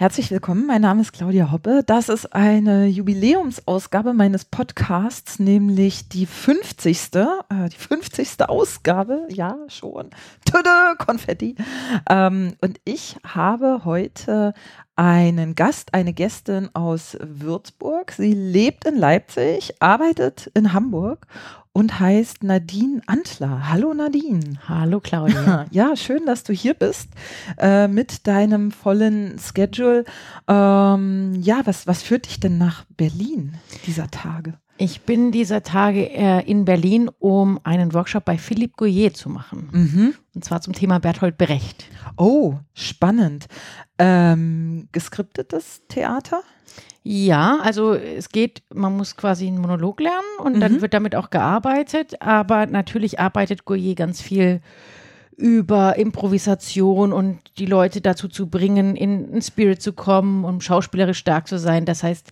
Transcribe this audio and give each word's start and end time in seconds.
Herzlich 0.00 0.30
willkommen, 0.30 0.66
mein 0.66 0.80
Name 0.80 1.02
ist 1.02 1.12
Claudia 1.12 1.52
Hoppe. 1.52 1.82
Das 1.84 2.08
ist 2.08 2.34
eine 2.34 2.86
Jubiläumsausgabe 2.86 4.14
meines 4.14 4.46
Podcasts, 4.46 5.38
nämlich 5.38 6.08
die 6.08 6.24
50. 6.24 7.16
Äh, 7.16 7.68
die 7.68 7.76
50. 7.76 8.48
Ausgabe, 8.48 9.26
ja 9.28 9.58
schon. 9.68 10.08
Tada, 10.46 10.94
Konfetti. 10.96 11.54
Ähm, 12.08 12.54
und 12.62 12.80
ich 12.86 13.16
habe 13.26 13.82
heute 13.84 14.54
einen 14.96 15.54
Gast, 15.54 15.92
eine 15.92 16.14
Gästin 16.14 16.70
aus 16.74 17.18
Würzburg. 17.20 18.12
Sie 18.12 18.32
lebt 18.32 18.86
in 18.86 18.96
Leipzig, 18.96 19.74
arbeitet 19.80 20.50
in 20.54 20.72
Hamburg 20.72 21.26
und 21.72 22.00
heißt 22.00 22.42
Nadine 22.42 23.00
Antler. 23.06 23.68
Hallo 23.68 23.94
Nadine. 23.94 24.58
Hallo 24.68 25.00
Claudia. 25.00 25.66
Ja, 25.70 25.94
schön, 25.94 26.26
dass 26.26 26.42
du 26.42 26.52
hier 26.52 26.74
bist 26.74 27.08
äh, 27.58 27.86
mit 27.86 28.26
deinem 28.26 28.72
vollen 28.72 29.38
Schedule. 29.38 30.04
Ähm, 30.48 31.34
ja, 31.40 31.60
was, 31.64 31.86
was 31.86 32.02
führt 32.02 32.26
dich 32.26 32.40
denn 32.40 32.58
nach 32.58 32.84
Berlin 32.96 33.54
dieser 33.86 34.10
Tage? 34.10 34.54
Ich 34.78 35.02
bin 35.02 35.30
dieser 35.30 35.62
Tage 35.62 36.10
äh, 36.10 36.40
in 36.50 36.64
Berlin, 36.64 37.10
um 37.18 37.60
einen 37.64 37.92
Workshop 37.92 38.24
bei 38.24 38.38
Philippe 38.38 38.74
Goyer 38.78 39.12
zu 39.12 39.28
machen. 39.28 39.68
Mhm. 39.72 40.14
Und 40.34 40.44
zwar 40.44 40.62
zum 40.62 40.72
Thema 40.72 40.98
Bertolt 40.98 41.36
Brecht. 41.36 41.84
Oh, 42.16 42.54
spannend. 42.72 43.46
Ähm, 44.00 44.88
geskriptetes 44.92 45.82
Theater? 45.88 46.42
Ja, 47.02 47.58
also 47.62 47.94
es 47.94 48.28
geht, 48.28 48.62
man 48.72 48.96
muss 48.96 49.16
quasi 49.16 49.46
einen 49.46 49.60
Monolog 49.60 50.00
lernen 50.00 50.38
und 50.38 50.56
mhm. 50.56 50.60
dann 50.60 50.80
wird 50.82 50.92
damit 50.92 51.14
auch 51.14 51.30
gearbeitet, 51.30 52.20
aber 52.20 52.66
natürlich 52.66 53.18
arbeitet 53.18 53.64
Goyer 53.64 53.94
ganz 53.94 54.20
viel 54.20 54.60
über 55.36 55.96
Improvisation 55.96 57.14
und 57.14 57.38
die 57.56 57.64
Leute 57.64 58.02
dazu 58.02 58.28
zu 58.28 58.48
bringen, 58.48 58.96
in 58.96 59.30
einen 59.30 59.42
Spirit 59.42 59.80
zu 59.80 59.94
kommen, 59.94 60.44
um 60.44 60.60
schauspielerisch 60.60 61.18
stark 61.18 61.48
zu 61.48 61.58
sein. 61.58 61.86
Das 61.86 62.02
heißt, 62.02 62.28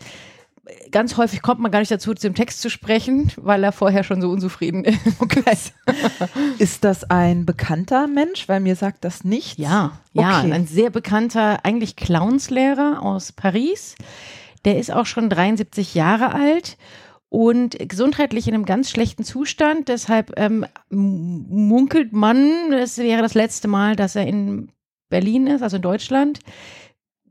ganz 0.91 1.16
häufig 1.16 1.42
kommt 1.42 1.61
man 1.61 1.70
gar 1.70 1.80
nicht 1.80 1.91
dazu, 1.91 2.14
zum 2.14 2.34
Text 2.34 2.61
zu 2.61 2.70
sprechen, 2.70 3.33
weil 3.36 3.62
er 3.64 3.72
vorher 3.72 4.05
schon 4.05 4.20
so 4.20 4.30
unzufrieden 4.30 4.84
ist. 4.84 4.98
Okay. 5.19 5.42
ist 6.58 6.84
das 6.84 7.05
ein 7.10 7.47
bekannter 7.47 8.06
Mensch? 8.06 8.48
Weil 8.48 8.60
mir 8.60 8.77
sagt 8.77 9.05
das 9.05 9.25
nicht. 9.25 9.58
Ja, 9.58 9.92
ja, 10.12 10.41
okay. 10.41 10.52
ein 10.52 10.66
sehr 10.66 10.91
bekannter, 10.91 11.64
eigentlich 11.64 11.97
Clownslehrer 11.97 13.02
aus 13.02 13.33
Paris 13.33 13.94
der 14.64 14.78
ist 14.78 14.92
auch 14.92 15.06
schon 15.06 15.30
73 15.30 15.94
Jahre 15.94 16.34
alt 16.34 16.77
und 17.28 17.78
gesundheitlich 17.88 18.48
in 18.48 18.55
einem 18.55 18.64
ganz 18.64 18.91
schlechten 18.91 19.25
Zustand. 19.25 19.88
Deshalb 19.88 20.32
ähm, 20.36 20.66
munkelt 20.91 22.12
man, 22.12 22.72
es 22.72 22.98
wäre 22.98 23.22
das 23.22 23.34
letzte 23.34 23.69
Mal, 23.69 23.97
dass 23.97 24.16
er 24.16 24.27
in 24.27 24.70
Berlin 25.08 25.47
ist, 25.47 25.62
also 25.62 25.77
in 25.77 25.82
Deutschland. 25.82 26.41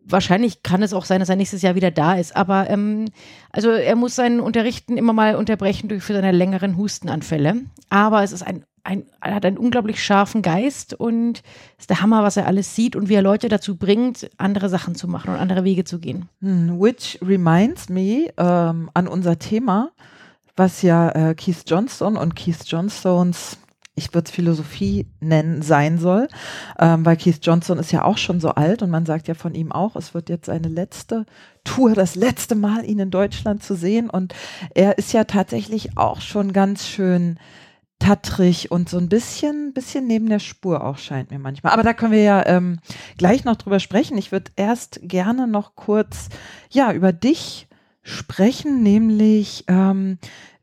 Wahrscheinlich 0.09 0.63
kann 0.63 0.83
es 0.83 0.93
auch 0.93 1.05
sein, 1.05 1.19
dass 1.19 1.29
er 1.29 1.35
nächstes 1.35 1.61
Jahr 1.61 1.75
wieder 1.75 1.91
da 1.91 2.15
ist. 2.15 2.35
Aber 2.35 2.69
ähm, 2.69 3.05
also 3.51 3.69
er 3.69 3.95
muss 3.95 4.15
seinen 4.15 4.39
Unterrichten 4.39 4.97
immer 4.97 5.13
mal 5.13 5.35
unterbrechen 5.35 5.89
durch 5.89 6.03
für 6.03 6.13
seine 6.13 6.31
längeren 6.31 6.77
Hustenanfälle. 6.77 7.61
Aber 7.89 8.23
es 8.23 8.31
ist 8.31 8.43
ein 8.43 8.63
ein, 8.87 9.03
er 9.21 9.35
hat 9.35 9.45
einen 9.45 9.57
unglaublich 9.57 10.01
scharfen 10.01 10.41
Geist 10.41 10.93
und 10.93 11.43
es 11.77 11.83
ist 11.83 11.89
der 11.89 12.01
Hammer, 12.01 12.23
was 12.23 12.37
er 12.37 12.47
alles 12.47 12.73
sieht 12.73 12.95
und 12.95 13.09
wie 13.09 13.15
er 13.15 13.21
Leute 13.21 13.49
dazu 13.49 13.75
bringt, 13.75 14.29
andere 14.37 14.69
Sachen 14.69 14.95
zu 14.95 15.09
machen 15.09 15.31
und 15.31 15.39
andere 15.39 15.65
Wege 15.65 15.83
zu 15.83 15.99
gehen. 15.99 16.29
Hm, 16.39 16.79
which 16.79 17.19
reminds 17.21 17.89
me 17.89 18.29
ähm, 18.37 18.89
an 18.93 19.07
unser 19.09 19.37
Thema, 19.37 19.91
was 20.55 20.81
ja 20.83 21.09
äh, 21.09 21.35
Keith 21.35 21.63
Johnstone 21.67 22.17
und 22.17 22.35
Keith 22.35 22.63
Johnstones 22.65 23.57
ich 23.97 24.13
würde 24.13 24.27
es 24.27 24.31
Philosophie 24.31 25.07
nennen, 25.19 25.61
sein 25.63 25.97
soll, 25.97 26.27
ähm, 26.79 27.05
weil 27.05 27.17
Keith 27.17 27.39
Johnson 27.41 27.79
ist 27.79 27.91
ja 27.91 28.03
auch 28.03 28.17
schon 28.17 28.39
so 28.39 28.51
alt 28.51 28.83
und 28.83 28.91
man 28.91 29.05
sagt 29.05 29.27
ja 29.27 29.33
von 29.33 29.55
ihm 29.55 29.71
auch, 29.71 29.95
es 29.95 30.13
wird 30.13 30.29
jetzt 30.29 30.45
seine 30.45 30.67
letzte 30.67 31.25
Tour, 31.63 31.93
das 31.93 32.15
letzte 32.15 32.55
Mal 32.55 32.85
ihn 32.85 32.99
in 32.99 33.11
Deutschland 33.11 33.63
zu 33.63 33.75
sehen 33.75 34.09
und 34.09 34.33
er 34.75 34.97
ist 34.99 35.13
ja 35.13 35.23
tatsächlich 35.23 35.97
auch 35.97 36.21
schon 36.21 36.53
ganz 36.53 36.87
schön 36.87 37.39
tattrig 37.99 38.69
und 38.71 38.87
so 38.87 38.99
ein 38.99 39.09
bisschen, 39.09 39.73
bisschen 39.73 40.05
neben 40.05 40.29
der 40.29 40.39
Spur 40.39 40.83
auch 40.83 40.99
scheint 40.99 41.31
mir 41.31 41.39
manchmal. 41.39 41.73
Aber 41.73 41.81
da 41.81 41.93
können 41.93 42.11
wir 42.11 42.21
ja 42.21 42.45
ähm, 42.45 42.79
gleich 43.17 43.43
noch 43.43 43.55
drüber 43.55 43.79
sprechen. 43.79 44.17
Ich 44.19 44.31
würde 44.31 44.51
erst 44.55 44.99
gerne 45.01 45.47
noch 45.47 45.75
kurz 45.75 46.29
ja 46.69 46.93
über 46.93 47.11
dich 47.11 47.67
sprechen, 48.03 48.83
nämlich 48.83 49.65
ähm, 49.67 50.19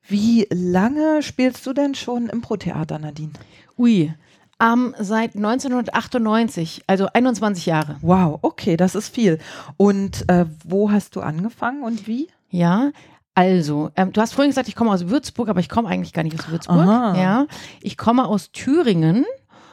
wie 0.06 0.46
lange 0.50 1.22
spielst 1.22 1.66
du 1.66 1.72
denn 1.72 1.94
schon 1.94 2.28
Impro-Theater, 2.28 2.98
Nadine? 2.98 3.32
Ui, 3.78 4.12
ähm, 4.60 4.94
seit 4.98 5.34
1998, 5.34 6.84
also 6.86 7.08
21 7.12 7.66
Jahre. 7.66 7.96
Wow, 8.02 8.38
okay, 8.42 8.76
das 8.76 8.94
ist 8.94 9.08
viel. 9.08 9.38
Und 9.76 10.28
äh, 10.28 10.46
wo 10.64 10.90
hast 10.90 11.16
du 11.16 11.20
angefangen 11.20 11.82
und 11.82 12.06
wie? 12.06 12.28
Ja, 12.50 12.92
also, 13.34 13.90
ähm, 13.96 14.12
du 14.12 14.20
hast 14.20 14.32
vorhin 14.32 14.50
gesagt, 14.50 14.68
ich 14.68 14.76
komme 14.76 14.92
aus 14.92 15.08
Würzburg, 15.08 15.48
aber 15.48 15.58
ich 15.58 15.68
komme 15.68 15.88
eigentlich 15.88 16.12
gar 16.12 16.22
nicht 16.22 16.38
aus 16.38 16.48
Würzburg. 16.48 16.86
Aha. 16.86 17.20
Ja, 17.20 17.46
ich 17.80 17.96
komme 17.96 18.26
aus 18.26 18.52
Thüringen 18.52 19.24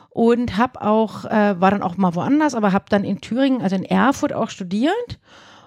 und 0.09 0.58
habe 0.58 0.81
auch 0.81 1.25
äh, 1.25 1.59
war 1.62 1.70
dann 1.70 1.84
auch 1.84 1.96
mal 1.96 2.16
woanders, 2.16 2.56
aber 2.56 2.74
habe 2.74 2.86
dann 2.90 3.03
in 3.03 3.22
Thüringen, 3.22 3.62
also 3.62 3.75
in 3.75 3.86
Erfurt 3.86 4.34
auch 4.34 4.50
studiert 4.50 5.20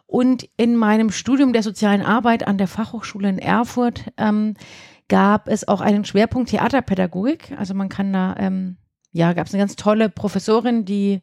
und 0.07 0.49
in 0.57 0.77
meinem 0.77 1.11
Studium 1.11 1.53
der 1.53 1.63
sozialen 1.63 2.03
Arbeit 2.03 2.47
an 2.47 2.59
der 2.59 2.69
Fachhochschule 2.69 3.29
in 3.29 3.39
Erfurt 3.39 4.05
ähm, 4.17 4.55
gab 5.09 5.49
es 5.49 5.67
auch 5.67 5.81
einen 5.81 6.05
Schwerpunkt 6.05 6.51
Theaterpädagogik. 6.51 7.53
Also 7.59 7.75
man 7.75 7.89
kann 7.89 8.13
da 8.13 8.37
ähm, 8.39 8.77
ja 9.13 9.33
gab 9.33 9.47
es 9.47 9.55
eine 9.55 9.63
ganz 9.63 9.77
tolle 9.77 10.09
Professorin, 10.09 10.85
die 10.85 11.23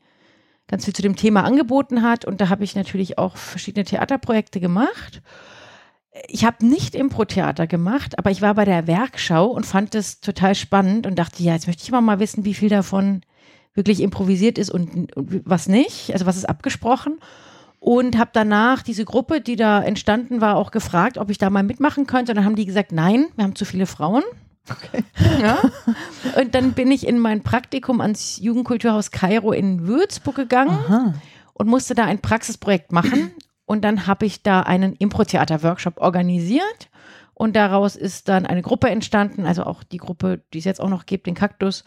ganz 0.68 0.86
viel 0.86 0.94
zu 0.94 1.02
dem 1.02 1.16
Thema 1.16 1.44
angeboten 1.44 2.02
hat 2.02 2.25
und 2.25 2.40
da 2.42 2.50
habe 2.50 2.64
ich 2.64 2.75
natürlich 2.75 3.18
auch 3.18 3.36
verschiedene 3.38 3.84
Theaterprojekte 3.84 4.59
gemacht 4.59 5.22
ich 6.28 6.44
habe 6.44 6.66
nicht 6.66 6.94
Impro-Theater 6.94 7.68
gemacht, 7.68 8.19
aber 8.19 8.31
ich 8.31 8.42
war 8.42 8.53
bei 8.56 8.66
der 8.66 8.88
Werkschau 8.88 9.48
und 9.48 9.66
fand 9.66 9.96
das 9.96 10.19
total 10.19 10.56
spannend 10.56 11.08
und 11.08 11.18
dachte, 11.18 11.42
ja, 11.42 11.53
jetzt 11.53 11.68
möchte 11.68 11.84
ich 11.84 11.92
mal, 11.92 12.02
mal 12.02 12.19
wissen, 12.19 12.44
wie 12.44 12.53
viel 12.53 12.69
davon 12.69 13.22
wirklich 13.74 14.02
improvisiert 14.02 14.58
ist 14.58 14.69
und, 14.69 15.16
und 15.16 15.42
was 15.46 15.68
nicht, 15.68 16.12
also 16.12 16.25
was 16.25 16.36
ist 16.36 16.50
abgesprochen. 16.50 17.19
Und 17.84 18.16
habe 18.19 18.30
danach 18.31 18.84
diese 18.84 19.06
Gruppe, 19.06 19.42
die 19.42 19.56
da 19.56 19.81
entstanden 19.81 20.40
war, 20.40 20.56
auch 20.56 20.69
gefragt, 20.69 21.18
ob 21.18 21.31
ich 21.31 21.40
da 21.40 21.50
mal 21.50 21.64
mitmachen 21.64 22.06
könnte. 22.06 22.31
Und 22.31 22.36
dann 22.36 22.46
haben 22.46 22.56
die 22.56 22.68
gesagt, 22.68 22.92
nein, 22.92 23.25
wir 23.36 23.44
haben 23.44 23.56
zu 23.56 23.66
viele 23.66 23.88
Frauen. 23.88 24.24
Okay. 24.69 25.03
Ja. 25.42 25.58
Und 26.40 26.53
dann 26.53 26.74
bin 26.74 26.92
ich 26.92 27.08
in 27.08 27.18
mein 27.18 27.42
Praktikum 27.42 28.00
ans 28.00 28.38
Jugendkulturhaus 28.38 29.09
Kairo 29.09 29.52
in 29.52 29.88
Würzburg 29.88 30.36
gegangen 30.36 30.78
Aha. 30.88 31.14
und 31.56 31.68
musste 31.68 31.96
da 31.96 32.06
ein 32.06 32.22
Praxisprojekt 32.22 32.92
machen. 32.92 33.31
Und 33.66 33.84
dann 33.84 34.06
habe 34.06 34.28
ich 34.28 34.44
da 34.44 34.62
einen 34.62 34.94
Impro-Theater-Workshop 34.94 36.00
organisiert. 36.00 36.90
Und 37.34 37.56
daraus 37.56 37.96
ist 37.96 38.30
dann 38.30 38.46
eine 38.46 38.62
Gruppe 38.62 38.90
entstanden, 38.90 39.48
also 39.48 39.63
auch 39.63 39.84
die 39.84 39.98
Gruppe, 39.98 40.44
die 40.53 40.59
es 40.59 40.66
jetzt 40.66 40.80
auch 40.80 40.90
noch 40.90 41.08
gibt, 41.08 41.25
den 41.25 41.34
Kaktus. 41.34 41.84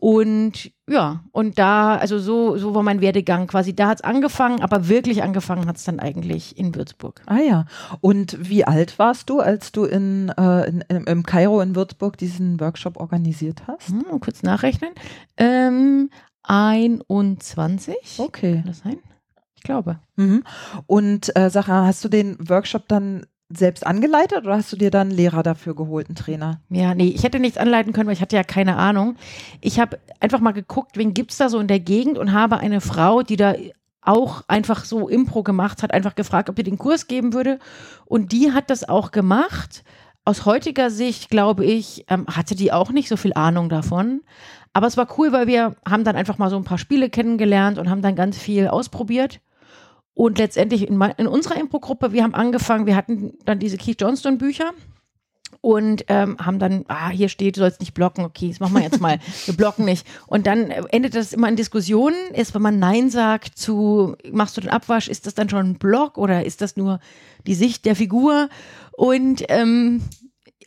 Und 0.00 0.72
ja, 0.88 1.22
und 1.30 1.58
da, 1.58 1.96
also 1.96 2.18
so, 2.18 2.56
so 2.56 2.74
war 2.74 2.82
mein 2.82 3.02
Werdegang 3.02 3.46
quasi. 3.46 3.76
Da 3.76 3.88
hat 3.88 3.98
es 3.98 4.04
angefangen, 4.04 4.62
aber 4.62 4.88
wirklich 4.88 5.22
angefangen 5.22 5.66
hat 5.66 5.76
es 5.76 5.84
dann 5.84 6.00
eigentlich 6.00 6.56
in 6.56 6.74
Würzburg. 6.74 7.20
Ah 7.26 7.38
ja. 7.38 7.66
Und 8.00 8.36
wie 8.40 8.64
alt 8.64 8.98
warst 8.98 9.28
du, 9.28 9.40
als 9.40 9.72
du 9.72 9.84
in, 9.84 10.30
äh, 10.30 10.68
in, 10.68 10.80
in 10.88 11.04
im 11.04 11.22
Kairo 11.22 11.60
in 11.60 11.76
Würzburg 11.76 12.16
diesen 12.16 12.58
Workshop 12.60 12.96
organisiert 12.96 13.64
hast? 13.66 13.90
Hm, 13.90 14.20
kurz 14.20 14.42
nachrechnen. 14.42 14.92
Ähm, 15.36 16.08
21. 16.44 17.96
Okay. 18.16 18.54
Kann 18.54 18.66
das 18.66 18.78
sein? 18.78 19.00
Ich 19.56 19.62
glaube. 19.62 20.00
Mhm. 20.16 20.44
Und 20.86 21.36
äh, 21.36 21.50
Sarah, 21.50 21.84
hast 21.84 22.02
du 22.02 22.08
den 22.08 22.38
Workshop 22.48 22.88
dann 22.88 23.26
selbst 23.52 23.86
angeleitet 23.86 24.44
oder 24.44 24.56
hast 24.56 24.72
du 24.72 24.76
dir 24.76 24.90
dann 24.90 25.08
einen 25.08 25.16
Lehrer 25.16 25.42
dafür 25.42 25.74
geholt, 25.74 26.08
einen 26.08 26.16
Trainer? 26.16 26.60
Ja, 26.70 26.94
nee, 26.94 27.08
ich 27.08 27.24
hätte 27.24 27.40
nichts 27.40 27.58
anleiten 27.58 27.92
können, 27.92 28.06
weil 28.06 28.14
ich 28.14 28.20
hatte 28.20 28.36
ja 28.36 28.44
keine 28.44 28.76
Ahnung. 28.76 29.16
Ich 29.60 29.80
habe 29.80 29.98
einfach 30.20 30.40
mal 30.40 30.52
geguckt, 30.52 30.96
wen 30.96 31.14
gibt 31.14 31.32
es 31.32 31.38
da 31.38 31.48
so 31.48 31.58
in 31.58 31.66
der 31.66 31.80
Gegend 31.80 32.16
und 32.16 32.32
habe 32.32 32.58
eine 32.58 32.80
Frau, 32.80 33.22
die 33.22 33.36
da 33.36 33.54
auch 34.02 34.44
einfach 34.48 34.84
so 34.84 35.08
Impro 35.08 35.42
gemacht 35.42 35.82
hat, 35.82 35.92
einfach 35.92 36.14
gefragt, 36.14 36.48
ob 36.48 36.56
die 36.56 36.62
den 36.62 36.78
Kurs 36.78 37.06
geben 37.06 37.32
würde. 37.32 37.58
Und 38.06 38.32
die 38.32 38.52
hat 38.52 38.70
das 38.70 38.88
auch 38.88 39.10
gemacht. 39.10 39.84
Aus 40.24 40.46
heutiger 40.46 40.90
Sicht, 40.90 41.30
glaube 41.30 41.64
ich, 41.64 42.04
ähm, 42.08 42.26
hatte 42.28 42.54
die 42.54 42.72
auch 42.72 42.92
nicht 42.92 43.08
so 43.08 43.16
viel 43.16 43.32
Ahnung 43.34 43.68
davon. 43.68 44.22
Aber 44.72 44.86
es 44.86 44.96
war 44.96 45.08
cool, 45.18 45.32
weil 45.32 45.46
wir 45.46 45.74
haben 45.88 46.04
dann 46.04 46.16
einfach 46.16 46.38
mal 46.38 46.50
so 46.50 46.56
ein 46.56 46.64
paar 46.64 46.78
Spiele 46.78 47.10
kennengelernt 47.10 47.78
und 47.78 47.90
haben 47.90 48.02
dann 48.02 48.14
ganz 48.14 48.38
viel 48.38 48.68
ausprobiert. 48.68 49.40
Und 50.14 50.38
letztendlich 50.38 50.88
in, 50.88 51.00
in 51.16 51.26
unserer 51.26 51.58
Impro-Gruppe, 51.58 52.12
wir 52.12 52.22
haben 52.22 52.34
angefangen, 52.34 52.86
wir 52.86 52.96
hatten 52.96 53.34
dann 53.44 53.58
diese 53.58 53.76
Keith 53.76 54.00
Johnston-Bücher 54.00 54.72
und 55.60 56.04
ähm, 56.08 56.36
haben 56.38 56.58
dann, 56.58 56.84
ah, 56.88 57.10
hier 57.10 57.28
steht, 57.28 57.56
du 57.56 57.60
sollst 57.60 57.80
nicht 57.80 57.94
blocken, 57.94 58.24
okay, 58.24 58.48
das 58.48 58.60
machen 58.60 58.74
wir 58.74 58.82
jetzt 58.82 59.00
mal, 59.00 59.18
wir 59.46 59.54
blocken 59.54 59.84
nicht. 59.84 60.06
Und 60.26 60.46
dann 60.46 60.70
endet 60.70 61.14
das 61.14 61.32
immer 61.32 61.48
in 61.48 61.56
Diskussionen, 61.56 62.16
ist, 62.34 62.54
wenn 62.54 62.62
man 62.62 62.78
Nein 62.78 63.10
sagt 63.10 63.58
zu, 63.58 64.16
machst 64.30 64.56
du 64.56 64.62
den 64.62 64.70
Abwasch, 64.70 65.08
ist 65.08 65.26
das 65.26 65.34
dann 65.34 65.48
schon 65.48 65.70
ein 65.70 65.78
Block 65.78 66.18
oder 66.18 66.44
ist 66.44 66.62
das 66.62 66.76
nur 66.76 67.00
die 67.46 67.54
Sicht 67.54 67.84
der 67.84 67.96
Figur? 67.96 68.48
Und, 68.92 69.44
ähm, 69.48 70.02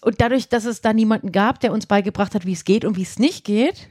und 0.02 0.22
dadurch, 0.22 0.50
dass 0.50 0.66
es 0.66 0.82
da 0.82 0.94
niemanden 0.94 1.32
gab, 1.32 1.60
der 1.60 1.72
uns 1.72 1.86
beigebracht 1.86 2.36
hat, 2.36 2.46
wie 2.46 2.54
es 2.54 2.66
geht 2.66 2.86
und 2.86 2.98
wie 2.98 3.04
es 3.04 3.20
nicht 3.20 3.46
geht, 3.46 3.90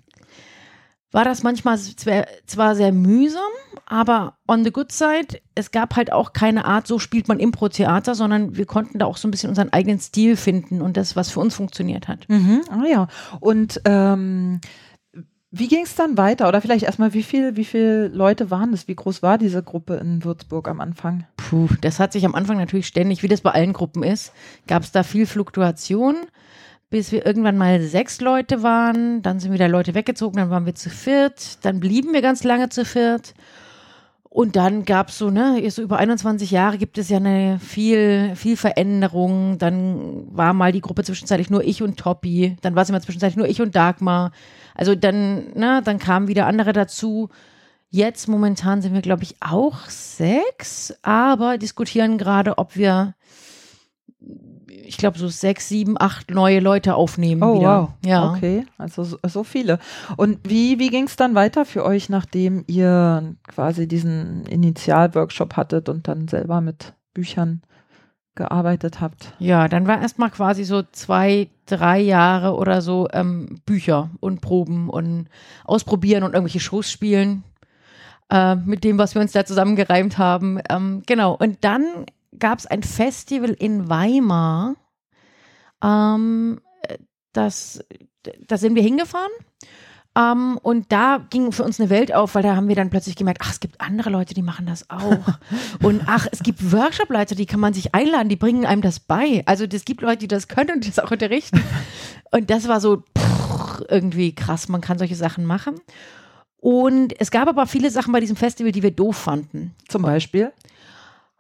war 1.13 1.25
das 1.25 1.43
manchmal 1.43 1.79
zwar 1.79 2.75
sehr 2.75 2.93
mühsam, 2.93 3.41
aber 3.87 4.39
on 4.49 4.65
the 4.65 4.73
good 4.73 4.91
side, 4.91 5.41
es 5.55 5.71
gab 5.71 5.97
halt 5.97 6.13
auch 6.13 6.33
keine 6.33 6.65
Art, 6.65 6.87
so 6.87 6.99
spielt 6.99 7.29
man 7.29 7.39
Impro-Theater, 7.39 8.15
sondern 8.15 8.57
wir 8.57 8.67
konnten 8.67 8.99
da 8.99 9.07
auch 9.07 9.19
so 9.19 9.29
ein 9.29 9.31
bisschen 9.31 9.51
unseren 9.51 9.73
eigenen 9.73 10.01
Stil 10.01 10.37
finden 10.37 10.81
und 10.81 10.97
das, 10.97 11.15
was 11.15 11.31
für 11.31 11.41
uns 11.41 11.55
funktioniert 11.55 12.09
hat. 12.09 12.29
Mhm. 12.29 12.63
Ah 12.71 12.87
ja. 12.87 13.09
Und 13.41 13.81
ähm, 13.85 14.61
wie 15.51 15.69
ging 15.69 15.83
es 15.85 15.95
dann 15.95 16.17
weiter? 16.17 16.49
Oder 16.49 16.63
vielleicht 16.63 16.85
erstmal, 16.85 17.13
wie 17.13 17.23
viel, 17.23 17.57
wie 17.57 17.67
viele 17.67 18.09
Leute 18.09 18.51
waren 18.51 18.73
es? 18.73 18.89
Wie 18.89 18.95
groß 18.97 19.23
war 19.23 19.37
diese 19.37 19.63
Gruppe 19.63 19.97
in 19.97 20.25
Würzburg 20.25 20.67
am 20.67 20.81
Anfang? 20.81 21.27
Puh, 21.37 21.69
das 21.83 22.01
hat 22.01 22.15
sich 22.15 22.25
am 22.25 22.35
Anfang 22.35 22.57
natürlich 22.57 22.87
ständig, 22.87 23.23
wie 23.23 23.29
das 23.29 23.43
bei 23.43 23.51
allen 23.51 23.75
Gruppen 23.75 24.03
ist, 24.03 24.33
gab 24.67 24.83
es 24.83 24.93
da 24.93 25.03
viel 25.03 25.27
Fluktuation 25.27 26.17
bis 26.93 27.11
wir 27.11 27.25
irgendwann 27.25 27.57
mal 27.57 27.81
sechs 27.81 28.21
Leute 28.21 28.63
waren. 28.63 29.23
Dann 29.23 29.41
sind 29.41 29.53
wieder 29.53 29.67
Leute 29.67 29.95
weggezogen, 29.95 30.37
dann 30.37 30.51
waren 30.51 30.67
wir 30.67 30.75
zu 30.75 30.91
viert. 30.91 31.65
Dann 31.65 31.81
blieben 31.81 32.13
wir 32.13 32.21
ganz 32.21 32.45
lange 32.45 32.69
zu 32.69 32.85
viert. 32.85 33.35
Und 34.29 34.57
dann 34.57 34.85
gab 34.85 35.09
es 35.09 35.17
so, 35.17 35.31
ne, 35.31 35.69
so 35.71 35.83
über 35.83 35.97
21 35.97 36.51
Jahre 36.51 36.77
gibt 36.77 36.99
es 36.99 37.09
ja 37.09 37.17
eine 37.17 37.59
viel, 37.59 38.37
viel 38.37 38.59
Veränderung. 38.59 39.57
Dann 39.57 40.27
war 40.37 40.53
mal 40.53 40.71
die 40.71 40.83
Gruppe 40.83 41.03
zwischenzeitlich 41.03 41.49
nur 41.49 41.65
ich 41.65 41.83
und 41.83 41.99
Toppi. 41.99 42.57
Dann 42.61 42.75
war 42.75 42.83
es 42.83 42.91
immer 42.91 43.01
zwischenzeitlich 43.01 43.39
nur 43.39 43.49
ich 43.49 43.63
und 43.63 43.75
Dagmar. 43.75 44.31
Also 44.75 44.95
dann, 44.95 45.55
ne, 45.55 45.81
dann 45.83 45.99
kamen 45.99 46.29
wieder 46.29 46.47
andere 46.47 46.75
dazu. 46.75 47.31
Jetzt 47.89 48.29
momentan 48.29 48.83
sind 48.83 48.93
wir, 48.93 49.03
glaube 49.03 49.23
ich, 49.23 49.37
auch 49.41 49.89
sechs, 49.89 50.95
aber 51.01 51.57
diskutieren 51.57 52.19
gerade, 52.19 52.59
ob 52.59 52.77
wir 52.77 53.15
ich 54.93 54.99
glaube, 54.99 55.19
so 55.19 55.27
sechs, 55.29 55.71
sieben, 55.71 55.97
acht 55.99 56.31
neue 56.31 56.61
Leute 56.61 56.95
aufnehmen. 56.95 57.43
Oh, 57.43 57.59
wieder. 57.59 57.81
wow. 57.81 57.89
Ja. 58.05 58.31
Okay, 58.31 58.67
also 58.77 59.05
so, 59.05 59.17
so 59.27 59.43
viele. 59.43 59.79
Und 60.19 60.39
wie, 60.45 60.79
wie 60.79 60.91
ging 60.91 61.05
es 61.05 61.17
dann 61.17 61.35
weiter 61.35 61.65
für 61.65 61.83
euch, 61.83 62.11
nachdem 62.11 62.63
ihr 62.67 63.35
quasi 63.49 63.89
diesen 63.89 64.45
Initialworkshop 64.45 65.57
hattet 65.57 65.89
und 65.89 66.09
dann 66.09 66.29
selber 66.29 66.61
mit 66.61 66.93
Büchern 67.15 67.63
gearbeitet 68.35 69.01
habt? 69.01 69.33
Ja, 69.39 69.67
dann 69.67 69.87
war 69.87 70.03
erstmal 70.03 70.31
quasi 70.31 70.65
so 70.65 70.83
zwei, 70.93 71.49
drei 71.65 71.99
Jahre 71.99 72.55
oder 72.55 72.83
so 72.83 73.09
ähm, 73.15 73.63
Bücher 73.65 74.11
und 74.21 74.43
Proben 74.43 74.91
und 74.91 75.29
ausprobieren 75.65 76.23
und 76.23 76.35
irgendwelche 76.35 76.61
Shows 76.61 76.91
spielen 76.91 77.45
äh, 78.31 78.57
mit 78.57 78.85
dem, 78.85 78.99
was 78.99 79.15
wir 79.15 79.23
uns 79.23 79.33
da 79.33 79.47
zusammengereimt 79.47 80.19
haben. 80.19 80.61
Ähm, 80.69 81.03
genau. 81.07 81.35
Und 81.35 81.65
dann 81.65 82.05
gab 82.39 82.59
es 82.59 82.67
ein 82.67 82.83
Festival 82.83 83.51
in 83.51 83.89
Weimar 83.89 84.77
ähm, 85.83 86.61
das, 87.33 87.85
da 88.47 88.57
sind 88.57 88.75
wir 88.75 88.83
hingefahren. 88.83 89.33
Um, 90.15 90.23
ähm, 90.23 90.59
und 90.63 90.93
da 90.93 91.27
ging 91.31 91.53
für 91.53 91.63
uns 91.63 91.81
eine 91.81 91.89
Welt 91.89 92.15
auf, 92.15 92.35
weil 92.35 92.43
da 92.43 92.55
haben 92.55 92.69
wir 92.69 92.77
dann 92.77 92.91
plötzlich 92.91 93.17
gemerkt, 93.17 93.41
ach, 93.43 93.51
es 93.51 93.61
gibt 93.61 93.81
andere 93.81 94.11
Leute, 94.11 94.35
die 94.35 94.43
machen 94.43 94.67
das 94.67 94.91
auch. 94.91 95.39
und 95.83 96.03
ach, 96.05 96.27
es 96.31 96.43
gibt 96.43 96.71
Workshop-Leiter, 96.71 97.35
die 97.35 97.47
kann 97.47 97.61
man 97.61 97.73
sich 97.73 97.95
einladen, 97.95 98.29
die 98.29 98.37
bringen 98.37 98.67
einem 98.67 98.83
das 98.83 99.01
bei. 99.01 99.43
Also 99.47 99.65
es 99.65 99.87
gibt 99.87 100.03
Leute, 100.03 100.19
die 100.19 100.29
das 100.29 100.49
können 100.49 100.71
und 100.73 100.87
das 100.87 100.99
auch 100.99 101.11
unterrichten. 101.11 101.63
und 102.31 102.51
das 102.51 102.69
war 102.69 102.83
so 102.83 103.03
pff, 103.17 103.85
irgendwie 103.89 104.35
krass, 104.35 104.69
man 104.69 104.83
kann 104.83 104.99
solche 104.99 105.17
Sachen 105.17 105.47
machen. 105.47 105.81
Und 106.59 107.19
es 107.19 107.31
gab 107.31 107.49
aber 107.49 107.67
viele 107.67 107.91
Sachen 107.91 108.13
bei 108.13 108.21
diesem 108.21 108.37
Festival, 108.37 108.71
die 108.71 108.83
wir 108.83 108.91
doof 108.91 109.17
fanden. 109.17 109.75
Zum 109.89 110.03
Beispiel? 110.03 110.53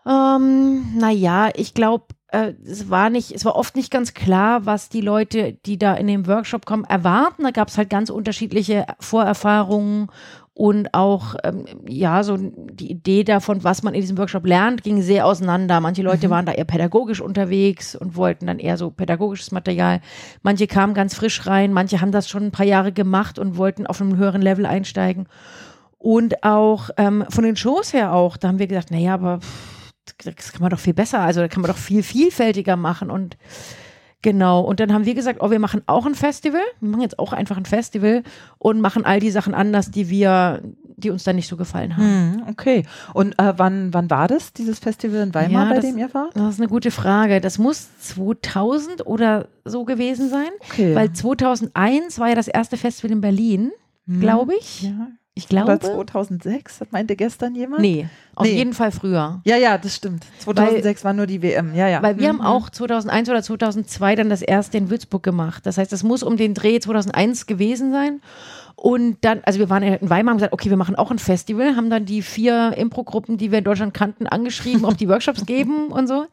Ähm, 0.06 0.98
naja, 0.98 1.50
ich 1.54 1.74
glaube, 1.74 2.06
äh, 2.28 2.54
es 2.64 2.90
war 2.90 3.10
nicht, 3.10 3.32
es 3.32 3.44
war 3.44 3.56
oft 3.56 3.76
nicht 3.76 3.90
ganz 3.90 4.14
klar, 4.14 4.66
was 4.66 4.88
die 4.88 5.00
Leute, 5.00 5.52
die 5.66 5.78
da 5.78 5.94
in 5.94 6.06
den 6.06 6.26
Workshop 6.26 6.66
kommen, 6.66 6.84
erwarten. 6.84 7.44
Da 7.44 7.50
gab 7.50 7.68
es 7.68 7.78
halt 7.78 7.90
ganz 7.90 8.10
unterschiedliche 8.10 8.86
Vorerfahrungen 8.98 10.08
und 10.54 10.92
auch 10.92 11.34
ähm, 11.44 11.64
ja 11.88 12.22
so 12.22 12.36
die 12.36 12.90
Idee 12.90 13.24
davon, 13.24 13.64
was 13.64 13.82
man 13.82 13.94
in 13.94 14.00
diesem 14.00 14.18
Workshop 14.18 14.46
lernt, 14.46 14.82
ging 14.82 15.00
sehr 15.00 15.26
auseinander. 15.26 15.80
Manche 15.80 16.02
Leute 16.02 16.26
mhm. 16.26 16.32
waren 16.32 16.46
da 16.46 16.52
eher 16.52 16.64
pädagogisch 16.64 17.20
unterwegs 17.20 17.94
und 17.94 18.16
wollten 18.16 18.46
dann 18.46 18.58
eher 18.58 18.76
so 18.76 18.90
pädagogisches 18.90 19.52
Material. 19.52 20.00
Manche 20.42 20.66
kamen 20.66 20.94
ganz 20.94 21.14
frisch 21.14 21.46
rein, 21.46 21.72
manche 21.72 22.00
haben 22.00 22.12
das 22.12 22.28
schon 22.28 22.44
ein 22.44 22.50
paar 22.50 22.66
Jahre 22.66 22.92
gemacht 22.92 23.38
und 23.38 23.56
wollten 23.56 23.86
auf 23.86 24.00
einem 24.00 24.16
höheren 24.16 24.42
Level 24.42 24.66
einsteigen. 24.66 25.26
Und 25.98 26.42
auch 26.44 26.90
ähm, 26.96 27.24
von 27.28 27.44
den 27.44 27.56
Shows 27.56 27.92
her 27.92 28.12
auch, 28.12 28.36
da 28.36 28.48
haben 28.48 28.58
wir 28.58 28.66
gesagt, 28.66 28.90
naja, 28.90 29.14
aber 29.14 29.38
pff, 29.38 29.71
das 30.24 30.52
kann 30.52 30.62
man 30.62 30.70
doch 30.70 30.80
viel 30.80 30.94
besser, 30.94 31.20
also 31.20 31.40
da 31.40 31.48
kann 31.48 31.62
man 31.62 31.70
doch 31.70 31.78
viel 31.78 32.02
vielfältiger 32.02 32.76
machen 32.76 33.10
und 33.10 33.36
Genau, 34.22 34.60
und 34.60 34.78
dann 34.78 34.92
haben 34.92 35.04
wir 35.04 35.14
gesagt, 35.14 35.40
oh, 35.42 35.50
wir 35.50 35.58
machen 35.58 35.82
auch 35.86 36.06
ein 36.06 36.14
Festival. 36.14 36.60
Wir 36.80 36.88
machen 36.88 37.02
jetzt 37.02 37.18
auch 37.18 37.32
einfach 37.32 37.56
ein 37.56 37.66
Festival 37.66 38.22
und 38.58 38.80
machen 38.80 39.04
all 39.04 39.18
die 39.18 39.32
Sachen 39.32 39.52
anders, 39.52 39.90
die 39.90 40.08
wir, 40.08 40.62
die 40.96 41.10
uns 41.10 41.24
dann 41.24 41.34
nicht 41.34 41.48
so 41.48 41.56
gefallen 41.56 41.96
haben. 41.96 42.36
Hm, 42.36 42.42
okay. 42.48 42.84
Und 43.14 43.36
äh, 43.40 43.54
wann, 43.56 43.92
wann 43.92 44.08
war 44.10 44.28
das, 44.28 44.52
dieses 44.52 44.78
Festival 44.78 45.22
in 45.22 45.34
Weimar, 45.34 45.64
ja, 45.64 45.68
bei 45.70 45.76
das, 45.76 45.84
dem 45.84 45.98
ihr 45.98 46.14
wart? 46.14 46.36
Das 46.36 46.54
ist 46.54 46.60
eine 46.60 46.68
gute 46.68 46.92
Frage. 46.92 47.40
Das 47.40 47.58
muss 47.58 47.88
2000 47.98 49.04
oder 49.04 49.48
so 49.64 49.84
gewesen 49.84 50.30
sein, 50.30 50.50
okay. 50.70 50.94
weil 50.94 51.12
2001 51.12 52.20
war 52.20 52.28
ja 52.28 52.36
das 52.36 52.46
erste 52.46 52.76
Festival 52.76 53.10
in 53.10 53.20
Berlin, 53.20 53.72
hm, 54.06 54.20
glaube 54.20 54.54
ich. 54.54 54.82
Ja, 54.82 55.08
ich 55.34 55.48
glaube. 55.48 55.72
Oder 55.72 55.80
2006, 55.80 56.80
meinte 56.90 57.16
gestern 57.16 57.54
jemand? 57.54 57.80
Nee, 57.80 58.06
auf 58.34 58.46
nee. 58.46 58.52
jeden 58.52 58.74
Fall 58.74 58.92
früher. 58.92 59.40
Ja, 59.44 59.56
ja, 59.56 59.78
das 59.78 59.96
stimmt. 59.96 60.26
2006 60.40 60.84
weil, 60.84 61.08
war 61.08 61.12
nur 61.14 61.26
die 61.26 61.42
WM, 61.42 61.74
ja, 61.74 61.88
ja. 61.88 62.02
Weil 62.02 62.18
wir 62.18 62.32
mhm. 62.32 62.40
haben 62.40 62.46
auch 62.46 62.68
2001 62.68 63.30
oder 63.30 63.42
2002 63.42 64.16
dann 64.16 64.28
das 64.28 64.42
erste 64.42 64.76
in 64.76 64.90
Würzburg 64.90 65.22
gemacht. 65.22 65.64
Das 65.64 65.78
heißt, 65.78 65.90
das 65.90 66.02
muss 66.02 66.22
um 66.22 66.36
den 66.36 66.52
Dreh 66.52 66.80
2001 66.80 67.46
gewesen 67.46 67.92
sein. 67.92 68.20
Und 68.76 69.18
dann, 69.22 69.40
also 69.44 69.58
wir 69.58 69.70
waren 69.70 69.82
in 69.82 70.10
Weimar, 70.10 70.32
haben 70.32 70.38
gesagt, 70.38 70.52
okay, 70.52 70.68
wir 70.68 70.76
machen 70.76 70.96
auch 70.96 71.10
ein 71.10 71.18
Festival, 71.18 71.76
haben 71.76 71.88
dann 71.88 72.04
die 72.04 72.20
vier 72.20 72.74
Impro-Gruppen, 72.76 73.38
die 73.38 73.50
wir 73.50 73.58
in 73.58 73.64
Deutschland 73.64 73.94
kannten, 73.94 74.26
angeschrieben, 74.26 74.84
ob 74.84 74.98
die 74.98 75.08
Workshops 75.08 75.46
geben 75.46 75.88
und 75.88 76.08
so. 76.08 76.26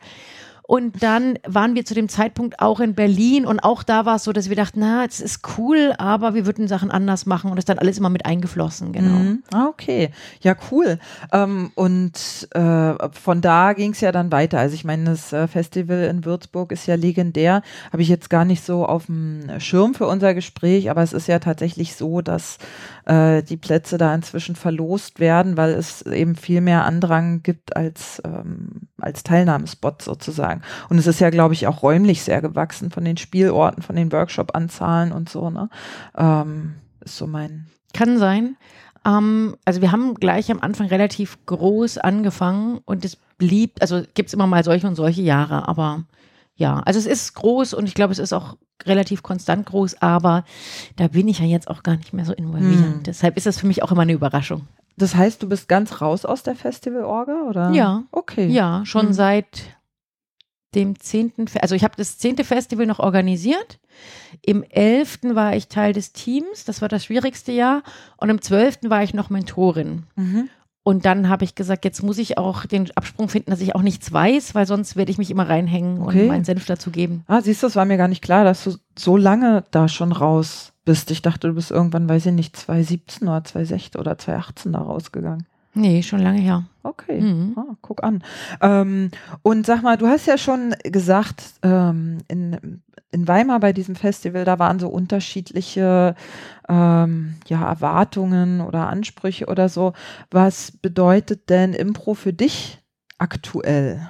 Und 0.69 1.01
dann 1.01 1.39
waren 1.47 1.73
wir 1.73 1.83
zu 1.83 1.95
dem 1.95 2.09
Zeitpunkt 2.09 2.59
auch 2.59 2.79
in 2.79 2.93
Berlin 2.93 3.47
und 3.47 3.59
auch 3.59 3.81
da 3.81 4.05
war 4.05 4.17
es 4.17 4.23
so, 4.23 4.33
dass 4.33 4.49
wir 4.49 4.55
dachten, 4.55 4.81
na, 4.81 5.03
es 5.03 5.19
ist 5.19 5.41
cool, 5.57 5.95
aber 5.97 6.35
wir 6.35 6.45
würden 6.45 6.67
Sachen 6.67 6.91
anders 6.91 7.25
machen 7.25 7.49
und 7.49 7.55
das 7.55 7.65
dann 7.65 7.79
alles 7.79 7.97
immer 7.97 8.11
mit 8.11 8.27
eingeflossen, 8.27 8.93
genau. 8.93 9.17
Mhm. 9.17 9.43
Ah, 9.51 9.65
okay. 9.65 10.11
Ja, 10.41 10.55
cool. 10.69 10.99
Ähm, 11.33 11.71
und 11.73 12.47
äh, 12.51 13.09
von 13.13 13.41
da 13.41 13.73
ging 13.73 13.93
es 13.93 14.01
ja 14.01 14.11
dann 14.11 14.31
weiter. 14.31 14.59
Also 14.59 14.75
ich 14.75 14.85
meine, 14.85 15.05
das 15.05 15.33
äh, 15.33 15.47
Festival 15.47 16.03
in 16.03 16.23
Würzburg 16.23 16.71
ist 16.71 16.85
ja 16.85 16.93
legendär. 16.93 17.63
Habe 17.91 18.03
ich 18.03 18.07
jetzt 18.07 18.29
gar 18.29 18.45
nicht 18.45 18.63
so 18.63 18.85
auf 18.85 19.07
dem 19.07 19.59
Schirm 19.59 19.95
für 19.95 20.05
unser 20.05 20.35
Gespräch, 20.35 20.91
aber 20.91 21.01
es 21.01 21.13
ist 21.13 21.27
ja 21.27 21.39
tatsächlich 21.39 21.95
so, 21.95 22.21
dass 22.21 22.59
äh, 23.05 23.41
die 23.41 23.57
Plätze 23.57 23.97
da 23.97 24.13
inzwischen 24.13 24.55
verlost 24.55 25.19
werden, 25.19 25.57
weil 25.57 25.71
es 25.71 26.03
eben 26.03 26.35
viel 26.35 26.61
mehr 26.61 26.85
Andrang 26.85 27.41
gibt 27.41 27.75
als, 27.75 28.21
ähm, 28.23 28.88
als 29.01 29.23
Teilnahmespot 29.23 30.01
sozusagen. 30.01 30.61
Und 30.89 30.97
es 30.97 31.07
ist 31.07 31.19
ja, 31.19 31.29
glaube 31.29 31.53
ich, 31.53 31.67
auch 31.67 31.83
räumlich 31.83 32.23
sehr 32.23 32.41
gewachsen 32.41 32.91
von 32.91 33.05
den 33.05 33.17
Spielorten, 33.17 33.83
von 33.83 33.95
den 33.95 34.11
Workshop-Anzahlen 34.11 35.11
und 35.11 35.29
so, 35.29 35.49
ne? 35.49 35.69
Ähm, 36.17 36.75
ist 37.01 37.17
so 37.17 37.27
mein. 37.27 37.67
Kann 37.93 38.17
sein. 38.17 38.57
Ähm, 39.05 39.55
also 39.65 39.81
wir 39.81 39.91
haben 39.91 40.15
gleich 40.15 40.51
am 40.51 40.59
Anfang 40.59 40.87
relativ 40.87 41.37
groß 41.45 41.97
angefangen 41.99 42.79
und 42.85 43.05
es 43.05 43.17
blieb, 43.37 43.81
also 43.81 44.03
gibt 44.13 44.29
es 44.29 44.33
immer 44.33 44.47
mal 44.47 44.63
solche 44.63 44.87
und 44.87 44.95
solche 44.95 45.21
Jahre, 45.21 45.67
aber 45.67 46.03
ja, 46.55 46.79
also 46.79 46.99
es 46.99 47.05
ist 47.05 47.35
groß 47.35 47.73
und 47.73 47.87
ich 47.87 47.93
glaube, 47.93 48.11
es 48.11 48.19
ist 48.19 48.33
auch 48.33 48.57
relativ 48.85 49.23
konstant 49.23 49.65
groß, 49.65 50.01
aber 50.01 50.43
da 50.97 51.07
bin 51.07 51.27
ich 51.27 51.39
ja 51.39 51.45
jetzt 51.45 51.69
auch 51.69 51.83
gar 51.83 51.95
nicht 51.95 52.13
mehr 52.13 52.25
so 52.25 52.33
involviert. 52.33 52.79
Hm. 52.79 53.03
Deshalb 53.03 53.37
ist 53.37 53.45
das 53.45 53.59
für 53.59 53.67
mich 53.67 53.83
auch 53.83 53.91
immer 53.91 54.01
eine 54.01 54.13
Überraschung. 54.13 54.67
Das 54.99 55.15
heißt, 55.15 55.41
du 55.41 55.49
bist 55.49 55.67
ganz 55.67 56.01
raus 56.01 56.25
aus 56.25 56.43
der 56.43 56.55
Festivalorga, 56.55 57.43
oder? 57.47 57.71
Ja. 57.71 58.03
Okay. 58.11 58.47
Ja, 58.47 58.81
schon 58.85 59.07
hm. 59.07 59.13
seit 59.13 59.79
dem 60.75 60.99
zehnten, 60.99 61.45
also 61.61 61.73
ich 61.73 61.83
habe 61.83 61.95
das 61.97 62.19
zehnte 62.19 62.43
Festival 62.43 62.85
noch 62.85 62.99
organisiert. 62.99 63.79
Im 64.43 64.61
elften 64.63 65.35
war 65.35 65.55
ich 65.55 65.67
Teil 65.67 65.93
des 65.93 66.13
Teams, 66.13 66.65
das 66.65 66.81
war 66.81 66.89
das 66.89 67.05
schwierigste 67.05 67.51
Jahr. 67.51 67.81
Und 68.17 68.29
im 68.29 68.41
zwölften 68.41 68.89
war 68.89 69.01
ich 69.01 69.13
noch 69.13 69.29
Mentorin. 69.29 70.03
Mhm. 70.15 70.49
Und 70.83 71.05
dann 71.05 71.29
habe 71.29 71.43
ich 71.43 71.55
gesagt, 71.55 71.85
jetzt 71.85 72.03
muss 72.03 72.17
ich 72.17 72.37
auch 72.37 72.65
den 72.65 72.89
Absprung 72.95 73.29
finden, 73.29 73.51
dass 73.51 73.61
ich 73.61 73.75
auch 73.75 73.81
nichts 73.81 74.11
weiß, 74.11 74.55
weil 74.55 74.65
sonst 74.65 74.95
werde 74.95 75.11
ich 75.11 75.17
mich 75.17 75.31
immer 75.31 75.47
reinhängen 75.47 76.01
okay. 76.01 76.21
und 76.21 76.27
meinen 76.27 76.45
Senf 76.45 76.65
dazu 76.65 76.91
geben. 76.91 77.23
Ah, 77.27 77.41
siehst 77.41 77.63
du, 77.63 77.67
das 77.67 77.75
war 77.75 77.85
mir 77.85 77.97
gar 77.97 78.07
nicht 78.07 78.23
klar, 78.23 78.43
dass 78.43 78.63
du 78.63 78.75
so 78.97 79.17
lange 79.17 79.63
da 79.71 79.87
schon 79.87 80.11
raus 80.11 80.73
bist. 80.89 81.11
Ich 81.11 81.21
dachte, 81.21 81.47
du 81.47 81.53
bist 81.53 81.69
irgendwann, 81.69 82.09
weiß 82.09 82.25
ich 82.25 82.33
nicht, 82.33 82.57
2017 82.57 83.27
oder 83.27 83.43
2016 83.43 84.01
oder 84.01 84.17
2018 84.17 84.73
da 84.73 84.79
rausgegangen. 84.79 85.45
Nee, 85.75 86.01
schon 86.01 86.19
lange 86.19 86.39
her. 86.39 86.63
Okay, 86.81 87.21
mhm. 87.21 87.53
ah, 87.55 87.75
guck 87.83 88.03
an. 88.03 88.23
Ähm, 88.59 89.11
und 89.43 89.67
sag 89.67 89.83
mal, 89.83 89.97
du 89.97 90.07
hast 90.07 90.25
ja 90.25 90.39
schon 90.39 90.73
gesagt, 90.83 91.43
ähm, 91.61 92.17
in 92.27 92.81
in 93.11 93.27
Weimar 93.27 93.59
bei 93.59 93.71
diesem 93.71 93.95
Festival, 93.95 94.45
da 94.45 94.57
waren 94.57 94.79
so 94.79 94.87
unterschiedliche 94.87 96.15
ähm, 96.67 97.35
ja, 97.47 97.67
Erwartungen 97.67 98.61
oder 98.61 98.87
Ansprüche 98.87 99.45
oder 99.45 99.69
so. 99.69 99.93
Was 100.31 100.71
bedeutet 100.71 101.49
denn 101.49 101.73
Impro 101.73 102.15
für 102.15 102.33
dich 102.33 102.79
aktuell? 103.19 104.09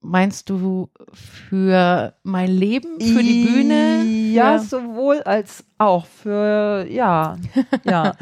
Meinst 0.00 0.50
du 0.50 0.90
für 1.12 2.14
mein 2.22 2.50
Leben, 2.50 3.00
für 3.00 3.22
die 3.22 3.44
Bühne? 3.44 4.04
Ja, 4.04 4.58
für 4.58 4.64
sowohl 4.66 5.22
als 5.22 5.64
auch 5.78 6.06
für, 6.06 6.86
ja, 6.88 7.36
ja. 7.84 8.14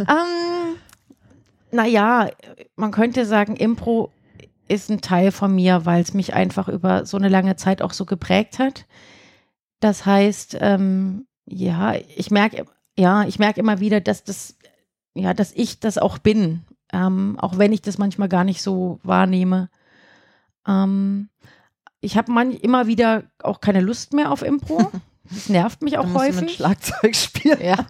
ähm, 0.00 0.76
naja, 1.72 2.28
man 2.76 2.90
könnte 2.90 3.26
sagen, 3.26 3.56
Impro 3.56 4.10
ist 4.68 4.90
ein 4.90 5.00
Teil 5.00 5.32
von 5.32 5.54
mir, 5.54 5.84
weil 5.84 6.00
es 6.00 6.14
mich 6.14 6.32
einfach 6.32 6.68
über 6.68 7.04
so 7.04 7.16
eine 7.16 7.28
lange 7.28 7.56
Zeit 7.56 7.82
auch 7.82 7.92
so 7.92 8.06
geprägt 8.06 8.58
hat. 8.58 8.86
Das 9.80 10.06
heißt, 10.06 10.58
ähm, 10.60 11.26
ja, 11.46 11.94
ich 11.94 12.30
merke, 12.30 12.66
ja, 12.96 13.24
ich 13.24 13.38
merke 13.38 13.60
immer 13.60 13.80
wieder, 13.80 14.00
dass 14.00 14.22
das, 14.22 14.56
ja, 15.14 15.34
dass 15.34 15.52
ich 15.52 15.80
das 15.80 15.98
auch 15.98 16.18
bin, 16.18 16.62
ähm, 16.92 17.36
auch 17.40 17.58
wenn 17.58 17.72
ich 17.72 17.82
das 17.82 17.98
manchmal 17.98 18.28
gar 18.28 18.44
nicht 18.44 18.62
so 18.62 19.00
wahrnehme. 19.02 19.70
Ähm, 20.70 21.28
ich 22.00 22.16
habe 22.16 22.32
immer 22.54 22.86
wieder 22.86 23.24
auch 23.42 23.60
keine 23.60 23.80
Lust 23.80 24.12
mehr 24.14 24.30
auf 24.30 24.42
Impro. 24.42 24.90
Das 25.32 25.48
nervt 25.48 25.82
mich 25.82 25.96
auch 25.96 26.06
da 26.06 26.14
häufig. 26.14 26.40
Mit 26.40 26.50
Schlagzeugspiel. 26.50 27.56
Ja, 27.62 27.86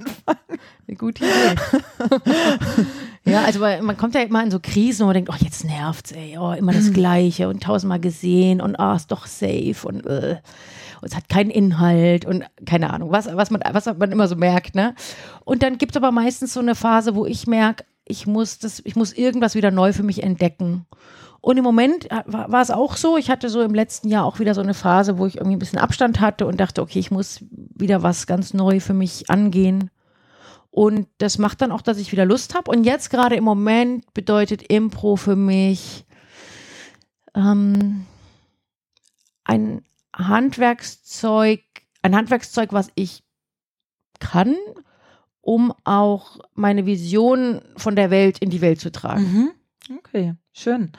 eine 0.87 0.97
gute 0.99 1.25
Idee. 1.25 1.57
ja, 3.25 3.45
also 3.45 3.61
man 3.61 3.97
kommt 3.97 4.15
ja 4.15 4.21
immer 4.21 4.43
in 4.43 4.51
so 4.51 4.61
Krisen, 4.61 5.05
wo 5.05 5.07
man 5.07 5.15
denkt, 5.15 5.31
oh, 5.33 5.37
jetzt 5.39 5.65
nervt's, 5.65 6.13
ey, 6.13 6.37
oh, 6.39 6.53
immer 6.53 6.73
das 6.73 6.89
mhm. 6.89 6.93
Gleiche 6.93 7.49
und 7.49 7.63
tausendmal 7.63 7.99
gesehen 7.99 8.61
und 8.61 8.79
ah, 8.79 8.93
oh, 8.93 8.97
ist 8.97 9.11
doch 9.11 9.27
safe 9.27 9.77
und, 9.85 10.05
äh, 10.05 10.37
und 11.01 11.09
es 11.09 11.17
hat 11.17 11.31
keinen 11.31 11.49
Inhalt 11.49 12.27
und 12.27 12.45
keine 12.67 12.93
Ahnung, 12.93 13.11
was, 13.11 13.35
was, 13.35 13.51
man, 13.51 13.63
was 13.73 13.87
man 13.87 14.13
immer 14.13 14.29
so 14.29 14.37
merkt, 14.37 14.75
ne? 14.75 14.95
Und 15.47 15.63
dann 15.63 15.79
gibt 15.79 15.93
es 15.93 15.97
aber 15.97 16.13
meistens 16.13 16.53
so 16.53 16.61
eine 16.61 16.75
Phase, 16.75 17.15
wo 17.15 17.25
ich 17.25 17.47
merke, 17.47 17.85
ich 18.05 18.27
muss 18.27 18.59
das, 18.59 18.83
ich 18.85 18.97
muss 18.97 19.15
irgendwas 19.15 19.55
wieder 19.55 19.71
neu 19.71 19.95
für 19.95 20.03
mich 20.03 20.23
entdecken. 20.23 20.85
Und 21.41 21.57
im 21.57 21.65
Moment 21.65 22.09
war, 22.27 22.53
war, 22.53 22.61
es 22.61 22.71
auch 22.71 22.97
so. 22.97 23.17
Ich 23.17 23.31
hatte 23.31 23.49
so 23.49 23.63
im 23.63 23.75
letzten 23.75 24.09
Jahr 24.09 24.25
auch 24.25 24.39
wieder 24.39 24.55
so 24.55 24.61
eine 24.61 24.75
Phase, 24.75 25.17
wo 25.19 25.27
ich 25.27 25.37
irgendwie 25.37 25.57
ein 25.57 25.61
bisschen 25.61 25.79
Abstand 25.79 26.21
hatte 26.21 26.47
und 26.47 26.61
dachte, 26.61 26.83
okay, 26.83 26.99
ich 26.99 27.11
muss 27.11 27.45
wieder 27.51 28.03
was 28.03 28.27
ganz 28.27 28.53
neu 28.53 28.81
für 28.81 28.93
mich 28.93 29.31
angehen. 29.31 29.91
Und 30.71 31.09
das 31.19 31.39
macht 31.39 31.63
dann 31.63 31.73
auch, 31.73 31.83
dass 31.83 31.99
ich 31.99 32.13
wieder 32.13 32.27
Lust 32.27 32.55
habe. 32.55 32.71
Und 32.71 32.85
jetzt 32.85 33.11
gerade 33.11 33.37
im 33.37 33.45
Moment 33.45 34.13
bedeutet 34.13 34.63
Impro 34.63 35.17
für 35.17 35.35
mich 35.35 36.05
ähm, 37.35 38.07
ein 39.45 39.83
Handwerkszeug, 40.15 41.61
ein 42.03 42.15
Handwerkszeug, 42.15 42.73
was 42.73 42.91
ich 42.95 43.23
kann, 44.21 44.57
um 45.41 45.73
auch 45.85 46.39
meine 46.55 46.85
Vision 46.85 47.63
von 47.77 47.97
der 47.97 48.11
Welt 48.11 48.39
in 48.39 48.51
die 48.51 48.61
Welt 48.61 48.81
zu 48.81 48.93
tragen. 48.93 49.23
Mhm. 49.89 49.97
Okay, 49.99 50.35
schön. 50.53 50.93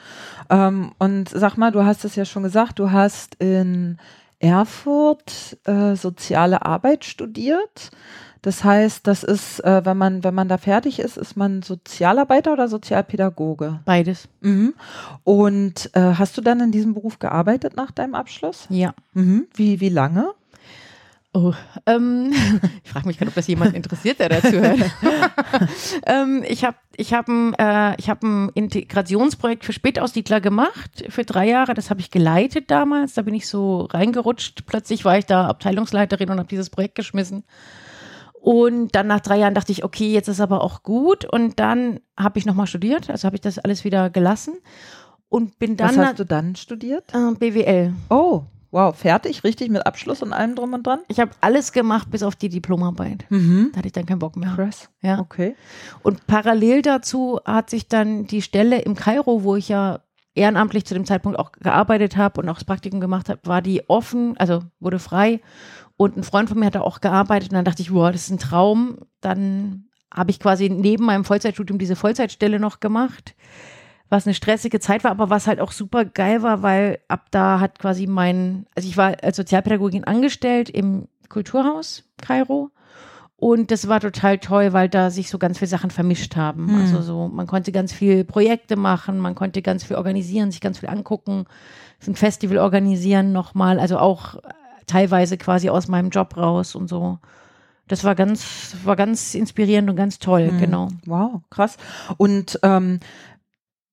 Ähm, 0.50 0.92
und 0.98 1.28
sag 1.28 1.56
mal, 1.56 1.70
du 1.70 1.84
hast 1.84 2.04
es 2.04 2.16
ja 2.16 2.24
schon 2.24 2.42
gesagt, 2.42 2.78
du 2.78 2.90
hast 2.90 3.34
in 3.36 3.98
Erfurt 4.38 5.58
äh, 5.64 5.94
soziale 5.94 6.64
Arbeit 6.66 7.04
studiert. 7.04 7.90
Das 8.42 8.64
heißt, 8.64 9.06
das 9.06 9.22
ist, 9.22 9.60
äh, 9.60 9.84
wenn 9.84 9.96
man, 9.96 10.24
wenn 10.24 10.34
man 10.34 10.48
da 10.48 10.58
fertig 10.58 10.98
ist, 10.98 11.16
ist 11.16 11.36
man 11.36 11.62
Sozialarbeiter 11.62 12.52
oder 12.52 12.66
Sozialpädagoge? 12.66 13.80
Beides. 13.84 14.28
Mhm. 14.40 14.74
Und 15.22 15.90
äh, 15.94 16.14
hast 16.18 16.36
du 16.36 16.40
dann 16.40 16.58
in 16.58 16.72
diesem 16.72 16.92
Beruf 16.92 17.20
gearbeitet 17.20 17.76
nach 17.76 17.92
deinem 17.92 18.16
Abschluss? 18.16 18.66
Ja. 18.68 18.94
Mhm. 19.14 19.46
Wie, 19.54 19.80
wie 19.80 19.88
lange? 19.88 20.32
Oh, 21.34 21.54
ähm, 21.86 22.30
ich 22.84 22.90
frage 22.90 23.06
mich 23.06 23.16
gerade, 23.16 23.30
ob 23.30 23.34
das 23.34 23.46
jemand 23.46 23.74
interessiert, 23.74 24.20
der 24.20 24.28
dazu 24.28 24.52
hört. 24.52 24.80
ähm, 26.06 26.44
ich 26.46 26.64
habe 26.64 26.76
ich 26.96 27.14
hab 27.14 27.26
ein, 27.26 27.54
äh, 27.54 27.96
hab 27.96 28.22
ein 28.22 28.50
Integrationsprojekt 28.50 29.64
für 29.64 29.72
Spätaussiedler 29.72 30.42
gemacht, 30.42 31.04
für 31.08 31.24
drei 31.24 31.48
Jahre. 31.48 31.72
Das 31.72 31.88
habe 31.88 32.00
ich 32.00 32.10
geleitet 32.10 32.70
damals. 32.70 33.14
Da 33.14 33.22
bin 33.22 33.32
ich 33.32 33.48
so 33.48 33.82
reingerutscht. 33.82 34.66
Plötzlich 34.66 35.06
war 35.06 35.16
ich 35.16 35.24
da 35.24 35.46
Abteilungsleiterin 35.46 36.28
und 36.28 36.38
habe 36.38 36.48
dieses 36.48 36.68
Projekt 36.68 36.96
geschmissen. 36.96 37.44
Und 38.42 38.94
dann 38.94 39.06
nach 39.06 39.20
drei 39.20 39.38
Jahren 39.38 39.54
dachte 39.54 39.72
ich, 39.72 39.84
okay, 39.84 40.12
jetzt 40.12 40.28
ist 40.28 40.40
aber 40.40 40.62
auch 40.62 40.82
gut. 40.82 41.24
Und 41.24 41.60
dann 41.60 42.00
habe 42.18 42.38
ich 42.38 42.44
nochmal 42.44 42.66
studiert. 42.66 43.08
Also 43.08 43.24
habe 43.24 43.36
ich 43.36 43.40
das 43.40 43.58
alles 43.58 43.84
wieder 43.84 44.10
gelassen. 44.10 44.54
Und 45.30 45.58
bin 45.58 45.78
dann. 45.78 45.96
Was 45.96 46.06
hast 46.08 46.18
du 46.18 46.24
dann 46.26 46.56
studiert? 46.56 47.04
Äh, 47.14 47.34
BWL. 47.38 47.94
Oh, 48.10 48.42
Wow, 48.72 48.96
fertig, 48.96 49.44
richtig 49.44 49.68
mit 49.70 49.84
Abschluss 49.86 50.22
und 50.22 50.32
allem 50.32 50.54
drum 50.54 50.72
und 50.72 50.86
dran? 50.86 51.00
Ich 51.08 51.20
habe 51.20 51.32
alles 51.42 51.72
gemacht, 51.72 52.10
bis 52.10 52.22
auf 52.22 52.36
die 52.36 52.48
Diplomarbeit. 52.48 53.26
Mhm. 53.28 53.68
Da 53.70 53.78
hatte 53.78 53.88
ich 53.88 53.92
dann 53.92 54.06
keinen 54.06 54.18
Bock 54.18 54.34
mehr. 54.34 54.54
Krass. 54.56 54.88
Ja. 55.02 55.18
Okay. 55.18 55.54
Und 56.02 56.26
parallel 56.26 56.80
dazu 56.80 57.38
hat 57.44 57.68
sich 57.68 57.88
dann 57.88 58.26
die 58.26 58.40
Stelle 58.40 58.80
im 58.80 58.94
Kairo, 58.94 59.44
wo 59.44 59.56
ich 59.56 59.68
ja 59.68 60.00
ehrenamtlich 60.34 60.86
zu 60.86 60.94
dem 60.94 61.04
Zeitpunkt 61.04 61.38
auch 61.38 61.52
gearbeitet 61.52 62.16
habe 62.16 62.40
und 62.40 62.48
auch 62.48 62.54
das 62.54 62.64
Praktikum 62.64 62.98
gemacht 62.98 63.28
habe, 63.28 63.40
war 63.44 63.60
die 63.60 63.90
offen, 63.90 64.38
also 64.38 64.62
wurde 64.80 64.98
frei. 64.98 65.42
Und 65.98 66.16
ein 66.16 66.22
Freund 66.22 66.48
von 66.48 66.58
mir 66.58 66.66
hat 66.66 66.74
da 66.74 66.80
auch 66.80 67.02
gearbeitet 67.02 67.50
und 67.50 67.56
dann 67.56 67.66
dachte 67.66 67.82
ich, 67.82 67.92
wow, 67.92 68.10
das 68.10 68.22
ist 68.22 68.30
ein 68.30 68.38
Traum. 68.38 69.00
Dann 69.20 69.84
habe 70.10 70.30
ich 70.30 70.40
quasi 70.40 70.70
neben 70.70 71.04
meinem 71.04 71.26
Vollzeitstudium 71.26 71.78
diese 71.78 71.94
Vollzeitstelle 71.94 72.58
noch 72.58 72.80
gemacht 72.80 73.34
was 74.12 74.26
eine 74.26 74.34
stressige 74.34 74.78
Zeit 74.78 75.04
war, 75.04 75.10
aber 75.10 75.30
was 75.30 75.46
halt 75.46 75.58
auch 75.58 75.72
super 75.72 76.04
geil 76.04 76.42
war, 76.42 76.62
weil 76.62 76.98
ab 77.08 77.28
da 77.30 77.60
hat 77.60 77.78
quasi 77.78 78.06
mein, 78.06 78.66
also 78.74 78.86
ich 78.86 78.98
war 78.98 79.16
als 79.22 79.38
Sozialpädagogin 79.38 80.04
angestellt 80.04 80.68
im 80.68 81.08
Kulturhaus 81.30 82.04
Kairo. 82.20 82.70
Und 83.36 83.70
das 83.70 83.88
war 83.88 84.00
total 84.00 84.38
toll, 84.38 84.74
weil 84.74 84.90
da 84.90 85.10
sich 85.10 85.30
so 85.30 85.38
ganz 85.38 85.58
viele 85.58 85.70
Sachen 85.70 85.90
vermischt 85.90 86.36
haben. 86.36 86.68
Hm. 86.68 86.80
Also 86.82 87.00
so, 87.00 87.28
man 87.28 87.46
konnte 87.46 87.72
ganz 87.72 87.92
viel 87.92 88.22
Projekte 88.24 88.76
machen, 88.76 89.18
man 89.18 89.34
konnte 89.34 89.62
ganz 89.62 89.82
viel 89.82 89.96
organisieren, 89.96 90.50
sich 90.50 90.60
ganz 90.60 90.80
viel 90.80 90.90
angucken, 90.90 91.46
ein 92.06 92.14
Festival 92.14 92.58
organisieren 92.58 93.32
nochmal, 93.32 93.80
also 93.80 93.96
auch 93.98 94.36
teilweise 94.86 95.38
quasi 95.38 95.70
aus 95.70 95.88
meinem 95.88 96.10
Job 96.10 96.36
raus 96.36 96.74
und 96.74 96.88
so. 96.88 97.18
Das 97.88 98.04
war 98.04 98.14
ganz, 98.14 98.76
war 98.84 98.94
ganz 98.94 99.34
inspirierend 99.34 99.88
und 99.88 99.96
ganz 99.96 100.18
toll, 100.18 100.48
hm. 100.48 100.58
genau. 100.58 100.88
Wow, 101.06 101.40
krass. 101.50 101.78
Und 102.18 102.60
ähm, 102.62 103.00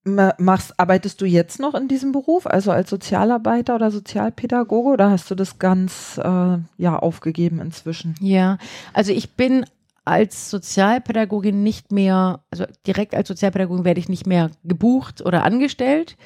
machst, 0.04 0.78
arbeitest 0.78 1.20
du 1.20 1.26
jetzt 1.26 1.60
noch 1.60 1.74
in 1.74 1.88
diesem 1.88 2.12
Beruf, 2.12 2.46
also 2.46 2.70
als 2.70 2.90
Sozialarbeiter 2.90 3.74
oder 3.74 3.90
Sozialpädagoge, 3.90 4.88
oder 4.88 5.10
hast 5.10 5.30
du 5.30 5.34
das 5.34 5.58
ganz 5.58 6.18
äh, 6.22 6.58
ja 6.78 6.98
aufgegeben 6.98 7.60
inzwischen? 7.60 8.14
Ja, 8.20 8.58
also 8.92 9.12
ich 9.12 9.36
bin 9.36 9.64
als 10.04 10.50
Sozialpädagogin 10.50 11.62
nicht 11.62 11.92
mehr, 11.92 12.40
also 12.50 12.64
direkt 12.86 13.14
als 13.14 13.28
Sozialpädagogin 13.28 13.84
werde 13.84 14.00
ich 14.00 14.08
nicht 14.08 14.26
mehr 14.26 14.50
gebucht 14.64 15.20
oder 15.24 15.44
angestellt. 15.44 16.16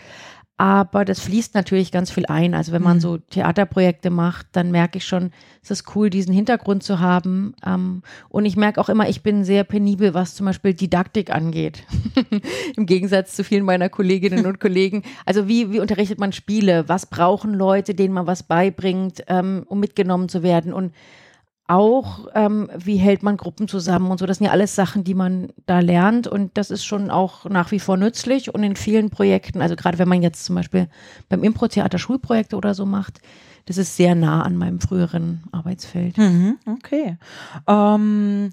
Aber 0.57 1.05
das 1.05 1.19
fließt 1.19 1.55
natürlich 1.55 1.91
ganz 1.91 2.13
viel 2.13 2.27
ein. 2.27 2.55
Also 2.55 2.71
wenn 2.71 2.83
man 2.83 2.99
mhm. 2.99 3.01
so 3.01 3.19
Theaterprojekte 3.19 4.11
macht, 4.11 4.47
dann 4.53 4.71
merke 4.71 4.99
ich 4.99 5.05
schon, 5.05 5.33
es 5.63 5.73
ist 5.73 5.97
cool, 5.97 6.11
diesen 6.11 6.33
Hintergrund 6.33 6.85
zu 6.85 7.01
haben. 7.01 7.57
Ähm, 7.67 8.03
und 8.29 8.45
ich 8.45 8.57
merke 8.57 8.81
auch 8.81 8.89
immer, 8.89 9.09
ich 9.09 9.25
bin 9.25 9.43
sehr 9.43 9.65
penibel, 9.65 10.15
was 10.15 10.37
zum 10.37 10.47
Beispiel 10.47 10.73
Didaktik 10.73 11.35
angeht. 11.35 11.85
Im 12.77 12.87
Gegensatz 12.87 13.35
zu 13.35 13.43
vielen 13.43 13.65
meiner 13.65 13.89
Kolleginnen 13.89 14.47
und 14.47 14.61
Kollegen. 14.61 15.03
Also 15.27 15.49
wie, 15.49 15.73
wie 15.73 15.81
unterrichtet 15.81 16.21
man 16.21 16.33
Spiele? 16.33 16.89
Was 16.89 17.07
brauchen 17.07 17.53
Leute, 17.53 17.97
denen 17.97 18.15
man 18.15 18.29
was 18.29 18.45
beibringt, 18.45 19.25
ähm, 19.27 19.65
um 19.67 19.81
mitgenommen 19.81 20.29
zu 20.29 20.45
werden? 20.45 20.73
Und 20.73 20.93
auch, 21.67 22.29
ähm, 22.35 22.69
wie 22.77 22.97
hält 22.97 23.23
man 23.23 23.37
Gruppen 23.37 23.69
zusammen 23.69 24.11
und 24.11 24.19
so. 24.19 24.27
Das 24.27 24.39
sind 24.39 24.47
ja 24.47 24.53
alles 24.53 24.75
Sachen, 24.75 25.05
die 25.05 25.15
man 25.15 25.49
da 25.67 25.81
lernt 25.81 26.27
und 26.27 26.57
das 26.59 26.71
ist 26.71 26.85
schon 26.85 27.11
auch 27.11 27.47
nach 27.47 27.71
wie 27.71 27.81
vor 27.81 27.97
nützlich 27.97 28.53
und 28.53 28.63
in 28.63 28.77
vielen 28.77 29.11
Projekten, 29.11 29.63
also 29.63 29.75
gerade 29.75 29.99
wenn 29.99 30.09
man 30.09 30.23
jetzt 30.23 30.45
zum 30.45 30.57
Beispiel 30.57 30.89
beim 31.29 31.43
Impro-Theater 31.43 31.99
Schulprojekte 31.99 32.57
oder 32.57 32.75
so 32.75 32.85
macht, 32.85 33.21
das 33.67 33.79
ist 33.79 33.97
sehr 33.97 34.15
nah 34.15 34.43
an 34.43 34.57
meinem 34.57 34.79
früheren 34.79 35.45
Arbeitsfeld. 35.53 36.19
Mhm, 36.19 36.59
okay. 36.67 37.17
Ähm, 37.67 38.51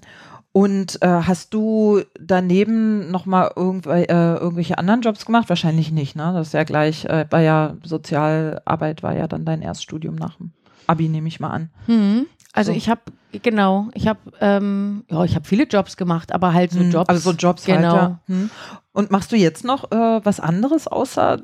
und 0.52 1.02
äh, 1.02 1.06
hast 1.06 1.52
du 1.54 2.02
daneben 2.18 3.10
nochmal 3.10 3.52
irgendw 3.56 3.90
äh, 3.90 4.34
irgendwelche 4.36 4.78
anderen 4.78 5.00
Jobs 5.02 5.24
gemacht? 5.26 5.48
Wahrscheinlich 5.48 5.92
nicht, 5.92 6.14
ne? 6.14 6.32
Das 6.34 6.48
ist 6.48 6.52
ja 6.54 6.64
gleich, 6.64 7.06
äh, 7.06 7.26
war 7.30 7.40
ja 7.40 7.76
Sozialarbeit, 7.84 9.02
war 9.02 9.16
ja 9.16 9.28
dann 9.28 9.44
dein 9.44 9.62
Erststudium 9.62 10.14
nach 10.14 10.36
dem 10.36 10.52
Abi, 10.86 11.08
nehme 11.08 11.28
ich 11.28 11.40
mal 11.40 11.50
an. 11.50 11.70
Mhm. 11.86 12.26
Also 12.52 12.72
so. 12.72 12.76
ich 12.76 12.88
habe 12.88 13.00
genau, 13.32 13.88
ich 13.94 14.06
habe 14.06 14.20
ähm, 14.40 15.04
ja, 15.10 15.24
ich 15.24 15.34
habe 15.34 15.46
viele 15.46 15.64
Jobs 15.64 15.96
gemacht, 15.96 16.32
aber 16.32 16.52
halt 16.52 16.70
so 16.72 16.80
hm, 16.80 16.90
Jobs. 16.90 17.08
Also 17.08 17.30
so 17.30 17.36
Jobs 17.36 17.66
halt, 17.66 17.78
genau. 17.78 17.92
Halt, 17.92 18.10
ja. 18.10 18.20
hm. 18.26 18.50
Und 18.92 19.10
machst 19.10 19.32
du 19.32 19.36
jetzt 19.36 19.64
noch 19.64 19.90
äh, 19.90 20.20
was 20.24 20.38
anderes 20.38 20.86
außer 20.86 21.40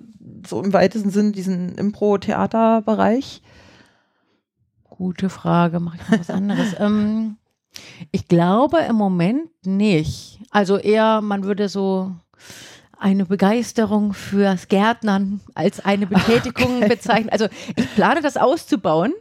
so 0.47 0.63
im 0.63 0.73
weitesten 0.73 1.11
Sinn 1.11 1.33
diesen 1.33 1.77
Impro-Theater-Bereich? 1.77 3.43
Gute 4.85 5.31
Frage, 5.31 5.81
mache 5.81 5.97
ich 5.97 6.11
noch 6.11 6.21
was 6.21 6.31
anderes? 6.31 6.75
ähm, 6.79 7.37
ich 8.13 8.29
glaube 8.29 8.79
im 8.89 8.97
Moment 8.97 9.49
nicht. 9.65 10.41
Also 10.51 10.77
eher, 10.77 11.21
man 11.23 11.45
würde 11.45 11.69
so 11.69 12.15
eine 12.99 13.25
Begeisterung 13.25 14.13
fürs 14.13 14.69
Gärtnern 14.69 15.41
als 15.55 15.85
eine 15.85 16.07
Betätigung 16.09 16.79
okay. 16.79 16.89
bezeichnen. 16.89 17.31
Also 17.31 17.47
ich 17.77 17.95
plane 17.95 18.21
das 18.21 18.37
auszubauen, 18.37 19.15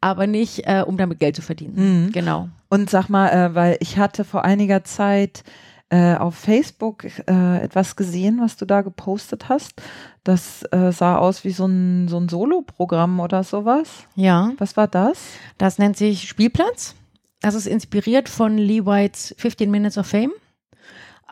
aber 0.00 0.26
nicht, 0.26 0.66
äh, 0.66 0.84
um 0.86 0.96
damit 0.96 1.20
Geld 1.20 1.36
zu 1.36 1.42
verdienen. 1.42 2.06
Mhm. 2.06 2.12
Genau. 2.12 2.48
Und 2.68 2.90
sag 2.90 3.08
mal, 3.08 3.28
äh, 3.28 3.54
weil 3.54 3.76
ich 3.80 3.98
hatte 3.98 4.24
vor 4.24 4.44
einiger 4.44 4.84
Zeit 4.84 5.44
äh, 5.88 6.16
auf 6.16 6.34
Facebook 6.34 7.04
äh, 7.28 7.62
etwas 7.62 7.94
gesehen, 7.94 8.40
was 8.40 8.56
du 8.56 8.64
da 8.64 8.82
gepostet 8.82 9.48
hast. 9.48 9.80
Das 10.24 10.64
äh, 10.72 10.90
sah 10.90 11.16
aus 11.16 11.44
wie 11.44 11.52
so 11.52 11.66
ein, 11.66 12.08
so 12.08 12.18
ein 12.18 12.28
Solo-Programm 12.28 13.20
oder 13.20 13.44
sowas. 13.44 14.04
Ja. 14.16 14.52
Was 14.58 14.76
war 14.76 14.88
das? 14.88 15.18
Das 15.58 15.78
nennt 15.78 15.96
sich 15.96 16.28
Spielplatz. 16.28 16.96
Das 17.40 17.54
ist 17.54 17.66
inspiriert 17.66 18.28
von 18.28 18.58
Lee 18.58 18.84
Whites 18.84 19.34
15 19.38 19.70
Minutes 19.70 19.98
of 19.98 20.06
Fame. 20.06 20.32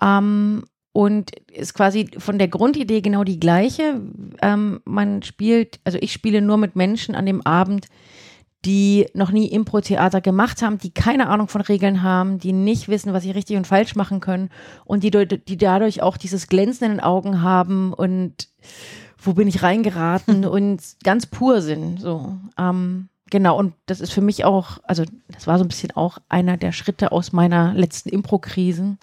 Ähm, 0.01 0.65
und 0.93 1.33
ist 1.51 1.75
quasi 1.75 2.09
von 2.19 2.39
der 2.39 2.47
Grundidee 2.47 3.01
genau 3.01 3.25
die 3.25 3.41
gleiche. 3.41 4.01
Ähm, 4.41 4.81
man 4.85 5.25
spielt, 5.25 5.81
also 5.83 5.99
ich 6.01 6.13
spiele 6.13 6.41
nur 6.41 6.57
mit 6.57 6.77
Menschen 6.77 7.17
an 7.17 7.27
dem 7.27 7.45
Abend, 7.45 7.89
die 8.65 9.07
noch 9.15 9.31
nie 9.31 9.49
Impro-Theater 9.49 10.21
gemacht 10.21 10.63
haben, 10.63 10.79
die 10.79 10.93
keine 10.93 11.29
Ahnung 11.29 11.49
von 11.49 11.61
Regeln 11.61 12.03
haben, 12.03 12.39
die 12.39 12.53
nicht 12.53 12.89
wissen, 12.89 13.13
was 13.13 13.23
sie 13.23 13.31
richtig 13.31 13.57
und 13.57 13.67
falsch 13.67 13.95
machen 13.95 14.21
können 14.21 14.49
und 14.85 15.03
die, 15.03 15.11
die 15.11 15.57
dadurch 15.57 16.03
auch 16.03 16.17
dieses 16.17 16.47
Glänzen 16.47 16.85
in 16.85 16.91
den 16.93 17.01
Augen 17.01 17.43
haben 17.43 17.93
und 17.93 18.49
wo 19.19 19.35
bin 19.35 19.49
ich 19.49 19.63
reingeraten 19.63 20.45
und 20.47 20.81
ganz 21.03 21.27
pur 21.27 21.61
sind. 21.61 22.01
So, 22.01 22.37
ähm, 22.59 23.09
genau. 23.31 23.59
Und 23.59 23.75
das 23.87 24.01
ist 24.01 24.13
für 24.13 24.23
mich 24.23 24.45
auch, 24.45 24.79
also 24.85 25.05
das 25.29 25.47
war 25.47 25.59
so 25.59 25.65
ein 25.65 25.69
bisschen 25.69 25.93
auch 25.93 26.19
einer 26.29 26.57
der 26.57 26.73
Schritte 26.73 27.13
aus 27.13 27.33
meiner 27.33 27.75
letzten 27.75 28.09
Impro-Krisen. 28.09 28.99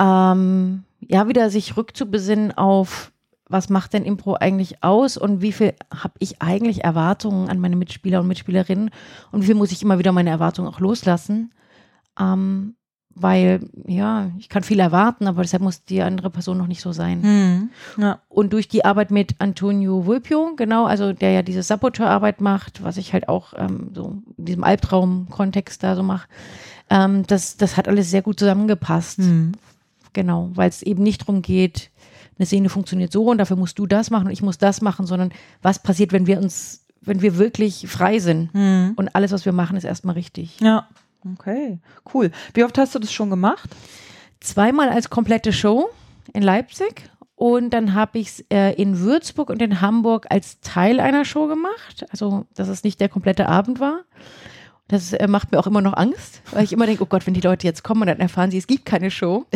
Ähm, 0.00 0.84
ja, 1.00 1.28
wieder 1.28 1.50
sich 1.50 1.76
rückzubesinnen 1.76 2.52
auf 2.56 3.11
was 3.52 3.68
macht 3.68 3.92
denn 3.92 4.04
Impro 4.04 4.34
eigentlich 4.34 4.82
aus 4.82 5.16
und 5.16 5.42
wie 5.42 5.52
viel 5.52 5.74
habe 5.92 6.14
ich 6.18 6.42
eigentlich 6.42 6.84
Erwartungen 6.84 7.48
an 7.48 7.58
meine 7.58 7.76
Mitspieler 7.76 8.20
und 8.20 8.28
Mitspielerinnen 8.28 8.90
und 9.30 9.42
wie 9.42 9.46
viel 9.46 9.54
muss 9.54 9.72
ich 9.72 9.82
immer 9.82 9.98
wieder 9.98 10.12
meine 10.12 10.30
Erwartungen 10.30 10.68
auch 10.68 10.80
loslassen. 10.80 11.52
Ähm, 12.18 12.74
weil, 13.14 13.60
ja, 13.86 14.30
ich 14.38 14.48
kann 14.48 14.62
viel 14.62 14.80
erwarten, 14.80 15.26
aber 15.26 15.42
deshalb 15.42 15.62
muss 15.62 15.84
die 15.84 16.00
andere 16.02 16.30
Person 16.30 16.56
noch 16.58 16.66
nicht 16.66 16.80
so 16.80 16.92
sein. 16.92 17.20
Mhm. 17.20 17.70
Ja. 18.02 18.20
Und 18.28 18.52
durch 18.52 18.68
die 18.68 18.84
Arbeit 18.84 19.10
mit 19.10 19.34
Antonio 19.38 20.06
Vulpio, 20.06 20.54
genau, 20.56 20.86
also 20.86 21.12
der 21.12 21.32
ja 21.32 21.42
diese 21.42 21.62
Saboteurarbeit 21.62 22.40
macht, 22.40 22.82
was 22.82 22.96
ich 22.96 23.12
halt 23.12 23.28
auch 23.28 23.52
ähm, 23.56 23.90
so 23.94 24.22
in 24.38 24.44
diesem 24.44 24.64
Albtraum-Kontext 24.64 25.82
da 25.82 25.94
so 25.94 26.02
mache, 26.02 26.26
ähm, 26.90 27.26
das, 27.26 27.56
das 27.56 27.76
hat 27.76 27.88
alles 27.88 28.10
sehr 28.10 28.22
gut 28.22 28.38
zusammengepasst. 28.38 29.18
Mhm. 29.18 29.52
Genau, 30.14 30.50
weil 30.54 30.68
es 30.68 30.82
eben 30.82 31.02
nicht 31.02 31.22
darum 31.22 31.42
geht, 31.42 31.90
eine 32.42 32.46
Szene 32.46 32.68
funktioniert 32.68 33.12
so 33.12 33.24
und 33.24 33.38
dafür 33.38 33.56
musst 33.56 33.78
du 33.78 33.86
das 33.86 34.10
machen 34.10 34.26
und 34.26 34.32
ich 34.32 34.42
muss 34.42 34.58
das 34.58 34.80
machen, 34.80 35.06
sondern 35.06 35.32
was 35.62 35.80
passiert, 35.80 36.12
wenn 36.12 36.26
wir 36.26 36.38
uns, 36.38 36.84
wenn 37.00 37.22
wir 37.22 37.38
wirklich 37.38 37.86
frei 37.88 38.18
sind 38.18 38.52
mhm. 38.54 38.92
und 38.96 39.14
alles, 39.14 39.32
was 39.32 39.44
wir 39.44 39.52
machen, 39.52 39.76
ist 39.76 39.84
erstmal 39.84 40.14
richtig. 40.14 40.58
Ja, 40.60 40.88
okay, 41.32 41.78
cool. 42.12 42.32
Wie 42.54 42.64
oft 42.64 42.76
hast 42.78 42.94
du 42.94 42.98
das 42.98 43.12
schon 43.12 43.30
gemacht? 43.30 43.70
Zweimal 44.40 44.88
als 44.88 45.08
komplette 45.08 45.52
Show 45.52 45.88
in 46.32 46.42
Leipzig 46.42 47.08
und 47.36 47.70
dann 47.70 47.94
habe 47.94 48.18
ich 48.18 48.28
es 48.28 48.44
äh, 48.50 48.72
in 48.74 48.98
Würzburg 48.98 49.50
und 49.50 49.62
in 49.62 49.80
Hamburg 49.80 50.26
als 50.30 50.60
Teil 50.60 50.98
einer 50.98 51.24
Show 51.24 51.46
gemacht. 51.46 52.04
Also, 52.10 52.46
dass 52.54 52.68
es 52.68 52.84
nicht 52.84 53.00
der 53.00 53.08
komplette 53.08 53.48
Abend 53.48 53.78
war. 53.78 54.00
Das 54.88 55.12
äh, 55.12 55.26
macht 55.26 55.52
mir 55.52 55.58
auch 55.58 55.66
immer 55.66 55.80
noch 55.80 55.96
Angst, 55.96 56.42
weil 56.50 56.64
ich 56.64 56.72
immer 56.72 56.86
denke, 56.86 57.02
oh 57.02 57.06
Gott, 57.06 57.26
wenn 57.26 57.34
die 57.34 57.40
Leute 57.40 57.66
jetzt 57.66 57.82
kommen 57.82 58.02
und 58.02 58.08
dann 58.08 58.20
erfahren 58.20 58.50
sie, 58.50 58.58
es 58.58 58.66
gibt 58.66 58.84
keine 58.84 59.10
Show, 59.10 59.46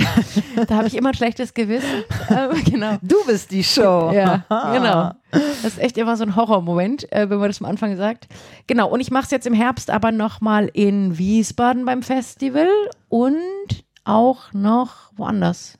da 0.66 0.76
habe 0.76 0.86
ich 0.86 0.96
immer 0.96 1.10
ein 1.10 1.14
schlechtes 1.14 1.52
Gewissen. 1.52 2.04
Äh, 2.28 2.62
genau. 2.62 2.96
Du 3.02 3.16
bist 3.26 3.50
die 3.50 3.62
Show. 3.62 4.12
Ja, 4.14 4.44
genau. 4.72 5.12
Das 5.30 5.64
ist 5.64 5.78
echt 5.78 5.98
immer 5.98 6.16
so 6.16 6.24
ein 6.24 6.36
Horrormoment, 6.36 7.12
äh, 7.12 7.28
wenn 7.28 7.38
man 7.38 7.48
das 7.48 7.60
am 7.60 7.68
Anfang 7.68 7.96
sagt. 7.96 8.28
Genau, 8.66 8.88
und 8.88 9.00
ich 9.00 9.10
mache 9.10 9.24
es 9.24 9.30
jetzt 9.30 9.46
im 9.46 9.54
Herbst 9.54 9.90
aber 9.90 10.10
nochmal 10.12 10.70
in 10.72 11.18
Wiesbaden 11.18 11.84
beim 11.84 12.02
Festival 12.02 12.68
und 13.08 13.84
auch 14.04 14.52
noch 14.52 15.12
woanders 15.16 15.78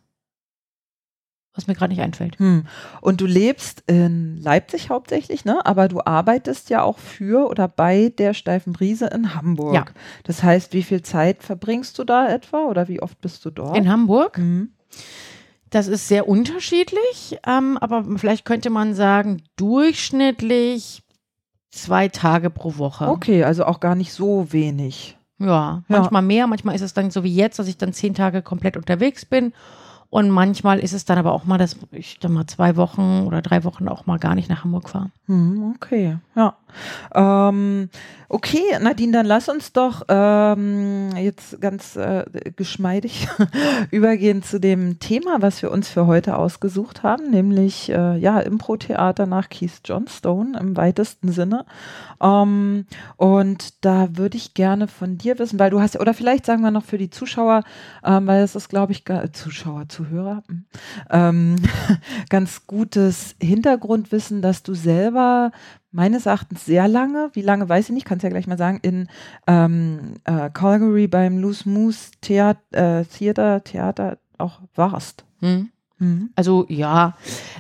was 1.56 1.66
mir 1.66 1.74
gerade 1.74 1.92
nicht 1.92 2.02
einfällt. 2.02 2.38
Hm. 2.38 2.66
Und 3.00 3.20
du 3.20 3.26
lebst 3.26 3.82
in 3.86 4.36
Leipzig 4.36 4.90
hauptsächlich, 4.90 5.44
ne? 5.44 5.64
Aber 5.64 5.88
du 5.88 6.00
arbeitest 6.04 6.70
ja 6.70 6.82
auch 6.82 6.98
für 6.98 7.48
oder 7.48 7.66
bei 7.66 8.12
der 8.16 8.34
Steifen 8.34 8.72
Brise 8.72 9.06
in 9.06 9.34
Hamburg. 9.34 9.74
Ja. 9.74 9.84
Das 10.24 10.42
heißt, 10.42 10.72
wie 10.72 10.82
viel 10.82 11.02
Zeit 11.02 11.42
verbringst 11.42 11.98
du 11.98 12.04
da 12.04 12.28
etwa 12.28 12.66
oder 12.66 12.88
wie 12.88 13.02
oft 13.02 13.20
bist 13.20 13.44
du 13.44 13.50
dort? 13.50 13.76
In 13.76 13.90
Hamburg? 13.90 14.36
Hm. 14.36 14.70
Das 15.70 15.88
ist 15.88 16.06
sehr 16.06 16.28
unterschiedlich, 16.28 17.38
ähm, 17.46 17.76
aber 17.78 18.04
vielleicht 18.16 18.44
könnte 18.44 18.70
man 18.70 18.94
sagen, 18.94 19.42
durchschnittlich 19.56 21.02
zwei 21.70 22.08
Tage 22.08 22.50
pro 22.50 22.78
Woche. 22.78 23.08
Okay, 23.08 23.44
also 23.44 23.64
auch 23.64 23.80
gar 23.80 23.94
nicht 23.94 24.12
so 24.12 24.52
wenig. 24.52 25.18
Ja, 25.38 25.82
manchmal 25.88 26.22
ja. 26.22 26.26
mehr, 26.26 26.46
manchmal 26.46 26.74
ist 26.74 26.82
es 26.82 26.94
dann 26.94 27.10
so 27.10 27.24
wie 27.24 27.34
jetzt, 27.34 27.58
dass 27.58 27.68
ich 27.68 27.76
dann 27.76 27.92
zehn 27.92 28.14
Tage 28.14 28.42
komplett 28.42 28.76
unterwegs 28.76 29.26
bin 29.26 29.52
und 30.10 30.30
manchmal 30.30 30.78
ist 30.78 30.92
es 30.92 31.04
dann 31.04 31.18
aber 31.18 31.32
auch 31.32 31.44
mal, 31.44 31.58
dass 31.58 31.76
ich 31.90 32.18
dann 32.18 32.32
mal 32.32 32.46
zwei 32.46 32.76
Wochen 32.76 33.24
oder 33.26 33.42
drei 33.42 33.64
Wochen 33.64 33.88
auch 33.88 34.06
mal 34.06 34.18
gar 34.18 34.34
nicht 34.34 34.48
nach 34.48 34.64
Hamburg 34.64 34.88
fahre. 34.88 35.10
Hm, 35.26 35.74
okay, 35.74 36.18
ja. 36.34 36.56
Ähm, 37.14 37.90
okay, 38.28 38.62
Nadine, 38.80 39.12
dann 39.12 39.26
lass 39.26 39.48
uns 39.48 39.72
doch 39.72 40.02
ähm, 40.08 41.10
jetzt 41.16 41.60
ganz 41.60 41.96
äh, 41.96 42.24
geschmeidig 42.56 43.28
übergehen 43.90 44.42
zu 44.42 44.58
dem 44.58 44.98
Thema, 44.98 45.40
was 45.40 45.62
wir 45.62 45.70
uns 45.70 45.88
für 45.88 46.06
heute 46.06 46.36
ausgesucht 46.36 47.02
haben, 47.02 47.30
nämlich 47.30 47.88
äh, 47.90 48.16
ja, 48.16 48.40
Impro-Theater 48.40 49.26
nach 49.26 49.48
Keith 49.48 49.80
Johnstone 49.84 50.58
im 50.58 50.76
weitesten 50.76 51.30
Sinne. 51.32 51.66
Ähm, 52.20 52.86
und 53.16 53.84
da 53.84 54.08
würde 54.16 54.36
ich 54.36 54.54
gerne 54.54 54.88
von 54.88 55.18
dir 55.18 55.38
wissen, 55.38 55.58
weil 55.58 55.70
du 55.70 55.80
hast, 55.80 55.98
oder 55.98 56.14
vielleicht 56.14 56.46
sagen 56.46 56.62
wir 56.62 56.70
noch 56.70 56.84
für 56.84 56.98
die 56.98 57.10
Zuschauer, 57.10 57.62
ähm, 58.04 58.26
weil 58.26 58.42
es 58.42 58.56
ist, 58.56 58.68
glaube 58.68 58.92
ich, 58.92 59.04
Zuschauer, 59.32 59.88
Zuhörer, 59.88 60.42
hm, 60.48 60.64
ähm, 61.10 61.56
ganz 62.28 62.66
gutes 62.66 63.36
Hintergrundwissen, 63.40 64.42
dass 64.42 64.62
du 64.62 64.74
selber 64.74 65.52
meines 65.96 66.26
Erachtens 66.26 66.66
sehr 66.66 66.88
lange, 66.88 67.30
wie 67.32 67.40
lange 67.40 67.68
weiß 67.68 67.86
ich 67.88 67.94
nicht, 67.94 68.04
kannst 68.04 68.22
ja 68.22 68.28
gleich 68.28 68.46
mal 68.46 68.58
sagen, 68.58 68.80
in 68.82 69.08
ähm, 69.46 70.16
äh, 70.24 70.50
Calgary 70.50 71.08
beim 71.08 71.38
Loose 71.38 71.66
Moose 71.66 72.10
Theater, 72.20 73.00
äh, 73.00 73.04
Theater, 73.06 73.64
Theater 73.64 74.18
auch 74.36 74.60
warst. 74.74 75.24
Hm. 75.40 75.70
Mhm. 75.98 76.30
Also 76.36 76.66
ja, 76.68 77.14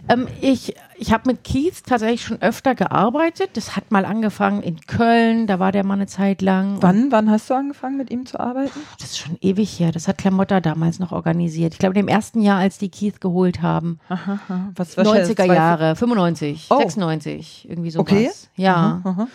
ähm, 0.08 0.28
ich, 0.40 0.74
ich 0.96 1.12
habe 1.12 1.30
mit 1.30 1.42
Keith 1.42 1.82
tatsächlich 1.86 2.22
schon 2.22 2.42
öfter 2.42 2.74
gearbeitet. 2.74 3.50
Das 3.54 3.76
hat 3.76 3.90
mal 3.90 4.04
angefangen 4.04 4.62
in 4.62 4.80
Köln, 4.80 5.46
da 5.46 5.58
war 5.58 5.72
der 5.72 5.84
mal 5.84 5.94
eine 5.94 6.06
Zeit 6.06 6.42
lang. 6.42 6.76
Wann, 6.80 7.10
wann 7.10 7.30
hast 7.30 7.48
du 7.48 7.54
angefangen 7.54 7.96
mit 7.96 8.10
ihm 8.10 8.26
zu 8.26 8.38
arbeiten? 8.38 8.78
Das 9.00 9.10
ist 9.10 9.18
schon 9.18 9.38
ewig 9.40 9.80
her. 9.80 9.92
Das 9.92 10.06
hat 10.06 10.18
Klamotta 10.18 10.60
damals 10.60 10.98
noch 10.98 11.12
organisiert. 11.12 11.74
Ich 11.74 11.78
glaube, 11.78 11.98
im 11.98 12.08
ersten 12.08 12.42
Jahr, 12.42 12.58
als 12.58 12.78
die 12.78 12.90
Keith 12.90 13.20
geholt 13.20 13.62
haben. 13.62 14.00
Aha, 14.08 14.38
aha. 14.48 14.72
Was, 14.74 14.98
90er 14.98 15.44
Jahre, 15.44 15.96
95, 15.96 16.66
oh. 16.70 16.78
96, 16.78 17.66
irgendwie 17.68 17.90
sowas. 17.90 18.02
Okay. 18.02 18.30
Ja. 18.56 19.00
Aha, 19.02 19.28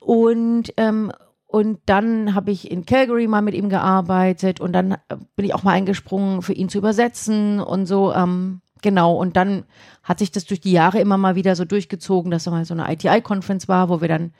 und 0.00 0.72
ähm, 0.78 1.12
und 1.50 1.80
dann 1.86 2.34
habe 2.34 2.50
ich 2.50 2.70
in 2.70 2.84
Calgary 2.84 3.26
mal 3.26 3.40
mit 3.40 3.54
ihm 3.54 3.70
gearbeitet 3.70 4.60
und 4.60 4.74
dann 4.74 4.92
äh, 4.92 5.16
bin 5.34 5.46
ich 5.46 5.54
auch 5.54 5.62
mal 5.62 5.72
eingesprungen, 5.72 6.42
für 6.42 6.52
ihn 6.52 6.68
zu 6.68 6.76
übersetzen 6.76 7.58
und 7.58 7.86
so. 7.86 8.12
Ähm, 8.12 8.60
genau. 8.82 9.16
Und 9.16 9.34
dann 9.38 9.64
hat 10.02 10.18
sich 10.18 10.30
das 10.30 10.44
durch 10.44 10.60
die 10.60 10.72
Jahre 10.72 11.00
immer 11.00 11.16
mal 11.16 11.36
wieder 11.36 11.56
so 11.56 11.64
durchgezogen, 11.64 12.30
dass 12.30 12.44
mal 12.46 12.66
so 12.66 12.74
eine 12.74 12.92
ITI-Conference 12.92 13.66
war, 13.66 13.88
wo 13.88 14.02
wir 14.02 14.08
dann 14.08 14.34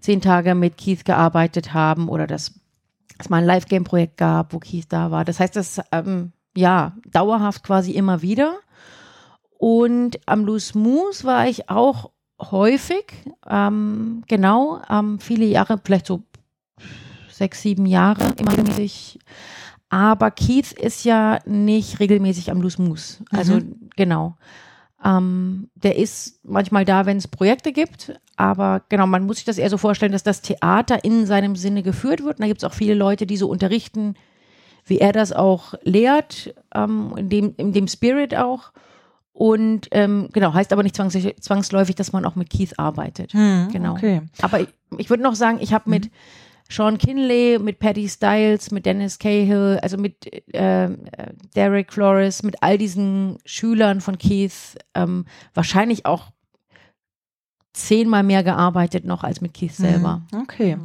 zehn 0.00 0.20
Tage 0.20 0.54
mit 0.54 0.76
Keith 0.76 1.06
gearbeitet 1.06 1.72
haben 1.72 2.10
oder 2.10 2.26
dass 2.26 2.52
es 3.18 3.30
mal 3.30 3.38
ein 3.38 3.46
Live-Game-Projekt 3.46 4.18
gab, 4.18 4.52
wo 4.52 4.58
Keith 4.58 4.86
da 4.90 5.10
war. 5.10 5.24
Das 5.24 5.40
heißt, 5.40 5.56
das 5.56 5.80
ähm, 5.92 6.32
ja 6.54 6.92
dauerhaft 7.10 7.64
quasi 7.64 7.92
immer 7.92 8.20
wieder. 8.20 8.58
Und 9.56 10.20
am 10.26 10.44
Loose 10.44 10.76
Moose 10.76 11.24
war 11.24 11.48
ich 11.48 11.70
auch 11.70 12.10
häufig, 12.38 13.04
ähm, 13.48 14.24
genau, 14.28 14.80
ähm, 14.90 15.18
viele 15.20 15.46
Jahre, 15.46 15.80
vielleicht 15.82 16.06
so 16.06 16.22
sechs, 17.40 17.62
sieben 17.62 17.86
Jahre 17.86 18.34
immer 18.36 18.52
regelmäßig. 18.52 19.18
Aber 19.88 20.30
Keith 20.30 20.72
ist 20.72 21.04
ja 21.04 21.38
nicht 21.46 21.98
regelmäßig 21.98 22.50
am 22.50 22.60
Loose 22.60 22.80
Moose. 22.80 23.24
Also 23.30 23.54
mhm. 23.54 23.90
genau. 23.96 24.36
Ähm, 25.02 25.70
der 25.74 25.96
ist 25.96 26.44
manchmal 26.44 26.84
da, 26.84 27.06
wenn 27.06 27.16
es 27.16 27.26
Projekte 27.26 27.72
gibt, 27.72 28.12
aber 28.36 28.82
genau, 28.90 29.06
man 29.06 29.24
muss 29.24 29.36
sich 29.36 29.46
das 29.46 29.56
eher 29.56 29.70
so 29.70 29.78
vorstellen, 29.78 30.12
dass 30.12 30.22
das 30.22 30.42
Theater 30.42 31.02
in 31.02 31.24
seinem 31.24 31.56
Sinne 31.56 31.82
geführt 31.82 32.22
wird. 32.22 32.36
Und 32.36 32.42
da 32.42 32.46
gibt 32.46 32.62
es 32.62 32.68
auch 32.68 32.74
viele 32.74 32.92
Leute, 32.94 33.26
die 33.26 33.38
so 33.38 33.48
unterrichten, 33.48 34.14
wie 34.84 34.98
er 34.98 35.12
das 35.12 35.32
auch 35.32 35.72
lehrt, 35.82 36.54
ähm, 36.74 37.14
in, 37.16 37.30
dem, 37.30 37.54
in 37.56 37.72
dem 37.72 37.88
Spirit 37.88 38.36
auch. 38.36 38.72
Und 39.32 39.88
ähm, 39.92 40.28
genau, 40.34 40.52
heißt 40.52 40.74
aber 40.74 40.82
nicht 40.82 40.96
zwangsläufig, 40.96 41.94
dass 41.94 42.12
man 42.12 42.26
auch 42.26 42.36
mit 42.36 42.50
Keith 42.50 42.78
arbeitet. 42.78 43.32
Hm, 43.32 43.68
genau. 43.72 43.92
Okay. 43.92 44.20
Aber 44.42 44.60
ich, 44.60 44.68
ich 44.98 45.08
würde 45.08 45.22
noch 45.22 45.34
sagen, 45.34 45.58
ich 45.62 45.72
habe 45.72 45.88
mit 45.88 46.04
hm 46.04 46.12
Sean 46.70 46.98
Kinley, 46.98 47.58
mit 47.58 47.80
Patty 47.80 48.08
Styles, 48.08 48.70
mit 48.70 48.86
Dennis 48.86 49.18
Cahill, 49.18 49.78
also 49.82 49.96
mit 49.96 50.32
äh, 50.54 50.88
Derek 51.56 51.92
Flores, 51.92 52.42
mit 52.42 52.62
all 52.62 52.78
diesen 52.78 53.38
Schülern 53.44 54.00
von 54.00 54.18
Keith, 54.18 54.78
ähm, 54.94 55.26
wahrscheinlich 55.52 56.06
auch 56.06 56.30
zehnmal 57.72 58.22
mehr 58.22 58.44
gearbeitet 58.44 59.04
noch 59.04 59.24
als 59.24 59.40
mit 59.40 59.54
Keith 59.54 59.74
selber. 59.74 60.22
Mhm, 60.30 60.40
okay. 60.40 60.78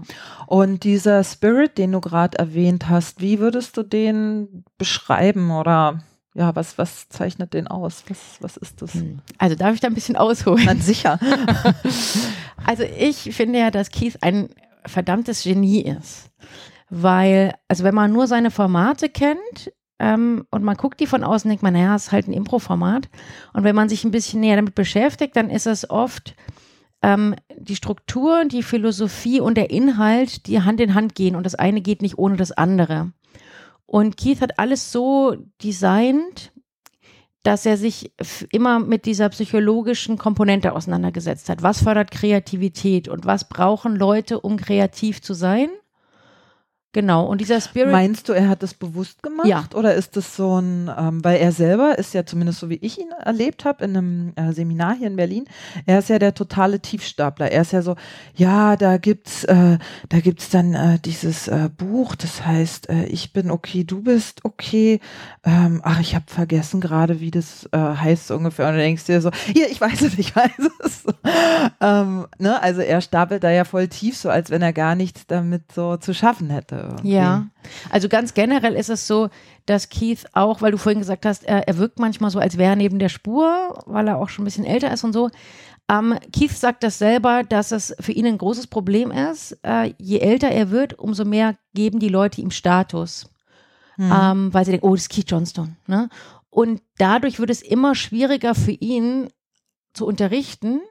Und 0.48 0.84
dieser 0.84 1.24
Spirit, 1.24 1.78
den 1.78 1.91
du 1.91 2.02
gerade 2.02 2.38
erwähnt 2.38 2.89
hast, 2.89 3.21
wie 3.21 3.39
würdest 3.39 3.78
du 3.78 3.84
den 3.84 4.63
beschreiben 4.78 5.52
oder 5.52 6.00
ja, 6.34 6.54
was, 6.56 6.78
was 6.78 7.08
zeichnet 7.10 7.54
den 7.54 7.67
aus? 7.67 8.04
Was, 8.10 8.38
was 8.41 8.58
ist 8.58 8.82
das? 8.82 8.93
Hm. 8.95 9.19
Also 9.38 9.56
darf 9.56 9.74
ich 9.74 9.80
da 9.80 9.88
ein 9.88 9.93
bisschen 9.93 10.17
ausholen? 10.17 10.63
Na, 10.65 10.76
sicher. 10.76 11.17
also 12.65 12.84
ich 12.84 13.34
finde 13.36 13.60
ja, 13.60 13.71
dass 13.71 13.89
Keith 13.89 14.17
ein 14.21 14.50
verdammtes 14.86 15.43
Genie 15.43 15.82
ist. 15.82 16.32
Weil, 16.89 17.54
also 17.67 17.84
wenn 17.84 17.95
man 17.95 18.12
nur 18.12 18.28
seine 18.28 18.52
Formate 18.52 19.10
kennt, 19.10 19.71
ähm, 19.98 20.45
und 20.52 20.63
man 20.63 20.76
guckt 20.76 21.00
die 21.00 21.08
von 21.08 21.24
außen, 21.24 21.50
denkt 21.50 21.63
man, 21.63 21.74
naja, 21.74 21.95
es 21.95 22.08
ist 22.08 22.12
halt 22.12 22.28
ein 22.28 22.34
Impro-Format. 22.34 23.10
Und 23.54 23.63
wenn 23.63 23.76
man 23.76 23.89
sich 23.89 24.04
ein 24.04 24.12
bisschen 24.12 24.41
näher 24.41 24.58
damit 24.58 24.76
beschäftigt, 24.76 25.36
dann 25.36 25.50
ist 25.50 25.67
es 25.67 25.89
oft 25.89 26.36
ähm, 27.02 27.36
die 27.58 27.76
Struktur, 27.76 28.45
die 28.45 28.63
Philosophie 28.63 29.39
und 29.39 29.56
der 29.56 29.69
Inhalt, 29.69 30.48
die 30.48 30.62
Hand 30.62 30.82
in 30.82 30.95
Hand 30.95 31.15
gehen 31.15 31.36
und 31.36 31.45
das 31.45 31.56
eine 31.56 31.82
geht 31.82 32.02
nicht 32.02 32.17
ohne 32.17 32.36
das 32.36 32.52
andere. 32.52 33.12
Und 33.86 34.17
Keith 34.17 34.41
hat 34.41 34.60
alles 34.60 34.91
so 34.91 35.36
designt, 35.63 36.52
dass 37.45 37.65
er 37.67 37.77
sich 37.77 38.12
immer 38.51 38.79
mit 38.79 39.05
dieser 39.05 39.29
psychologischen 39.29 40.17
Komponente 40.17 40.73
auseinandergesetzt 40.73 41.47
hat. 41.47 41.62
Was 41.62 41.84
fördert 41.84 42.10
Kreativität 42.10 43.08
und 43.08 43.27
was 43.27 43.47
brauchen 43.47 43.95
Leute, 43.95 44.39
um 44.39 44.58
kreativ 44.58 45.21
zu 45.21 45.36
sein? 45.36 45.69
Genau, 46.95 47.25
und 47.25 47.41
dieser 47.41 47.60
Spirit. 47.60 47.91
Meinst 47.91 48.29
du, 48.29 48.31
er 48.31 48.47
hat 48.47 48.63
das 48.63 48.73
bewusst 48.73 49.21
gemacht? 49.21 49.47
Ja. 49.47 49.65
Oder 49.73 49.95
ist 49.95 50.15
das 50.15 50.38
so 50.38 50.62
ein, 50.62 50.89
ähm, 50.97 51.21
weil 51.25 51.41
er 51.41 51.51
selber 51.51 51.99
ist 51.99 52.13
ja 52.13 52.25
zumindest 52.25 52.62
so 52.62 52.69
wie 52.69 52.75
ich 52.75 52.97
ihn 52.97 53.12
erlebt 53.12 53.65
habe 53.65 53.84
in 53.84 53.97
einem 53.97 54.34
äh, 54.38 54.53
Seminar 54.53 54.95
hier 54.95 55.08
in 55.08 55.17
Berlin, 55.17 55.43
er 55.86 55.99
ist 55.99 56.08
ja 56.08 56.19
der 56.19 56.34
totale 56.34 56.79
Tiefstapler. 56.79 57.51
Er 57.51 57.63
ist 57.63 57.73
ja 57.73 57.81
so, 57.81 57.97
ja, 58.34 58.77
da 58.77 58.95
gibt's, 58.95 59.43
äh, 59.43 59.77
da 60.08 60.19
gibt's 60.21 60.49
dann 60.51 60.73
äh, 60.73 60.97
dieses 61.03 61.49
äh, 61.49 61.69
Buch, 61.75 62.15
das 62.15 62.45
heißt, 62.45 62.88
äh, 62.88 63.08
ich 63.08 63.34
bin 63.34 63.51
okay, 63.51 63.84
du 63.84 64.01
bist 64.01 64.45
okay. 64.45 65.01
Ähm, 65.43 65.81
ach, 65.84 65.99
ich 65.99 66.15
habe 66.15 66.25
vergessen 66.27 66.79
gerade, 66.79 67.19
wie 67.19 67.29
das 67.29 67.67
äh, 67.73 67.77
heißt 67.77 68.27
so 68.27 68.38
ungefähr. 68.38 68.69
Und 68.69 68.75
du 68.75 68.79
denkst 68.79 69.03
dir 69.03 69.19
so, 69.19 69.31
hier, 69.53 69.69
ich 69.69 69.81
weiß 69.81 70.01
es, 70.01 70.17
ich 70.17 70.34
weiß 70.34 70.69
es. 70.86 71.03
ähm, 71.81 72.27
ne? 72.39 72.63
Also 72.63 72.79
er 72.79 73.01
stapelt 73.01 73.43
da 73.43 73.51
ja 73.51 73.65
voll 73.65 73.89
tief, 73.89 74.15
so 74.15 74.29
als 74.29 74.49
wenn 74.49 74.62
er 74.62 74.71
gar 74.71 74.95
nichts 74.95 75.27
damit 75.27 75.73
so 75.73 75.97
zu 75.97 76.13
schaffen 76.13 76.49
hätte 76.49 76.85
irgendwie. 76.86 77.13
Ja, 77.13 77.48
also 77.89 78.10
ganz 78.10 78.34
generell 78.34 78.74
ist 78.74 78.89
es 78.89 79.08
so, 79.08 79.30
dass 79.65 79.89
Keith 79.89 80.26
auch, 80.34 80.62
weil 80.62 80.71
du 80.71 80.78
vorhin 80.78 81.00
gesagt 81.00 81.26
hast, 81.26 81.43
er, 81.43 81.67
er 81.67 81.78
wirkt 81.78 82.00
manchmal 82.00 82.32
so, 82.32 82.39
als 82.39 82.58
wäre 82.58 82.71
er 82.71 82.76
neben 82.76 83.00
der 83.00 83.10
Spur, 83.10 83.84
weil 83.86 84.08
er 84.08 84.17
auch 84.17 84.30
schon 84.30 84.43
ein 84.43 84.45
bisschen 84.45 84.65
älter 84.65 84.91
ist 84.91 85.04
und 85.04 85.13
so. 85.13 85.30
Ähm, 85.89 86.17
Keith 86.34 86.52
sagt 86.52 86.84
das 86.84 86.98
selber, 86.98 87.43
dass 87.43 87.71
es 87.71 87.95
für 88.00 88.12
ihn 88.12 88.26
ein 88.26 88.38
großes 88.38 88.67
Problem 88.67 89.12
ist. 89.12 89.58
Äh, 89.63 89.93
je 90.00 90.19
älter 90.19 90.50
er 90.50 90.71
wird, 90.71 90.98
umso 90.98 91.26
mehr 91.26 91.56
geben 91.74 92.00
die 92.00 92.10
Leute 92.10 92.41
ihm 92.41 92.52
Status. 92.52 93.30
Mhm. 93.98 94.12
Ähm, 94.13 94.54
weil 94.54 94.65
sie 94.65 94.71
denken, 94.71 94.88
oh, 94.88 94.95
das 94.95 95.04
ist 95.04 95.10
Keith 95.10 95.30
Johnston. 95.30 95.78
Ne? 95.88 96.10
Und 96.50 96.82
dadurch 96.98 97.39
wird 97.39 97.50
es 97.50 97.62
immer 97.62 97.95
schwieriger 97.95 98.56
für 98.56 98.71
ihn 98.71 99.30
zu 99.93 100.06
unterrichten, 100.06 100.82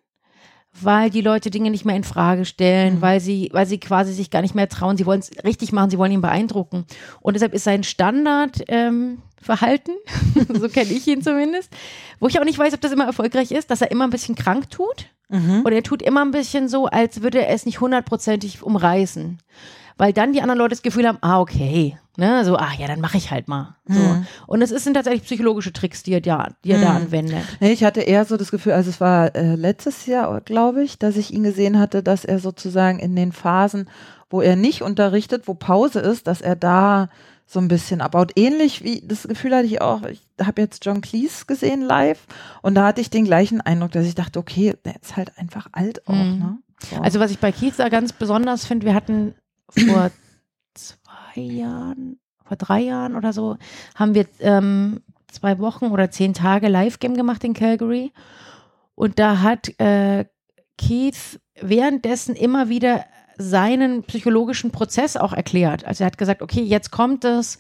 weil 0.81 1.11
die 1.11 1.21
Leute 1.21 1.51
Dinge 1.51 1.71
nicht 1.71 1.85
mehr 1.85 1.97
in 1.97 2.05
Frage 2.05 2.45
stellen, 2.45 2.97
mhm. 2.97 3.03
weil 3.03 3.21
sie, 3.21 3.51
weil 3.53 3.67
sie 3.67 3.79
quasi 3.79 4.13
sich 4.13 4.31
gar 4.31 4.43
nicht 4.43 4.55
mehr 4.55 4.69
trauen. 4.69 4.97
Sie 4.97 5.07
wollen 5.07 5.21
es 5.21 5.31
richtig 5.45 5.73
machen, 5.73 5.91
sie 5.91 5.99
wollen 5.99 6.13
ihn 6.13 6.21
beeindrucken. 6.21 6.85
Und 7.21 7.35
deshalb 7.35 7.55
ist 7.55 7.65
sein 7.65 7.85
Standardverhalten, 7.85 8.69
ähm, 8.69 9.23
so 10.55 10.69
kenne 10.69 10.91
ich 10.91 11.07
ihn 11.07 11.23
zumindest, 11.23 11.71
wo 12.19 12.29
ich 12.29 12.41
auch 12.41 12.45
nicht 12.45 12.59
weiß, 12.59 12.75
ob 12.75 12.81
das 12.81 12.93
immer 12.93 13.07
erfolgreich 13.07 13.53
ist, 13.53 13.71
dass 13.71 13.81
er 13.81 13.91
immer 13.91 14.05
ein 14.05 14.11
bisschen 14.11 14.35
krank 14.35 14.71
tut. 14.71 15.07
Mhm. 15.29 15.63
Und 15.65 15.73
er 15.73 15.83
tut 15.83 16.03
immer 16.03 16.25
ein 16.25 16.33
bisschen 16.33 16.69
so, 16.69 16.87
als 16.87 17.23
würde 17.23 17.47
er 17.47 17.55
es 17.55 17.67
nicht 17.67 17.81
hundertprozentig 17.81 18.63
umreißen 18.63 19.39
weil 19.97 20.13
dann 20.13 20.33
die 20.33 20.41
anderen 20.41 20.59
Leute 20.59 20.71
das 20.71 20.83
Gefühl 20.83 21.07
haben, 21.07 21.19
ah, 21.21 21.41
okay, 21.41 21.97
ne, 22.17 22.45
so, 22.45 22.57
ach 22.57 22.75
ja, 22.75 22.87
dann 22.87 23.01
mache 23.01 23.17
ich 23.17 23.31
halt 23.31 23.49
mal. 23.49 23.77
So. 23.87 23.99
Mhm. 23.99 24.27
Und 24.47 24.63
es 24.63 24.71
sind 24.71 24.95
tatsächlich 24.95 25.25
psychologische 25.25 25.73
Tricks, 25.73 26.03
die 26.03 26.13
er 26.13 26.21
da, 26.21 26.49
die 26.65 26.73
er 26.73 26.79
mhm. 26.79 26.83
da 26.83 26.91
anwendet. 26.95 27.45
Ich 27.61 27.85
hatte 27.85 28.01
eher 28.01 28.25
so 28.25 28.37
das 28.37 28.51
Gefühl, 28.51 28.73
also 28.73 28.91
es 28.91 29.01
war 29.01 29.35
äh, 29.35 29.55
letztes 29.55 30.07
Jahr, 30.07 30.41
glaube 30.41 30.83
ich, 30.83 30.99
dass 30.99 31.17
ich 31.17 31.33
ihn 31.33 31.45
gesehen 31.45 31.79
hatte, 31.79 32.03
dass 32.03 32.25
er 32.25 32.39
sozusagen 32.39 32.99
in 32.99 33.17
den 33.17 33.33
Phasen, 33.33 33.89
wo 34.31 34.41
er 34.41 34.57
nicht 34.57 34.83
unterrichtet, 34.83 35.47
wo 35.47 35.55
Pause 35.55 36.01
ist, 36.01 36.27
dass 36.27 36.41
er 36.41 36.57
da 36.57 37.09
so 37.47 37.61
ein 37.61 37.69
bisschen 37.69 38.01
abbaut. 38.01 38.33
Ähnlich 38.37 38.83
wie 38.83 39.03
das 39.07 39.29
Gefühl 39.29 39.55
hatte 39.55 39.67
ich 39.67 39.81
auch, 39.81 40.03
ich 40.05 40.23
habe 40.43 40.63
jetzt 40.63 40.85
John 40.85 41.03
Cleese 41.03 41.45
gesehen 41.47 41.83
live 41.83 42.27
und 42.63 42.75
da 42.75 42.87
hatte 42.87 43.01
ich 43.01 43.11
den 43.11 43.25
gleichen 43.25 43.61
Eindruck, 43.61 43.93
dass 43.93 44.07
ich 44.07 44.15
dachte, 44.15 44.39
okay, 44.39 44.75
der 44.85 44.97
ist 45.01 45.17
halt 45.17 45.37
einfach 45.39 45.69
alt 45.73 46.07
auch. 46.09 46.15
Mhm. 46.15 46.39
Ne? 46.39 46.59
So. 46.91 46.97
Also 46.97 47.21
was 47.21 47.31
ich 47.31 47.39
bei 47.39 47.53
Keith 47.53 47.75
da 47.77 47.89
ganz 47.89 48.13
besonders 48.13 48.65
finde, 48.65 48.87
wir 48.87 48.95
hatten 48.95 49.35
vor 49.79 50.11
zwei 50.75 51.41
Jahren, 51.41 52.19
vor 52.45 52.57
drei 52.57 52.81
Jahren 52.81 53.17
oder 53.17 53.33
so, 53.33 53.57
haben 53.95 54.15
wir 54.15 54.27
ähm, 54.41 55.01
zwei 55.31 55.59
Wochen 55.59 55.87
oder 55.87 56.11
zehn 56.11 56.35
Tage 56.35 56.69
Live-Game 56.69 57.15
gemacht 57.15 57.45
in 57.45 57.55
Calgary. 57.55 58.13
Und 58.95 59.19
da 59.19 59.41
hat 59.41 59.79
äh, 59.81 60.25
Keith 60.79 61.41
währenddessen 61.61 62.37
immer 62.37 62.69
wieder 62.69 63.05
seinen 63.37 64.05
psychologischen 64.05 64.71
Prozess 64.71 65.17
auch 65.17 65.33
erklärt. 65.33 65.85
Also 65.85 66.05
er 66.05 66.07
hat 66.07 66.19
gesagt, 66.19 66.43
okay, 66.43 66.63
jetzt 66.63 66.91
kommt 66.91 67.25
es, 67.25 67.59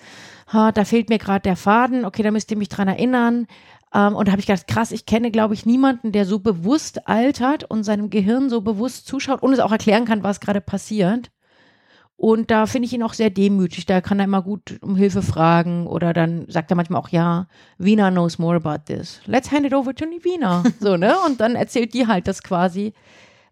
ha, 0.52 0.72
da 0.72 0.84
fehlt 0.84 1.08
mir 1.08 1.18
gerade 1.18 1.42
der 1.42 1.56
Faden, 1.56 2.04
okay, 2.04 2.22
da 2.22 2.30
müsst 2.30 2.50
ihr 2.50 2.56
mich 2.56 2.68
dran 2.68 2.88
erinnern. 2.88 3.46
Ähm, 3.92 4.14
und 4.14 4.28
da 4.28 4.32
habe 4.32 4.40
ich 4.40 4.46
gedacht, 4.46 4.68
krass, 4.68 4.92
ich 4.92 5.06
kenne, 5.06 5.30
glaube 5.30 5.54
ich, 5.54 5.66
niemanden, 5.66 6.12
der 6.12 6.26
so 6.26 6.38
bewusst 6.38 7.08
altert 7.08 7.64
und 7.64 7.84
seinem 7.84 8.10
Gehirn 8.10 8.50
so 8.50 8.60
bewusst 8.60 9.06
zuschaut 9.06 9.42
und 9.42 9.52
es 9.52 9.60
auch 9.60 9.72
erklären 9.72 10.04
kann, 10.04 10.22
was 10.22 10.40
gerade 10.40 10.60
passiert. 10.60 11.30
Und 12.24 12.50
da 12.50 12.64
finde 12.64 12.86
ich 12.86 12.94
ihn 12.94 13.02
auch 13.02 13.12
sehr 13.12 13.28
demütig. 13.28 13.84
Da 13.84 14.00
kann 14.00 14.18
er 14.18 14.24
immer 14.24 14.40
gut 14.40 14.78
um 14.80 14.96
Hilfe 14.96 15.20
fragen 15.20 15.86
oder 15.86 16.14
dann 16.14 16.46
sagt 16.48 16.70
er 16.72 16.74
manchmal 16.74 16.98
auch, 16.98 17.10
ja, 17.10 17.48
Wiener 17.76 18.10
knows 18.10 18.38
more 18.38 18.56
about 18.56 18.84
this. 18.86 19.20
Let's 19.26 19.52
hand 19.52 19.66
it 19.66 19.74
over 19.74 19.94
to 19.94 20.06
Wiener. 20.06 20.64
So, 20.80 20.96
ne? 20.96 21.16
Und 21.26 21.42
dann 21.42 21.54
erzählt 21.54 21.92
die 21.92 22.06
halt 22.06 22.26
das 22.26 22.42
quasi, 22.42 22.94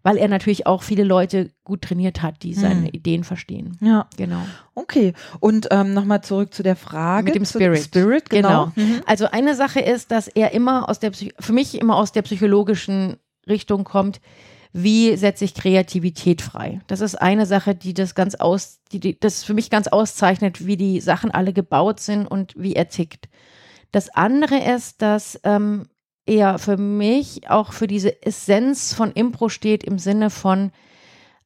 weil 0.01 0.17
er 0.17 0.27
natürlich 0.27 0.65
auch 0.65 0.81
viele 0.81 1.03
Leute 1.03 1.51
gut 1.63 1.83
trainiert 1.83 2.23
hat, 2.23 2.41
die 2.41 2.55
seine 2.55 2.87
hm. 2.87 2.93
Ideen 2.93 3.23
verstehen. 3.23 3.77
Ja. 3.79 4.07
Genau. 4.17 4.41
Okay. 4.73 5.13
Und 5.39 5.67
ähm, 5.69 5.93
nochmal 5.93 6.23
zurück 6.23 6.51
zu 6.51 6.63
der 6.63 6.75
Frage. 6.75 7.25
Mit 7.25 7.35
dem 7.35 7.45
Spirit. 7.45 7.83
Spirit, 7.83 8.31
genau. 8.31 8.71
genau. 8.73 8.87
Mhm. 8.87 9.01
Also 9.05 9.27
eine 9.31 9.53
Sache 9.53 9.81
ist, 9.81 10.09
dass 10.09 10.27
er 10.27 10.51
immer 10.51 10.89
aus 10.89 10.97
der, 10.97 11.11
für 11.13 11.53
mich 11.53 11.79
immer 11.79 11.95
aus 11.95 12.11
der 12.11 12.23
psychologischen 12.23 13.17
Richtung 13.47 13.83
kommt 13.83 14.19
wie 14.73 15.15
setze 15.15 15.45
ich 15.45 15.53
Kreativität 15.53 16.41
frei? 16.41 16.81
Das 16.87 16.99
ist 16.99 17.15
eine 17.15 17.45
Sache, 17.45 17.75
die 17.75 17.93
das 17.93 18.15
ganz 18.15 18.33
aus, 18.33 18.79
die, 18.91 18.99
die 18.99 19.19
das 19.19 19.43
für 19.43 19.53
mich 19.53 19.69
ganz 19.69 19.87
auszeichnet, 19.87 20.65
wie 20.65 20.77
die 20.77 20.99
Sachen 20.99 21.29
alle 21.29 21.53
gebaut 21.53 21.99
sind 21.99 22.25
und 22.25 22.53
wie 22.57 22.73
er 22.73 22.89
tickt. 22.89 23.29
Das 23.91 24.09
andere 24.09 24.57
ist, 24.57 25.03
dass 25.03 25.39
ähm, 25.43 25.85
er 26.25 26.57
für 26.57 26.77
mich 26.77 27.49
auch 27.51 27.71
für 27.71 27.85
diese 27.85 28.25
Essenz 28.25 28.95
von 28.95 29.11
Impro 29.11 29.47
steht 29.47 29.83
im 29.83 29.99
Sinne 29.99 30.31
von 30.31 30.71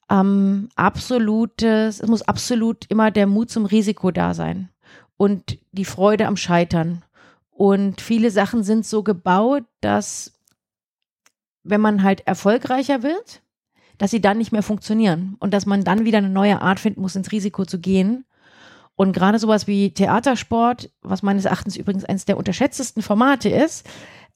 ähm, 0.09 0.69
absolutes, 0.77 1.99
es 1.99 2.07
muss 2.07 2.21
absolut 2.21 2.85
immer 2.89 3.11
der 3.11 3.27
Mut 3.27 3.49
zum 3.49 3.65
Risiko 3.65 4.11
da 4.11 4.33
sein 4.33 4.69
und 5.17 5.57
die 5.73 5.83
Freude 5.83 6.27
am 6.27 6.37
Scheitern. 6.37 7.03
Und 7.51 7.99
viele 7.99 8.31
Sachen 8.31 8.63
sind 8.63 8.85
so 8.85 9.03
gebaut, 9.03 9.63
dass 9.81 10.37
wenn 11.69 11.82
man 11.82 12.03
halt 12.03 12.25
erfolgreicher 12.25 13.03
wird, 13.03 13.41
dass 13.97 14.12
sie 14.12 14.21
dann 14.21 14.38
nicht 14.38 14.51
mehr 14.51 14.63
funktionieren 14.63 15.36
und 15.39 15.53
dass 15.53 15.65
man 15.65 15.84
dann 15.84 16.06
wieder 16.06 16.19
eine 16.19 16.30
neue 16.30 16.62
Art 16.62 16.80
finden 16.80 17.01
muss, 17.01 17.15
ins 17.15 17.32
Risiko 17.32 17.65
zu 17.65 17.80
gehen. 17.80 18.25
Und 18.95 19.13
gerade 19.13 19.39
sowas 19.39 19.67
wie 19.67 19.91
Theatersport, 19.91 20.91
was 21.01 21.23
meines 21.23 21.45
Erachtens 21.45 21.75
übrigens 21.77 22.06
eines 22.06 22.25
der 22.25 22.38
unterschätztesten 22.38 23.03
Formate 23.03 23.49
ist, 23.49 23.88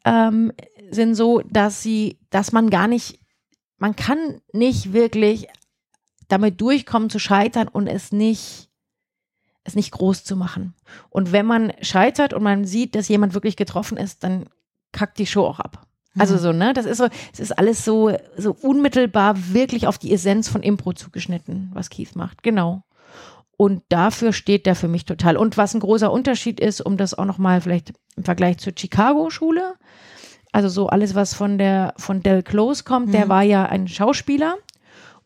ähm, 0.05 0.51
sind 0.91 1.15
so, 1.15 1.41
dass 1.49 1.81
sie, 1.81 2.19
dass 2.29 2.51
man 2.51 2.69
gar 2.69 2.87
nicht, 2.87 3.19
man 3.77 3.95
kann 3.95 4.41
nicht 4.51 4.93
wirklich 4.93 5.47
damit 6.27 6.61
durchkommen 6.61 7.09
zu 7.09 7.19
scheitern 7.19 7.67
und 7.67 7.87
es 7.87 8.11
nicht, 8.11 8.69
es 9.63 9.75
nicht 9.75 9.91
groß 9.91 10.23
zu 10.23 10.35
machen. 10.35 10.75
Und 11.09 11.31
wenn 11.31 11.45
man 11.45 11.73
scheitert 11.81 12.33
und 12.33 12.43
man 12.43 12.65
sieht, 12.65 12.95
dass 12.95 13.07
jemand 13.09 13.33
wirklich 13.33 13.57
getroffen 13.57 13.97
ist, 13.97 14.23
dann 14.23 14.49
kackt 14.91 15.19
die 15.19 15.27
Show 15.27 15.45
auch 15.45 15.59
ab. 15.59 15.87
Also 16.17 16.37
so, 16.37 16.51
ne? 16.51 16.73
Das 16.73 16.85
ist 16.85 16.97
so, 16.97 17.07
es 17.31 17.39
ist 17.39 17.57
alles 17.57 17.85
so, 17.85 18.15
so 18.37 18.55
unmittelbar 18.61 19.53
wirklich 19.53 19.87
auf 19.87 19.97
die 19.97 20.13
Essenz 20.13 20.49
von 20.49 20.61
Impro 20.61 20.93
zugeschnitten, 20.93 21.71
was 21.73 21.89
Keith 21.89 22.15
macht. 22.15 22.43
Genau. 22.43 22.83
Und 23.55 23.83
dafür 23.89 24.33
steht 24.33 24.65
der 24.65 24.75
für 24.75 24.87
mich 24.87 25.05
total. 25.05 25.37
Und 25.37 25.55
was 25.55 25.73
ein 25.73 25.79
großer 25.79 26.11
Unterschied 26.11 26.59
ist, 26.59 26.81
um 26.81 26.97
das 26.97 27.13
auch 27.13 27.25
nochmal 27.25 27.61
vielleicht 27.61 27.93
im 28.17 28.23
Vergleich 28.23 28.57
zur 28.57 28.73
Chicago-Schule, 28.75 29.75
also 30.51 30.67
so 30.67 30.87
alles, 30.87 31.15
was 31.15 31.33
von 31.33 31.57
der, 31.57 31.93
von 31.97 32.23
Del 32.23 32.43
Close 32.43 32.83
kommt, 32.83 33.07
mhm. 33.07 33.11
der 33.11 33.29
war 33.29 33.43
ja 33.43 33.65
ein 33.65 33.87
Schauspieler 33.87 34.55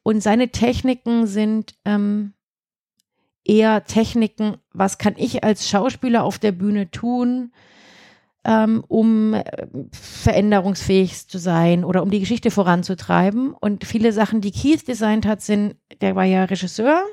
und 0.04 0.22
seine 0.22 0.50
Techniken 0.50 1.26
sind 1.26 1.76
ähm, 1.86 2.34
eher 3.44 3.86
Techniken, 3.86 4.58
was 4.72 4.98
kann 4.98 5.16
ich 5.18 5.44
als 5.44 5.68
Schauspieler 5.68 6.24
auf 6.24 6.38
der 6.38 6.52
Bühne 6.52 6.92
tun, 6.92 7.54
um 8.88 9.34
äh, 9.34 9.44
veränderungsfähig 9.92 11.28
zu 11.28 11.38
sein 11.38 11.84
oder 11.84 12.04
um 12.04 12.12
die 12.12 12.20
Geschichte 12.20 12.52
voranzutreiben. 12.52 13.54
Und 13.54 13.86
viele 13.86 14.12
Sachen, 14.12 14.42
die 14.42 14.52
Keith 14.52 14.88
designt 14.88 15.26
hat, 15.26 15.42
sind, 15.42 15.76
der 16.02 16.16
war 16.16 16.26
ja 16.26 16.44
Regisseur, 16.46 17.04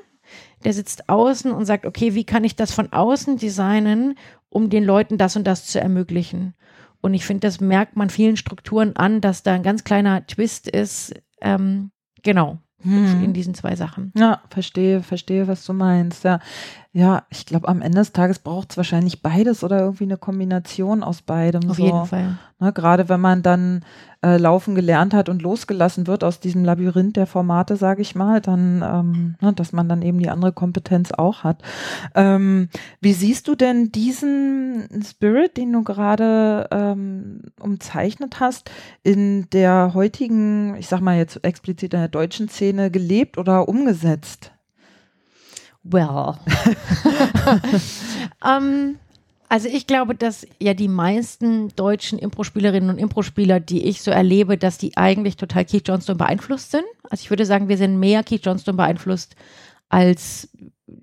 der 0.63 0.73
sitzt 0.73 1.09
außen 1.09 1.51
und 1.51 1.65
sagt, 1.65 1.85
okay, 1.85 2.15
wie 2.15 2.25
kann 2.25 2.43
ich 2.43 2.55
das 2.55 2.71
von 2.71 2.91
außen 2.91 3.37
designen, 3.37 4.15
um 4.49 4.69
den 4.69 4.83
Leuten 4.83 5.17
das 5.17 5.35
und 5.35 5.45
das 5.45 5.65
zu 5.65 5.79
ermöglichen? 5.79 6.53
Und 7.01 7.13
ich 7.13 7.25
finde, 7.25 7.47
das 7.47 7.59
merkt 7.59 7.97
man 7.97 8.09
vielen 8.09 8.37
Strukturen 8.37 8.95
an, 8.95 9.19
dass 9.19 9.43
da 9.43 9.53
ein 9.53 9.63
ganz 9.63 9.83
kleiner 9.83 10.25
Twist 10.25 10.69
ist. 10.69 11.13
Ähm, 11.41 11.91
genau 12.23 12.59
hm. 12.83 13.23
in 13.23 13.33
diesen 13.33 13.53
zwei 13.53 13.75
Sachen. 13.75 14.11
Ja, 14.15 14.41
verstehe, 14.49 15.01
verstehe, 15.01 15.47
was 15.47 15.65
du 15.65 15.73
meinst. 15.73 16.23
Ja, 16.23 16.39
ja 16.93 17.23
ich 17.29 17.45
glaube, 17.45 17.67
am 17.67 17.81
Ende 17.81 17.97
des 17.97 18.13
Tages 18.13 18.39
braucht 18.39 18.71
es 18.71 18.77
wahrscheinlich 18.77 19.21
beides 19.21 19.63
oder 19.63 19.79
irgendwie 19.79 20.05
eine 20.05 20.17
Kombination 20.17 21.03
aus 21.03 21.21
beidem. 21.21 21.69
Auf 21.69 21.77
so. 21.77 21.83
jeden 21.83 22.05
Fall. 22.05 22.37
Ne, 22.59 22.71
Gerade 22.71 23.09
wenn 23.09 23.19
man 23.19 23.41
dann 23.41 23.83
äh, 24.23 24.37
laufen 24.37 24.73
gelernt 24.73 25.13
hat 25.13 25.27
und 25.27 25.41
losgelassen 25.41 26.07
wird 26.07 26.23
aus 26.23 26.39
diesem 26.39 26.63
Labyrinth 26.63 27.17
der 27.17 27.27
Formate, 27.27 27.75
sage 27.75 28.01
ich 28.01 28.15
mal, 28.15 28.39
dann, 28.39 28.81
ähm, 28.81 29.35
ne, 29.41 29.51
dass 29.51 29.73
man 29.73 29.89
dann 29.89 30.01
eben 30.01 30.19
die 30.19 30.29
andere 30.29 30.53
Kompetenz 30.53 31.11
auch 31.11 31.43
hat. 31.43 31.61
Ähm, 32.15 32.69
wie 33.01 33.11
siehst 33.11 33.49
du 33.49 33.55
denn 33.55 33.91
diesen 33.91 34.87
Spirit, 35.03 35.57
den 35.57 35.73
du 35.73 35.83
gerade 35.83 36.69
ähm, 36.71 37.41
umzeichnet 37.59 38.39
hast, 38.39 38.71
in 39.03 39.49
der 39.49 39.93
heutigen, 39.93 40.77
ich 40.77 40.87
sag 40.87 41.01
mal 41.01 41.17
jetzt 41.17 41.43
explizit 41.43 41.93
in 41.93 41.99
der 41.99 42.07
deutschen 42.07 42.47
Szene 42.47 42.91
gelebt 42.91 43.37
oder 43.37 43.67
umgesetzt? 43.67 44.52
Well. 45.83 46.37
um, 48.43 48.97
Also 49.53 49.67
ich 49.67 49.85
glaube, 49.85 50.15
dass 50.15 50.47
ja 50.59 50.73
die 50.73 50.87
meisten 50.87 51.69
deutschen 51.75 52.17
Impro-Spielerinnen 52.17 52.89
und 52.89 52.97
Impro-Spieler, 52.97 53.59
die 53.59 53.83
ich 53.83 54.01
so 54.01 54.09
erlebe, 54.09 54.57
dass 54.57 54.79
die 54.79 54.97
eigentlich 54.97 55.37
total 55.37 55.63
Keith 55.63 55.87
Johnston 55.87 56.17
beeinflusst 56.17 56.71
sind. 56.71 56.85
Also 57.07 57.21
ich 57.21 57.29
würde 57.29 57.45
sagen, 57.45 57.69
wir 57.69 57.77
sind 57.77 57.99
mehr 57.99 58.23
Keith 58.23 58.43
Johnston 58.43 58.75
beeinflusst 58.75 59.35
als 59.89 60.49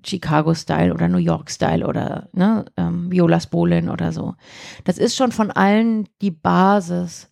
Chicago-Style 0.05 0.93
oder 0.93 1.07
New 1.07 1.17
York-Style 1.17 1.87
oder 1.87 2.27
ne, 2.33 2.65
ähm, 2.75 3.09
Viola 3.09 3.39
Spolin 3.39 3.87
oder 3.87 4.11
so. 4.11 4.35
Das 4.83 4.97
ist 4.97 5.15
schon 5.15 5.31
von 5.31 5.49
allen 5.49 6.09
die 6.21 6.31
Basis. 6.31 7.29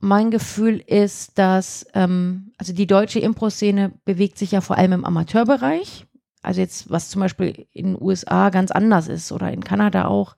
Mein 0.00 0.32
Gefühl 0.32 0.82
ist, 0.84 1.38
dass 1.38 1.86
ähm, 1.94 2.50
also 2.58 2.72
die 2.72 2.88
deutsche 2.88 3.20
Impro-Szene 3.20 3.92
bewegt 4.04 4.36
sich 4.36 4.50
ja 4.50 4.60
vor 4.60 4.78
allem 4.78 4.94
im 4.94 5.04
Amateurbereich. 5.04 6.05
Also 6.46 6.60
jetzt, 6.60 6.90
was 6.90 7.08
zum 7.08 7.20
Beispiel 7.20 7.66
in 7.72 7.86
den 7.86 8.00
USA 8.00 8.50
ganz 8.50 8.70
anders 8.70 9.08
ist 9.08 9.32
oder 9.32 9.50
in 9.52 9.64
Kanada 9.64 10.06
auch, 10.06 10.36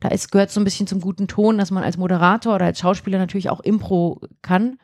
da 0.00 0.08
ist, 0.08 0.32
gehört 0.32 0.50
so 0.50 0.58
ein 0.58 0.64
bisschen 0.64 0.86
zum 0.86 1.02
guten 1.02 1.28
Ton, 1.28 1.58
dass 1.58 1.70
man 1.70 1.84
als 1.84 1.98
Moderator 1.98 2.54
oder 2.54 2.64
als 2.64 2.78
Schauspieler 2.78 3.18
natürlich 3.18 3.50
auch 3.50 3.60
Impro 3.60 4.22
kann. 4.40 4.78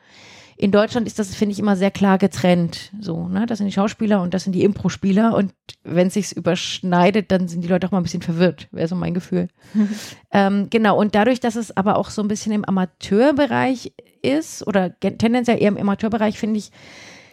In 0.55 0.71
Deutschland 0.71 1.07
ist 1.07 1.17
das, 1.17 1.33
finde 1.33 1.53
ich, 1.53 1.59
immer 1.59 1.75
sehr 1.75 1.89
klar 1.89 2.19
getrennt. 2.19 2.91
So, 2.99 3.27
ne? 3.27 3.47
Das 3.47 3.57
sind 3.57 3.67
die 3.67 3.73
Schauspieler 3.73 4.21
und 4.21 4.35
das 4.35 4.43
sind 4.43 4.53
die 4.53 4.63
Impro-Spieler. 4.63 5.35
Und 5.35 5.53
wenn 5.83 6.07
es 6.07 6.13
sich 6.13 6.37
überschneidet, 6.37 7.31
dann 7.31 7.47
sind 7.47 7.61
die 7.61 7.67
Leute 7.67 7.87
auch 7.87 7.91
mal 7.91 7.99
ein 7.99 8.03
bisschen 8.03 8.21
verwirrt, 8.21 8.67
wäre 8.71 8.87
so 8.87 8.95
mein 8.95 9.15
Gefühl. 9.15 9.49
ähm, 10.31 10.67
genau, 10.69 10.99
und 10.99 11.15
dadurch, 11.15 11.39
dass 11.39 11.55
es 11.55 11.75
aber 11.75 11.95
auch 11.95 12.11
so 12.11 12.21
ein 12.21 12.27
bisschen 12.27 12.51
im 12.51 12.65
Amateurbereich 12.65 13.93
ist, 14.21 14.65
oder 14.65 14.99
tendenziell 14.99 15.61
eher 15.61 15.69
im 15.69 15.77
Amateurbereich, 15.77 16.37
finde 16.39 16.59
ich, 16.59 16.71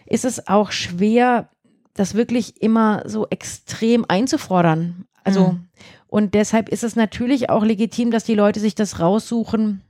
ist 0.07 0.25
es 0.25 0.47
auch 0.47 0.71
schwer, 0.71 1.49
das 1.95 2.13
wirklich 2.13 2.61
immer 2.61 3.03
so 3.05 3.25
extrem 3.29 4.05
einzufordern. 4.07 5.05
Also, 5.23 5.53
mhm. 5.53 5.67
und 6.07 6.33
deshalb 6.35 6.69
ist 6.69 6.83
es 6.83 6.95
natürlich 6.95 7.49
auch 7.49 7.63
legitim, 7.63 8.11
dass 8.11 8.25
die 8.25 8.35
Leute 8.35 8.59
sich 8.59 8.75
das 8.75 8.99
raussuchen, 8.99 9.81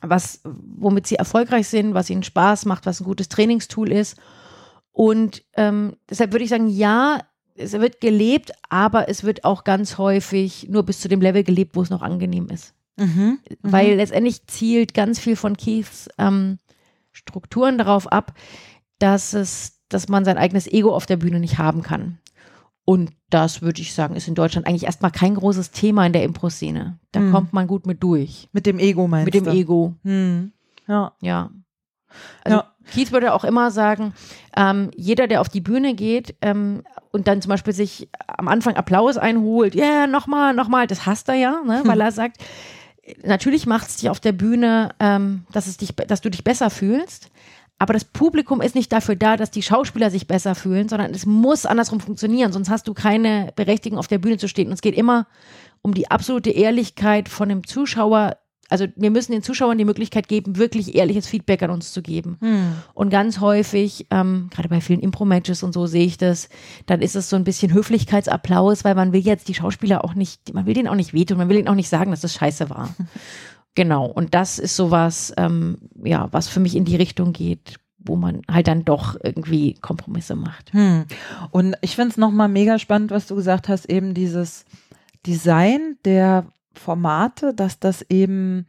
was, 0.00 0.40
womit 0.44 1.06
sie 1.06 1.16
erfolgreich 1.16 1.68
sind, 1.68 1.94
was 1.94 2.08
ihnen 2.08 2.22
Spaß 2.22 2.64
macht, 2.64 2.86
was 2.86 3.00
ein 3.00 3.04
gutes 3.04 3.28
Trainingstool 3.28 3.92
ist. 3.92 4.16
Und 4.92 5.42
ähm, 5.54 5.96
deshalb 6.08 6.32
würde 6.32 6.44
ich 6.44 6.50
sagen, 6.50 6.68
ja, 6.68 7.20
es 7.54 7.72
wird 7.72 8.00
gelebt, 8.00 8.52
aber 8.68 9.08
es 9.08 9.24
wird 9.24 9.44
auch 9.44 9.64
ganz 9.64 9.98
häufig 9.98 10.68
nur 10.70 10.84
bis 10.84 11.00
zu 11.00 11.08
dem 11.08 11.20
Level 11.20 11.44
gelebt, 11.44 11.76
wo 11.76 11.82
es 11.82 11.90
noch 11.90 12.02
angenehm 12.02 12.48
ist. 12.48 12.72
Mhm, 12.96 13.04
mhm. 13.04 13.38
Weil 13.62 13.96
letztendlich 13.96 14.46
zielt 14.46 14.94
ganz 14.94 15.18
viel 15.18 15.36
von 15.36 15.56
Keiths 15.56 16.08
ähm, 16.18 16.58
Strukturen 17.12 17.78
darauf 17.78 18.10
ab, 18.10 18.34
dass 18.98 19.34
es 19.34 19.81
dass 19.92 20.08
man 20.08 20.24
sein 20.24 20.38
eigenes 20.38 20.66
Ego 20.66 20.94
auf 20.94 21.06
der 21.06 21.16
Bühne 21.16 21.40
nicht 21.40 21.58
haben 21.58 21.82
kann. 21.82 22.18
Und 22.84 23.12
das 23.30 23.62
würde 23.62 23.80
ich 23.80 23.94
sagen, 23.94 24.16
ist 24.16 24.28
in 24.28 24.34
Deutschland 24.34 24.66
eigentlich 24.66 24.84
erstmal 24.84 25.12
kein 25.12 25.36
großes 25.36 25.70
Thema 25.70 26.04
in 26.04 26.12
der 26.12 26.24
Impro-Szene. 26.24 26.98
Da 27.12 27.20
hm. 27.20 27.32
kommt 27.32 27.52
man 27.52 27.66
gut 27.66 27.86
mit 27.86 28.02
durch. 28.02 28.48
Mit 28.52 28.66
dem 28.66 28.78
Ego 28.78 29.06
meinst 29.06 29.26
Mit 29.26 29.34
dem 29.34 29.44
du? 29.44 29.50
Ego. 29.52 29.94
Hm. 30.02 30.52
Ja. 30.88 31.12
Ja. 31.20 31.50
Also 32.44 32.58
ja. 32.58 32.72
Keith 32.92 33.12
würde 33.12 33.32
auch 33.32 33.44
immer 33.44 33.70
sagen, 33.70 34.12
ähm, 34.56 34.90
jeder, 34.96 35.28
der 35.28 35.40
auf 35.40 35.48
die 35.48 35.60
Bühne 35.60 35.94
geht 35.94 36.34
ähm, 36.42 36.82
und 37.12 37.28
dann 37.28 37.40
zum 37.40 37.50
Beispiel 37.50 37.72
sich 37.72 38.08
am 38.26 38.48
Anfang 38.48 38.76
Applaus 38.76 39.16
einholt, 39.16 39.74
ja, 39.74 39.84
yeah, 39.84 40.06
nochmal, 40.06 40.52
nochmal, 40.52 40.86
das 40.86 41.06
hasst 41.06 41.28
er 41.28 41.36
ja, 41.36 41.62
ne? 41.64 41.82
weil 41.84 42.00
er 42.02 42.12
sagt, 42.12 42.42
natürlich 43.24 43.66
macht 43.66 43.88
es 43.88 43.96
dich 43.96 44.10
auf 44.10 44.20
der 44.20 44.32
Bühne, 44.32 44.90
ähm, 44.98 45.46
dass, 45.52 45.66
es 45.66 45.76
dich, 45.76 45.94
dass 45.94 46.20
du 46.20 46.30
dich 46.30 46.44
besser 46.44 46.70
fühlst, 46.70 47.30
aber 47.82 47.94
das 47.94 48.04
Publikum 48.04 48.60
ist 48.60 48.76
nicht 48.76 48.92
dafür 48.92 49.16
da, 49.16 49.36
dass 49.36 49.50
die 49.50 49.60
Schauspieler 49.60 50.08
sich 50.08 50.28
besser 50.28 50.54
fühlen, 50.54 50.88
sondern 50.88 51.10
es 51.10 51.26
muss 51.26 51.66
andersrum 51.66 51.98
funktionieren, 51.98 52.52
sonst 52.52 52.70
hast 52.70 52.86
du 52.86 52.94
keine 52.94 53.50
Berechtigung 53.56 53.98
auf 53.98 54.06
der 54.06 54.18
Bühne 54.18 54.38
zu 54.38 54.46
stehen. 54.46 54.68
Und 54.68 54.74
es 54.74 54.82
geht 54.82 54.96
immer 54.96 55.26
um 55.82 55.92
die 55.92 56.08
absolute 56.08 56.50
Ehrlichkeit 56.50 57.28
von 57.28 57.48
dem 57.48 57.66
Zuschauer. 57.66 58.36
Also 58.68 58.86
wir 58.94 59.10
müssen 59.10 59.32
den 59.32 59.42
Zuschauern 59.42 59.78
die 59.78 59.84
Möglichkeit 59.84 60.28
geben, 60.28 60.58
wirklich 60.58 60.94
ehrliches 60.94 61.26
Feedback 61.26 61.60
an 61.64 61.70
uns 61.70 61.92
zu 61.92 62.02
geben. 62.02 62.36
Hm. 62.38 62.74
Und 62.94 63.10
ganz 63.10 63.40
häufig, 63.40 64.06
ähm, 64.12 64.48
gerade 64.54 64.68
bei 64.68 64.80
vielen 64.80 65.00
Impro-Matches 65.00 65.64
und 65.64 65.72
so 65.72 65.88
sehe 65.88 66.06
ich 66.06 66.18
das, 66.18 66.50
dann 66.86 67.02
ist 67.02 67.16
es 67.16 67.28
so 67.28 67.34
ein 67.34 67.42
bisschen 67.42 67.74
Höflichkeitsapplaus, 67.74 68.84
weil 68.84 68.94
man 68.94 69.12
will 69.12 69.22
jetzt 69.22 69.48
die 69.48 69.54
Schauspieler 69.54 70.04
auch 70.04 70.14
nicht, 70.14 70.54
man 70.54 70.66
will 70.66 70.74
denen 70.74 70.86
auch 70.86 70.94
nicht 70.94 71.14
wehtun, 71.14 71.36
man 71.36 71.48
will 71.48 71.58
ihnen 71.58 71.66
auch 71.66 71.74
nicht 71.74 71.88
sagen, 71.88 72.12
dass 72.12 72.20
das 72.20 72.34
scheiße 72.34 72.70
war. 72.70 72.94
Genau, 73.74 74.06
und 74.06 74.34
das 74.34 74.58
ist 74.58 74.76
sowas, 74.76 75.32
ähm, 75.36 75.78
ja, 76.04 76.28
was 76.30 76.48
für 76.48 76.60
mich 76.60 76.76
in 76.76 76.84
die 76.84 76.96
Richtung 76.96 77.32
geht, 77.32 77.76
wo 77.98 78.16
man 78.16 78.42
halt 78.50 78.68
dann 78.68 78.84
doch 78.84 79.16
irgendwie 79.22 79.74
Kompromisse 79.74 80.36
macht. 80.36 80.72
Hm. 80.72 81.06
Und 81.50 81.76
ich 81.80 81.96
finde 81.96 82.10
es 82.10 82.16
nochmal 82.16 82.48
mega 82.48 82.78
spannend, 82.78 83.10
was 83.10 83.26
du 83.26 83.34
gesagt 83.34 83.68
hast, 83.68 83.86
eben 83.86 84.12
dieses 84.12 84.64
Design 85.26 85.96
der 86.04 86.46
Formate, 86.74 87.54
dass 87.54 87.78
das 87.78 88.02
eben 88.10 88.66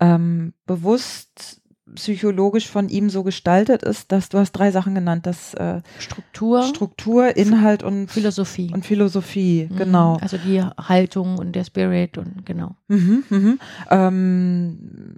ähm, 0.00 0.54
bewusst 0.66 1.59
psychologisch 1.94 2.68
von 2.68 2.88
ihm 2.88 3.10
so 3.10 3.22
gestaltet 3.22 3.82
ist, 3.82 4.12
dass 4.12 4.28
du 4.28 4.38
hast 4.38 4.52
drei 4.52 4.70
Sachen 4.70 4.94
genannt, 4.94 5.26
das 5.26 5.54
äh, 5.54 5.80
Struktur, 5.98 6.62
Struktur, 6.64 7.36
Inhalt 7.36 7.82
und 7.82 8.08
Philosophie 8.08 8.70
und 8.72 8.84
Philosophie, 8.84 9.68
mhm. 9.70 9.76
genau. 9.76 10.18
Also 10.20 10.36
die 10.38 10.62
Haltung 10.62 11.38
und 11.38 11.52
der 11.52 11.64
Spirit 11.64 12.18
und 12.18 12.44
genau. 12.46 12.76
Mhm, 12.88 13.24
mhm. 13.28 13.60
Ähm, 13.90 15.16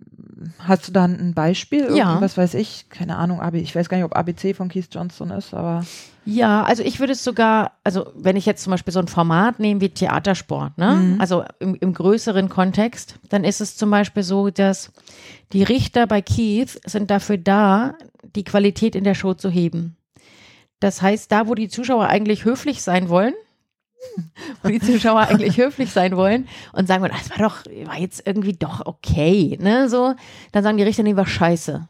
hast 0.58 0.88
du 0.88 0.92
dann 0.92 1.18
ein 1.18 1.34
Beispiel? 1.34 1.94
Ja. 1.96 2.20
Was 2.20 2.36
weiß 2.36 2.54
ich? 2.54 2.88
Keine 2.88 3.16
Ahnung. 3.16 3.40
Ich 3.54 3.74
weiß 3.74 3.88
gar 3.88 3.96
nicht, 3.96 4.04
ob 4.04 4.16
ABC 4.16 4.54
von 4.54 4.68
Keith 4.68 4.88
Johnston 4.90 5.30
ist, 5.30 5.54
aber 5.54 5.84
ja, 6.24 6.62
also 6.62 6.84
ich 6.84 7.00
würde 7.00 7.14
es 7.14 7.24
sogar, 7.24 7.72
also 7.82 8.12
wenn 8.14 8.36
ich 8.36 8.46
jetzt 8.46 8.62
zum 8.62 8.70
Beispiel 8.70 8.92
so 8.92 9.00
ein 9.00 9.08
Format 9.08 9.58
nehme 9.58 9.80
wie 9.80 9.88
Theatersport, 9.88 10.78
ne? 10.78 10.94
Mhm. 10.94 11.20
Also 11.20 11.44
im, 11.58 11.74
im 11.74 11.92
größeren 11.92 12.48
Kontext, 12.48 13.16
dann 13.28 13.42
ist 13.42 13.60
es 13.60 13.76
zum 13.76 13.90
Beispiel 13.90 14.22
so, 14.22 14.50
dass 14.50 14.92
die 15.52 15.64
Richter 15.64 16.06
bei 16.06 16.22
Keith 16.22 16.80
sind 16.86 17.10
dafür 17.10 17.38
da, 17.38 17.94
die 18.36 18.44
Qualität 18.44 18.94
in 18.94 19.04
der 19.04 19.14
Show 19.14 19.34
zu 19.34 19.50
heben. 19.50 19.96
Das 20.78 21.02
heißt, 21.02 21.30
da, 21.30 21.48
wo 21.48 21.54
die 21.54 21.68
Zuschauer 21.68 22.06
eigentlich 22.06 22.44
höflich 22.44 22.82
sein 22.82 23.08
wollen, 23.08 23.34
wo 24.62 24.68
die 24.68 24.80
Zuschauer 24.80 25.20
eigentlich 25.20 25.56
höflich 25.56 25.90
sein 25.90 26.16
wollen 26.16 26.48
und 26.72 26.88
sagen, 26.88 27.08
das 27.10 27.30
war 27.30 27.48
doch, 27.48 27.64
war 27.86 27.98
jetzt 27.98 28.26
irgendwie 28.26 28.52
doch 28.52 28.84
okay, 28.86 29.58
ne, 29.60 29.88
so, 29.88 30.14
dann 30.52 30.62
sagen 30.62 30.76
die 30.76 30.84
Richter, 30.84 31.02
nee, 31.02 31.16
war 31.16 31.26
scheiße. 31.26 31.88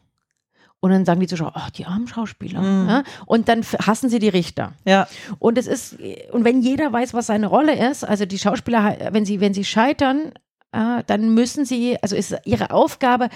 Und 0.79 0.91
dann 0.91 1.05
sagen 1.05 1.21
die 1.21 1.27
Zuschauer, 1.27 1.53
ach, 1.55 1.69
die 1.69 1.85
armen 1.85 2.09
Schauspieler. 2.09 2.61
Mhm. 2.61 2.89
Ja? 2.89 3.03
Und 3.25 3.47
dann 3.47 3.63
hassen 3.63 4.09
sie 4.09 4.19
die 4.19 4.27
Richter. 4.27 4.73
Ja. 4.83 5.07
Und 5.39 5.57
es 5.57 5.65
ist, 5.65 5.97
und 6.33 6.43
wenn 6.43 6.61
jeder 6.61 6.91
weiß, 6.91 7.13
was 7.13 7.27
seine 7.27 7.47
Rolle 7.47 7.89
ist, 7.89 8.03
also 8.03 8.25
die 8.25 8.37
Schauspieler, 8.37 8.97
wenn 9.11 9.25
sie, 9.25 9.39
wenn 9.39 9.53
sie 9.53 9.63
scheitern, 9.63 10.33
äh, 10.73 11.01
dann 11.07 11.33
müssen 11.33 11.63
sie, 11.63 11.97
also 12.01 12.17
ist 12.17 12.35
ihre 12.43 12.71
Aufgabe, 12.71 13.29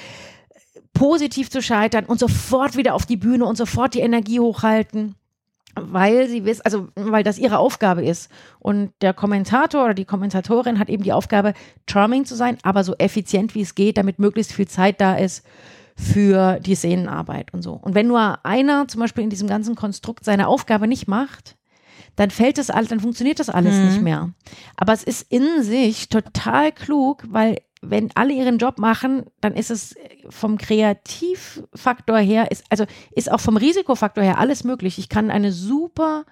positiv 0.94 1.50
zu 1.50 1.62
scheitern 1.62 2.04
und 2.04 2.20
sofort 2.20 2.76
wieder 2.76 2.96
auf 2.96 3.06
die 3.06 3.16
Bühne 3.16 3.46
und 3.46 3.56
sofort 3.56 3.94
die 3.94 4.02
Energie 4.02 4.42
hochhalten 4.42 5.16
weil 5.82 6.28
sie 6.28 6.46
wissen, 6.46 6.62
also 6.64 6.88
weil 6.96 7.24
das 7.24 7.38
ihre 7.38 7.60
Aufgabe 7.60 8.06
ist. 8.06 8.30
Und 8.60 8.92
der 9.02 9.14
Kommentator 9.14 9.86
oder 9.86 9.94
die 9.94 10.06
Kommentatorin 10.06 10.80
hat 10.80 10.90
eben 10.90 11.04
die 11.04 11.14
Aufgabe, 11.14 11.54
charming 11.90 12.26
zu 12.26 12.36
sein, 12.36 12.58
aber 12.64 12.84
so 12.84 12.96
effizient 12.98 13.56
wie 13.56 13.62
es 13.62 13.76
geht, 13.76 13.98
damit 13.98 14.20
möglichst 14.20 14.54
viel 14.54 14.68
Zeit 14.68 15.02
da 15.02 15.16
ist 15.16 15.46
für 15.96 16.60
die 16.60 16.76
Szenenarbeit 16.76 17.54
und 17.54 17.64
so. 17.64 17.74
Und 17.74 17.96
wenn 17.96 18.08
nur 18.08 18.46
einer 18.46 18.88
zum 18.88 19.02
Beispiel 19.02 19.24
in 19.24 19.30
diesem 19.30 19.48
ganzen 19.48 19.76
Konstrukt 19.76 20.24
seine 20.24 20.48
Aufgabe 20.48 20.88
nicht 20.88 21.08
macht, 21.08 21.58
dann 22.16 22.32
fällt 22.32 22.58
das 22.58 22.70
alles, 22.70 22.90
dann 22.90 23.00
funktioniert 23.00 23.40
das 23.40 23.50
alles 23.50 23.76
mhm. 23.76 23.86
nicht 23.86 24.02
mehr. 24.02 24.32
Aber 24.76 24.94
es 24.94 25.04
ist 25.04 25.32
in 25.32 25.64
sich 25.64 26.10
total 26.10 26.72
klug, 26.72 27.24
weil 27.30 27.58
wenn 27.82 28.10
alle 28.16 28.34
ihren 28.34 28.58
Job 28.58 28.80
machen, 28.80 29.26
dann 29.42 29.54
ist 29.54 29.72
es 29.72 29.96
vom 30.30 30.58
Kreativfaktor 30.58 32.18
her, 32.18 32.52
ist, 32.52 32.66
also 32.70 32.86
ist 33.12 33.32
auch 33.32 33.40
vom 33.40 33.58
Risikofaktor 33.58 34.24
her 34.24 34.40
alles 34.40 34.64
möglich. 34.64 34.98
Ich 34.98 35.10
kann 35.10 35.30
eine 35.30 35.52
super, 35.52 36.26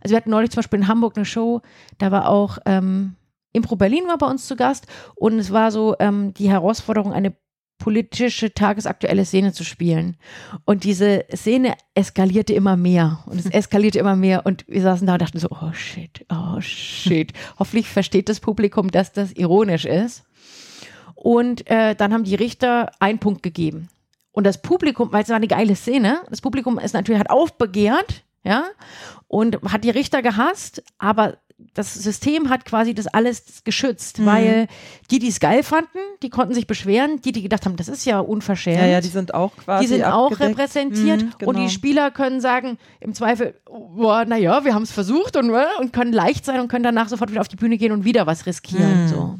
also 0.00 0.12
wir 0.12 0.16
hatten 0.16 0.30
neulich 0.30 0.50
zum 0.50 0.58
Beispiel 0.60 0.80
in 0.80 0.88
Hamburg 0.88 1.16
eine 1.16 1.24
Show, 1.24 1.60
da 1.98 2.10
war 2.10 2.28
auch 2.28 2.58
ähm, 2.66 3.16
Impro 3.52 3.76
Berlin 3.76 4.06
war 4.06 4.18
bei 4.18 4.26
uns 4.26 4.46
zu 4.46 4.56
Gast 4.56 4.86
und 5.14 5.38
es 5.38 5.52
war 5.52 5.70
so 5.70 5.94
ähm, 5.98 6.32
die 6.34 6.50
Herausforderung, 6.50 7.12
eine 7.12 7.34
politische, 7.82 8.54
tagesaktuelle 8.54 9.24
Szene 9.24 9.52
zu 9.52 9.64
spielen. 9.64 10.16
Und 10.64 10.84
diese 10.84 11.24
Szene 11.34 11.74
eskalierte 11.94 12.54
immer 12.54 12.76
mehr 12.76 13.24
und 13.26 13.40
es 13.40 13.46
eskalierte 13.50 13.98
immer 13.98 14.14
mehr 14.14 14.46
und 14.46 14.64
wir 14.68 14.82
saßen 14.82 15.06
da 15.06 15.14
und 15.14 15.22
dachten 15.22 15.40
so, 15.40 15.48
oh 15.50 15.72
shit, 15.72 16.24
oh 16.30 16.60
shit. 16.60 17.32
Hoffentlich 17.58 17.88
versteht 17.88 18.28
das 18.28 18.38
Publikum, 18.38 18.90
dass 18.90 19.12
das 19.12 19.32
ironisch 19.32 19.84
ist. 19.84 20.24
Und 21.22 21.70
äh, 21.70 21.94
dann 21.94 22.12
haben 22.12 22.24
die 22.24 22.34
Richter 22.34 22.90
einen 22.98 23.20
Punkt 23.20 23.44
gegeben. 23.44 23.88
Und 24.32 24.42
das 24.44 24.60
Publikum, 24.60 25.12
weil 25.12 25.22
es 25.22 25.28
war 25.28 25.36
eine 25.36 25.46
geile 25.46 25.76
Szene, 25.76 26.20
das 26.28 26.40
Publikum 26.40 26.80
ist 26.80 26.94
natürlich 26.94 27.20
hat 27.20 27.30
aufbegehrt, 27.30 28.24
ja, 28.42 28.64
und 29.28 29.62
hat 29.70 29.84
die 29.84 29.90
Richter 29.90 30.20
gehasst, 30.20 30.82
aber 30.98 31.36
das 31.74 31.94
System 31.94 32.50
hat 32.50 32.64
quasi 32.64 32.94
das 32.94 33.06
alles 33.06 33.62
geschützt, 33.64 34.18
mhm. 34.18 34.26
weil 34.26 34.68
die, 35.10 35.18
die 35.18 35.28
es 35.28 35.40
geil 35.40 35.62
fanden, 35.62 35.98
die 36.22 36.30
konnten 36.30 36.54
sich 36.54 36.66
beschweren, 36.66 37.20
die, 37.22 37.32
die 37.32 37.42
gedacht 37.42 37.64
haben, 37.64 37.76
das 37.76 37.88
ist 37.88 38.04
ja 38.04 38.20
unverschämt. 38.20 38.78
Ja, 38.78 38.86
ja, 38.86 39.00
die 39.00 39.08
sind 39.08 39.34
auch 39.34 39.56
quasi. 39.56 39.84
Die 39.84 39.88
sind 39.94 40.02
abgedeckt. 40.02 40.42
auch 40.42 40.48
repräsentiert 40.48 41.22
mhm, 41.22 41.32
genau. 41.38 41.50
und 41.50 41.58
die 41.58 41.70
Spieler 41.70 42.10
können 42.10 42.40
sagen, 42.40 42.78
im 43.00 43.14
Zweifel, 43.14 43.54
boah, 43.66 44.24
naja, 44.24 44.64
wir 44.64 44.74
haben 44.74 44.82
es 44.82 44.92
versucht 44.92 45.36
und, 45.36 45.50
äh, 45.50 45.64
und 45.80 45.92
können 45.92 46.12
leicht 46.12 46.44
sein 46.44 46.60
und 46.60 46.68
können 46.68 46.84
danach 46.84 47.08
sofort 47.08 47.30
wieder 47.30 47.40
auf 47.40 47.48
die 47.48 47.56
Bühne 47.56 47.78
gehen 47.78 47.92
und 47.92 48.04
wieder 48.04 48.26
was 48.26 48.46
riskieren. 48.46 49.04
Mhm. 49.04 49.08
So. 49.08 49.38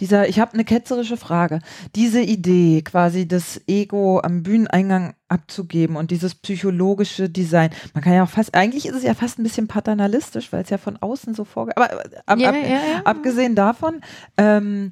Dieser, 0.00 0.28
ich 0.28 0.40
habe 0.40 0.54
eine 0.54 0.64
ketzerische 0.64 1.16
Frage. 1.16 1.60
Diese 1.94 2.20
Idee, 2.20 2.82
quasi 2.82 3.26
das 3.26 3.60
Ego 3.66 4.20
am 4.20 4.42
Bühneneingang 4.42 5.14
abzugeben 5.28 5.96
und 5.96 6.10
dieses 6.10 6.34
psychologische 6.34 7.28
Design. 7.28 7.70
Man 7.94 8.02
kann 8.02 8.14
ja 8.14 8.24
auch 8.24 8.28
fast, 8.28 8.54
eigentlich 8.54 8.86
ist 8.86 8.94
es 8.94 9.02
ja 9.02 9.14
fast 9.14 9.38
ein 9.38 9.42
bisschen 9.42 9.68
paternalistisch, 9.68 10.52
weil 10.52 10.62
es 10.62 10.70
ja 10.70 10.78
von 10.78 10.96
außen 10.96 11.34
so 11.34 11.44
vorgeht. 11.44 11.76
Aber 11.76 11.92
äh, 11.92 12.16
ab, 12.26 12.38
ja, 12.38 12.48
ab, 12.50 12.56
ja, 12.56 12.68
ja. 12.68 13.02
abgesehen 13.04 13.54
davon, 13.54 14.00
ähm, 14.36 14.90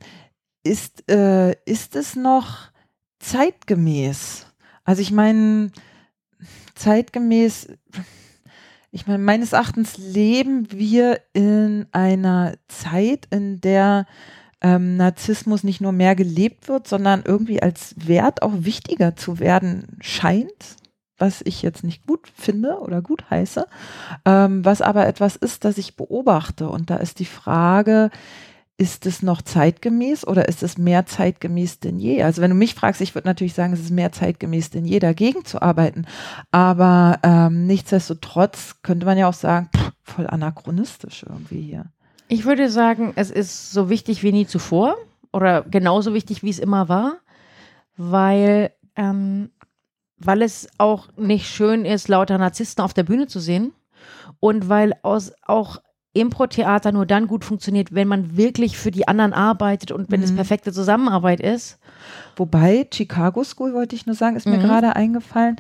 ist, 0.63 1.11
äh, 1.11 1.53
ist 1.65 1.97
es 1.97 2.17
noch 2.17 2.71
zeitgemäß? 3.21 4.47
Also 4.85 5.03
ich 5.03 5.11
meine, 5.11 5.71
zeitgemäß, 6.75 7.69
ich 8.91 9.07
meine, 9.07 9.23
meines 9.23 9.53
Erachtens 9.53 9.97
leben 9.97 10.71
wir 10.71 11.21
in 11.33 11.87
einer 11.93 12.55
Zeit, 12.69 13.27
in 13.31 13.61
der 13.61 14.07
ähm, 14.61 14.97
Narzissmus 14.97 15.65
nicht 15.65 15.81
nur 15.81 15.93
mehr 15.93 16.15
gelebt 16.15 16.69
wird, 16.69 16.89
sondern 16.89 17.23
irgendwie 17.25 17.63
als 17.63 17.95
Wert 17.97 18.43
auch 18.43 18.53
wichtiger 18.55 19.17
zu 19.17 19.39
werden 19.39 19.99
scheint, 20.01 20.77
was 21.19 21.43
ich 21.45 21.63
jetzt 21.63 21.85
nicht 21.85 22.07
gut 22.07 22.29
finde 22.35 22.79
oder 22.81 23.03
gut 23.03 23.31
heiße, 23.31 23.67
ähm, 24.25 24.65
was 24.65 24.83
aber 24.83 25.07
etwas 25.07 25.37
ist, 25.37 25.65
das 25.65 25.79
ich 25.79 25.97
beobachte. 25.97 26.69
Und 26.69 26.91
da 26.91 26.97
ist 26.97 27.19
die 27.19 27.25
Frage, 27.25 28.11
ist 28.79 29.07
es 29.07 29.23
noch 29.23 29.41
zeitgemäß 29.41 30.27
oder 30.27 30.49
ist 30.49 30.63
es 30.63 30.77
mehr 30.77 31.07
zeitgemäß 31.07 31.81
denn 31.81 31.99
je? 31.99 32.23
Also 32.23 32.43
wenn 32.43 32.51
du 32.51 32.57
mich 32.57 32.75
fragst, 32.75 33.01
ich 33.01 33.15
würde 33.15 33.29
natürlich 33.29 33.55
sagen, 33.55 33.73
es 33.73 33.81
ist 33.81 33.91
mehr 33.91 34.13
zeitgemäß 34.13 34.71
denn 34.71 34.85
je, 34.85 34.99
dagegen 34.99 35.45
zu 35.47 35.63
arbeiten. 35.63 36.07
Aber 36.51 37.19
ähm, 37.23 37.67
nichtsdestotrotz 37.67 38.77
könnte 38.83 39.07
man 39.07 39.17
ja 39.17 39.29
auch 39.29 39.35
sagen, 39.35 39.71
pff, 39.75 39.93
voll 40.03 40.27
anachronistisch 40.27 41.25
irgendwie 41.27 41.63
hier. 41.63 41.87
Ich 42.29 42.45
würde 42.45 42.71
sagen, 42.71 43.13
es 43.17 43.31
ist 43.31 43.73
so 43.73 43.89
wichtig 43.89 44.23
wie 44.23 44.33
nie 44.33 44.47
zuvor 44.47 44.97
oder 45.33 45.63
genauso 45.63 46.15
wichtig, 46.15 46.43
wie 46.43 46.51
es 46.51 46.59
immer 46.59 46.89
war, 46.89 47.19
weil, 47.97 48.73
ähm, 48.97 49.51
weil 50.19 50.43
es 50.43 50.69
auch 50.79 51.09
nicht 51.17 51.47
schön 51.49 51.85
ist, 51.85 52.09
lauter 52.09 52.39
Narzissten 52.39 52.85
auf 52.85 52.95
der 52.95 53.05
Bühne 53.05 53.27
zu 53.27 53.39
sehen 53.39 53.73
und 54.41 54.69
weil 54.69 54.95
aus, 55.03 55.33
auch 55.43 55.81
Impro-Theater 56.15 56.93
nur 56.93 57.07
dann 57.07 57.27
gut 57.27 57.45
funktioniert, 57.45 57.95
wenn 57.95 58.09
man 58.09 58.37
wirklich 58.37 58.79
für 58.79 58.91
die 58.91 59.07
anderen 59.07 59.33
arbeitet 59.33 59.93
und 59.93 60.11
wenn 60.11 60.21
mhm. 60.21 60.25
es 60.25 60.35
perfekte 60.35 60.73
Zusammenarbeit 60.73 61.41
ist. 61.41 61.79
Wobei, 62.37 62.89
Chicago 62.93 63.45
School 63.45 63.75
wollte 63.75 63.95
ich 63.95 64.07
nur 64.07 64.15
sagen, 64.15 64.37
ist 64.37 64.47
mir 64.47 64.57
mhm. 64.57 64.63
gerade 64.63 64.97
eingefallen, 64.97 65.57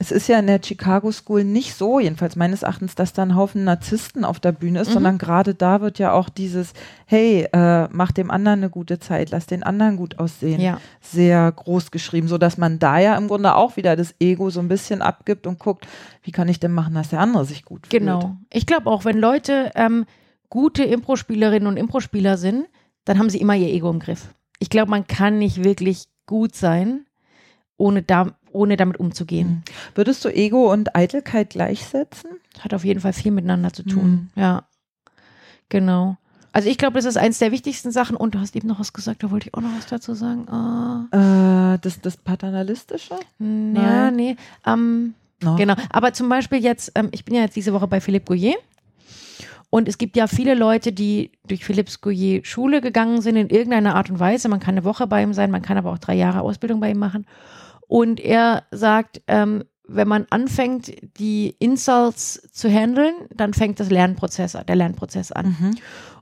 es 0.00 0.10
ist 0.10 0.28
ja 0.28 0.38
in 0.38 0.46
der 0.46 0.62
Chicago 0.64 1.12
School 1.12 1.44
nicht 1.44 1.74
so, 1.74 2.00
jedenfalls 2.00 2.34
meines 2.34 2.62
Erachtens, 2.62 2.94
dass 2.94 3.12
da 3.12 3.20
ein 3.20 3.36
Haufen 3.36 3.64
Narzissten 3.64 4.24
auf 4.24 4.40
der 4.40 4.52
Bühne 4.52 4.80
ist, 4.80 4.88
mhm. 4.88 4.92
sondern 4.94 5.18
gerade 5.18 5.54
da 5.54 5.82
wird 5.82 5.98
ja 5.98 6.12
auch 6.12 6.30
dieses, 6.30 6.72
hey, 7.04 7.46
äh, 7.52 7.86
mach 7.92 8.10
dem 8.10 8.30
anderen 8.30 8.60
eine 8.60 8.70
gute 8.70 8.98
Zeit, 8.98 9.30
lass 9.30 9.44
den 9.44 9.62
anderen 9.62 9.98
gut 9.98 10.18
aussehen, 10.18 10.58
ja. 10.58 10.80
sehr 11.02 11.52
groß 11.52 11.90
geschrieben, 11.90 12.28
sodass 12.28 12.56
man 12.56 12.78
da 12.78 12.98
ja 12.98 13.14
im 13.14 13.28
Grunde 13.28 13.54
auch 13.54 13.76
wieder 13.76 13.94
das 13.94 14.14
Ego 14.20 14.48
so 14.48 14.60
ein 14.60 14.68
bisschen 14.68 15.02
abgibt 15.02 15.46
und 15.46 15.58
guckt, 15.58 15.86
wie 16.22 16.32
kann 16.32 16.48
ich 16.48 16.58
denn 16.58 16.72
machen, 16.72 16.94
dass 16.94 17.10
der 17.10 17.20
andere 17.20 17.44
sich 17.44 17.66
gut 17.66 17.86
fühlt. 17.86 18.00
Genau. 18.02 18.36
Ich 18.50 18.64
glaube 18.64 18.88
auch, 18.90 19.04
wenn 19.04 19.18
Leute 19.18 19.70
ähm, 19.74 20.06
gute 20.48 20.82
Impro-Spielerinnen 20.82 21.68
und 21.68 21.76
Impro-Spieler 21.76 22.38
sind, 22.38 22.64
dann 23.04 23.18
haben 23.18 23.28
sie 23.28 23.38
immer 23.38 23.54
ihr 23.54 23.68
Ego 23.68 23.90
im 23.90 23.98
Griff. 23.98 24.34
Ich 24.60 24.70
glaube, 24.70 24.90
man 24.90 25.06
kann 25.06 25.38
nicht 25.38 25.62
wirklich 25.62 26.04
gut 26.24 26.54
sein, 26.54 27.04
ohne 27.80 28.02
da 28.02 28.28
ohne 28.52 28.76
damit 28.76 28.98
umzugehen. 28.98 29.48
Mhm. 29.48 29.62
Würdest 29.94 30.24
du 30.24 30.28
Ego 30.28 30.72
und 30.72 30.96
Eitelkeit 30.96 31.50
gleichsetzen? 31.50 32.30
Hat 32.58 32.74
auf 32.74 32.84
jeden 32.84 33.00
Fall 33.00 33.12
viel 33.12 33.32
miteinander 33.32 33.72
zu 33.72 33.84
tun. 33.84 34.30
Mhm. 34.34 34.40
Ja, 34.40 34.64
genau. 35.68 36.16
Also 36.52 36.68
ich 36.68 36.78
glaube, 36.78 36.94
das 36.94 37.04
ist 37.04 37.16
eins 37.16 37.38
der 37.38 37.52
wichtigsten 37.52 37.92
Sachen. 37.92 38.16
Und 38.16 38.34
du 38.34 38.40
hast 38.40 38.56
eben 38.56 38.66
noch 38.66 38.80
was 38.80 38.92
gesagt, 38.92 39.22
da 39.22 39.30
wollte 39.30 39.48
ich 39.48 39.54
auch 39.54 39.60
noch 39.60 39.76
was 39.76 39.86
dazu 39.86 40.14
sagen. 40.14 40.48
Ah. 40.48 41.74
Äh, 41.74 41.78
das, 41.78 42.00
das 42.00 42.16
Paternalistische? 42.16 43.14
Ja, 43.38 44.10
nee. 44.10 44.36
Ähm, 44.66 45.14
no. 45.42 45.56
Genau. 45.56 45.74
Aber 45.90 46.12
zum 46.12 46.28
Beispiel 46.28 46.58
jetzt, 46.58 46.92
ähm, 46.96 47.08
ich 47.12 47.24
bin 47.24 47.36
ja 47.36 47.42
jetzt 47.42 47.54
diese 47.54 47.72
Woche 47.72 47.86
bei 47.86 48.00
Philippe 48.00 48.26
Gouillet. 48.26 48.56
Und 49.72 49.86
es 49.88 49.98
gibt 49.98 50.16
ja 50.16 50.26
viele 50.26 50.54
Leute, 50.54 50.92
die 50.92 51.30
durch 51.46 51.64
Philips 51.64 52.00
Gouillet 52.00 52.44
Schule 52.44 52.80
gegangen 52.80 53.22
sind 53.22 53.36
in 53.36 53.48
irgendeiner 53.48 53.94
Art 53.94 54.10
und 54.10 54.18
Weise. 54.18 54.48
Man 54.48 54.58
kann 54.58 54.74
eine 54.74 54.84
Woche 54.84 55.06
bei 55.06 55.22
ihm 55.22 55.32
sein, 55.32 55.52
man 55.52 55.62
kann 55.62 55.78
aber 55.78 55.92
auch 55.92 55.98
drei 55.98 56.16
Jahre 56.16 56.40
Ausbildung 56.40 56.80
bei 56.80 56.90
ihm 56.90 56.98
machen. 56.98 57.24
Und 57.90 58.20
er 58.20 58.62
sagt, 58.70 59.20
ähm, 59.26 59.64
wenn 59.82 60.06
man 60.06 60.24
anfängt, 60.30 60.92
die 61.18 61.56
Insults 61.58 62.40
zu 62.52 62.70
handeln, 62.70 63.12
dann 63.34 63.52
fängt 63.52 63.80
das 63.80 63.90
Lernprozess, 63.90 64.52
der 64.52 64.76
Lernprozess 64.76 65.32
an. 65.32 65.56
Mhm. 65.58 65.76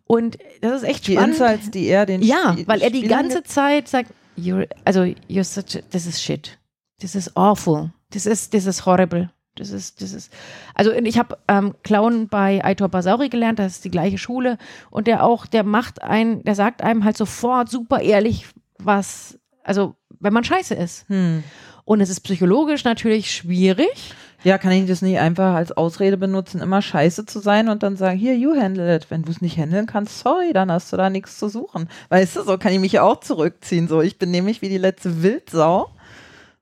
Und 0.06 0.38
das 0.62 0.80
ist 0.80 0.88
echt 0.88 1.06
die 1.06 1.12
spannend. 1.12 1.38
Die 1.38 1.42
Insults, 1.42 1.70
die 1.70 1.86
er 1.88 2.06
den 2.06 2.22
Ja, 2.22 2.52
Spiel 2.52 2.66
weil 2.68 2.80
er 2.80 2.88
die 2.88 3.02
ganze 3.02 3.42
Zeit 3.42 3.86
sagt, 3.86 4.14
you're, 4.38 4.66
also, 4.86 5.02
you're 5.28 5.44
such, 5.44 5.82
this 5.90 6.06
is 6.06 6.22
shit. 6.22 6.58
This 7.00 7.14
is 7.14 7.36
awful. 7.36 7.90
This 8.10 8.24
is, 8.24 8.48
this 8.48 8.64
is 8.64 8.86
horrible. 8.86 9.28
Das 9.56 9.68
ist, 9.68 10.00
das 10.00 10.14
ist, 10.14 10.32
also 10.74 10.90
ich 10.92 11.18
habe 11.18 11.36
ähm, 11.48 11.74
Clown 11.82 12.28
bei 12.28 12.64
Aitor 12.64 12.88
Basauri 12.88 13.28
gelernt, 13.28 13.58
das 13.58 13.72
ist 13.72 13.84
die 13.84 13.90
gleiche 13.90 14.16
Schule 14.16 14.56
und 14.88 15.06
der 15.06 15.22
auch, 15.22 15.44
der 15.44 15.64
macht 15.64 16.00
ein, 16.02 16.42
der 16.44 16.54
sagt 16.54 16.80
einem 16.80 17.04
halt 17.04 17.18
sofort 17.18 17.68
super 17.68 18.00
ehrlich, 18.00 18.46
was, 18.78 19.38
also 19.62 19.96
wenn 20.20 20.32
man 20.32 20.44
scheiße 20.44 20.74
ist. 20.74 21.08
Hm. 21.08 21.42
Und 21.84 22.00
es 22.00 22.10
ist 22.10 22.20
psychologisch 22.20 22.84
natürlich 22.84 23.30
schwierig. 23.30 24.14
Ja, 24.44 24.56
kann 24.58 24.72
ich 24.72 24.86
das 24.86 25.02
nicht 25.02 25.18
einfach 25.18 25.54
als 25.54 25.72
Ausrede 25.72 26.16
benutzen, 26.16 26.60
immer 26.60 26.80
scheiße 26.80 27.26
zu 27.26 27.40
sein 27.40 27.68
und 27.68 27.82
dann 27.82 27.96
sagen, 27.96 28.18
hier, 28.18 28.36
you 28.36 28.54
handle 28.54 28.94
it. 28.94 29.10
Wenn 29.10 29.22
du 29.22 29.32
es 29.32 29.40
nicht 29.40 29.56
handeln 29.56 29.86
kannst, 29.86 30.20
sorry, 30.20 30.52
dann 30.52 30.70
hast 30.70 30.92
du 30.92 30.96
da 30.96 31.10
nichts 31.10 31.38
zu 31.38 31.48
suchen. 31.48 31.88
Weißt 32.10 32.36
du, 32.36 32.42
so 32.42 32.56
kann 32.56 32.72
ich 32.72 32.78
mich 32.78 32.92
ja 32.92 33.02
auch 33.02 33.20
zurückziehen. 33.20 33.88
So, 33.88 34.00
ich 34.00 34.18
bin 34.18 34.30
nämlich 34.30 34.62
wie 34.62 34.68
die 34.68 34.78
letzte 34.78 35.22
Wildsau. 35.22 35.90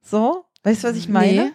So, 0.03 0.45
weißt 0.63 0.85
du, 0.85 0.89
was 0.89 0.97
ich 0.97 1.09
meine? 1.09 1.47
Nee. 1.47 1.53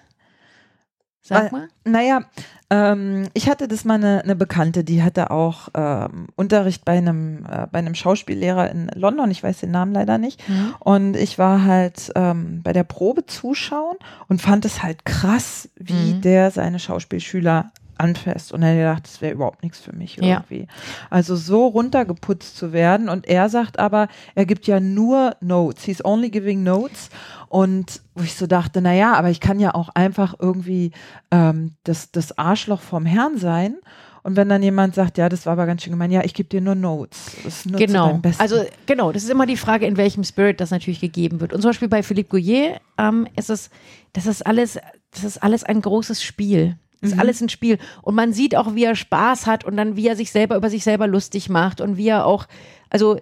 Sag 1.34 1.52
mal. 1.52 1.67
Naja, 1.84 2.22
ähm, 2.70 3.28
ich 3.34 3.50
hatte 3.50 3.67
das 3.67 3.84
mal 3.84 3.96
eine, 3.96 4.24
eine 4.24 4.36
Bekannte, 4.36 4.84
die 4.84 5.04
hatte 5.04 5.30
auch 5.30 5.70
ähm, 5.74 6.28
Unterricht 6.36 6.86
bei 6.86 6.98
einem, 6.98 7.46
äh, 7.46 7.67
bei 7.72 7.80
einem 7.80 7.96
Schauspiellehrer 7.96 8.72
in 8.72 8.89
London, 8.96 9.30
ich 9.30 9.44
weiß 9.44 9.60
den 9.60 9.72
Namen 9.72 9.94
leider 9.94 10.17
nicht. 10.17 10.48
Mhm. 10.48 10.74
Und 10.80 11.17
ich 11.17 11.38
war 11.38 11.65
halt 11.65 12.12
ähm, 12.15 12.62
bei 12.63 12.72
der 12.72 12.84
Probe 12.84 13.26
zuschauen 13.26 13.98
und 14.30 14.41
fand 14.41 14.63
es 14.65 14.84
halt 14.84 15.06
krass, 15.06 15.70
wie 15.76 16.13
mhm. 16.13 16.22
der 16.22 16.52
seine 16.52 16.80
Schauspielschüler 16.80 17.72
anfasst. 18.02 18.52
Und 18.52 18.64
er 18.64 18.76
gedacht, 18.76 19.03
das 19.05 19.22
wäre 19.22 19.34
überhaupt 19.34 19.64
nichts 19.64 19.80
für 19.80 19.93
mich 19.93 20.18
irgendwie. 20.18 20.62
Ja. 20.62 20.68
Also 21.10 21.36
so 21.36 21.68
runtergeputzt 21.68 22.58
zu 22.58 22.74
werden. 22.74 23.10
Und 23.10 23.28
er 23.28 23.49
sagt 23.49 23.80
aber, 23.80 24.08
er 24.36 24.45
gibt 24.45 24.68
ja 24.68 24.80
nur 24.80 25.36
Notes. 25.39 25.84
He's 25.84 26.03
only 26.03 26.30
giving 26.30 26.64
notes. 26.64 27.10
Und 27.52 28.02
wo 28.16 28.24
ich 28.24 28.36
so 28.36 28.47
dachte, 28.47 28.82
naja, 28.82 29.12
aber 29.12 29.30
ich 29.30 29.41
kann 29.41 29.60
ja 29.60 29.76
auch 29.76 29.89
einfach 29.89 30.36
irgendwie 30.39 30.91
ähm, 31.32 31.74
das, 31.84 32.10
das 32.10 32.38
Arschloch 32.38 32.80
vom 32.80 33.06
Herrn 33.06 33.38
sein. 33.38 33.76
Und 34.24 34.38
wenn 34.38 34.47
dann 34.47 34.64
jemand 34.64 34.95
sagt, 34.95 35.18
ja, 35.18 35.28
das 35.28 35.45
war 35.45 35.52
aber 35.54 35.66
ganz 35.66 35.84
schön 35.84 35.91
gemein, 35.91 36.12
ja, 36.12 36.24
ich 36.24 36.34
gebe 36.34 36.47
dir 36.47 36.62
nur 36.62 36.76
Notes. 36.76 37.36
Nur 37.66 37.78
genau. 37.78 38.22
Also 38.38 38.64
genau, 38.86 39.12
das 39.12 39.24
ist 39.24 39.30
immer 39.30 39.45
die 39.45 39.58
Frage, 39.58 39.86
in 39.86 39.97
welchem 39.97 40.24
Spirit 40.24 40.62
das 40.62 40.72
natürlich 40.72 41.02
gegeben 41.02 41.41
wird. 41.41 41.52
Und 41.52 41.62
zum 41.62 41.72
Beispiel 41.72 41.89
bei 41.89 42.04
Philippe 42.04 42.30
Gouillet 42.30 42.80
ähm, 42.97 43.28
ist 43.36 43.49
es, 43.49 43.70
das 44.14 44.28
ist 44.28 44.45
alles, 44.47 44.80
das 45.12 45.26
ist 45.26 45.43
alles 45.43 45.66
ein 45.66 45.82
großes 45.82 46.24
Spiel. 46.24 46.78
ist 47.02 47.16
mhm. 47.16 47.20
alles 47.20 47.41
ein 47.41 47.49
Spiel. 47.49 47.80
Und 48.02 48.16
man 48.16 48.32
sieht 48.32 48.56
auch, 48.56 48.76
wie 48.76 48.86
er 48.86 48.95
Spaß 48.95 49.45
hat 49.45 49.66
und 49.66 49.76
dann, 49.76 49.97
wie 49.97 50.08
er 50.08 50.16
sich 50.16 50.32
selber 50.32 50.56
über 50.56 50.70
sich 50.70 50.86
selber 50.86 51.06
lustig 51.06 51.49
macht 51.49 51.82
und 51.82 51.97
wie 51.97 52.08
er 52.08 52.26
auch, 52.26 52.47
also 52.89 53.18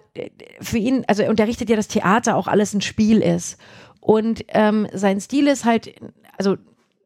für 0.60 0.78
ihn, 0.78 1.02
also 1.08 1.24
unterrichtet 1.24 1.68
ja 1.68 1.74
das 1.74 1.88
Theater 1.88 2.36
auch 2.36 2.46
alles 2.46 2.74
ein 2.74 2.80
Spiel 2.80 3.22
ist. 3.22 3.58
Und 4.00 4.44
ähm, 4.48 4.86
sein 4.92 5.20
Stil 5.20 5.46
ist 5.46 5.64
halt, 5.64 5.94
also 6.38 6.56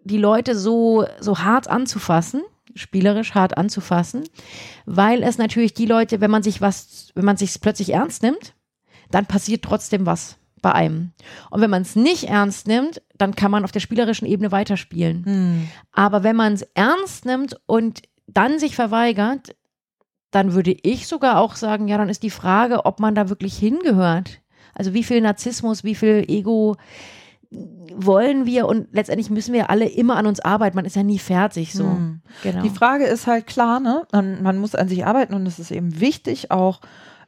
die 0.05 0.18
Leute 0.18 0.57
so, 0.57 1.07
so 1.20 1.38
hart 1.38 1.68
anzufassen, 1.68 2.42
spielerisch 2.74 3.34
hart 3.34 3.57
anzufassen, 3.57 4.24
weil 4.86 5.22
es 5.22 5.38
natürlich 5.38 5.74
die 5.74 5.86
Leute, 5.86 6.20
wenn 6.20 6.30
man 6.30 6.42
sich 6.42 6.61
was, 6.61 7.11
wenn 7.14 7.24
man 7.24 7.36
sich 7.36 7.61
plötzlich 7.61 7.92
ernst 7.92 8.22
nimmt, 8.22 8.55
dann 9.11 9.26
passiert 9.26 9.62
trotzdem 9.62 10.07
was 10.07 10.38
bei 10.61 10.72
einem. 10.72 11.12
Und 11.51 11.61
wenn 11.61 11.70
man 11.70 11.82
es 11.82 11.95
nicht 11.95 12.24
ernst 12.24 12.66
nimmt, 12.66 13.03
dann 13.16 13.36
kann 13.36 13.51
man 13.51 13.64
auf 13.64 13.72
der 13.72 13.80
spielerischen 13.80 14.26
Ebene 14.26 14.51
weiterspielen. 14.51 15.24
Hm. 15.24 15.68
Aber 15.92 16.22
wenn 16.22 16.36
man 16.36 16.55
es 16.55 16.62
ernst 16.74 17.26
nimmt 17.26 17.57
und 17.66 18.03
dann 18.26 18.59
sich 18.59 18.74
verweigert, 18.74 19.55
dann 20.30 20.55
würde 20.55 20.74
ich 20.82 21.07
sogar 21.07 21.38
auch 21.38 21.55
sagen, 21.55 21.86
ja, 21.86 21.99
dann 21.99 22.09
ist 22.09 22.22
die 22.22 22.30
Frage, 22.30 22.86
ob 22.86 22.99
man 22.99 23.14
da 23.14 23.28
wirklich 23.28 23.57
hingehört. 23.57 24.40
Also 24.75 24.95
wie 24.95 25.05
viel 25.05 25.20
Narzissmus, 25.20 25.85
wie 25.85 25.95
viel 25.95 26.25
Ego 26.29 26.77
wollen 27.97 28.47
wir 28.47 28.66
und 28.66 28.89
letztendlich 28.93 29.31
müssen 29.31 29.53
wir 29.53 29.70
alle 29.70 29.89
immer 29.89 30.16
an 30.16 30.27
uns 30.27 30.41
arbeiten. 30.41 30.77
Man 30.77 30.85
ist 30.85 30.97
ja 30.97 31.03
nie 31.03 31.18
fertig. 31.18 31.72
So. 31.72 31.85
Hm. 31.85 32.20
Genau. 32.43 32.62
Die 32.62 32.70
Frage 32.70 33.05
ist 33.05 33.27
halt 33.27 33.47
klar, 33.47 33.81
ne? 33.81 34.07
Man, 34.12 34.43
man 34.43 34.59
muss 34.59 34.75
an 34.75 34.89
sich 34.89 35.07
arbeiten 35.07 35.35
und 35.35 35.47
es 35.47 35.59
ist 35.59 35.70
eben 35.70 36.01
wichtig, 36.01 36.51
auch 36.51 36.81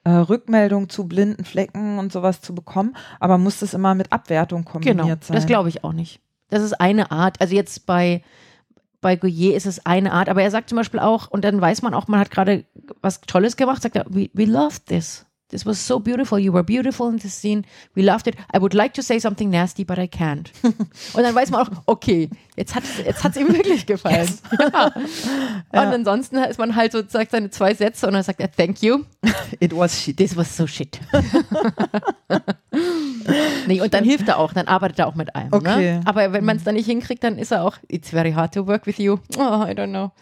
äh, 0.04 0.10
Rückmeldung 0.10 0.88
zu 0.88 1.06
blinden 1.06 1.44
Flecken 1.44 1.98
und 1.98 2.12
sowas 2.12 2.40
zu 2.40 2.54
bekommen, 2.54 2.96
aber 3.20 3.38
muss 3.38 3.60
das 3.60 3.74
immer 3.74 3.94
mit 3.94 4.12
Abwertung 4.12 4.64
kombiniert 4.64 4.98
genau, 4.98 5.16
sein? 5.20 5.34
Das 5.34 5.46
glaube 5.46 5.68
ich 5.68 5.84
auch 5.84 5.92
nicht. 5.92 6.20
Das 6.48 6.62
ist 6.62 6.80
eine 6.80 7.10
Art. 7.10 7.40
Also 7.40 7.54
jetzt 7.54 7.86
bei 7.86 8.22
bei 9.00 9.14
Goyer 9.14 9.54
ist 9.54 9.66
es 9.66 9.84
eine 9.84 10.12
Art, 10.12 10.28
aber 10.28 10.42
er 10.42 10.50
sagt 10.50 10.68
zum 10.68 10.76
Beispiel 10.76 11.00
auch, 11.00 11.28
und 11.30 11.44
dann 11.44 11.60
weiß 11.60 11.82
man 11.82 11.94
auch, 11.94 12.08
man 12.08 12.18
hat 12.18 12.30
gerade 12.30 12.64
was 13.02 13.20
Tolles 13.20 13.56
gemacht, 13.56 13.82
sagt 13.82 13.94
er, 13.94 14.06
we, 14.08 14.30
we 14.32 14.46
love 14.46 14.78
this. 14.86 15.25
This 15.48 15.64
was 15.64 15.78
so 15.78 16.00
beautiful. 16.00 16.40
You 16.40 16.52
were 16.52 16.64
beautiful 16.64 17.08
in 17.08 17.18
this 17.18 17.32
scene. 17.32 17.64
We 17.94 18.02
loved 18.02 18.26
it. 18.26 18.34
I 18.52 18.58
would 18.58 18.74
like 18.74 18.94
to 18.94 19.02
say 19.02 19.20
something 19.20 19.48
nasty, 19.48 19.84
but 19.84 19.96
I 19.96 20.08
can't. 20.08 20.50
Und 20.64 21.22
dann 21.22 21.34
weiß 21.36 21.50
man 21.50 21.60
auch, 21.60 21.70
okay, 21.86 22.28
jetzt 22.56 22.74
hat 22.74 22.82
es 22.82 22.98
jetzt 23.04 23.22
hat's 23.22 23.36
ihm 23.36 23.46
wirklich 23.52 23.86
gefallen. 23.86 24.26
Yes. 24.26 24.42
Ja. 25.72 25.82
Und 25.82 25.94
ansonsten 25.94 26.38
ist 26.38 26.58
man 26.58 26.74
halt 26.74 26.92
so, 26.92 27.02
sagt 27.06 27.30
seine 27.30 27.50
zwei 27.50 27.74
Sätze 27.74 28.06
und 28.06 28.14
dann 28.14 28.22
sagt 28.22 28.40
er, 28.40 28.50
thank 28.50 28.82
you. 28.82 29.04
It 29.60 29.76
was 29.76 30.00
shit. 30.00 30.16
This 30.16 30.36
was 30.36 30.56
so 30.56 30.66
shit. 30.66 30.98
nee, 33.66 33.80
und 33.80 33.94
dann 33.94 34.04
hilft 34.04 34.28
er 34.28 34.38
auch, 34.38 34.52
dann 34.52 34.66
arbeitet 34.66 34.98
er 34.98 35.06
auch 35.06 35.14
mit 35.14 35.34
einem. 35.36 35.50
Ne? 35.50 35.56
Okay. 35.56 35.94
Ne? 35.98 36.00
Aber 36.04 36.32
wenn 36.32 36.44
man 36.44 36.56
es 36.56 36.64
dann 36.64 36.74
nicht 36.74 36.86
hinkriegt, 36.86 37.22
dann 37.22 37.38
ist 37.38 37.52
er 37.52 37.62
auch, 37.64 37.76
it's 37.88 38.10
very 38.10 38.32
hard 38.32 38.54
to 38.54 38.66
work 38.66 38.86
with 38.86 38.98
you. 38.98 39.18
Oh, 39.36 39.64
I 39.64 39.72
don't 39.72 39.90
know. 39.90 40.12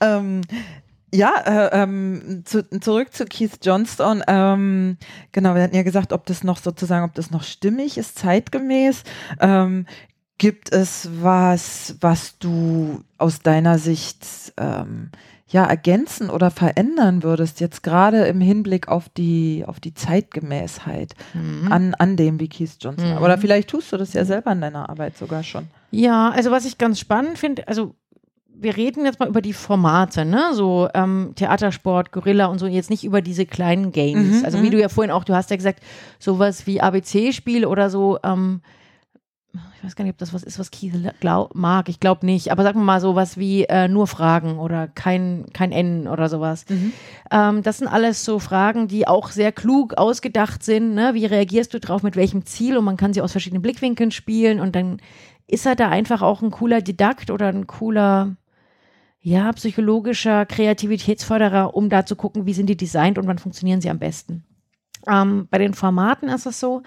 ähm, 0.00 0.40
ja, 1.12 1.34
äh, 1.46 1.82
ähm, 1.82 2.42
zu, 2.44 2.68
zurück 2.80 3.14
zu 3.14 3.24
Keith 3.24 3.58
Johnstone. 3.62 4.22
Ähm, 4.26 4.98
genau, 5.32 5.54
wir 5.54 5.62
hatten 5.62 5.76
ja 5.76 5.82
gesagt, 5.82 6.12
ob 6.12 6.26
das 6.26 6.44
noch 6.44 6.58
sozusagen, 6.58 7.04
ob 7.04 7.14
das 7.14 7.30
noch 7.30 7.42
stimmig 7.42 7.98
ist, 7.98 8.18
zeitgemäß. 8.18 9.04
Ähm, 9.40 9.86
gibt 10.38 10.72
es 10.72 11.08
was, 11.20 11.96
was 12.00 12.38
du 12.38 13.02
aus 13.16 13.40
deiner 13.40 13.78
Sicht 13.78 14.52
ähm, 14.56 15.10
ja 15.48 15.64
ergänzen 15.64 16.30
oder 16.30 16.50
verändern 16.50 17.22
würdest, 17.22 17.60
jetzt 17.60 17.82
gerade 17.82 18.26
im 18.26 18.40
Hinblick 18.40 18.88
auf 18.88 19.08
die, 19.08 19.64
auf 19.66 19.80
die 19.80 19.94
Zeitgemäßheit 19.94 21.14
mhm. 21.32 21.72
an, 21.72 21.94
an 21.94 22.16
dem, 22.16 22.38
wie 22.38 22.48
Keith 22.48 22.76
Johnson? 22.80 23.12
Mhm. 23.12 23.22
Oder 23.22 23.38
vielleicht 23.38 23.70
tust 23.70 23.92
du 23.92 23.96
das 23.96 24.12
ja 24.12 24.24
selber 24.24 24.52
in 24.52 24.60
deiner 24.60 24.88
Arbeit 24.90 25.16
sogar 25.16 25.42
schon. 25.42 25.68
Ja, 25.90 26.30
also 26.30 26.50
was 26.50 26.66
ich 26.66 26.76
ganz 26.76 27.00
spannend 27.00 27.38
finde, 27.38 27.66
also 27.66 27.94
wir 28.60 28.76
reden 28.76 29.04
jetzt 29.04 29.20
mal 29.20 29.28
über 29.28 29.40
die 29.40 29.52
Formate, 29.52 30.24
ne? 30.24 30.50
So 30.52 30.88
ähm, 30.94 31.32
Theatersport, 31.36 32.12
Gorilla 32.12 32.46
und 32.46 32.58
so, 32.58 32.66
jetzt 32.66 32.90
nicht 32.90 33.04
über 33.04 33.22
diese 33.22 33.46
kleinen 33.46 33.92
Games. 33.92 34.40
Mhm, 34.40 34.44
also 34.44 34.62
wie 34.62 34.66
mhm. 34.66 34.72
du 34.72 34.80
ja 34.80 34.88
vorhin 34.88 35.12
auch, 35.12 35.24
du 35.24 35.34
hast 35.34 35.50
ja 35.50 35.56
gesagt, 35.56 35.82
sowas 36.18 36.66
wie 36.66 36.80
ABC-Spiel 36.80 37.66
oder 37.66 37.90
so, 37.90 38.18
ähm, 38.24 38.60
ich 39.78 39.84
weiß 39.84 39.94
gar 39.94 40.04
nicht, 40.04 40.14
ob 40.14 40.18
das 40.18 40.34
was 40.34 40.42
ist, 40.42 40.58
was 40.58 40.70
Keith 40.70 40.92
glaub, 41.20 41.54
mag. 41.54 41.88
Ich 41.88 42.00
glaube 42.00 42.26
nicht. 42.26 42.50
Aber 42.50 42.64
sagen 42.64 42.80
wir 42.80 42.84
mal 42.84 43.00
sowas 43.00 43.38
wie 43.38 43.64
äh, 43.64 43.86
nur 43.86 44.08
Fragen 44.08 44.58
oder 44.58 44.88
kein, 44.88 45.46
kein 45.52 45.70
N 45.70 46.08
oder 46.08 46.28
sowas. 46.28 46.64
Mhm. 46.68 46.92
Ähm, 47.30 47.62
das 47.62 47.78
sind 47.78 47.86
alles 47.86 48.24
so 48.24 48.40
Fragen, 48.40 48.88
die 48.88 49.06
auch 49.06 49.30
sehr 49.30 49.52
klug 49.52 49.94
ausgedacht 49.94 50.64
sind. 50.64 50.94
Ne? 50.94 51.14
Wie 51.14 51.26
reagierst 51.26 51.72
du 51.72 51.80
drauf, 51.80 52.02
mit 52.02 52.16
welchem 52.16 52.44
Ziel? 52.44 52.76
Und 52.76 52.84
man 52.84 52.96
kann 52.96 53.12
sie 53.12 53.22
aus 53.22 53.32
verschiedenen 53.32 53.62
Blickwinkeln 53.62 54.10
spielen. 54.10 54.58
Und 54.58 54.74
dann 54.74 55.00
ist 55.46 55.64
er 55.64 55.76
da 55.76 55.88
einfach 55.88 56.22
auch 56.22 56.42
ein 56.42 56.50
cooler 56.50 56.82
Didakt 56.82 57.30
oder 57.30 57.46
ein 57.46 57.66
cooler 57.68 58.36
ja, 59.28 59.52
psychologischer 59.52 60.46
Kreativitätsförderer, 60.46 61.74
um 61.74 61.90
da 61.90 62.06
zu 62.06 62.16
gucken, 62.16 62.46
wie 62.46 62.54
sind 62.54 62.66
die 62.66 62.78
designt 62.78 63.18
und 63.18 63.26
wann 63.26 63.38
funktionieren 63.38 63.82
sie 63.82 63.90
am 63.90 63.98
besten. 63.98 64.44
Ähm, 65.06 65.48
bei 65.50 65.58
den 65.58 65.74
Formaten 65.74 66.30
ist 66.30 66.46
es 66.46 66.58
so, 66.58 66.82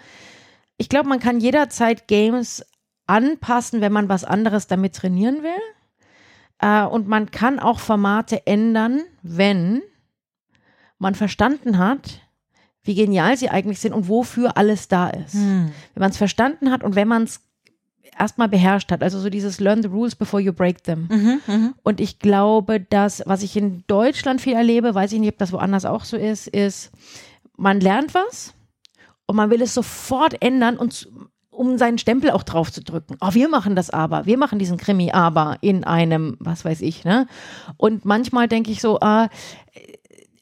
ich 0.77 0.89
glaube, 0.89 1.07
man 1.07 1.19
kann 1.19 1.39
jederzeit 1.39 2.07
Games 2.07 2.65
anpassen, 3.05 3.81
wenn 3.81 3.91
man 3.91 4.09
was 4.09 4.23
anderes 4.23 4.65
damit 4.65 4.95
trainieren 4.95 5.43
will. 5.43 5.51
Äh, 6.57 6.83
und 6.83 7.07
man 7.07 7.29
kann 7.29 7.59
auch 7.59 7.79
Formate 7.79 8.47
ändern, 8.47 9.01
wenn 9.21 9.83
man 10.97 11.13
verstanden 11.13 11.77
hat, 11.77 12.21
wie 12.81 12.95
genial 12.95 13.37
sie 13.37 13.49
eigentlich 13.49 13.79
sind 13.79 13.93
und 13.93 14.07
wofür 14.07 14.57
alles 14.57 14.87
da 14.87 15.09
ist. 15.09 15.35
Hm. 15.35 15.71
Wenn 15.93 16.01
man 16.01 16.09
es 16.09 16.17
verstanden 16.17 16.71
hat 16.71 16.83
und 16.83 16.95
wenn 16.95 17.07
man 17.07 17.23
es 17.23 17.41
erstmal 18.17 18.49
beherrscht 18.49 18.91
hat. 18.91 19.03
Also 19.03 19.19
so 19.19 19.29
dieses 19.29 19.59
Learn 19.59 19.81
the 19.81 19.89
rules 19.89 20.15
before 20.15 20.41
you 20.41 20.53
break 20.53 20.83
them. 20.83 21.07
Mhm, 21.09 21.41
mh. 21.47 21.73
Und 21.83 21.99
ich 21.99 22.19
glaube, 22.19 22.79
dass, 22.79 23.23
was 23.25 23.43
ich 23.43 23.55
in 23.57 23.83
Deutschland 23.87 24.41
viel 24.41 24.53
erlebe, 24.53 24.93
weiß 24.93 25.11
ich 25.13 25.19
nicht, 25.19 25.33
ob 25.33 25.37
das 25.37 25.51
woanders 25.51 25.85
auch 25.85 26.03
so 26.03 26.17
ist, 26.17 26.47
ist, 26.47 26.91
man 27.57 27.79
lernt 27.79 28.13
was 28.13 28.53
und 29.25 29.35
man 29.35 29.49
will 29.49 29.61
es 29.61 29.73
sofort 29.73 30.41
ändern 30.41 30.77
und 30.77 31.09
um 31.51 31.77
seinen 31.77 31.97
Stempel 31.97 32.31
auch 32.31 32.43
drauf 32.43 32.71
zu 32.71 32.81
drücken. 32.81 33.17
Oh, 33.21 33.33
wir 33.33 33.49
machen 33.49 33.75
das 33.75 33.89
aber, 33.89 34.25
wir 34.25 34.37
machen 34.37 34.57
diesen 34.57 34.77
Krimi 34.77 35.11
aber 35.11 35.57
in 35.61 35.83
einem, 35.83 36.37
was 36.39 36.65
weiß 36.65 36.81
ich, 36.81 37.03
ne? 37.03 37.27
Und 37.77 38.05
manchmal 38.05 38.47
denke 38.47 38.71
ich 38.71 38.81
so, 38.81 38.99
ah, 39.01 39.29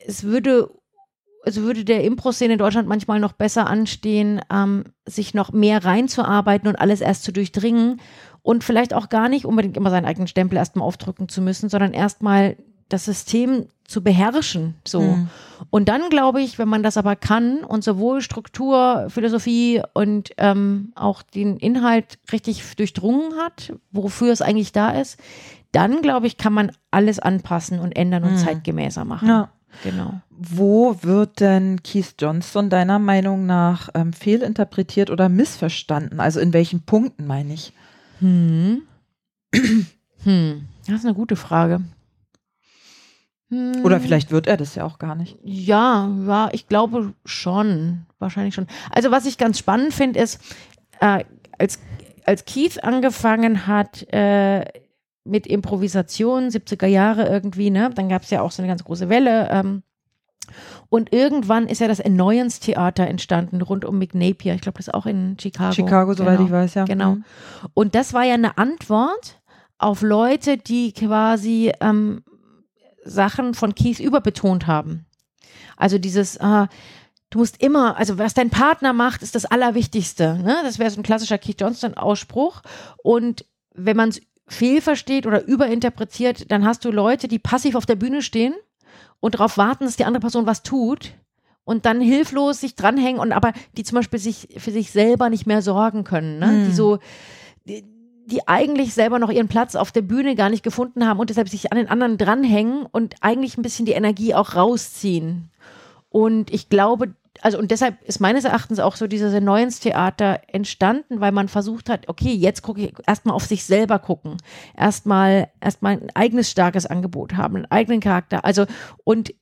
es 0.06 0.24
würde 0.24 0.70
also 1.44 1.62
würde 1.62 1.86
der 1.86 2.04
Impro-Szene 2.04 2.54
in 2.54 2.60
Deutschland 2.60 2.88
manchmal 2.88 3.20
noch 3.20 3.34
besser 3.34 3.68
anstehen, 3.68 4.42
ähm, 4.52 4.86
sich 5.06 5.34
noch 5.34 5.52
mehr 5.52 5.84
reinzuarbeiten 5.84 6.68
und 6.68 6.76
alles 6.76 7.02
erst 7.02 7.24
zu 7.24 7.32
durchdringen 7.32 8.02
und 8.42 8.64
vielleicht 8.64 8.94
auch 8.94 9.10
gar 9.10 9.30
nicht 9.30 9.46
unbedingt 9.46 9.78
immer 9.78 9.90
seinen 9.90 10.06
eigenen 10.06 10.28
Stempel 10.28 10.58
erstmal 10.58 10.88
aufdrücken 10.88 11.30
zu 11.30 11.42
müssen, 11.42 11.70
sondern 11.70 11.94
erstmal 11.94 12.58
das 12.90 13.06
System 13.06 13.68
zu 13.86 14.04
beherrschen. 14.04 14.76
So. 14.86 15.02
Mhm. 15.02 15.30
Und 15.70 15.90
dann 15.90 16.10
glaube 16.10 16.42
ich, 16.42 16.60
wenn 16.60 16.68
man 16.68 16.84
das 16.84 16.98
aber 16.98 17.16
kann 17.16 17.64
und 17.64 17.84
sowohl 17.84 18.22
Struktur, 18.22 19.08
Philosophie 19.10 19.82
und 19.94 20.32
ähm, 20.38 20.92
auch 20.96 21.22
den 21.22 21.58
Inhalt 21.58 22.20
richtig 22.32 22.76
durchdrungen 22.76 23.38
hat, 23.38 23.74
wofür 23.92 24.32
es 24.32 24.42
eigentlich 24.42 24.72
da 24.72 24.92
ist, 24.92 25.20
dann 25.72 26.02
glaube 26.02 26.28
ich, 26.28 26.38
kann 26.38 26.54
man 26.54 26.72
alles 26.92 27.20
anpassen 27.20 27.80
und 27.80 27.96
ändern 27.96 28.24
und 28.24 28.34
mhm. 28.34 28.38
zeitgemäßer 28.38 29.06
machen. 29.06 29.28
Ja. 29.28 29.50
Genau. 29.84 30.22
Wo 30.30 30.98
wird 31.02 31.40
denn 31.40 31.82
Keith 31.84 32.16
Johnston 32.20 32.70
deiner 32.70 33.00
Meinung 33.00 33.46
nach 33.46 33.90
ähm, 33.94 34.14
fehlinterpretiert 34.14 35.10
oder 35.10 35.30
missverstanden? 35.30 36.20
Also 36.20 36.40
in 36.40 36.54
welchen 36.54 36.82
Punkten 36.82 37.28
meine 37.28 37.54
ich? 37.54 37.74
Hm. 38.20 38.84
hm. 40.24 40.68
Das 40.88 40.96
ist 40.96 41.06
eine 41.06 41.16
gute 41.16 41.36
Frage. 41.36 41.82
Hm. 43.50 43.84
Oder 43.84 44.00
vielleicht 44.00 44.32
wird 44.32 44.48
er 44.48 44.58
das 44.58 44.76
ja 44.76 44.86
auch 44.86 45.00
gar 45.00 45.16
nicht. 45.16 45.38
Ja, 45.44 46.10
ja, 46.28 46.50
ich 46.52 46.68
glaube 46.68 47.14
schon. 47.26 48.06
Wahrscheinlich 48.20 48.54
schon. 48.54 48.68
Also, 48.92 49.12
was 49.12 49.26
ich 49.26 49.38
ganz 49.38 49.58
spannend 49.58 49.94
finde, 49.94 50.20
ist, 50.20 50.42
äh, 51.00 51.24
als, 51.58 51.80
als 52.26 52.46
Keith 52.46 52.84
angefangen 52.84 53.66
hat, 53.66 54.04
äh, 54.14 54.66
mit 55.24 55.48
Improvisation, 55.48 56.50
70er 56.50 56.88
Jahre 56.88 57.28
irgendwie, 57.28 57.70
ne? 57.70 57.92
Dann 57.94 58.10
gab 58.10 58.24
es 58.24 58.30
ja 58.30 58.42
auch 58.42 58.52
so 58.52 58.62
eine 58.62 58.70
ganz 58.70 58.84
große 58.84 59.10
Welle. 59.10 59.50
Ähm, 59.52 59.84
und 60.90 61.14
irgendwann 61.14 61.68
ist 61.68 61.80
ja 61.80 61.88
das 61.88 62.02
Annoyance-Theater 62.02 63.08
entstanden 63.08 63.62
rund 63.62 63.86
um 63.86 64.00
Mick 64.00 64.16
Napier. 64.16 64.56
Ich 64.56 64.62
glaube, 64.62 64.78
das 64.78 64.88
ist 64.88 64.94
auch 64.94 65.06
in 65.06 65.38
Chicago. 65.40 65.74
Chicago, 65.74 66.14
soweit 66.14 66.38
genau. 66.38 66.48
ich 66.48 66.52
weiß, 66.52 66.74
ja. 66.74 66.86
Genau. 66.86 67.16
Mhm. 67.16 67.24
Und 67.74 67.96
das 67.96 68.14
war 68.14 68.24
ja 68.24 68.34
eine 68.34 68.58
Antwort 68.58 69.40
auf 69.78 70.02
Leute, 70.02 70.58
die 70.58 70.94
quasi 70.94 71.72
ähm, 71.80 72.24
Sachen 73.06 73.54
von 73.54 73.76
Keith 73.76 74.00
überbetont 74.00 74.68
haben. 74.68 75.06
Also 75.78 75.98
dieses, 75.98 76.36
äh, 76.38 76.68
du 77.30 77.40
musst 77.40 77.62
immer, 77.62 77.98
also 77.98 78.18
was 78.18 78.34
dein 78.34 78.50
Partner 78.50 78.94
macht, 78.94 79.22
ist 79.22 79.36
das 79.36 79.46
Allerwichtigste. 79.46 80.40
Ne? 80.44 80.58
Das 80.64 80.80
wäre 80.80 80.90
so 80.90 81.00
ein 81.00 81.04
klassischer 81.04 81.38
Keith 81.38 81.62
Johnston-Ausspruch. 81.62 82.62
Und 83.04 83.46
wenn 83.74 83.96
man 83.96 84.10
es 84.10 84.22
fehlversteht 84.50 85.26
oder 85.26 85.46
überinterpretiert, 85.46 86.52
dann 86.52 86.66
hast 86.66 86.84
du 86.86 86.92
Leute, 86.92 87.28
die 87.28 87.40
passiv 87.40 87.76
auf 87.76 87.86
der 87.86 87.96
Bühne 87.96 88.22
stehen 88.22 88.54
und 89.20 89.36
darauf 89.36 89.58
warten, 89.58 89.86
dass 89.86 89.98
die 89.98 90.06
andere 90.06 90.22
Person 90.22 90.46
was 90.46 90.64
tut 90.64 91.14
und 91.64 91.86
dann 91.86 92.02
hilflos 92.02 92.60
sich 92.60 92.76
dranhängen 92.76 93.22
und 93.22 93.32
aber 93.32 93.54
die 93.78 93.84
zum 93.84 93.98
Beispiel 93.98 94.20
sich 94.20 94.50
für 94.58 94.72
sich 94.72 94.92
selber 94.92 95.30
nicht 95.30 95.46
mehr 95.46 95.62
sorgen 95.62 96.04
können, 96.04 96.40
ne? 96.40 96.48
Mhm. 96.48 96.66
die 96.66 96.72
so 96.72 97.00
die, 97.66 97.84
die 98.26 98.48
eigentlich 98.48 98.94
selber 98.94 99.20
noch 99.20 99.32
ihren 99.32 99.48
Platz 99.48 99.76
auf 99.76 99.92
der 99.92 100.02
Bühne 100.02 100.36
gar 100.36 100.50
nicht 100.50 100.64
gefunden 100.64 101.08
haben 101.08 101.20
und 101.20 101.30
deshalb 101.30 101.50
sich 101.50 101.72
an 101.72 101.78
den 101.78 101.90
anderen 101.90 102.18
dranhängen 102.18 102.86
und 102.86 103.16
eigentlich 103.22 103.58
ein 103.58 103.62
bisschen 103.62 103.86
die 103.86 103.94
Energie 103.94 104.34
auch 104.34 104.56
rausziehen. 104.56 105.50
Und 106.10 106.52
ich 106.52 106.70
glaube, 106.70 107.14
also 107.42 107.58
und 107.58 107.72
deshalb 107.72 108.02
ist 108.04 108.20
meines 108.20 108.44
Erachtens 108.46 108.80
auch 108.80 108.96
so 108.96 109.08
dieses 109.08 109.34
Erneuenstheater 109.34 110.42
entstanden, 110.48 111.22
weil 111.22 111.32
man 111.32 111.48
versucht 111.48 111.90
hat, 111.90 112.08
okay, 112.10 112.34
jetzt 112.34 112.62
gucke 112.62 112.82
ich 112.82 112.94
erstmal 113.08 113.36
auf 113.36 113.46
sich 113.46 113.64
selber 113.64 114.00
gucken, 114.00 114.38
erstmal 114.78 115.50
erstmal 115.62 115.94
ein 115.94 116.10
eigenes 116.16 116.52
starkes 116.52 116.86
Angebot 116.86 117.36
haben, 117.36 117.56
einen 117.56 117.72
eigenen 117.72 118.00
Charakter. 118.00 118.46
Also 118.46 118.66
und 119.04 119.34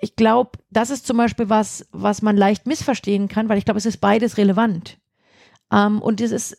ich 0.00 0.16
glaube, 0.16 0.58
das 0.70 0.90
ist 0.90 1.06
zum 1.06 1.16
Beispiel 1.16 1.48
was, 1.48 1.86
was 1.92 2.22
man 2.22 2.36
leicht 2.36 2.66
missverstehen 2.66 3.28
kann, 3.28 3.48
weil 3.48 3.58
ich 3.58 3.64
glaube, 3.64 3.78
es 3.78 3.86
ist 3.86 3.98
beides 3.98 4.36
relevant. 4.36 4.98
Ähm, 5.72 6.02
und 6.02 6.20
es 6.20 6.32
ist 6.32 6.58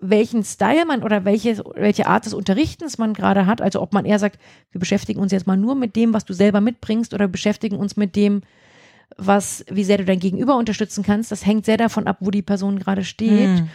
welchen 0.00 0.44
Style 0.44 0.84
man 0.86 1.02
oder 1.02 1.24
welche, 1.24 1.62
welche 1.74 2.06
Art 2.06 2.26
des 2.26 2.34
Unterrichtens 2.34 2.98
man 2.98 3.14
gerade 3.14 3.46
hat. 3.46 3.60
Also 3.60 3.80
ob 3.80 3.92
man 3.92 4.04
eher 4.04 4.18
sagt, 4.18 4.38
wir 4.70 4.78
beschäftigen 4.78 5.20
uns 5.20 5.32
jetzt 5.32 5.46
mal 5.46 5.56
nur 5.56 5.74
mit 5.74 5.96
dem, 5.96 6.12
was 6.12 6.24
du 6.24 6.34
selber 6.34 6.60
mitbringst 6.60 7.14
oder 7.14 7.26
beschäftigen 7.26 7.76
uns 7.76 7.96
mit 7.96 8.14
dem, 8.16 8.42
was, 9.16 9.64
wie 9.70 9.84
sehr 9.84 9.98
du 9.98 10.04
dein 10.04 10.20
Gegenüber 10.20 10.56
unterstützen 10.56 11.04
kannst. 11.04 11.32
Das 11.32 11.46
hängt 11.46 11.66
sehr 11.66 11.76
davon 11.76 12.06
ab, 12.06 12.18
wo 12.20 12.30
die 12.30 12.42
Person 12.42 12.78
gerade 12.78 13.04
steht. 13.04 13.58
Hm 13.58 13.68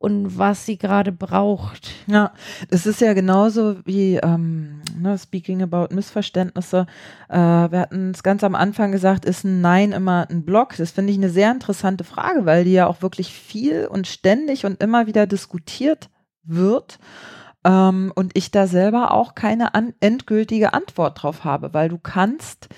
und 0.00 0.38
was 0.38 0.64
sie 0.64 0.78
gerade 0.78 1.12
braucht. 1.12 1.90
Ja, 2.06 2.32
das 2.70 2.86
ist 2.86 3.02
ja 3.02 3.12
genauso 3.12 3.76
wie, 3.84 4.16
ähm, 4.16 4.80
ne, 4.98 5.18
speaking 5.18 5.62
about 5.62 5.94
Missverständnisse, 5.94 6.86
äh, 7.28 7.36
wir 7.36 7.80
hatten 7.80 8.10
es 8.10 8.22
ganz 8.22 8.42
am 8.42 8.54
Anfang 8.54 8.92
gesagt, 8.92 9.26
ist 9.26 9.44
ein 9.44 9.60
Nein 9.60 9.92
immer 9.92 10.26
ein 10.30 10.46
Block? 10.46 10.74
Das 10.78 10.90
finde 10.90 11.12
ich 11.12 11.18
eine 11.18 11.28
sehr 11.28 11.52
interessante 11.52 12.02
Frage, 12.02 12.46
weil 12.46 12.64
die 12.64 12.72
ja 12.72 12.86
auch 12.86 13.02
wirklich 13.02 13.34
viel 13.34 13.86
und 13.86 14.06
ständig 14.06 14.64
und 14.64 14.82
immer 14.82 15.06
wieder 15.06 15.26
diskutiert 15.26 16.08
wird. 16.44 16.98
Ähm, 17.62 18.10
und 18.14 18.32
ich 18.38 18.50
da 18.50 18.66
selber 18.66 19.12
auch 19.12 19.34
keine 19.34 19.74
an 19.74 19.92
endgültige 20.00 20.72
Antwort 20.72 21.22
drauf 21.22 21.44
habe, 21.44 21.74
weil 21.74 21.90
du 21.90 21.98
kannst 21.98 22.70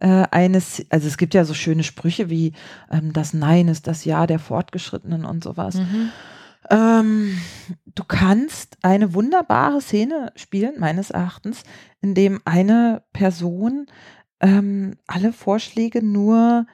äh, 0.00 0.24
eines, 0.30 0.84
also 0.90 1.06
es 1.06 1.16
gibt 1.16 1.34
ja 1.34 1.44
so 1.44 1.54
schöne 1.54 1.84
Sprüche 1.84 2.30
wie 2.30 2.52
ähm, 2.90 3.12
das 3.12 3.34
Nein 3.34 3.68
ist 3.68 3.86
das 3.86 4.04
Ja 4.04 4.26
der 4.26 4.38
Fortgeschrittenen 4.38 5.24
und 5.24 5.44
sowas. 5.44 5.76
Mhm. 5.76 6.10
Ähm, 6.70 7.38
du 7.94 8.04
kannst 8.04 8.78
eine 8.82 9.14
wunderbare 9.14 9.80
Szene 9.80 10.32
spielen, 10.34 10.74
meines 10.78 11.10
Erachtens, 11.10 11.62
in 12.00 12.14
dem 12.14 12.40
eine 12.44 13.02
Person 13.12 13.86
ähm, 14.40 14.96
alle 15.06 15.32
Vorschläge 15.32 16.02
nur 16.02 16.66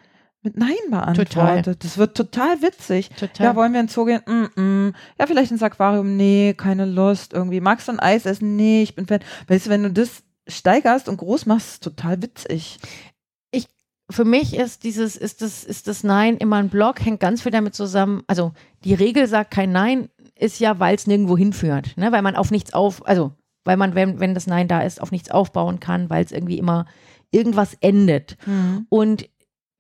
mit 0.43 0.57
Nein 0.57 0.71
beantwortet. 0.91 1.33
Total. 1.35 1.63
Das 1.63 1.99
wird 1.99 2.17
total 2.17 2.63
witzig. 2.63 3.11
Total. 3.11 3.47
Ja, 3.47 3.57
wollen 3.57 3.73
wir 3.73 3.81
ins 3.81 3.93
Zoo 3.93 4.07
gehen? 4.07 4.23
Mm 4.27 4.61
-mm. 4.61 4.95
Ja, 5.19 5.27
vielleicht 5.27 5.51
ins 5.51 5.63
Aquarium? 5.63 6.17
Nee, 6.17 6.55
keine 6.57 6.87
Lust. 6.87 7.35
Irgendwie 7.35 7.61
magst 7.61 7.89
du 7.89 7.93
ein 7.93 8.01
Eis 8.01 8.25
essen? 8.25 8.57
Nee, 8.57 8.83
ich 8.83 8.95
bin 8.95 9.07
Fan. 9.07 9.21
Weißt 9.49 9.67
du, 9.67 9.71
wenn 9.71 9.83
du 9.83 9.93
das 9.93 10.23
steigerst 10.51 11.09
und 11.09 11.17
groß 11.17 11.47
machst, 11.47 11.83
total 11.83 12.23
witzig 12.23 12.79
für 14.11 14.25
mich 14.25 14.57
ist 14.57 14.83
dieses, 14.83 15.17
ist 15.17 15.41
das, 15.41 15.65
ist 15.65 15.87
das 15.87 16.05
Nein 16.05 16.37
immer 16.37 16.57
ein 16.57 16.69
Block, 16.69 17.05
hängt 17.05 17.21
ganz 17.21 17.43
viel 17.43 17.53
damit 17.53 17.75
zusammen. 17.75 18.23
Also 18.27 18.53
die 18.85 18.95
Regel 18.95 19.27
sagt 19.27 19.53
kein 19.53 19.73
Nein, 19.73 20.09
ist 20.35 20.59
ja, 20.59 20.79
weil 20.81 20.97
es 20.97 21.07
nirgendwo 21.07 21.39
hinführt, 21.39 21.97
ne? 21.97 22.13
weil 22.13 22.23
man 22.23 22.37
auf 22.37 22.51
nichts 22.51 22.75
auf, 22.75 23.07
also 23.07 23.33
weil 23.65 23.77
man, 23.77 23.95
wenn, 23.95 24.19
wenn 24.21 24.35
das 24.35 24.47
Nein 24.47 24.69
da 24.69 24.81
ist, 24.81 25.01
auf 25.01 25.13
nichts 25.13 25.31
aufbauen 25.31 25.81
kann, 25.81 26.11
weil 26.11 26.25
es 26.25 26.33
irgendwie 26.33 26.59
immer 26.59 26.87
irgendwas 27.31 27.77
endet. 27.81 28.37
Mhm. 28.47 28.87
Und 28.89 29.29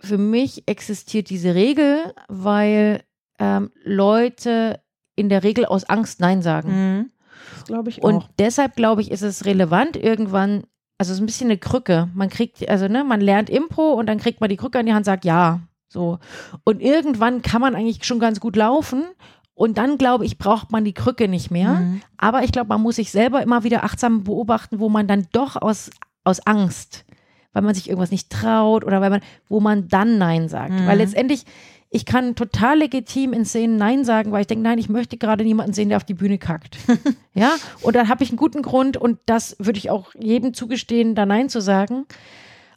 für 0.00 0.18
mich 0.18 0.68
existiert 0.68 1.30
diese 1.30 1.54
Regel, 1.54 2.14
weil 2.28 3.02
ähm, 3.38 3.70
Leute 3.82 4.80
in 5.16 5.28
der 5.28 5.42
Regel 5.42 5.64
aus 5.64 5.84
Angst 5.84 6.20
Nein 6.20 6.42
sagen. 6.42 6.70
Mhm. 6.70 7.10
Glaube 7.66 7.90
ich 7.90 8.02
auch. 8.02 8.08
Und 8.08 8.28
deshalb 8.38 8.76
glaube 8.76 9.02
ich, 9.02 9.10
ist 9.10 9.22
es 9.22 9.44
relevant, 9.44 9.96
irgendwann 9.96 10.64
also 11.00 11.12
es 11.12 11.16
ist 11.16 11.22
ein 11.22 11.26
bisschen 11.26 11.46
eine 11.46 11.56
Krücke. 11.56 12.10
Man 12.12 12.28
kriegt, 12.28 12.68
also 12.68 12.86
ne, 12.86 13.04
man 13.04 13.22
lernt 13.22 13.48
Impro 13.48 13.94
und 13.94 14.04
dann 14.04 14.18
kriegt 14.18 14.42
man 14.42 14.50
die 14.50 14.58
Krücke 14.58 14.80
an 14.80 14.84
die 14.84 14.92
Hand, 14.92 15.06
sagt 15.06 15.24
ja. 15.24 15.60
So. 15.88 16.18
Und 16.64 16.82
irgendwann 16.82 17.40
kann 17.40 17.62
man 17.62 17.74
eigentlich 17.74 18.04
schon 18.04 18.20
ganz 18.20 18.38
gut 18.38 18.54
laufen. 18.54 19.04
Und 19.54 19.78
dann, 19.78 19.96
glaube 19.96 20.26
ich, 20.26 20.36
braucht 20.36 20.70
man 20.72 20.84
die 20.84 20.92
Krücke 20.92 21.26
nicht 21.26 21.50
mehr. 21.50 21.70
Mhm. 21.70 22.02
Aber 22.18 22.44
ich 22.44 22.52
glaube, 22.52 22.68
man 22.68 22.82
muss 22.82 22.96
sich 22.96 23.12
selber 23.12 23.42
immer 23.42 23.64
wieder 23.64 23.82
achtsam 23.82 24.24
beobachten, 24.24 24.78
wo 24.78 24.90
man 24.90 25.06
dann 25.06 25.26
doch 25.32 25.56
aus, 25.56 25.90
aus 26.22 26.46
Angst, 26.46 27.06
weil 27.54 27.62
man 27.62 27.74
sich 27.74 27.88
irgendwas 27.88 28.10
nicht 28.10 28.30
traut 28.30 28.84
oder 28.84 29.00
weil 29.00 29.08
man, 29.08 29.20
wo 29.48 29.60
man 29.60 29.88
dann 29.88 30.18
Nein 30.18 30.50
sagt. 30.50 30.72
Mhm. 30.72 30.86
Weil 30.86 30.98
letztendlich 30.98 31.46
ich 31.90 32.06
kann 32.06 32.36
total 32.36 32.78
legitim 32.78 33.32
in 33.32 33.44
Szenen 33.44 33.76
Nein 33.76 34.04
sagen, 34.04 34.30
weil 34.30 34.42
ich 34.42 34.46
denke, 34.46 34.62
nein, 34.62 34.78
ich 34.78 34.88
möchte 34.88 35.16
gerade 35.16 35.44
niemanden 35.44 35.72
sehen, 35.72 35.88
der 35.88 35.96
auf 35.96 36.04
die 36.04 36.14
Bühne 36.14 36.38
kackt. 36.38 36.78
ja, 37.34 37.56
und 37.82 37.96
dann 37.96 38.08
habe 38.08 38.22
ich 38.22 38.30
einen 38.30 38.36
guten 38.36 38.62
Grund 38.62 38.96
und 38.96 39.18
das 39.26 39.56
würde 39.58 39.78
ich 39.78 39.90
auch 39.90 40.14
jedem 40.14 40.54
zugestehen, 40.54 41.16
da 41.16 41.26
Nein 41.26 41.48
zu 41.48 41.60
sagen. 41.60 42.06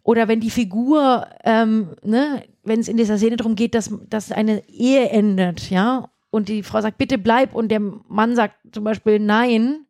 Oder 0.01 0.27
wenn 0.27 0.39
die 0.39 0.49
Figur, 0.49 1.27
ähm, 1.43 1.89
ne, 2.03 2.43
wenn 2.63 2.79
es 2.79 2.87
in 2.87 2.97
dieser 2.97 3.17
Szene 3.17 3.37
darum 3.37 3.55
geht, 3.55 3.75
dass, 3.75 3.93
dass 4.09 4.31
eine 4.31 4.67
Ehe 4.67 5.09
endet, 5.09 5.69
ja, 5.69 6.09
und 6.31 6.49
die 6.49 6.63
Frau 6.63 6.81
sagt, 6.81 6.97
bitte 6.97 7.19
bleib 7.19 7.53
und 7.53 7.69
der 7.69 7.79
Mann 7.79 8.35
sagt 8.35 8.55
zum 8.71 8.83
Beispiel 8.83 9.19
Nein, 9.19 9.85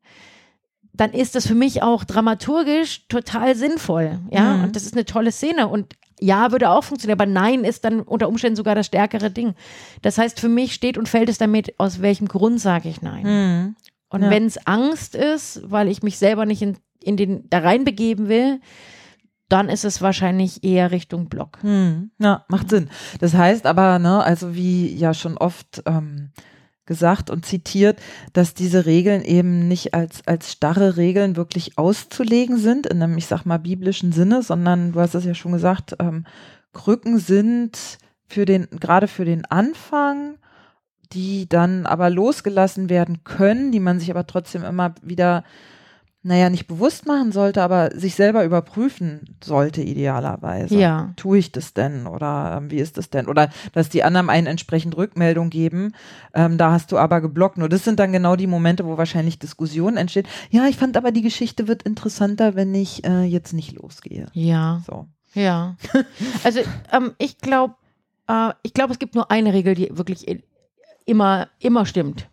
dann 0.93 1.11
ist 1.11 1.35
das 1.35 1.47
für 1.47 1.55
mich 1.55 1.81
auch 1.81 2.03
dramaturgisch 2.03 3.07
total 3.07 3.55
sinnvoll. 3.55 4.19
Ja, 4.29 4.57
mhm. 4.57 4.63
und 4.65 4.75
das 4.75 4.83
ist 4.83 4.93
eine 4.93 5.05
tolle 5.05 5.31
Szene. 5.31 5.67
Und 5.67 5.95
ja, 6.19 6.51
würde 6.51 6.69
auch 6.69 6.83
funktionieren, 6.83 7.19
aber 7.19 7.29
nein 7.29 7.63
ist 7.63 7.83
dann 7.83 8.01
unter 8.01 8.27
Umständen 8.27 8.55
sogar 8.55 8.75
das 8.75 8.85
stärkere 8.85 9.31
Ding. 9.31 9.55
Das 10.03 10.17
heißt, 10.17 10.39
für 10.39 10.49
mich 10.49 10.73
steht 10.73 10.97
und 10.97 11.09
fällt 11.09 11.29
es 11.29 11.39
damit, 11.39 11.79
aus 11.79 12.01
welchem 12.01 12.27
Grund 12.27 12.61
sage 12.61 12.89
ich 12.89 13.01
nein. 13.01 13.23
Mhm. 13.25 13.75
Und 14.09 14.21
ja. 14.21 14.29
wenn 14.29 14.45
es 14.45 14.67
Angst 14.67 15.15
ist, 15.15 15.61
weil 15.65 15.87
ich 15.87 16.03
mich 16.03 16.19
selber 16.19 16.45
nicht 16.45 16.61
in, 16.61 16.77
in 17.01 17.17
den 17.17 17.49
da 17.49 17.59
reinbegeben 17.59 18.29
will, 18.29 18.61
dann 19.49 19.69
ist 19.69 19.85
es 19.85 20.01
wahrscheinlich 20.01 20.63
eher 20.63 20.91
Richtung 20.91 21.27
Block. 21.27 21.63
Mhm. 21.63 22.11
Ja, 22.19 22.45
macht 22.47 22.69
Sinn. 22.69 22.89
Das 23.19 23.33
heißt 23.33 23.65
aber, 23.65 23.97
ne, 23.97 24.23
also 24.23 24.55
wie 24.55 24.95
ja 24.95 25.15
schon 25.15 25.37
oft 25.37 25.81
ähm, 25.87 26.31
gesagt 26.85 27.29
und 27.29 27.45
zitiert, 27.45 27.99
dass 28.33 28.53
diese 28.53 28.85
Regeln 28.85 29.23
eben 29.23 29.67
nicht 29.67 29.93
als, 29.93 30.25
als 30.27 30.51
starre 30.51 30.97
Regeln 30.97 31.35
wirklich 31.35 31.77
auszulegen 31.77 32.57
sind, 32.57 32.87
in 32.87 33.01
einem, 33.01 33.17
ich 33.17 33.27
sag 33.27 33.45
mal, 33.45 33.59
biblischen 33.59 34.11
Sinne, 34.11 34.43
sondern 34.43 34.91
du 34.91 34.99
hast 34.99 35.15
es 35.15 35.25
ja 35.25 35.33
schon 35.33 35.53
gesagt, 35.53 35.95
ähm, 35.99 36.25
Krücken 36.73 37.19
sind 37.19 37.97
für 38.27 38.45
den, 38.45 38.67
gerade 38.79 39.07
für 39.07 39.25
den 39.25 39.45
Anfang, 39.45 40.37
die 41.13 41.47
dann 41.47 41.85
aber 41.85 42.09
losgelassen 42.09 42.89
werden 42.89 43.23
können, 43.23 43.71
die 43.71 43.79
man 43.79 43.99
sich 43.99 44.09
aber 44.09 44.25
trotzdem 44.25 44.63
immer 44.63 44.95
wieder 45.01 45.43
naja, 46.25 46.49
nicht 46.49 46.67
bewusst 46.67 47.05
machen 47.05 47.33
sollte, 47.33 47.61
aber 47.61 47.91
sich 47.93 48.15
selber 48.15 48.45
überprüfen 48.45 49.35
sollte, 49.43 49.81
idealerweise. 49.81 50.75
Ja. 50.79 51.13
Tue 51.17 51.37
ich 51.37 51.51
das 51.51 51.73
denn? 51.73 52.07
Oder 52.07 52.55
ähm, 52.57 52.71
wie 52.71 52.77
ist 52.77 52.97
das 52.97 53.09
denn? 53.09 53.27
Oder 53.27 53.49
dass 53.73 53.89
die 53.89 54.03
anderen 54.03 54.29
einen 54.29 54.47
entsprechend 54.47 54.95
Rückmeldung 54.95 55.49
geben, 55.49 55.91
ähm, 56.33 56.57
da 56.57 56.71
hast 56.71 56.93
du 56.93 56.97
aber 56.97 57.19
geblockt. 57.19 57.57
Nur 57.57 57.67
das 57.67 57.83
sind 57.83 57.99
dann 57.99 58.13
genau 58.13 58.37
die 58.37 58.47
Momente, 58.47 58.85
wo 58.85 58.97
wahrscheinlich 58.97 59.37
Diskussion 59.37 59.97
entsteht. 59.97 60.27
Ja, 60.49 60.65
ich 60.67 60.77
fand 60.77 60.95
aber, 60.95 61.11
die 61.11 61.21
Geschichte 61.21 61.67
wird 61.67 61.83
interessanter, 61.83 62.55
wenn 62.55 62.73
ich 62.73 63.03
äh, 63.03 63.23
jetzt 63.23 63.51
nicht 63.51 63.73
losgehe. 63.73 64.27
Ja. 64.31 64.81
So. 64.87 65.07
Ja. 65.33 65.75
Also 66.45 66.61
ähm, 66.93 67.11
ich 67.17 67.37
glaube, 67.39 67.75
äh, 68.27 68.53
ich 68.63 68.73
glaube, 68.73 68.93
es 68.93 68.99
gibt 68.99 69.15
nur 69.15 69.29
eine 69.29 69.53
Regel, 69.53 69.75
die 69.75 69.89
wirklich 69.91 70.25
immer, 71.05 71.49
immer 71.59 71.85
stimmt. 71.85 72.29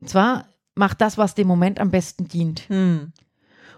Und 0.00 0.08
zwar 0.08 0.46
mach 0.80 0.94
das, 0.94 1.16
was 1.16 1.36
dem 1.36 1.46
Moment 1.46 1.78
am 1.78 1.90
besten 1.92 2.26
dient. 2.26 2.62
Hm. 2.68 3.12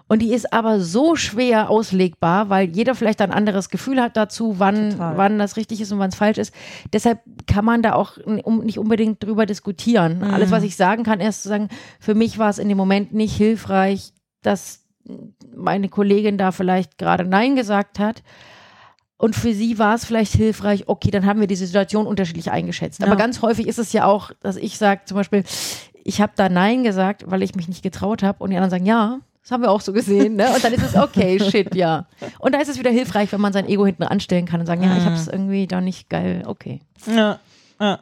Und 0.08 0.20
die 0.20 0.32
ist 0.32 0.52
aber 0.52 0.80
so 0.80 1.16
schwer 1.16 1.68
auslegbar, 1.68 2.48
weil 2.48 2.68
jeder 2.68 2.94
vielleicht 2.94 3.20
ein 3.20 3.32
anderes 3.32 3.70
Gefühl 3.70 4.00
hat 4.00 4.16
dazu, 4.16 4.54
wann, 4.58 4.98
wann 4.98 5.38
das 5.38 5.56
richtig 5.56 5.80
ist 5.80 5.90
und 5.90 5.98
wann 5.98 6.10
es 6.10 6.16
falsch 6.16 6.38
ist. 6.38 6.54
Deshalb 6.92 7.20
kann 7.46 7.64
man 7.64 7.82
da 7.82 7.94
auch 7.94 8.18
nicht 8.26 8.78
unbedingt 8.78 9.22
drüber 9.22 9.46
diskutieren. 9.46 10.18
Mhm. 10.18 10.24
Alles, 10.34 10.50
was 10.50 10.64
ich 10.64 10.76
sagen 10.76 11.02
kann, 11.02 11.20
ist 11.20 11.42
zu 11.42 11.48
sagen, 11.48 11.68
für 11.98 12.14
mich 12.14 12.38
war 12.38 12.50
es 12.50 12.58
in 12.58 12.68
dem 12.68 12.78
Moment 12.78 13.12
nicht 13.14 13.34
hilfreich, 13.34 14.12
dass 14.42 14.84
meine 15.56 15.88
Kollegin 15.88 16.36
da 16.38 16.52
vielleicht 16.52 16.98
gerade 16.98 17.24
Nein 17.24 17.56
gesagt 17.56 17.98
hat. 17.98 18.22
Und 19.16 19.36
für 19.36 19.54
sie 19.54 19.78
war 19.78 19.94
es 19.94 20.04
vielleicht 20.04 20.34
hilfreich, 20.34 20.88
okay, 20.88 21.10
dann 21.10 21.26
haben 21.26 21.40
wir 21.40 21.46
die 21.46 21.56
Situation 21.56 22.06
unterschiedlich 22.06 22.50
eingeschätzt. 22.50 23.00
Ja. 23.00 23.06
Aber 23.06 23.16
ganz 23.16 23.40
häufig 23.40 23.68
ist 23.68 23.78
es 23.78 23.92
ja 23.92 24.04
auch, 24.04 24.32
dass 24.40 24.56
ich 24.56 24.78
sage 24.78 25.02
zum 25.06 25.16
Beispiel, 25.16 25.44
ich 26.04 26.20
habe 26.20 26.32
da 26.36 26.48
Nein 26.48 26.82
gesagt, 26.82 27.24
weil 27.26 27.42
ich 27.42 27.54
mich 27.54 27.68
nicht 27.68 27.82
getraut 27.82 28.22
habe 28.22 28.42
und 28.42 28.50
die 28.50 28.56
anderen 28.56 28.70
sagen, 28.70 28.86
ja, 28.86 29.20
das 29.42 29.50
haben 29.50 29.62
wir 29.62 29.70
auch 29.70 29.80
so 29.80 29.92
gesehen. 29.92 30.36
Ne? 30.36 30.48
Und 30.54 30.62
dann 30.62 30.72
ist 30.72 30.84
es 30.84 30.96
okay, 30.96 31.38
shit, 31.50 31.74
ja. 31.74 32.06
Und 32.38 32.54
da 32.54 32.60
ist 32.60 32.68
es 32.68 32.78
wieder 32.78 32.90
hilfreich, 32.90 33.32
wenn 33.32 33.40
man 33.40 33.52
sein 33.52 33.68
Ego 33.68 33.84
hinten 33.84 34.04
anstellen 34.04 34.46
kann 34.46 34.60
und 34.60 34.66
sagen, 34.66 34.82
ja, 34.82 34.96
ich 34.96 35.04
habe 35.04 35.16
es 35.16 35.26
mhm. 35.26 35.32
irgendwie 35.32 35.66
da 35.66 35.80
nicht 35.80 36.08
geil, 36.08 36.42
okay. 36.46 36.80
Ja, 37.06 37.40
ja. 37.80 38.00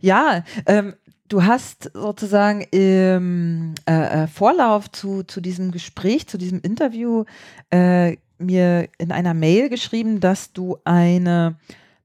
ja 0.00 0.44
ähm, 0.66 0.94
du 1.28 1.44
hast 1.44 1.90
sozusagen 1.94 2.62
im 2.70 3.74
äh, 3.86 4.24
äh, 4.24 4.26
Vorlauf 4.26 4.90
zu, 4.90 5.22
zu 5.22 5.40
diesem 5.40 5.70
Gespräch, 5.70 6.26
zu 6.26 6.38
diesem 6.38 6.60
Interview 6.60 7.24
äh, 7.70 8.16
mir 8.38 8.88
in 8.98 9.12
einer 9.12 9.34
Mail 9.34 9.68
geschrieben, 9.68 10.20
dass 10.20 10.52
du 10.52 10.78
eine 10.84 11.56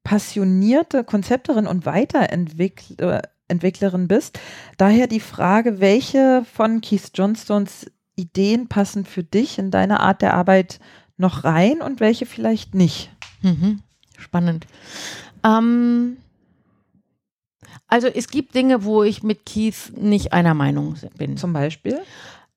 passionierte 0.03 1.03
Konzepterin 1.05 1.65
und 1.65 1.85
Weiterentwicklerin 1.85 3.21
Entwicklerin 3.47 4.07
bist. 4.07 4.39
Daher 4.77 5.07
die 5.07 5.19
Frage, 5.19 5.79
welche 5.79 6.45
von 6.51 6.81
Keith 6.81 7.11
Johnstones 7.13 7.91
Ideen 8.15 8.67
passen 8.67 9.05
für 9.05 9.23
dich 9.23 9.59
in 9.59 9.71
deine 9.71 9.99
Art 9.99 10.21
der 10.21 10.33
Arbeit 10.33 10.79
noch 11.17 11.43
rein 11.43 11.81
und 11.81 11.99
welche 11.99 12.25
vielleicht 12.25 12.75
nicht? 12.75 13.11
Mhm. 13.41 13.81
Spannend. 14.17 14.67
Ähm, 15.43 16.17
also 17.87 18.07
es 18.07 18.27
gibt 18.29 18.55
Dinge, 18.55 18.83
wo 18.83 19.03
ich 19.03 19.23
mit 19.23 19.45
Keith 19.45 19.91
nicht 19.95 20.33
einer 20.33 20.53
Meinung 20.53 20.95
bin. 21.17 21.37
Zum 21.37 21.53
Beispiel? 21.53 21.99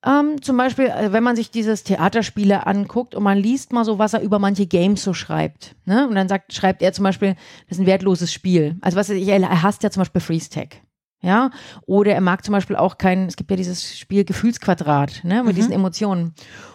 Ähm, 0.05 0.41
zum 0.43 0.57
Beispiel, 0.57 0.87
äh, 0.87 1.13
wenn 1.13 1.25
man 1.25 1.35
sich 1.35 1.51
dieses 1.51 1.83
Theaterspiele 1.83 2.67
anguckt 2.67 3.15
und 3.15 3.23
man 3.25 3.37
liest 3.37 3.73
mal 3.73 3.85
so, 3.85 3.99
was 3.99 4.15
er 4.15 4.21
über 4.21 4.39
manche 4.39 4.67
Games 4.67 5.03
so 5.03 5.13
schreibt. 5.13 5.75
Ne? 5.87 6.07
Und 6.07 6.15
dann 6.15 6.29
sagt, 6.29 6.53
schreibt 6.53 6.83
er 6.83 6.93
zum 6.93 7.03
Beispiel, 7.03 7.35
das 7.69 7.79
ist 7.79 7.81
ein 7.81 7.87
wertloses 7.87 8.33
Spiel. 8.33 8.77
Also 8.81 8.97
was 8.97 9.11
ich, 9.11 9.27
er 9.27 9.63
hasst 9.63 9.83
ja 9.83 9.91
zum 9.91 10.03
Beispiel 10.03 10.21
Freeze 10.21 10.51
Tag. 10.51 10.83
Ja, 11.21 11.51
oder 11.85 12.15
er 12.15 12.21
mag 12.21 12.45
zum 12.45 12.53
Beispiel 12.53 12.77
auch 12.77 12.97
kein, 12.97 13.27
es 13.27 13.35
gibt 13.35 13.51
ja 13.51 13.57
dieses 13.57 13.99
Spiel 13.99 14.25
Gefühlsquadrat, 14.25 15.25
ne, 15.25 15.43
mit 15.43 15.55
mhm. 15.55 15.57
diesen 15.57 15.73
Emotionen. 15.73 16.33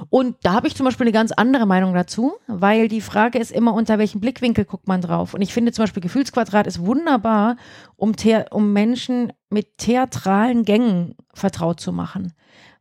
Und 0.10 0.36
da 0.44 0.52
habe 0.52 0.68
ich 0.68 0.76
zum 0.76 0.84
Beispiel 0.84 1.06
eine 1.06 1.14
ganz 1.14 1.32
andere 1.32 1.66
Meinung 1.66 1.94
dazu, 1.94 2.34
weil 2.48 2.90
die 2.90 3.00
Frage 3.00 3.40
ist 3.40 3.54
immer, 3.54 3.74
unter 3.74 4.00
welchem 4.00 4.20
Blickwinkel 4.20 4.66
guckt 4.66 4.86
man 4.86 5.00
drauf. 5.00 5.34
Und 5.34 5.42
ich 5.42 5.54
finde 5.54 5.72
zum 5.72 5.84
Beispiel 5.84 6.04
Gefühlsquadrat 6.04 6.68
ist 6.68 6.86
wunderbar, 6.86 7.56
um, 7.96 8.14
um 8.52 8.74
Menschen 8.74 9.32
mit 9.50 9.78
theatralen 9.78 10.66
Gängen 10.66 11.16
vertraut 11.34 11.80
zu 11.80 11.94
machen. 11.94 12.34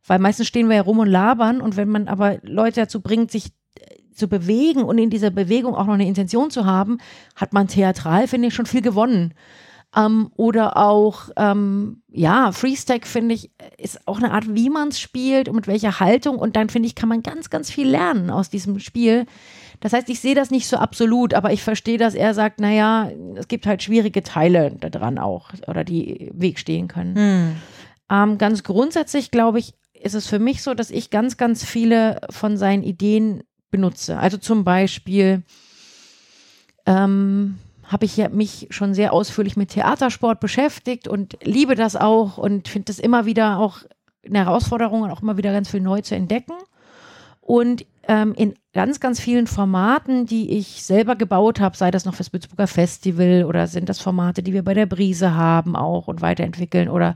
Weil 0.05 0.19
meistens 0.19 0.47
stehen 0.47 0.67
wir 0.69 0.75
ja 0.77 0.81
rum 0.81 0.99
und 0.99 1.07
labern 1.07 1.61
und 1.61 1.77
wenn 1.77 1.89
man 1.89 2.07
aber 2.07 2.39
Leute 2.43 2.81
dazu 2.81 3.01
bringt, 3.01 3.31
sich 3.31 3.47
äh, 3.79 4.13
zu 4.13 4.27
bewegen 4.27 4.83
und 4.83 4.97
in 4.97 5.09
dieser 5.09 5.29
Bewegung 5.29 5.75
auch 5.75 5.85
noch 5.85 5.93
eine 5.93 6.07
Intention 6.07 6.51
zu 6.51 6.65
haben, 6.65 6.97
hat 7.35 7.53
man 7.53 7.67
theatral, 7.67 8.27
finde 8.27 8.49
ich, 8.49 8.53
schon 8.53 8.65
viel 8.65 8.81
gewonnen. 8.81 9.33
Ähm, 9.95 10.31
oder 10.35 10.77
auch, 10.77 11.29
ähm, 11.37 12.01
ja, 12.09 12.51
Freestack 12.51 13.05
finde 13.05 13.35
ich, 13.35 13.51
ist 13.77 14.07
auch 14.07 14.17
eine 14.17 14.31
Art, 14.31 14.55
wie 14.55 14.69
man 14.69 14.89
es 14.89 14.99
spielt 14.99 15.47
und 15.47 15.55
mit 15.55 15.67
welcher 15.67 15.99
Haltung. 15.99 16.37
Und 16.37 16.55
dann 16.55 16.69
finde 16.69 16.87
ich, 16.87 16.95
kann 16.95 17.09
man 17.09 17.21
ganz, 17.21 17.49
ganz 17.49 17.69
viel 17.69 17.87
lernen 17.87 18.29
aus 18.29 18.49
diesem 18.49 18.79
Spiel. 18.79 19.25
Das 19.79 19.93
heißt, 19.93 20.09
ich 20.09 20.19
sehe 20.19 20.35
das 20.35 20.49
nicht 20.49 20.67
so 20.67 20.77
absolut, 20.77 21.33
aber 21.33 21.51
ich 21.51 21.61
verstehe, 21.61 21.97
dass 21.97 22.15
er 22.15 22.33
sagt, 22.33 22.59
naja, 22.59 23.11
es 23.35 23.47
gibt 23.47 23.65
halt 23.67 23.83
schwierige 23.83 24.23
Teile 24.23 24.71
daran 24.71 25.19
auch 25.19 25.51
oder 25.67 25.83
die 25.83 26.31
Weg 26.33 26.57
stehen 26.57 26.87
können. 26.87 27.15
Hm. 27.15 27.55
Ähm, 28.09 28.37
ganz 28.37 28.63
grundsätzlich, 28.63 29.29
glaube 29.29 29.59
ich, 29.59 29.73
ist 30.03 30.13
es 30.13 30.27
für 30.27 30.39
mich 30.39 30.61
so, 30.63 30.73
dass 30.73 30.91
ich 30.91 31.09
ganz, 31.09 31.37
ganz 31.37 31.63
viele 31.63 32.19
von 32.29 32.57
seinen 32.57 32.83
Ideen 32.83 33.43
benutze. 33.71 34.17
Also 34.17 34.37
zum 34.37 34.63
Beispiel, 34.63 35.43
ähm, 36.85 37.57
habe 37.87 38.05
ich 38.05 38.17
ja 38.17 38.29
mich 38.29 38.67
schon 38.71 38.93
sehr 38.93 39.13
ausführlich 39.13 39.55
mit 39.55 39.69
Theatersport 39.69 40.39
beschäftigt 40.39 41.07
und 41.07 41.37
liebe 41.43 41.75
das 41.75 41.95
auch 41.95 42.37
und 42.37 42.67
finde 42.67 42.91
es 42.91 42.99
immer 42.99 43.25
wieder 43.25 43.59
auch 43.59 43.79
eine 44.25 44.39
Herausforderung 44.39 45.01
und 45.01 45.11
auch 45.11 45.21
immer 45.21 45.37
wieder 45.37 45.51
ganz 45.51 45.69
viel 45.69 45.81
neu 45.81 46.01
zu 46.01 46.15
entdecken. 46.15 46.53
Und 47.41 47.85
ähm, 48.07 48.33
in 48.35 48.53
ganz, 48.73 49.01
ganz 49.01 49.19
vielen 49.19 49.47
Formaten, 49.47 50.25
die 50.25 50.57
ich 50.57 50.83
selber 50.83 51.15
gebaut 51.15 51.59
habe, 51.59 51.75
sei 51.75 51.91
das 51.91 52.05
noch 52.05 52.15
fürs 52.15 52.31
Würzburger 52.31 52.67
Festival 52.67 53.43
oder 53.43 53.67
sind 53.67 53.89
das 53.89 53.99
Formate, 53.99 54.43
die 54.43 54.53
wir 54.53 54.63
bei 54.63 54.73
der 54.73 54.85
Brise 54.85 55.35
haben 55.35 55.75
auch 55.75 56.07
und 56.07 56.21
weiterentwickeln 56.21 56.87
oder 56.87 57.15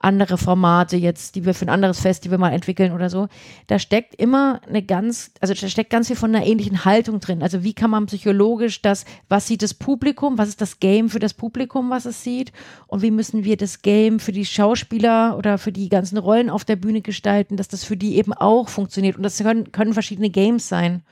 andere 0.00 0.38
Formate 0.38 0.96
jetzt, 0.96 1.34
die 1.34 1.44
wir 1.44 1.54
für 1.54 1.66
ein 1.66 1.70
anderes 1.70 2.00
Festival 2.00 2.38
mal 2.38 2.52
entwickeln 2.52 2.92
oder 2.92 3.10
so. 3.10 3.28
Da 3.66 3.80
steckt 3.80 4.14
immer 4.14 4.60
eine 4.68 4.82
ganz, 4.82 5.32
also 5.40 5.54
da 5.54 5.68
steckt 5.68 5.90
ganz 5.90 6.06
viel 6.06 6.16
von 6.16 6.34
einer 6.34 6.46
ähnlichen 6.46 6.84
Haltung 6.84 7.18
drin. 7.18 7.42
Also 7.42 7.64
wie 7.64 7.74
kann 7.74 7.90
man 7.90 8.06
psychologisch 8.06 8.80
das, 8.80 9.04
was 9.28 9.48
sieht 9.48 9.62
das 9.62 9.74
Publikum, 9.74 10.38
was 10.38 10.48
ist 10.48 10.60
das 10.60 10.78
Game 10.78 11.08
für 11.08 11.18
das 11.18 11.34
Publikum, 11.34 11.90
was 11.90 12.04
es 12.04 12.22
sieht 12.22 12.52
und 12.86 13.02
wie 13.02 13.10
müssen 13.10 13.42
wir 13.42 13.56
das 13.56 13.82
Game 13.82 14.20
für 14.20 14.30
die 14.30 14.46
Schauspieler 14.46 15.36
oder 15.36 15.58
für 15.58 15.72
die 15.72 15.88
ganzen 15.88 16.18
Rollen 16.18 16.48
auf 16.48 16.64
der 16.64 16.76
Bühne 16.76 17.00
gestalten, 17.00 17.56
dass 17.56 17.66
das 17.66 17.82
für 17.82 17.96
die 17.96 18.16
eben 18.16 18.32
auch 18.32 18.68
funktioniert. 18.68 19.16
Und 19.16 19.24
das 19.24 19.38
können, 19.38 19.72
können 19.72 19.94
verschiedene 19.94 20.30
Games 20.30 20.68
sein. 20.68 21.02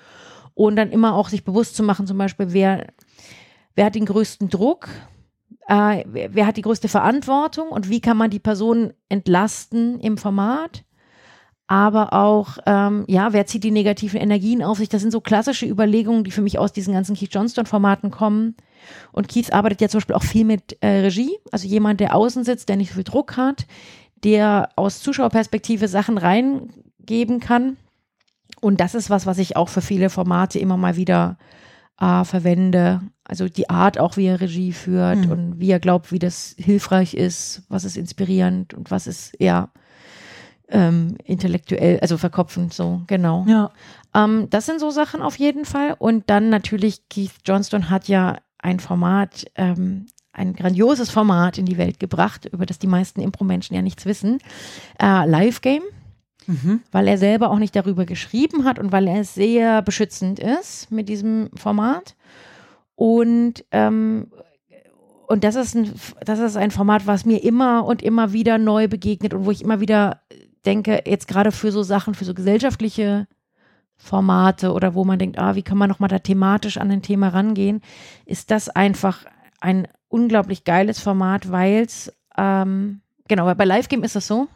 Und 0.55 0.76
dann 0.76 0.91
immer 0.91 1.14
auch 1.14 1.28
sich 1.28 1.45
bewusst 1.45 1.76
zu 1.76 1.82
machen, 1.82 2.07
zum 2.07 2.16
Beispiel, 2.16 2.53
wer, 2.53 2.87
wer 3.74 3.87
hat 3.87 3.95
den 3.95 4.07
größten 4.07 4.49
Druck? 4.49 4.89
Äh, 5.68 6.04
wer, 6.06 6.46
hat 6.46 6.56
die 6.56 6.62
größte 6.62 6.88
Verantwortung 6.88 7.68
und 7.68 7.90
wie 7.90 8.00
kann 8.00 8.16
man 8.16 8.30
die 8.30 8.38
Person 8.38 8.92
entlasten 9.08 10.00
im 10.00 10.18
Format? 10.18 10.84
aber 11.68 12.12
auch, 12.12 12.58
ähm, 12.66 13.04
ja, 13.08 13.32
wer 13.32 13.46
zieht 13.46 13.64
die 13.64 13.72
negativen 13.72 14.20
Energien 14.20 14.62
auf 14.62 14.78
sich? 14.78 14.88
Das 14.88 15.02
sind 15.02 15.10
so 15.10 15.20
klassische 15.20 15.66
Überlegungen, 15.66 16.22
die 16.22 16.30
für 16.30 16.42
mich 16.42 16.58
aus 16.58 16.72
diesen 16.72 16.94
ganzen 16.94 17.16
Keith 17.16 17.34
Johnston-Formaten 17.34 18.10
kommen. 18.10 18.54
Und 19.10 19.28
Keith 19.28 19.52
arbeitet 19.52 19.80
ja 19.80 19.88
zum 19.88 19.98
Beispiel 19.98 20.14
auch 20.14 20.22
viel 20.22 20.44
mit 20.44 20.78
äh, 20.80 21.00
Regie, 21.00 21.36
also 21.50 21.66
jemand, 21.66 21.98
der 21.98 22.14
außen 22.14 22.44
sitzt, 22.44 22.68
der 22.68 22.76
nicht 22.76 22.90
so 22.90 22.94
viel 22.94 23.04
Druck 23.04 23.36
hat, 23.36 23.66
der 24.22 24.68
aus 24.76 25.00
Zuschauerperspektive 25.00 25.88
Sachen 25.88 26.18
reingeben 26.18 27.40
kann. 27.40 27.76
Und 28.60 28.80
das 28.80 28.94
ist 28.94 29.10
was, 29.10 29.26
was 29.26 29.38
ich 29.38 29.56
auch 29.56 29.68
für 29.68 29.82
viele 29.82 30.08
Formate 30.08 30.60
immer 30.60 30.76
mal 30.76 30.96
wieder 30.96 31.36
äh, 32.01 32.24
verwende. 32.24 33.01
Also 33.24 33.49
die 33.49 33.70
Art 33.70 33.99
auch, 33.99 34.16
wie 34.16 34.26
er 34.26 34.40
Regie 34.40 34.72
führt 34.72 35.26
mhm. 35.26 35.30
und 35.30 35.61
wie 35.61 35.70
er 35.70 35.80
glaubt, 35.80 36.12
wie 36.12 36.18
das 36.18 36.55
hilfreich 36.59 37.14
ist, 37.14 37.62
was 37.68 37.84
ist 37.84 37.97
inspirierend 37.97 38.74
und 38.74 38.90
was 38.90 39.07
ist 39.07 39.34
eher 39.40 39.70
ähm, 40.68 41.16
intellektuell, 41.24 42.01
also 42.01 42.18
verkopfend, 42.18 42.74
so, 42.74 43.03
genau. 43.07 43.44
Ja. 43.49 43.70
Ähm, 44.14 44.49
das 44.51 44.66
sind 44.66 44.80
so 44.80 44.90
Sachen 44.90 45.22
auf 45.22 45.38
jeden 45.38 45.64
Fall. 45.64 45.94
Und 45.99 46.28
dann 46.28 46.51
natürlich, 46.51 47.09
Keith 47.09 47.32
Johnston 47.44 47.90
hat 47.90 48.09
ja 48.09 48.38
ein 48.59 48.80
Format, 48.80 49.44
ähm, 49.55 50.07
ein 50.32 50.55
grandioses 50.55 51.11
Format 51.11 51.57
in 51.57 51.66
die 51.66 51.78
Welt 51.78 52.01
gebracht, 52.01 52.47
über 52.47 52.66
das 52.66 52.78
die 52.78 52.88
meisten 52.88 53.20
Impro-Menschen 53.20 53.74
ja 53.74 53.82
nichts 53.82 54.07
wissen. 54.07 54.38
Äh, 55.01 55.26
Live 55.26 55.61
Game 55.61 55.82
mhm. 56.47 56.80
weil 56.92 57.09
er 57.09 57.18
selber 57.18 57.51
auch 57.51 57.59
nicht 57.59 57.76
darüber 57.76 58.05
geschrieben 58.05 58.64
hat 58.64 58.78
und 58.78 58.92
weil 58.92 59.07
er 59.09 59.24
sehr 59.24 59.82
beschützend 59.82 60.38
ist 60.38 60.90
mit 60.90 61.09
diesem 61.09 61.51
Format. 61.55 62.14
Und, 62.94 63.64
ähm, 63.72 64.28
und 65.26 65.44
das 65.44 65.55
ist, 65.55 65.74
ein, 65.74 65.92
das 66.24 66.38
ist 66.38 66.57
ein 66.57 66.70
Format, 66.70 67.07
was 67.07 67.24
mir 67.24 67.42
immer 67.42 67.84
und 67.84 68.03
immer 68.03 68.32
wieder 68.32 68.59
neu 68.59 68.88
begegnet 68.88 69.34
und 69.34 69.44
wo 69.44 69.51
ich 69.51 69.62
immer 69.62 69.80
wieder 69.80 70.20
denke, 70.64 71.03
jetzt 71.07 71.28
gerade 71.28 71.53
für 71.53 71.72
so 71.72 71.82
Sachen, 71.82 72.14
für 72.14 72.24
so 72.24 72.34
gesellschaftliche 72.34 73.26
Formate 73.97 74.72
oder 74.72 74.94
wo 74.94 75.05
man 75.05 75.18
denkt, 75.18 75.38
ah, 75.38 75.55
wie 75.55 75.62
kann 75.62 75.78
man 75.78 75.88
nochmal 75.88 76.09
da 76.09 76.18
thematisch 76.18 76.76
an 76.78 76.90
ein 76.90 77.03
Thema 77.03 77.28
rangehen, 77.28 77.80
ist 78.24 78.51
das 78.51 78.68
einfach 78.68 79.24
ein 79.61 79.88
unglaublich 80.09 80.64
geiles 80.64 81.01
Format, 81.01 81.51
weil 81.51 81.84
es, 81.84 82.12
ähm, 82.36 83.01
genau, 83.28 83.53
bei 83.55 83.64
Live 83.64 83.88
Game 83.88 84.05
ist 84.05 84.16
es 84.16 84.26
so, 84.26 84.49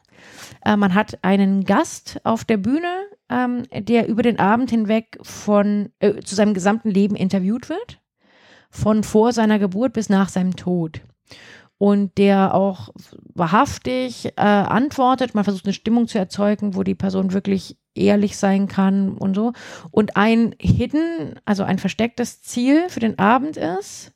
äh, 0.64 0.76
man 0.76 0.94
hat 0.94 1.18
einen 1.22 1.64
Gast 1.64 2.20
auf 2.24 2.44
der 2.44 2.56
Bühne, 2.56 2.92
ähm, 3.28 3.64
der 3.72 4.08
über 4.08 4.22
den 4.22 4.38
Abend 4.38 4.70
hinweg 4.70 5.18
von 5.22 5.90
äh, 6.00 6.20
zu 6.20 6.34
seinem 6.34 6.54
gesamten 6.54 6.90
Leben 6.90 7.16
interviewt 7.16 7.68
wird, 7.68 8.00
von 8.70 9.02
vor 9.04 9.32
seiner 9.32 9.58
Geburt 9.58 9.92
bis 9.92 10.08
nach 10.08 10.28
seinem 10.28 10.56
Tod. 10.56 11.00
Und 11.78 12.18
der 12.18 12.54
auch 12.54 12.90
wahrhaftig 13.34 14.26
äh, 14.36 14.42
antwortet. 14.42 15.34
Man 15.34 15.44
versucht 15.44 15.64
eine 15.64 15.72
Stimmung 15.72 16.08
zu 16.08 16.18
erzeugen, 16.18 16.74
wo 16.74 16.82
die 16.82 16.94
Person 16.94 17.32
wirklich 17.32 17.78
ehrlich 17.94 18.36
sein 18.36 18.68
kann 18.68 19.16
und 19.16 19.34
so. 19.34 19.52
Und 19.90 20.16
ein 20.16 20.54
hidden, 20.60 21.40
also 21.46 21.62
ein 21.62 21.78
verstecktes 21.78 22.42
Ziel 22.42 22.88
für 22.90 23.00
den 23.00 23.18
Abend 23.18 23.56
ist, 23.56 24.12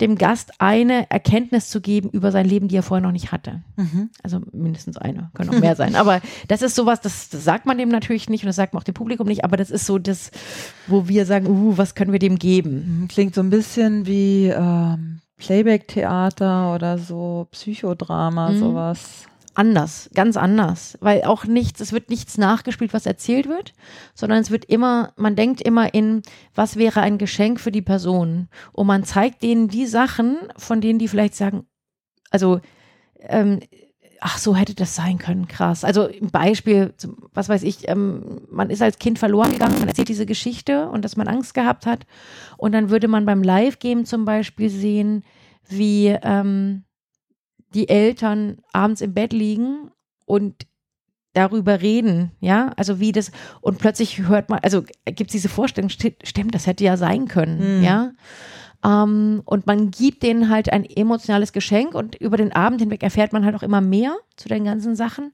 dem 0.00 0.16
Gast 0.16 0.52
eine 0.58 1.10
Erkenntnis 1.10 1.70
zu 1.70 1.80
geben 1.80 2.10
über 2.10 2.30
sein 2.30 2.46
Leben, 2.46 2.68
die 2.68 2.76
er 2.76 2.82
vorher 2.82 3.02
noch 3.02 3.12
nicht 3.12 3.32
hatte. 3.32 3.62
Mhm. 3.76 4.10
Also 4.22 4.40
mindestens 4.52 4.98
eine, 4.98 5.30
können 5.34 5.50
auch 5.50 5.60
mehr 5.60 5.76
sein. 5.76 5.94
Aber 5.96 6.20
das 6.48 6.60
ist 6.62 6.74
sowas, 6.74 7.00
das, 7.00 7.30
das, 7.30 7.44
sagt 7.44 7.64
man 7.64 7.78
dem 7.78 7.88
natürlich 7.88 8.28
nicht 8.28 8.42
und 8.42 8.48
das 8.48 8.56
sagt 8.56 8.74
man 8.74 8.80
auch 8.80 8.84
dem 8.84 8.94
Publikum 8.94 9.26
nicht, 9.26 9.44
aber 9.44 9.56
das 9.56 9.70
ist 9.70 9.86
so 9.86 9.98
das, 9.98 10.30
wo 10.86 11.08
wir 11.08 11.24
sagen, 11.24 11.46
uh, 11.46 11.78
was 11.78 11.94
können 11.94 12.12
wir 12.12 12.18
dem 12.18 12.38
geben? 12.38 13.00
Mhm, 13.00 13.08
klingt 13.08 13.34
so 13.34 13.40
ein 13.40 13.50
bisschen 13.50 14.06
wie 14.06 14.48
ähm, 14.48 15.20
Playback-Theater 15.38 16.74
oder 16.74 16.98
so 16.98 17.48
Psychodrama, 17.50 18.50
mhm. 18.50 18.58
sowas 18.58 19.26
anders, 19.56 20.10
ganz 20.14 20.36
anders, 20.36 20.98
weil 21.00 21.24
auch 21.24 21.44
nichts, 21.44 21.80
es 21.80 21.92
wird 21.92 22.10
nichts 22.10 22.38
nachgespielt, 22.38 22.92
was 22.92 23.06
erzählt 23.06 23.48
wird, 23.48 23.72
sondern 24.14 24.40
es 24.40 24.50
wird 24.50 24.64
immer, 24.66 25.12
man 25.16 25.36
denkt 25.36 25.62
immer 25.62 25.94
in, 25.94 26.22
was 26.54 26.76
wäre 26.76 27.00
ein 27.00 27.18
Geschenk 27.18 27.60
für 27.60 27.72
die 27.72 27.82
Person? 27.82 28.48
Und 28.72 28.86
man 28.86 29.04
zeigt 29.04 29.42
denen 29.42 29.68
die 29.68 29.86
Sachen, 29.86 30.36
von 30.56 30.80
denen 30.80 30.98
die 30.98 31.08
vielleicht 31.08 31.34
sagen, 31.34 31.66
also, 32.30 32.60
ähm, 33.20 33.60
ach 34.20 34.38
so 34.38 34.56
hätte 34.56 34.74
das 34.74 34.94
sein 34.94 35.18
können, 35.18 35.48
krass. 35.48 35.84
Also 35.84 36.08
ein 36.08 36.30
Beispiel, 36.30 36.94
was 37.32 37.48
weiß 37.48 37.62
ich, 37.62 37.88
ähm, 37.88 38.42
man 38.50 38.70
ist 38.70 38.82
als 38.82 38.98
Kind 38.98 39.18
verloren 39.18 39.52
gegangen, 39.52 39.78
man 39.78 39.88
erzählt 39.88 40.08
diese 40.08 40.26
Geschichte 40.26 40.88
und 40.88 41.04
dass 41.04 41.16
man 41.16 41.28
Angst 41.28 41.54
gehabt 41.54 41.86
hat. 41.86 42.06
Und 42.56 42.72
dann 42.72 42.90
würde 42.90 43.08
man 43.08 43.26
beim 43.26 43.42
Live-Game 43.42 44.04
zum 44.04 44.24
Beispiel 44.24 44.70
sehen, 44.70 45.22
wie 45.68 46.16
ähm, 46.22 46.84
die 47.76 47.88
Eltern 47.88 48.58
abends 48.72 49.02
im 49.02 49.14
Bett 49.14 49.32
liegen 49.32 49.90
und 50.24 50.66
darüber 51.34 51.82
reden, 51.82 52.32
ja, 52.40 52.72
also 52.76 52.98
wie 52.98 53.12
das 53.12 53.30
und 53.60 53.78
plötzlich 53.78 54.26
hört 54.26 54.48
man, 54.48 54.60
also 54.60 54.82
gibt 55.04 55.28
es 55.28 55.32
diese 55.32 55.50
Vorstellung, 55.50 55.90
stimmt, 55.90 56.54
das 56.54 56.66
hätte 56.66 56.84
ja 56.84 56.96
sein 56.96 57.28
können, 57.28 57.78
mhm. 57.78 57.84
ja. 57.84 58.12
Ähm, 58.82 59.42
und 59.44 59.66
man 59.66 59.90
gibt 59.90 60.22
denen 60.22 60.48
halt 60.48 60.72
ein 60.72 60.84
emotionales 60.84 61.52
Geschenk 61.52 61.94
und 61.94 62.14
über 62.14 62.38
den 62.38 62.52
Abend 62.52 62.80
hinweg 62.80 63.02
erfährt 63.02 63.34
man 63.34 63.44
halt 63.44 63.54
auch 63.54 63.62
immer 63.62 63.82
mehr 63.82 64.16
zu 64.36 64.48
den 64.48 64.64
ganzen 64.64 64.96
Sachen. 64.96 65.32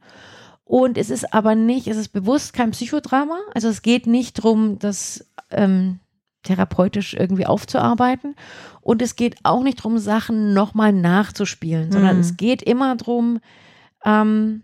Und 0.64 0.96
es 0.96 1.10
ist 1.10 1.34
aber 1.34 1.54
nicht, 1.54 1.86
es 1.86 1.96
ist 1.96 2.08
bewusst 2.08 2.52
kein 2.52 2.70
Psychodrama. 2.70 3.38
Also 3.54 3.68
es 3.68 3.82
geht 3.82 4.06
nicht 4.06 4.38
darum, 4.38 4.78
das 4.78 5.28
ähm, 5.50 6.00
therapeutisch 6.42 7.14
irgendwie 7.14 7.46
aufzuarbeiten. 7.46 8.34
Und 8.80 9.02
es 9.02 9.16
geht 9.16 9.36
auch 9.44 9.62
nicht 9.62 9.80
darum, 9.80 9.98
Sachen 9.98 10.54
nochmal 10.54 10.92
nachzuspielen, 10.92 11.92
sondern 11.92 12.16
mhm. 12.16 12.20
es 12.20 12.36
geht 12.36 12.62
immer 12.62 12.96
darum, 12.96 13.40
ähm, 14.04 14.62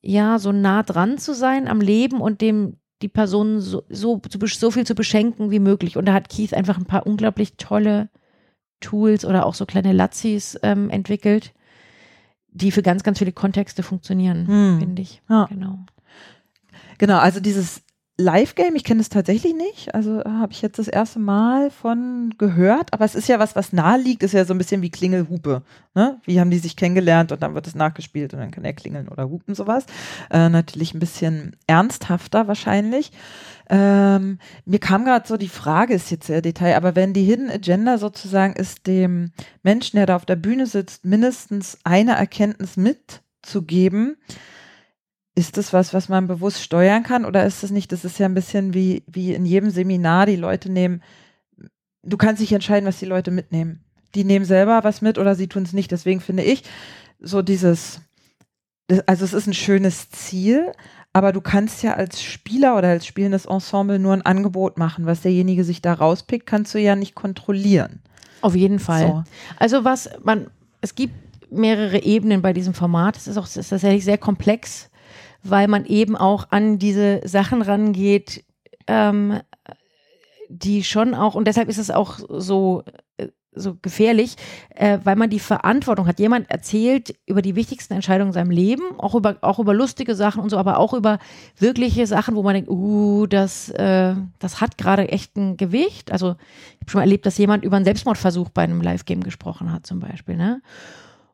ja, 0.00 0.38
so 0.38 0.52
nah 0.52 0.82
dran 0.82 1.18
zu 1.18 1.34
sein 1.34 1.66
am 1.66 1.80
Leben 1.80 2.20
und 2.20 2.40
dem 2.40 2.76
die 3.02 3.08
Person 3.08 3.60
so, 3.60 3.82
so, 3.90 4.22
so 4.30 4.70
viel 4.70 4.86
zu 4.86 4.94
beschenken 4.94 5.50
wie 5.50 5.58
möglich. 5.58 5.96
Und 5.96 6.06
da 6.06 6.14
hat 6.14 6.28
Keith 6.28 6.54
einfach 6.54 6.78
ein 6.78 6.86
paar 6.86 7.06
unglaublich 7.06 7.56
tolle 7.56 8.08
Tools 8.80 9.24
oder 9.24 9.44
auch 9.46 9.54
so 9.54 9.66
kleine 9.66 9.92
Lazis 9.92 10.58
ähm, 10.62 10.90
entwickelt, 10.90 11.52
die 12.48 12.70
für 12.70 12.82
ganz, 12.82 13.02
ganz 13.02 13.18
viele 13.18 13.32
Kontexte 13.32 13.82
funktionieren, 13.82 14.46
hm. 14.46 14.78
finde 14.78 15.02
ich. 15.02 15.22
Ja. 15.28 15.46
Genau. 15.46 15.78
Genau, 16.98 17.18
also 17.18 17.40
dieses 17.40 17.82
Live-Game, 18.18 18.76
ich 18.76 18.84
kenne 18.84 19.02
es 19.02 19.10
tatsächlich 19.10 19.54
nicht. 19.54 19.94
Also 19.94 20.24
habe 20.24 20.50
ich 20.50 20.62
jetzt 20.62 20.78
das 20.78 20.88
erste 20.88 21.18
Mal 21.18 21.70
von 21.70 22.34
gehört. 22.38 22.94
Aber 22.94 23.04
es 23.04 23.14
ist 23.14 23.28
ja 23.28 23.38
was, 23.38 23.54
was 23.56 23.74
nahe 23.74 24.00
liegt, 24.00 24.22
ist 24.22 24.32
ja 24.32 24.46
so 24.46 24.54
ein 24.54 24.58
bisschen 24.58 24.80
wie 24.80 24.90
Klingelhupe. 24.90 25.62
Ne? 25.94 26.18
Wie 26.24 26.40
haben 26.40 26.50
die 26.50 26.58
sich 26.58 26.76
kennengelernt 26.76 27.30
und 27.32 27.42
dann 27.42 27.54
wird 27.54 27.66
es 27.66 27.74
nachgespielt 27.74 28.32
und 28.32 28.40
dann 28.40 28.50
kann 28.50 28.64
er 28.64 28.72
klingeln 28.72 29.08
oder 29.08 29.28
hupen, 29.28 29.54
sowas. 29.54 29.84
Äh, 30.30 30.48
natürlich 30.48 30.94
ein 30.94 30.98
bisschen 30.98 31.56
ernsthafter 31.66 32.48
wahrscheinlich. 32.48 33.12
Ähm, 33.68 34.38
mir 34.64 34.78
kam 34.78 35.04
gerade 35.04 35.28
so 35.28 35.36
die 35.36 35.48
Frage, 35.48 35.92
ist 35.92 36.10
jetzt 36.10 36.26
sehr 36.26 36.40
Detail, 36.40 36.76
aber 36.76 36.96
wenn 36.96 37.12
die 37.12 37.24
Hidden 37.24 37.50
Agenda 37.50 37.98
sozusagen 37.98 38.54
ist, 38.54 38.86
dem 38.86 39.32
Menschen, 39.62 39.96
der 39.96 40.06
da 40.06 40.16
auf 40.16 40.24
der 40.24 40.36
Bühne 40.36 40.66
sitzt, 40.66 41.04
mindestens 41.04 41.76
eine 41.84 42.12
Erkenntnis 42.12 42.78
mitzugeben, 42.78 44.16
ist 45.36 45.58
das 45.58 45.72
was, 45.72 45.94
was 45.94 46.08
man 46.08 46.26
bewusst 46.26 46.62
steuern 46.62 47.02
kann 47.02 47.24
oder 47.24 47.44
ist 47.44 47.62
das 47.62 47.70
nicht, 47.70 47.92
das 47.92 48.04
ist 48.04 48.18
ja 48.18 48.26
ein 48.26 48.34
bisschen 48.34 48.74
wie, 48.74 49.04
wie 49.06 49.34
in 49.34 49.44
jedem 49.44 49.70
Seminar, 49.70 50.26
die 50.26 50.36
Leute 50.36 50.72
nehmen, 50.72 51.02
du 52.02 52.16
kannst 52.16 52.40
dich 52.40 52.52
entscheiden, 52.52 52.88
was 52.88 52.98
die 52.98 53.06
Leute 53.06 53.30
mitnehmen. 53.30 53.84
Die 54.14 54.24
nehmen 54.24 54.46
selber 54.46 54.82
was 54.82 55.02
mit 55.02 55.18
oder 55.18 55.34
sie 55.34 55.46
tun 55.46 55.64
es 55.64 55.74
nicht. 55.74 55.92
Deswegen 55.92 56.20
finde 56.20 56.42
ich 56.42 56.62
so 57.20 57.42
dieses, 57.42 58.00
also 59.04 59.26
es 59.26 59.34
ist 59.34 59.46
ein 59.46 59.52
schönes 59.54 60.10
Ziel, 60.10 60.72
aber 61.12 61.32
du 61.32 61.42
kannst 61.42 61.82
ja 61.82 61.94
als 61.94 62.22
Spieler 62.22 62.76
oder 62.78 62.88
als 62.88 63.04
spielendes 63.04 63.44
Ensemble 63.44 63.98
nur 63.98 64.14
ein 64.14 64.22
Angebot 64.22 64.78
machen. 64.78 65.04
Was 65.04 65.20
derjenige 65.20 65.64
sich 65.64 65.82
da 65.82 65.92
rauspickt, 65.92 66.46
kannst 66.46 66.72
du 66.74 66.78
ja 66.78 66.96
nicht 66.96 67.14
kontrollieren. 67.14 68.00
Auf 68.40 68.54
jeden 68.54 68.78
Fall. 68.78 69.06
So. 69.06 69.24
Also 69.58 69.84
was 69.84 70.08
man, 70.22 70.46
es 70.80 70.94
gibt 70.94 71.14
mehrere 71.50 72.02
Ebenen 72.02 72.40
bei 72.40 72.54
diesem 72.54 72.72
Format. 72.72 73.18
Es 73.18 73.26
ist 73.26 73.36
auch 73.36 73.46
es 73.46 73.56
ist 73.56 73.68
tatsächlich 73.68 74.04
sehr 74.04 74.18
komplex 74.18 74.88
weil 75.50 75.68
man 75.68 75.84
eben 75.84 76.16
auch 76.16 76.48
an 76.50 76.78
diese 76.78 77.20
Sachen 77.24 77.62
rangeht, 77.62 78.44
ähm, 78.86 79.40
die 80.48 80.84
schon 80.84 81.14
auch, 81.14 81.34
und 81.34 81.46
deshalb 81.46 81.68
ist 81.68 81.78
es 81.78 81.90
auch 81.90 82.18
so, 82.28 82.84
äh, 83.16 83.28
so 83.52 83.76
gefährlich, 83.80 84.36
äh, 84.74 84.98
weil 85.02 85.16
man 85.16 85.30
die 85.30 85.40
Verantwortung 85.40 86.06
hat. 86.06 86.20
Jemand 86.20 86.50
erzählt 86.50 87.14
über 87.26 87.42
die 87.42 87.56
wichtigsten 87.56 87.94
Entscheidungen 87.94 88.28
in 88.28 88.34
seinem 88.34 88.50
Leben, 88.50 88.82
auch 88.98 89.14
über, 89.14 89.36
auch 89.40 89.58
über 89.58 89.72
lustige 89.74 90.14
Sachen 90.14 90.42
und 90.42 90.50
so, 90.50 90.58
aber 90.58 90.78
auch 90.78 90.92
über 90.92 91.18
wirkliche 91.58 92.06
Sachen, 92.06 92.36
wo 92.36 92.42
man 92.42 92.54
denkt, 92.54 92.70
uh, 92.70 93.26
das, 93.26 93.70
äh, 93.70 94.14
das 94.38 94.60
hat 94.60 94.78
gerade 94.78 95.08
echt 95.08 95.36
ein 95.36 95.56
Gewicht. 95.56 96.12
Also 96.12 96.36
ich 96.74 96.80
habe 96.82 96.90
schon 96.90 96.98
mal 96.98 97.04
erlebt, 97.04 97.26
dass 97.26 97.38
jemand 97.38 97.64
über 97.64 97.76
einen 97.76 97.86
Selbstmordversuch 97.86 98.50
bei 98.50 98.62
einem 98.62 98.82
Live-Game 98.82 99.22
gesprochen 99.22 99.72
hat, 99.72 99.86
zum 99.86 100.00
Beispiel. 100.00 100.36
Ne? 100.36 100.60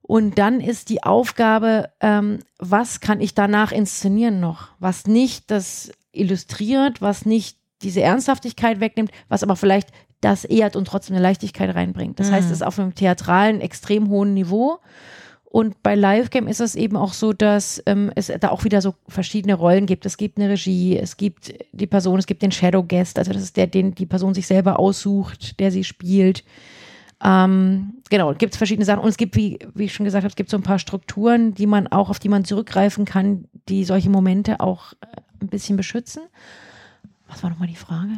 Und 0.03 0.39
dann 0.39 0.61
ist 0.61 0.89
die 0.89 1.05
Aufgabe, 1.05 1.91
ähm, 2.01 2.41
was 2.59 3.01
kann 3.01 3.21
ich 3.21 3.35
danach 3.35 3.73
inszenieren 3.73 4.41
noch? 4.41 4.69
Was 4.79 5.07
nicht 5.07 5.51
das 5.51 5.93
illustriert, 6.13 7.01
was 7.01 7.25
nicht 7.25 7.57
diese 7.83 8.03
Ernsthaftigkeit 8.03 8.81
wegnimmt, 8.81 9.11
was 9.29 9.43
aber 9.43 9.57
vielleicht 9.57 9.89
das 10.21 10.45
ehrt 10.45 10.77
und 10.77 10.87
trotzdem 10.87 11.17
eine 11.17 11.23
Leichtigkeit 11.23 11.75
reinbringt. 11.75 12.21
Das 12.21 12.29
mhm. 12.29 12.35
heißt, 12.35 12.47
es 12.47 12.53
ist 12.53 12.63
auf 12.63 12.79
einem 12.79 12.95
theatralen, 12.95 13.61
extrem 13.61 14.09
hohen 14.09 14.35
Niveau. 14.35 14.79
Und 15.45 15.83
bei 15.83 15.95
Livegame 15.95 16.49
ist 16.49 16.61
es 16.61 16.77
eben 16.77 16.97
auch 16.97 17.13
so, 17.13 17.35
dass 17.35 17.83
ähm, 17.85 18.11
es 18.15 18.33
da 18.41 18.49
auch 18.51 18.65
wieder 18.65 18.81
so 18.81 18.95
verschiedene 19.07 19.55
Rollen 19.55 19.85
gibt. 19.85 20.07
Es 20.07 20.17
gibt 20.17 20.39
eine 20.39 20.49
Regie, 20.49 20.97
es 20.97 21.19
gibt 21.19 21.53
die 21.73 21.87
Person, 21.87 22.19
es 22.19 22.27
gibt 22.27 22.41
den 22.41 22.53
Shadow 22.53 22.83
Guest, 22.83 23.19
also 23.19 23.33
das 23.33 23.43
ist 23.43 23.59
der, 23.59 23.67
den 23.67 23.95
die 23.95 24.07
Person 24.07 24.33
sich 24.33 24.47
selber 24.47 24.79
aussucht, 24.79 25.61
der 25.61 25.71
sie 25.71 25.85
spielt. 25.85 26.43
Ähm, 27.25 27.95
genau, 28.11 28.35
gibt 28.35 28.55
es 28.55 28.59
verschiedene 28.59 28.85
Sachen 28.85 29.01
und 29.01 29.09
es 29.09 29.17
gibt, 29.17 29.37
wie, 29.37 29.59
wie 29.75 29.85
ich 29.85 29.95
schon 29.95 30.05
gesagt 30.05 30.25
habe, 30.25 30.31
es 30.31 30.37
gibt 30.37 30.51
so 30.51 30.57
ein 30.57 30.63
paar 30.63 30.79
Strukturen, 30.79 31.55
die 31.55 31.67
man 31.67 31.87
auch, 31.87 32.11
auf 32.11 32.19
die 32.19 32.29
man 32.29 32.45
zurückgreifen 32.45 33.05
kann, 33.05 33.45
die 33.69 33.85
solche 33.85 34.11
Momente 34.11 34.61
auch 34.61 34.93
äh, 34.95 35.07
ein 35.41 35.49
bisschen 35.49 35.77
beschützen. 35.77 36.23
Was 37.29 37.43
war 37.43 37.51
nochmal 37.51 37.69
die 37.69 37.77
Frage? 37.77 38.11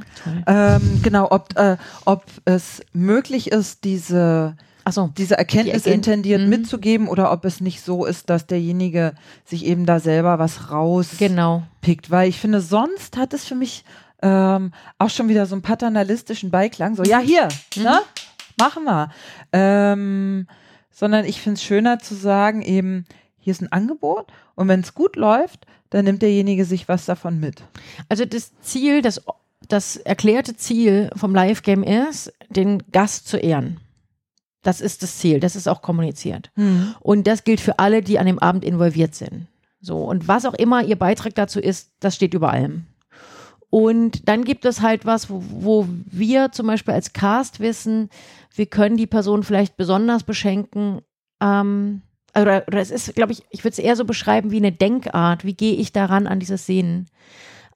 Ähm, 0.47 1.01
genau, 1.03 1.31
ob, 1.31 1.57
äh, 1.57 1.77
ob 2.05 2.25
es 2.47 2.83
möglich 2.93 3.53
ist, 3.53 3.85
diese, 3.85 4.57
so, 4.91 5.11
diese 5.17 5.39
Erkenntnis 5.39 5.85
die 5.85 5.91
intendiert 5.91 6.43
mhm. 6.43 6.49
mitzugeben 6.49 7.07
oder 7.07 7.31
ob 7.31 7.45
es 7.45 7.61
nicht 7.61 7.81
so 7.83 8.07
ist, 8.07 8.29
dass 8.29 8.49
derjenige 8.49 9.15
sich 9.45 9.67
eben 9.67 9.87
da 9.87 10.01
selber 10.01 10.41
was 10.41 10.73
rauspickt. 10.73 11.31
Genau. 11.31 11.63
Weil 12.09 12.29
ich 12.29 12.41
finde, 12.41 12.61
sonst 12.61 13.17
hat 13.17 13.35
es 13.35 13.45
für 13.45 13.55
mich 13.55 13.85
ähm, 14.21 14.73
auch 14.99 15.11
schon 15.11 15.29
wieder 15.29 15.47
so 15.47 15.55
einen 15.55 15.63
paternalistischen 15.63 16.51
Beiklang. 16.51 16.97
So, 16.97 17.05
ja, 17.05 17.21
hier, 17.21 17.49
mhm. 17.77 17.83
ne? 17.85 18.01
Machen 18.59 18.85
wir. 18.85 19.11
Ähm, 19.53 20.47
sondern 20.91 21.25
ich 21.25 21.41
finde 21.41 21.55
es 21.55 21.63
schöner 21.63 21.99
zu 21.99 22.15
sagen, 22.15 22.63
eben, 22.63 23.05
hier 23.39 23.51
ist 23.51 23.61
ein 23.61 23.73
Angebot 23.73 24.33
und 24.55 24.69
wenn 24.69 24.81
es 24.81 24.95
gut 24.95 25.17
läuft, 25.17 25.67
dann 25.91 26.05
nimmt 26.05 26.23
derjenige 26.23 26.65
sich 26.65 26.89
was 26.89 27.05
davon 27.05 27.41
mit. 27.41 27.63
Also 28.09 28.25
das 28.25 28.53
Ziel, 28.61 29.03
das, 29.03 29.23
das 29.69 29.97
erklärte 29.97 30.57
Ziel 30.57 31.11
vom 31.15 31.35
Live-Game 31.35 31.83
ist, 31.83 32.33
den 32.49 32.83
Gast 32.91 33.29
zu 33.29 33.37
ehren. 33.37 33.81
Das 34.63 34.81
ist 34.81 35.03
das 35.03 35.19
Ziel, 35.19 35.41
das 35.41 35.57
ist 35.57 35.69
auch 35.69 35.83
kommuniziert. 35.83 36.51
Mhm. 36.57 36.95
Und 37.01 37.27
das 37.27 37.45
gilt 37.45 37.61
für 37.61 37.79
alle, 37.79 38.03
die 38.03 38.19
an 38.19 38.27
dem 38.27 38.39
Abend 38.39 38.65
involviert 38.65 39.15
sind. 39.15 39.47
So, 39.81 39.99
und 39.99 40.27
was 40.27 40.47
auch 40.47 40.55
immer 40.55 40.83
ihr 40.83 40.97
Beitrag 40.97 41.35
dazu 41.35 41.61
ist, 41.61 41.93
das 42.01 42.17
steht 42.17 42.33
über 42.33 42.51
allem. 42.51 42.87
Und 43.75 44.29
dann 44.29 44.45
gibt 44.45 44.67
es 44.67 44.83
halt 44.83 45.05
was, 45.05 45.29
wo, 45.29 45.43
wo 45.49 45.89
wir 46.07 46.53
zum 46.53 46.69
Beispiel 46.69 46.95
als 46.95 47.13
Cast 47.13 47.59
wissen, 47.59 48.09
wir 48.55 48.67
können 48.67 48.97
die 48.97 49.09
Person 49.09 49.43
vielleicht 49.43 49.77
besonders 49.77 50.23
beschenken. 50.23 51.01
Ähm, 51.41 52.03
oder, 52.37 52.63
oder 52.69 52.79
es 52.79 52.93
ist, 52.93 53.17
glaube 53.17 53.33
ich, 53.33 53.43
ich 53.51 53.65
würde 53.65 53.73
es 53.73 53.81
eher 53.81 53.97
so 53.97 54.05
beschreiben 54.05 54.53
wie 54.53 54.59
eine 54.59 54.71
Denkart. 54.71 55.45
Wie 55.45 55.55
gehe 55.55 55.75
ich 55.75 55.93
daran 55.93 56.29
an 56.29 56.39
diese 56.39 56.57
Szenen? 56.57 57.09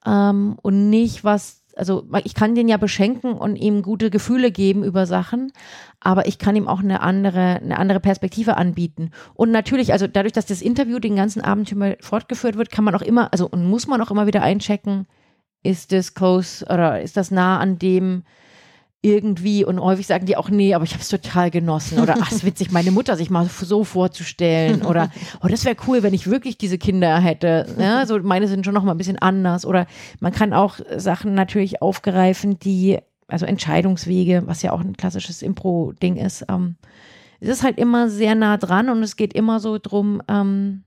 Ähm, 0.06 0.56
und 0.62 0.88
nicht 0.88 1.24
was, 1.24 1.64
also 1.74 2.06
ich 2.22 2.36
kann 2.36 2.54
den 2.54 2.68
ja 2.68 2.76
beschenken 2.76 3.32
und 3.32 3.56
ihm 3.56 3.82
gute 3.82 4.10
Gefühle 4.10 4.52
geben 4.52 4.84
über 4.84 5.04
Sachen, 5.04 5.50
aber 5.98 6.28
ich 6.28 6.38
kann 6.38 6.54
ihm 6.54 6.68
auch 6.68 6.78
eine 6.78 7.00
andere, 7.00 7.56
eine 7.56 7.76
andere 7.76 7.98
Perspektive 7.98 8.56
anbieten. 8.56 9.10
Und 9.34 9.50
natürlich, 9.50 9.92
also 9.92 10.06
dadurch, 10.06 10.32
dass 10.32 10.46
das 10.46 10.62
Interview 10.62 11.00
den 11.00 11.16
ganzen 11.16 11.42
Abend 11.42 11.72
immer 11.72 11.96
fortgeführt 11.98 12.56
wird, 12.56 12.70
kann 12.70 12.84
man 12.84 12.94
auch 12.94 13.02
immer, 13.02 13.32
also 13.32 13.48
und 13.48 13.68
muss 13.68 13.88
man 13.88 14.00
auch 14.00 14.12
immer 14.12 14.28
wieder 14.28 14.42
einchecken, 14.42 15.08
ist 15.62 15.92
das 15.92 16.14
close 16.14 16.64
oder 16.64 17.00
ist 17.00 17.16
das 17.16 17.30
nah 17.30 17.58
an 17.58 17.78
dem, 17.78 18.22
irgendwie 19.00 19.64
und 19.64 19.80
häufig 19.80 20.06
sagen 20.06 20.26
die 20.26 20.36
auch, 20.36 20.50
nee, 20.50 20.74
aber 20.74 20.84
ich 20.84 20.92
habe 20.92 21.02
es 21.02 21.08
total 21.08 21.50
genossen 21.50 22.00
oder 22.00 22.16
ach, 22.20 22.32
ist 22.32 22.44
witzig, 22.44 22.72
meine 22.72 22.90
Mutter 22.90 23.16
sich 23.16 23.30
mal 23.30 23.46
so 23.46 23.84
vorzustellen 23.84 24.82
oder 24.82 25.10
oh, 25.40 25.46
das 25.46 25.64
wäre 25.64 25.76
cool, 25.86 26.02
wenn 26.02 26.14
ich 26.14 26.28
wirklich 26.28 26.58
diese 26.58 26.78
Kinder 26.78 27.18
hätte. 27.20 27.66
Ja, 27.78 28.06
so 28.06 28.18
meine 28.18 28.48
sind 28.48 28.64
schon 28.64 28.74
noch 28.74 28.82
mal 28.82 28.92
ein 28.92 28.98
bisschen 28.98 29.18
anders 29.18 29.64
oder 29.64 29.86
man 30.18 30.32
kann 30.32 30.52
auch 30.52 30.80
Sachen 30.96 31.34
natürlich 31.34 31.80
aufgreifen, 31.80 32.58
die 32.58 32.98
also 33.28 33.46
Entscheidungswege, 33.46 34.42
was 34.46 34.62
ja 34.62 34.72
auch 34.72 34.80
ein 34.80 34.96
klassisches 34.96 35.42
Impro-Ding 35.42 36.16
ist. 36.16 36.44
Ähm, 36.48 36.76
es 37.38 37.48
ist 37.48 37.62
halt 37.62 37.78
immer 37.78 38.08
sehr 38.10 38.34
nah 38.34 38.56
dran 38.56 38.88
und 38.88 39.02
es 39.04 39.14
geht 39.14 39.32
immer 39.32 39.60
so 39.60 39.78
drum, 39.78 40.22
ähm, 40.26 40.82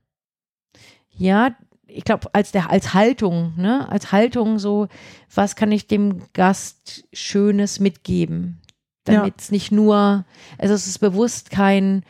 ja, 1.08 1.56
ich 1.94 2.04
glaube, 2.04 2.28
als 2.32 2.52
der, 2.52 2.70
als 2.70 2.94
Haltung, 2.94 3.52
ne, 3.56 3.88
als 3.90 4.12
Haltung 4.12 4.58
so, 4.58 4.88
was 5.34 5.56
kann 5.56 5.72
ich 5.72 5.86
dem 5.86 6.22
Gast 6.32 7.04
Schönes 7.12 7.80
mitgeben? 7.80 8.60
Damit 9.04 9.34
es 9.38 9.48
ja. 9.48 9.54
nicht 9.54 9.72
nur, 9.72 10.24
also 10.58 10.74
es 10.74 10.86
ist 10.86 10.98
bewusst 10.98 11.50
kein, 11.50 12.04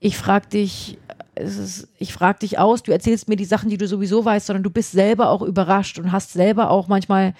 ich 0.00 0.16
frag 0.16 0.50
dich, 0.50 0.98
ist, 1.36 1.88
ich 1.98 2.12
frag 2.12 2.40
dich 2.40 2.58
aus, 2.58 2.82
du 2.82 2.92
erzählst 2.92 3.28
mir 3.28 3.36
die 3.36 3.44
Sachen, 3.44 3.70
die 3.70 3.78
du 3.78 3.86
sowieso 3.86 4.24
weißt, 4.24 4.46
sondern 4.46 4.64
du 4.64 4.70
bist 4.70 4.92
selber 4.92 5.30
auch 5.30 5.42
überrascht 5.42 5.98
und 5.98 6.12
hast 6.12 6.32
selber 6.32 6.70
auch 6.70 6.88
manchmal 6.88 7.34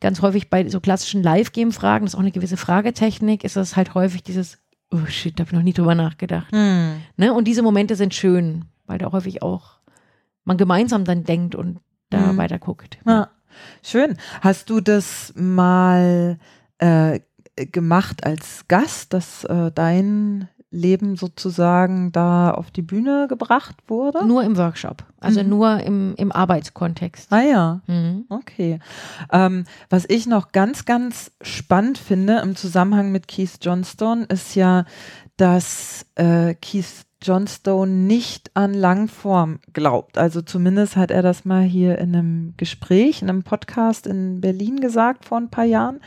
ganz 0.00 0.22
häufig 0.22 0.50
bei 0.50 0.68
so 0.68 0.80
klassischen 0.80 1.22
Live-Game-Fragen, 1.22 2.06
das 2.06 2.14
ist 2.14 2.16
auch 2.16 2.22
eine 2.22 2.32
gewisse 2.32 2.56
Fragetechnik, 2.56 3.44
ist 3.44 3.56
das 3.56 3.76
halt 3.76 3.94
häufig 3.94 4.22
dieses, 4.22 4.58
oh 4.90 5.06
shit, 5.06 5.38
da 5.38 5.42
habe 5.42 5.50
ich 5.50 5.56
noch 5.56 5.62
nie 5.62 5.72
drüber 5.72 5.94
nachgedacht. 5.94 6.50
Hm. 6.52 7.02
Ne? 7.16 7.32
Und 7.32 7.46
diese 7.46 7.62
Momente 7.62 7.96
sind 7.96 8.14
schön, 8.14 8.64
weil 8.86 8.98
da 8.98 9.12
häufig 9.12 9.42
auch 9.42 9.79
man 10.50 10.56
gemeinsam 10.56 11.04
dann 11.04 11.22
denkt 11.22 11.54
und 11.54 11.78
da 12.10 12.32
mhm. 12.32 12.36
weiter 12.36 12.58
guckt. 12.58 12.98
Ja. 13.06 13.28
Schön. 13.84 14.16
Hast 14.40 14.68
du 14.68 14.80
das 14.80 15.32
mal 15.36 16.38
äh, 16.78 17.20
gemacht 17.54 18.24
als 18.24 18.66
Gast, 18.66 19.12
dass 19.12 19.44
äh, 19.44 19.70
dein 19.70 20.48
Leben 20.72 21.14
sozusagen 21.14 22.10
da 22.10 22.50
auf 22.50 22.72
die 22.72 22.82
Bühne 22.82 23.26
gebracht 23.28 23.76
wurde? 23.86 24.26
Nur 24.26 24.42
im 24.42 24.56
Workshop, 24.56 25.04
also 25.20 25.42
mhm. 25.42 25.48
nur 25.48 25.80
im, 25.80 26.14
im 26.16 26.32
Arbeitskontext. 26.32 27.32
Ah 27.32 27.42
ja, 27.42 27.80
mhm. 27.86 28.24
okay. 28.28 28.80
Ähm, 29.30 29.64
was 29.88 30.04
ich 30.08 30.26
noch 30.26 30.50
ganz, 30.50 30.84
ganz 30.84 31.30
spannend 31.42 31.96
finde 31.96 32.40
im 32.40 32.56
Zusammenhang 32.56 33.12
mit 33.12 33.28
Keith 33.28 33.58
Johnstone 33.62 34.24
ist 34.24 34.56
ja, 34.56 34.84
dass 35.36 36.06
äh, 36.16 36.54
Keith 36.54 37.06
Johnstone 37.22 37.92
nicht 37.92 38.50
an 38.54 38.74
Langform 38.74 39.60
glaubt. 39.72 40.18
Also 40.18 40.42
zumindest 40.42 40.96
hat 40.96 41.10
er 41.10 41.22
das 41.22 41.44
mal 41.44 41.62
hier 41.62 41.98
in 41.98 42.14
einem 42.14 42.54
Gespräch, 42.56 43.22
in 43.22 43.28
einem 43.28 43.42
Podcast 43.42 44.06
in 44.06 44.40
Berlin 44.40 44.80
gesagt 44.80 45.24
vor 45.26 45.38
ein 45.38 45.50
paar 45.50 45.64
Jahren, 45.64 46.00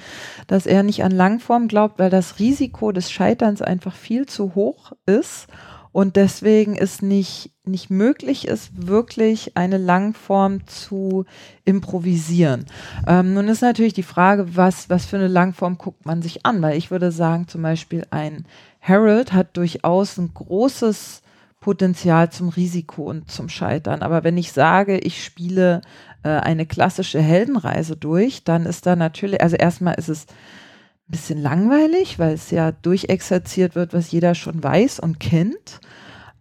dass 0.47 0.65
er 0.65 0.83
nicht 0.83 1.03
an 1.03 1.11
Langform 1.11 1.67
glaubt, 1.67 1.99
weil 1.99 2.09
das 2.09 2.39
Risiko 2.39 2.91
des 2.91 3.11
Scheiterns 3.11 3.61
einfach 3.61 3.95
viel 3.95 4.25
zu 4.25 4.55
hoch 4.55 4.93
ist 5.05 5.47
und 5.93 6.15
deswegen 6.15 6.75
es 6.75 7.03
nicht, 7.03 7.51
nicht 7.63 7.91
möglich 7.91 8.47
ist, 8.47 8.87
wirklich 8.87 9.55
eine 9.55 9.77
Langform 9.77 10.65
zu 10.65 11.25
improvisieren. 11.65 12.65
Ähm, 13.07 13.35
nun 13.35 13.47
ist 13.47 13.61
natürlich 13.61 13.93
die 13.93 14.03
Frage, 14.03 14.57
was, 14.57 14.89
was 14.89 15.05
für 15.05 15.17
eine 15.17 15.27
Langform 15.27 15.77
guckt 15.77 16.05
man 16.05 16.23
sich 16.23 16.45
an, 16.45 16.61
weil 16.63 16.77
ich 16.77 16.89
würde 16.89 17.11
sagen, 17.11 17.47
zum 17.47 17.61
Beispiel 17.61 18.05
ein 18.09 18.45
Harold 18.83 19.31
hat 19.31 19.55
durchaus 19.55 20.17
ein 20.17 20.33
großes 20.33 21.21
Potenzial 21.61 22.29
zum 22.29 22.49
Risiko 22.49 23.03
und 23.03 23.31
zum 23.31 23.47
Scheitern. 23.47 24.01
Aber 24.01 24.25
wenn 24.25 24.37
ich 24.37 24.51
sage, 24.51 24.97
ich 24.97 25.23
spiele 25.23 25.79
äh, 26.23 26.29
eine 26.29 26.65
klassische 26.65 27.21
Heldenreise 27.21 27.95
durch, 27.95 28.43
dann 28.43 28.65
ist 28.65 28.85
da 28.85 28.97
natürlich, 28.97 29.41
also 29.41 29.55
erstmal 29.55 29.95
ist 29.95 30.09
es 30.09 30.25
ein 30.25 31.11
bisschen 31.11 31.41
langweilig, 31.41 32.19
weil 32.19 32.33
es 32.33 32.51
ja 32.51 32.73
durchexerziert 32.73 33.75
wird, 33.75 33.93
was 33.93 34.11
jeder 34.11 34.35
schon 34.35 34.61
weiß 34.61 34.99
und 34.99 35.21
kennt. 35.21 35.79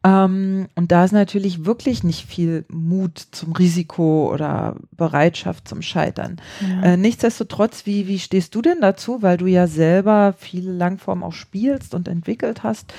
Ähm, 0.04 0.68
und 0.74 0.90
da 0.90 1.04
ist 1.04 1.12
natürlich 1.12 1.64
wirklich 1.64 2.02
nicht 2.02 2.26
viel 2.26 2.64
Mut 2.68 3.18
zum 3.30 3.52
Risiko 3.52 4.32
oder 4.32 4.76
Bereitschaft 4.96 5.68
zum 5.68 5.80
Scheitern. 5.82 6.40
Ja. 6.60 6.82
Äh, 6.82 6.96
nichtsdestotrotz, 6.96 7.86
wie, 7.86 8.08
wie 8.08 8.18
stehst 8.18 8.54
du 8.54 8.62
denn 8.62 8.80
dazu, 8.80 9.22
weil 9.22 9.36
du 9.36 9.46
ja 9.46 9.66
selber 9.66 10.34
viele 10.36 10.72
Langformen 10.72 11.22
auch 11.22 11.32
spielst 11.32 11.94
und 11.94 12.08
entwickelt 12.08 12.62
hast? 12.62 12.92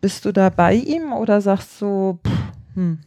Bist 0.00 0.24
du 0.24 0.32
da 0.32 0.48
bei 0.50 0.74
ihm 0.74 1.12
oder 1.12 1.40
sagst 1.40 1.80
du, 1.80 2.18
pff, 2.26 2.32
hm. 2.74 2.98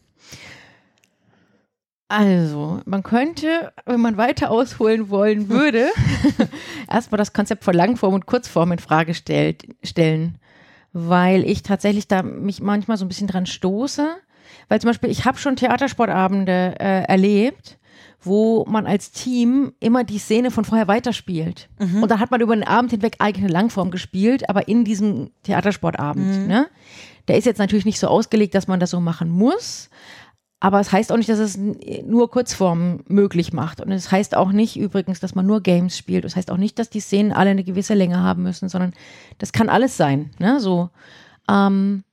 Also, 2.10 2.80
man 2.86 3.02
könnte, 3.02 3.74
wenn 3.86 4.00
man 4.00 4.18
weiter 4.18 4.52
ausholen 4.52 5.10
wollen 5.10 5.50
würde, 5.50 5.90
erstmal 6.90 7.18
das 7.18 7.34
Konzept 7.34 7.64
von 7.64 7.74
Langform 7.74 8.14
und 8.14 8.28
Kurzform 8.28 8.72
in 8.72 8.80
Frage 8.80 9.14
stellt, 9.14 9.66
stellen 9.84 10.38
weil 10.94 11.44
ich 11.44 11.64
tatsächlich 11.64 12.08
da 12.08 12.24
mich 12.24 12.62
manchmal 12.62 12.98
so 12.98 13.06
ein 13.06 13.08
bisschen 13.08 13.28
dran 13.28 13.46
stoße. 13.46 14.16
Weil 14.70 14.80
zum 14.80 14.90
Beispiel, 14.90 15.10
ich 15.10 15.26
habe 15.26 15.38
schon 15.38 15.56
Theatersportabende 15.56 16.76
äh, 16.80 17.04
erlebt, 17.04 17.80
wo 18.22 18.66
man 18.68 18.86
als 18.86 19.12
Team 19.12 19.74
immer 19.80 20.04
die 20.04 20.20
Szene 20.20 20.52
von 20.52 20.64
vorher 20.64 20.88
weiterspielt. 20.88 21.70
Mhm. 21.80 22.04
Und 22.04 22.10
da 22.10 22.20
hat 22.20 22.32
man 22.32 22.42
über 22.42 22.56
den 22.56 22.64
Abend 22.64 22.92
hinweg 22.92 23.16
eigene 23.20 23.48
Langform 23.48 23.92
gespielt, 23.92 24.50
aber 24.50 24.68
in 24.68 24.86
diesem 24.86 25.32
Theatersportabend. 25.44 26.42
Mhm. 26.42 26.48
Ne? 26.48 26.68
Der 27.28 27.38
ist 27.38 27.46
jetzt 27.46 27.58
natürlich 27.58 27.86
nicht 27.86 28.00
so 28.00 28.08
ausgelegt, 28.08 28.56
dass 28.56 28.68
man 28.68 28.80
das 28.80 28.92
so 28.92 29.00
machen 29.00 29.30
muss. 29.30 29.90
Aber 30.64 30.80
es 30.80 30.94
heißt 30.94 31.12
auch 31.12 31.18
nicht, 31.18 31.28
dass 31.28 31.40
es 31.40 31.58
nur 31.58 32.32
Kurzform 32.32 33.02
möglich 33.10 33.52
macht. 33.52 33.82
Und 33.82 33.92
es 33.92 34.14
heißt 34.14 34.34
auch 34.34 34.54
nicht 34.54 34.78
übrigens, 34.78 35.20
dass 35.20 35.36
man 35.36 35.46
nur 35.46 35.60
Games 35.60 35.98
spielt. 35.98 36.24
Es 36.24 36.38
heißt 36.38 36.50
auch 36.50 36.58
nicht, 36.58 36.80
dass 36.80 36.90
die 36.90 37.02
Szenen 37.02 37.34
alle 37.34 37.50
eine 37.50 37.66
gewisse 37.66 37.96
Länge 37.96 38.22
haben 38.22 38.44
müssen, 38.44 38.70
sondern 38.70 38.94
das 39.40 39.52
kann 39.52 39.68
alles 39.68 39.98
sein. 39.98 40.32
Ne? 40.40 40.62
So. 40.62 40.90
Ähm, 41.50 42.06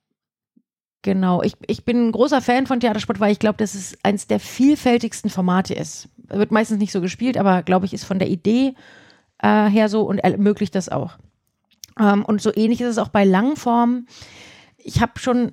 genau. 1.03 1.45
Ich, 1.45 1.55
ich 1.69 1.85
bin 1.85 2.09
ein 2.09 2.11
großer 2.11 2.41
Fan 2.43 2.67
von 2.67 2.81
Theatersport, 2.81 3.21
weil 3.21 3.31
ich 3.31 3.39
glaube, 3.39 3.59
dass 3.59 3.77
es 3.77 3.97
eines 4.03 4.27
der 4.27 4.41
vielfältigsten 4.41 5.31
Formate 5.31 5.75
ist. 5.75 6.09
Wird 6.17 6.51
meistens 6.51 6.81
nicht 6.81 6.91
so 6.91 7.01
gespielt, 7.01 7.37
aber 7.39 7.63
glaube 7.63 7.87
ich, 7.87 7.95
ist 7.95 8.03
von 8.03 8.19
der 8.19 8.31
Idee 8.31 8.75
äh, 9.39 9.69
her 9.69 9.89
so 9.89 10.03
und 10.03 10.19
ermöglicht 10.19 10.75
das 10.75 10.89
auch. 10.89 11.19
Ähm, 12.01 12.25
und 12.25 12.43
so 12.43 12.53
ähnlich 12.53 12.81
ist 12.81 12.89
es 12.89 12.99
auch 12.99 13.11
bei 13.11 13.25
Langformen. 13.25 14.09
Ich 14.77 15.01
habe 15.01 15.21
schon 15.21 15.53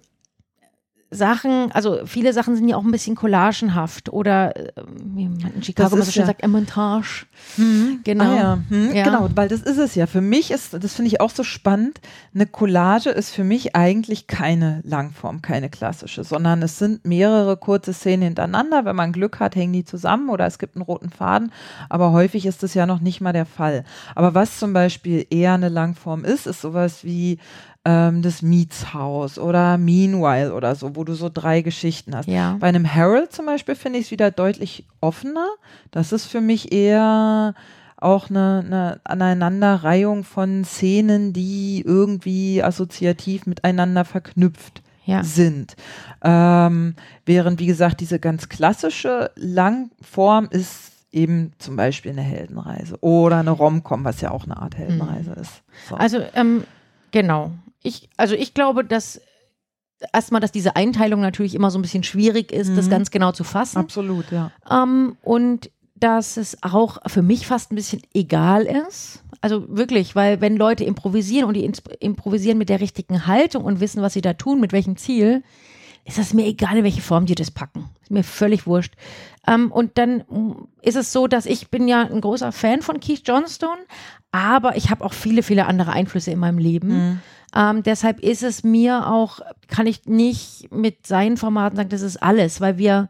Sachen, 1.09 1.71
also 1.71 2.01
viele 2.05 2.33
Sachen 2.33 2.57
sind 2.57 2.67
ja 2.67 2.75
auch 2.75 2.83
ein 2.83 2.91
bisschen 2.91 3.15
collagenhaft 3.15 4.09
oder 4.09 4.55
äh, 4.57 4.71
wie 5.05 5.29
man 5.29 5.53
in 5.55 5.63
Chicago 5.63 5.95
immer 5.95 6.03
so 6.03 6.11
schön 6.11 6.21
ja. 6.21 6.27
sagt, 6.27 6.45
Montage. 6.45 7.25
Mhm. 7.55 8.01
Genau. 8.03 8.25
Ah, 8.25 8.35
ja. 8.35 8.59
Hm, 8.67 8.93
ja. 8.93 9.03
Genau, 9.05 9.29
weil 9.33 9.47
das 9.47 9.61
ist 9.61 9.77
es 9.77 9.95
ja. 9.95 10.05
Für 10.05 10.19
mich 10.19 10.51
ist, 10.51 10.73
das 10.73 10.95
finde 10.95 11.07
ich 11.07 11.21
auch 11.21 11.29
so 11.29 11.43
spannend, 11.43 12.01
eine 12.35 12.45
Collage 12.45 13.09
ist 13.09 13.31
für 13.31 13.45
mich 13.45 13.73
eigentlich 13.73 14.27
keine 14.27 14.81
Langform, 14.83 15.41
keine 15.41 15.69
klassische, 15.69 16.25
sondern 16.25 16.61
es 16.61 16.77
sind 16.77 17.05
mehrere 17.05 17.55
kurze 17.55 17.93
Szenen 17.93 18.23
hintereinander. 18.23 18.83
Wenn 18.83 18.95
man 18.95 19.13
Glück 19.13 19.39
hat, 19.39 19.55
hängen 19.55 19.73
die 19.73 19.85
zusammen 19.85 20.29
oder 20.29 20.45
es 20.45 20.59
gibt 20.59 20.75
einen 20.75 20.83
roten 20.83 21.09
Faden, 21.09 21.53
aber 21.87 22.11
häufig 22.11 22.45
ist 22.45 22.63
das 22.63 22.73
ja 22.73 22.85
noch 22.85 22.99
nicht 22.99 23.21
mal 23.21 23.33
der 23.33 23.45
Fall. 23.45 23.85
Aber 24.13 24.33
was 24.33 24.59
zum 24.59 24.73
Beispiel 24.73 25.25
eher 25.29 25.53
eine 25.53 25.69
Langform 25.69 26.25
ist, 26.25 26.47
ist 26.47 26.59
sowas 26.59 27.05
wie 27.05 27.39
ähm, 27.87 28.21
das 28.21 28.41
Mietshaus 28.41 29.39
oder 29.39 29.77
Meanwhile 29.77 30.53
oder 30.53 30.75
so, 30.75 30.97
wo 30.97 31.05
du 31.05 31.13
so 31.13 31.29
drei 31.33 31.61
Geschichten 31.61 32.13
hast. 32.13 32.27
Ja. 32.27 32.57
Bei 32.59 32.67
einem 32.67 32.93
Harold 32.93 33.31
zum 33.31 33.45
Beispiel 33.45 33.75
finde 33.75 33.99
ich 33.99 34.05
es 34.05 34.11
wieder 34.11 34.29
deutlich 34.29 34.85
offener. 34.99 35.47
Das 35.91 36.11
ist 36.11 36.25
für 36.25 36.41
mich 36.41 36.73
eher 36.73 37.55
auch 37.95 38.29
eine, 38.29 38.63
eine 38.65 38.99
Aneinanderreihung 39.05 40.25
von 40.25 40.65
Szenen, 40.65 41.31
die 41.31 41.81
irgendwie 41.85 42.61
assoziativ 42.61 43.45
miteinander 43.45 44.03
verknüpft 44.03 44.83
ja. 45.05 45.23
sind. 45.23 45.77
Ähm, 46.21 46.95
während, 47.25 47.61
wie 47.61 47.67
gesagt, 47.67 48.01
diese 48.01 48.19
ganz 48.19 48.49
klassische 48.49 49.31
Langform 49.35 50.49
ist 50.51 50.91
eben 51.13 51.53
zum 51.57 51.77
Beispiel 51.77 52.11
eine 52.11 52.21
Heldenreise 52.21 52.97
oder 52.99 53.37
eine 53.37 53.51
Romcom, 53.51 54.03
was 54.03 54.19
ja 54.19 54.31
auch 54.31 54.43
eine 54.43 54.57
Art 54.57 54.77
Heldenreise 54.77 55.31
mhm. 55.31 55.41
ist. 55.41 55.63
So. 55.87 55.95
Also 55.95 56.19
ähm, 56.35 56.65
genau 57.11 57.51
ich, 57.87 58.09
also 58.17 58.35
ich 58.35 58.53
glaube, 58.53 58.83
dass 58.83 59.21
erstmal, 60.13 60.41
dass 60.41 60.51
diese 60.51 60.75
Einteilung 60.75 61.21
natürlich 61.21 61.55
immer 61.55 61.71
so 61.71 61.79
ein 61.79 61.81
bisschen 61.81 62.03
schwierig 62.03 62.51
ist, 62.51 62.69
mhm. 62.69 62.75
das 62.75 62.89
ganz 62.89 63.11
genau 63.11 63.31
zu 63.31 63.43
fassen. 63.43 63.77
Absolut, 63.77 64.31
ja. 64.31 64.51
Ähm, 64.69 65.17
und 65.23 65.71
dass 65.95 66.37
es 66.37 66.61
auch 66.61 66.99
für 67.07 67.23
mich 67.23 67.47
fast 67.47 67.71
ein 67.71 67.75
bisschen 67.75 68.01
egal 68.13 68.63
ist. 68.87 69.23
Also 69.41 69.65
wirklich, 69.67 70.15
weil 70.15 70.41
wenn 70.41 70.55
Leute 70.55 70.83
improvisieren 70.83 71.47
und 71.47 71.55
die 71.55 71.69
improvisieren 71.99 72.57
mit 72.57 72.69
der 72.69 72.81
richtigen 72.81 73.25
Haltung 73.25 73.63
und 73.63 73.79
wissen, 73.79 74.03
was 74.03 74.13
sie 74.13 74.21
da 74.21 74.33
tun, 74.33 74.59
mit 74.59 74.73
welchem 74.73 74.97
Ziel, 74.97 75.43
ist 76.05 76.19
es 76.19 76.33
mir 76.33 76.45
egal, 76.45 76.77
in 76.77 76.83
welche 76.83 77.01
Form 77.01 77.25
die 77.25 77.35
das 77.35 77.51
packen. 77.51 77.89
Ist 78.01 78.11
mir 78.11 78.23
völlig 78.23 78.67
wurscht. 78.67 78.93
Ähm, 79.47 79.71
und 79.71 79.97
dann 79.97 80.23
ist 80.81 80.95
es 80.95 81.11
so, 81.11 81.27
dass 81.27 81.45
ich 81.45 81.69
bin 81.69 81.87
ja 81.87 82.01
ein 82.01 82.21
großer 82.21 82.51
Fan 82.51 82.81
von 82.81 82.99
Keith 82.99 83.23
Johnstone, 83.25 83.81
aber 84.31 84.77
ich 84.77 84.89
habe 84.89 85.03
auch 85.03 85.13
viele, 85.13 85.41
viele 85.41 85.65
andere 85.65 85.91
Einflüsse 85.91 86.31
in 86.31 86.39
meinem 86.39 86.59
Leben. 86.59 86.89
Mhm. 86.89 87.19
Ähm, 87.55 87.83
deshalb 87.83 88.19
ist 88.19 88.43
es 88.43 88.63
mir 88.63 89.07
auch, 89.07 89.39
kann 89.67 89.87
ich 89.87 90.05
nicht 90.05 90.71
mit 90.71 91.07
seinen 91.07 91.37
Formaten 91.37 91.77
sagen, 91.77 91.89
das 91.89 92.01
ist 92.01 92.17
alles, 92.17 92.61
weil 92.61 92.77
wir, 92.77 93.09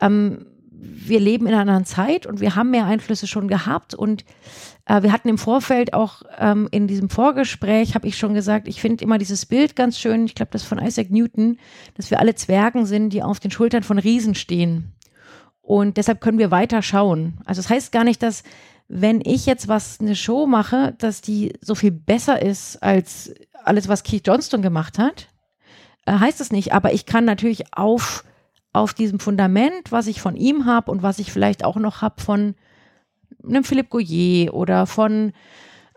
ähm, 0.00 0.46
wir 0.70 1.20
leben 1.20 1.46
in 1.46 1.52
einer 1.52 1.62
anderen 1.62 1.84
Zeit 1.84 2.26
und 2.26 2.40
wir 2.40 2.54
haben 2.54 2.70
mehr 2.70 2.86
Einflüsse 2.86 3.26
schon 3.26 3.48
gehabt 3.48 3.94
und 3.94 4.24
äh, 4.86 5.02
wir 5.02 5.12
hatten 5.12 5.28
im 5.28 5.38
Vorfeld 5.38 5.92
auch 5.92 6.22
ähm, 6.38 6.68
in 6.70 6.86
diesem 6.86 7.10
Vorgespräch, 7.10 7.94
habe 7.94 8.06
ich 8.06 8.16
schon 8.16 8.34
gesagt, 8.34 8.68
ich 8.68 8.80
finde 8.80 9.02
immer 9.02 9.18
dieses 9.18 9.46
Bild 9.46 9.76
ganz 9.76 9.98
schön, 9.98 10.26
ich 10.26 10.34
glaube, 10.34 10.52
das 10.52 10.62
von 10.62 10.78
Isaac 10.78 11.10
Newton, 11.10 11.58
dass 11.96 12.10
wir 12.10 12.20
alle 12.20 12.34
Zwergen 12.34 12.86
sind, 12.86 13.10
die 13.10 13.22
auf 13.22 13.40
den 13.40 13.50
Schultern 13.50 13.82
von 13.82 13.98
Riesen 13.98 14.34
stehen. 14.34 14.92
Und 15.62 15.96
deshalb 15.96 16.20
können 16.20 16.38
wir 16.38 16.50
weiter 16.50 16.82
schauen. 16.82 17.38
Also 17.46 17.62
das 17.62 17.70
heißt 17.70 17.92
gar 17.92 18.04
nicht, 18.04 18.22
dass 18.22 18.42
wenn 18.88 19.22
ich 19.24 19.46
jetzt 19.46 19.66
was, 19.66 19.98
eine 19.98 20.14
Show 20.14 20.46
mache, 20.46 20.94
dass 20.98 21.22
die 21.22 21.54
so 21.62 21.74
viel 21.74 21.90
besser 21.90 22.42
ist 22.42 22.82
als 22.82 23.34
alles, 23.64 23.88
was 23.88 24.02
Keith 24.02 24.26
Johnston 24.26 24.62
gemacht 24.62 24.98
hat, 24.98 25.28
äh, 26.06 26.12
heißt 26.12 26.40
es 26.40 26.52
nicht. 26.52 26.72
Aber 26.72 26.92
ich 26.92 27.06
kann 27.06 27.24
natürlich 27.24 27.74
auf, 27.76 28.24
auf 28.72 28.94
diesem 28.94 29.20
Fundament, 29.20 29.90
was 29.90 30.06
ich 30.06 30.20
von 30.20 30.36
ihm 30.36 30.66
habe 30.66 30.90
und 30.90 31.02
was 31.02 31.18
ich 31.18 31.32
vielleicht 31.32 31.64
auch 31.64 31.76
noch 31.76 32.02
habe 32.02 32.20
von 32.20 32.54
einem 33.42 33.64
Philipp 33.64 33.90
Goyer 33.90 34.54
oder 34.54 34.86
von 34.86 35.32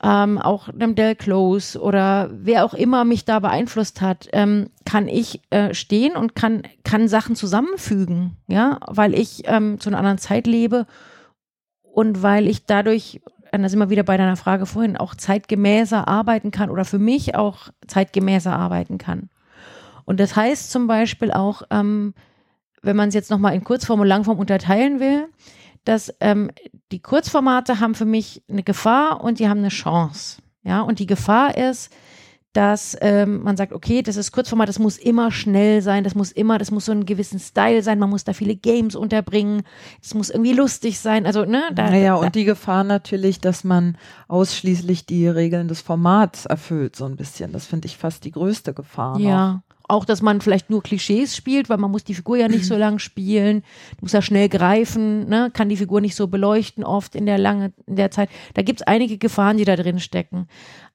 ähm, 0.04 0.38
auch 0.38 0.70
einem 0.70 0.96
Del 0.96 1.16
Close 1.16 1.80
oder 1.80 2.30
wer 2.32 2.66
auch 2.66 2.74
immer 2.74 3.04
mich 3.04 3.26
da 3.26 3.40
beeinflusst 3.40 4.02
hat, 4.02 4.28
ähm, 4.32 4.70
kann 4.86 5.08
ich 5.08 5.42
äh, 5.50 5.74
stehen 5.74 6.16
und 6.16 6.36
kann, 6.36 6.64
kann 6.84 7.08
Sachen 7.08 7.36
zusammenfügen, 7.36 8.38
ja, 8.48 8.80
weil 8.86 9.16
ich 9.16 9.44
ähm, 9.46 9.80
zu 9.80 9.90
einer 9.90 9.98
anderen 9.98 10.20
Zeit 10.20 10.46
lebe 10.46 10.86
und 11.82 12.22
weil 12.22 12.48
ich 12.48 12.66
dadurch 12.66 13.22
und 13.52 13.64
da 13.64 13.70
sind 13.70 13.80
wir 13.80 13.90
wieder 13.90 14.04
bei 14.04 14.18
deiner 14.18 14.38
Frage 14.38 14.66
vorhin, 14.66 14.98
auch 14.98 15.16
zeitgemäßer 15.16 16.08
arbeiten 16.08 16.52
kann 16.52 16.70
oder 16.70 16.86
für 16.86 17.00
mich 17.00 17.36
auch 17.36 17.70
zeitgemäßer 17.88 18.54
arbeiten 18.54 18.98
kann. 18.98 19.30
Und 20.06 20.20
das 20.20 20.36
heißt 20.36 20.72
zum 20.72 20.88
Beispiel 20.88 21.32
auch, 21.32 21.64
ähm, 21.70 22.14
wenn 22.82 22.96
man 22.96 23.10
es 23.10 23.16
jetzt 23.16 23.32
nochmal 23.32 23.56
in 23.56 23.64
Kurzform 23.64 24.00
und 24.00 24.08
Langform 24.08 24.40
unterteilen 24.40 25.00
will, 25.00 25.28
dass 25.84 26.14
ähm, 26.20 26.52
die 26.92 27.02
Kurzformate 27.02 27.80
haben 27.80 27.96
für 27.96 28.06
mich 28.06 28.44
eine 28.50 28.64
Gefahr 28.64 29.24
und 29.24 29.40
die 29.40 29.50
haben 29.50 29.60
eine 29.60 29.70
Chance. 29.70 30.42
Ja, 30.64 30.82
und 30.82 31.00
die 31.00 31.06
Gefahr 31.06 31.58
ist, 31.58 31.94
dass 32.54 32.98
ähm, 33.02 33.44
man 33.44 33.56
sagt, 33.56 33.74
okay, 33.74 34.02
das 34.02 34.16
ist 34.16 34.32
Kurzformat, 34.32 34.68
das 34.68 34.80
muss 34.80 34.98
immer 34.98 35.32
schnell 35.32 35.82
sein, 35.82 36.04
das 36.04 36.16
muss 36.16 36.32
immer, 36.32 36.58
das 36.58 36.72
muss 36.72 36.86
so 36.86 36.92
einen 36.92 37.06
gewissen 37.06 37.40
Style 37.40 37.84
sein, 37.84 38.00
man 38.00 38.10
muss 38.10 38.24
da 38.24 38.34
viele 38.34 38.56
Games 38.56 38.96
unterbringen, 38.96 39.64
es 40.02 40.14
muss 40.14 40.30
irgendwie 40.30 40.54
lustig 40.54 41.00
sein, 41.00 41.26
also 41.26 41.46
ne? 41.46 41.64
Da, 41.76 41.90
naja, 41.90 42.16
da, 42.20 42.26
und 42.26 42.36
die 42.36 42.46
Gefahr 42.46 42.84
natürlich, 42.84 43.42
dass 43.42 43.64
man 43.64 43.98
ausschließlich 44.28 45.06
die 45.06 45.28
Regeln 45.28 45.68
des 45.68 45.82
Formats 45.82 46.46
erfüllt, 46.46 46.96
so 46.96 47.06
ein 47.06 47.16
bisschen. 47.16 47.52
Das 47.52 47.66
finde 47.66 47.88
ich 47.88 47.98
fast 47.98 48.26
die 48.26 48.32
größte 48.32 48.74
Gefahr. 48.74 49.20
Ja. 49.20 49.54
Noch. 49.54 49.62
Auch, 49.90 50.04
dass 50.04 50.22
man 50.22 50.42
vielleicht 50.42 50.70
nur 50.70 50.84
Klischees 50.84 51.34
spielt, 51.34 51.70
weil 51.70 51.78
man 51.78 51.90
muss 51.90 52.04
die 52.04 52.14
Figur 52.14 52.36
ja 52.36 52.50
nicht 52.50 52.66
so 52.66 52.76
lang 52.78 53.00
spielen, 53.00 53.64
muss 54.02 54.12
ja 54.12 54.22
schnell 54.22 54.50
greifen, 54.50 55.30
ne? 55.30 55.50
kann 55.54 55.70
die 55.70 55.78
Figur 55.78 56.02
nicht 56.02 56.16
so 56.16 56.28
beleuchten 56.28 56.84
oft 56.84 57.16
in 57.16 57.26
der 57.26 57.38
lange, 57.38 57.72
in 57.86 57.96
der 57.96 58.12
Zeit. 58.12 58.30
Da 58.54 58.64
gibt 58.64 58.82
es 58.82 58.88
einige 58.88 59.18
Gefahren, 59.18 59.56
die 59.56 59.64
da 59.64 59.78
drin 59.78 60.00
stecken. 60.00 60.48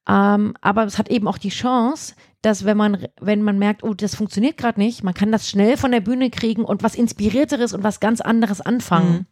Ähm, 0.08 0.54
aber 0.60 0.84
es 0.84 0.98
hat 0.98 1.08
eben 1.08 1.28
auch 1.28 1.38
die 1.38 1.50
Chance, 1.50 2.14
dass 2.42 2.64
wenn 2.64 2.76
man, 2.76 3.06
wenn 3.20 3.42
man 3.42 3.58
merkt, 3.58 3.84
oh, 3.84 3.94
das 3.94 4.16
funktioniert 4.16 4.56
gerade 4.56 4.80
nicht, 4.80 5.04
man 5.04 5.14
kann 5.14 5.30
das 5.30 5.48
schnell 5.48 5.76
von 5.76 5.92
der 5.92 6.00
Bühne 6.00 6.30
kriegen 6.30 6.64
und 6.64 6.82
was 6.82 6.96
Inspirierteres 6.96 7.72
und 7.72 7.84
was 7.84 8.00
ganz 8.00 8.20
anderes 8.20 8.60
anfangen. 8.60 9.12
Mhm. 9.12 9.26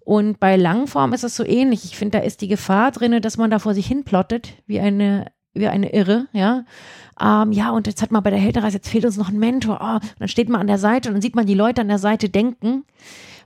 Und 0.00 0.40
bei 0.40 0.56
Langform 0.56 1.12
ist 1.12 1.22
es 1.22 1.36
so 1.36 1.44
ähnlich. 1.44 1.84
Ich 1.84 1.96
finde, 1.96 2.18
da 2.18 2.24
ist 2.24 2.40
die 2.40 2.48
Gefahr 2.48 2.90
drin, 2.90 3.22
dass 3.22 3.36
man 3.36 3.50
da 3.50 3.60
vor 3.60 3.74
sich 3.74 3.86
hin 3.86 4.02
plottet, 4.02 4.54
wie 4.66 4.80
eine, 4.80 5.30
wie 5.54 5.68
eine 5.68 5.92
Irre, 5.92 6.26
ja. 6.32 6.64
Ähm, 7.20 7.52
ja, 7.52 7.70
und 7.70 7.86
jetzt 7.86 8.02
hat 8.02 8.10
man 8.10 8.24
bei 8.24 8.30
der 8.30 8.40
Heldenreise, 8.40 8.78
jetzt 8.78 8.88
fehlt 8.88 9.04
uns 9.04 9.16
noch 9.16 9.28
ein 9.28 9.38
Mentor. 9.38 9.78
Oh, 9.80 9.94
und 9.94 10.14
dann 10.18 10.28
steht 10.28 10.48
man 10.48 10.60
an 10.60 10.66
der 10.66 10.78
Seite 10.78 11.08
und 11.08 11.14
dann 11.14 11.22
sieht 11.22 11.36
man 11.36 11.46
die 11.46 11.54
Leute 11.54 11.82
an 11.82 11.88
der 11.88 12.00
Seite 12.00 12.28
denken 12.28 12.84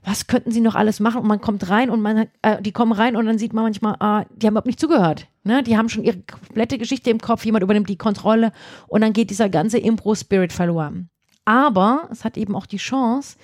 was 0.03 0.27
könnten 0.27 0.51
sie 0.51 0.61
noch 0.61 0.75
alles 0.75 0.99
machen? 0.99 1.21
Und 1.21 1.27
man 1.27 1.41
kommt 1.41 1.69
rein 1.69 1.89
und 1.89 2.01
man, 2.01 2.27
äh, 2.41 2.61
die 2.61 2.71
kommen 2.71 2.91
rein 2.91 3.15
und 3.15 3.25
dann 3.25 3.37
sieht 3.37 3.53
man 3.53 3.63
manchmal, 3.63 3.95
ah, 3.99 4.25
die 4.35 4.47
haben 4.47 4.53
überhaupt 4.53 4.67
nicht 4.67 4.79
zugehört. 4.79 5.27
Ne? 5.43 5.63
Die 5.63 5.77
haben 5.77 5.89
schon 5.89 6.03
ihre 6.03 6.19
komplette 6.21 6.77
Geschichte 6.77 7.09
im 7.09 7.19
Kopf, 7.19 7.45
jemand 7.45 7.63
übernimmt 7.63 7.89
die 7.89 7.97
Kontrolle 7.97 8.51
und 8.87 9.01
dann 9.01 9.13
geht 9.13 9.29
dieser 9.29 9.49
ganze 9.49 9.77
Impro-Spirit 9.77 10.53
verloren. 10.53 11.09
Aber 11.45 12.09
es 12.11 12.25
hat 12.25 12.37
eben 12.37 12.55
auch 12.55 12.65
die 12.65 12.77
Chance, 12.77 13.37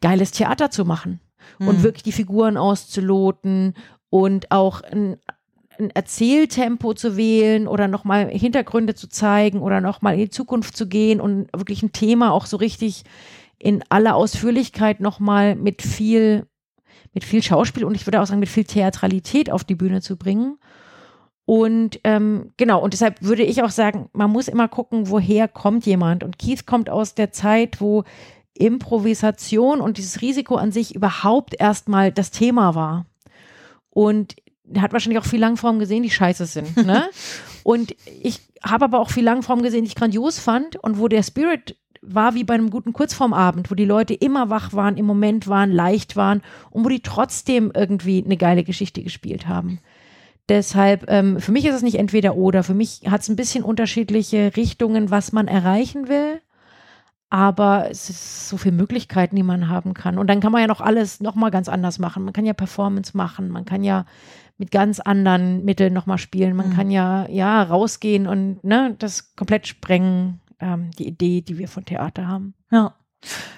geiles 0.00 0.30
Theater 0.30 0.70
zu 0.70 0.84
machen 0.84 1.20
mhm. 1.58 1.68
und 1.68 1.76
hm. 1.76 1.82
wirklich 1.82 2.04
die 2.04 2.12
Figuren 2.12 2.56
auszuloten 2.56 3.74
und 4.10 4.50
auch 4.50 4.80
ein, 4.82 5.16
ein 5.78 5.90
Erzähltempo 5.90 6.94
zu 6.94 7.16
wählen 7.16 7.68
oder 7.68 7.88
nochmal 7.88 8.28
Hintergründe 8.28 8.94
zu 8.94 9.08
zeigen 9.08 9.60
oder 9.60 9.80
nochmal 9.80 10.14
in 10.14 10.20
die 10.20 10.30
Zukunft 10.30 10.76
zu 10.76 10.86
gehen 10.88 11.20
und 11.20 11.48
wirklich 11.52 11.82
ein 11.82 11.92
Thema 11.92 12.32
auch 12.32 12.46
so 12.46 12.56
richtig 12.56 13.04
in 13.58 13.82
aller 13.88 14.14
Ausführlichkeit 14.14 15.00
nochmal 15.00 15.54
mit 15.54 15.82
viel, 15.82 16.46
mit 17.12 17.24
viel 17.24 17.42
Schauspiel 17.42 17.84
und 17.84 17.94
ich 17.94 18.06
würde 18.06 18.20
auch 18.20 18.26
sagen, 18.26 18.40
mit 18.40 18.48
viel 18.48 18.64
Theatralität 18.64 19.50
auf 19.50 19.64
die 19.64 19.74
Bühne 19.74 20.00
zu 20.00 20.16
bringen. 20.16 20.58
Und 21.44 21.98
ähm, 22.04 22.52
genau, 22.58 22.82
und 22.82 22.92
deshalb 22.92 23.22
würde 23.22 23.42
ich 23.42 23.62
auch 23.62 23.70
sagen, 23.70 24.10
man 24.12 24.30
muss 24.30 24.48
immer 24.48 24.68
gucken, 24.68 25.08
woher 25.08 25.48
kommt 25.48 25.86
jemand. 25.86 26.22
Und 26.22 26.38
Keith 26.38 26.66
kommt 26.66 26.90
aus 26.90 27.14
der 27.14 27.32
Zeit, 27.32 27.80
wo 27.80 28.04
Improvisation 28.52 29.80
und 29.80 29.96
dieses 29.96 30.20
Risiko 30.20 30.56
an 30.56 30.72
sich 30.72 30.94
überhaupt 30.94 31.58
erstmal 31.58 32.12
das 32.12 32.30
Thema 32.30 32.74
war. 32.74 33.06
Und 33.88 34.36
er 34.70 34.82
hat 34.82 34.92
wahrscheinlich 34.92 35.18
auch 35.18 35.24
viel 35.24 35.40
Langform 35.40 35.78
gesehen, 35.78 36.02
die 36.02 36.10
scheiße 36.10 36.44
sind. 36.44 36.76
Ne? 36.76 37.08
und 37.62 37.96
ich 38.22 38.40
habe 38.62 38.84
aber 38.84 39.00
auch 39.00 39.10
viel 39.10 39.24
Langform 39.24 39.62
gesehen, 39.62 39.84
die 39.84 39.88
ich 39.88 39.96
grandios 39.96 40.38
fand 40.38 40.76
und 40.76 40.98
wo 40.98 41.08
der 41.08 41.22
Spirit 41.22 41.76
war 42.02 42.34
wie 42.34 42.44
bei 42.44 42.54
einem 42.54 42.70
guten 42.70 42.92
Kurzformabend, 42.92 43.70
wo 43.70 43.74
die 43.74 43.84
Leute 43.84 44.14
immer 44.14 44.50
wach 44.50 44.72
waren, 44.72 44.96
im 44.96 45.06
Moment 45.06 45.48
waren, 45.48 45.70
leicht 45.70 46.16
waren 46.16 46.42
und 46.70 46.84
wo 46.84 46.88
die 46.88 47.00
trotzdem 47.00 47.72
irgendwie 47.74 48.22
eine 48.24 48.36
geile 48.36 48.64
Geschichte 48.64 49.02
gespielt 49.02 49.48
haben. 49.48 49.80
Deshalb, 50.48 51.04
ähm, 51.08 51.40
für 51.40 51.52
mich 51.52 51.66
ist 51.66 51.74
es 51.74 51.82
nicht 51.82 51.98
entweder 51.98 52.36
oder. 52.36 52.62
Für 52.62 52.74
mich 52.74 53.02
hat 53.08 53.20
es 53.20 53.28
ein 53.28 53.36
bisschen 53.36 53.62
unterschiedliche 53.62 54.56
Richtungen, 54.56 55.10
was 55.10 55.32
man 55.32 55.46
erreichen 55.46 56.08
will. 56.08 56.40
Aber 57.30 57.90
es 57.90 58.08
ist 58.08 58.48
so 58.48 58.56
viele 58.56 58.74
Möglichkeiten, 58.74 59.36
die 59.36 59.42
man 59.42 59.68
haben 59.68 59.92
kann. 59.92 60.16
Und 60.16 60.28
dann 60.28 60.40
kann 60.40 60.50
man 60.50 60.62
ja 60.62 60.66
noch 60.66 60.80
alles 60.80 61.20
nochmal 61.20 61.50
ganz 61.50 61.68
anders 61.68 61.98
machen. 61.98 62.24
Man 62.24 62.32
kann 62.32 62.46
ja 62.46 62.54
Performance 62.54 63.14
machen. 63.14 63.50
Man 63.50 63.66
kann 63.66 63.84
ja 63.84 64.06
mit 64.56 64.70
ganz 64.70 65.00
anderen 65.00 65.64
Mitteln 65.66 65.92
nochmal 65.92 66.16
spielen. 66.16 66.56
Man 66.56 66.70
mhm. 66.70 66.74
kann 66.74 66.90
ja, 66.90 67.28
ja, 67.28 67.62
rausgehen 67.62 68.26
und 68.26 68.64
ne, 68.64 68.96
das 68.98 69.36
komplett 69.36 69.66
sprengen 69.66 70.40
ähm, 70.60 70.90
die 70.98 71.06
Idee, 71.06 71.40
die 71.40 71.58
wir 71.58 71.68
von 71.68 71.84
Theater 71.84 72.26
haben. 72.26 72.54
Ja. 72.70 72.94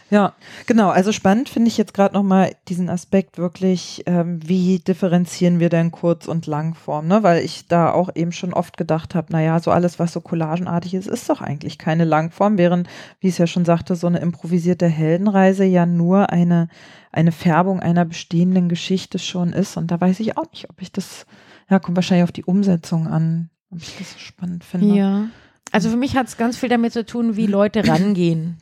Ja, 0.08 0.32
genau. 0.66 0.88
Also 0.88 1.12
spannend 1.12 1.48
finde 1.48 1.68
ich 1.68 1.76
jetzt 1.76 1.94
gerade 1.94 2.14
nochmal 2.14 2.56
diesen 2.66 2.88
Aspekt 2.88 3.38
wirklich, 3.38 4.02
ähm, 4.06 4.40
wie 4.44 4.80
differenzieren 4.80 5.60
wir 5.60 5.68
denn 5.68 5.92
Kurz- 5.92 6.26
und 6.26 6.46
Langform, 6.46 7.06
ne? 7.06 7.22
Weil 7.22 7.44
ich 7.44 7.68
da 7.68 7.92
auch 7.92 8.10
eben 8.16 8.32
schon 8.32 8.52
oft 8.52 8.76
gedacht 8.76 9.14
habe, 9.14 9.32
naja, 9.32 9.60
so 9.60 9.70
alles, 9.70 10.00
was 10.00 10.12
so 10.12 10.20
collagenartig 10.20 10.94
ist, 10.94 11.06
ist 11.06 11.30
doch 11.30 11.40
eigentlich 11.40 11.78
keine 11.78 12.04
Langform, 12.04 12.58
während, 12.58 12.88
wie 13.20 13.28
es 13.28 13.38
ja 13.38 13.46
schon 13.46 13.64
sagte, 13.64 13.94
so 13.94 14.08
eine 14.08 14.18
improvisierte 14.18 14.86
Heldenreise 14.88 15.64
ja 15.64 15.86
nur 15.86 16.30
eine, 16.30 16.68
eine 17.12 17.30
Färbung 17.30 17.78
einer 17.78 18.04
bestehenden 18.04 18.68
Geschichte 18.68 19.20
schon 19.20 19.52
ist. 19.52 19.76
Und 19.76 19.92
da 19.92 20.00
weiß 20.00 20.18
ich 20.20 20.36
auch 20.36 20.50
nicht, 20.50 20.70
ob 20.70 20.82
ich 20.82 20.90
das, 20.90 21.26
ja, 21.68 21.78
kommt 21.78 21.96
wahrscheinlich 21.96 22.24
auf 22.24 22.32
die 22.32 22.44
Umsetzung 22.44 23.06
an, 23.06 23.50
ob 23.70 23.78
ich 23.80 23.96
das 23.96 24.12
so 24.14 24.18
spannend 24.18 24.64
finde. 24.64 24.96
Ja. 24.96 25.28
Also 25.72 25.90
für 25.90 25.96
mich 25.96 26.16
hat 26.16 26.26
es 26.26 26.36
ganz 26.36 26.56
viel 26.56 26.68
damit 26.68 26.92
zu 26.92 27.04
tun, 27.04 27.36
wie 27.36 27.46
Leute 27.46 27.86
rangehen. 27.86 28.58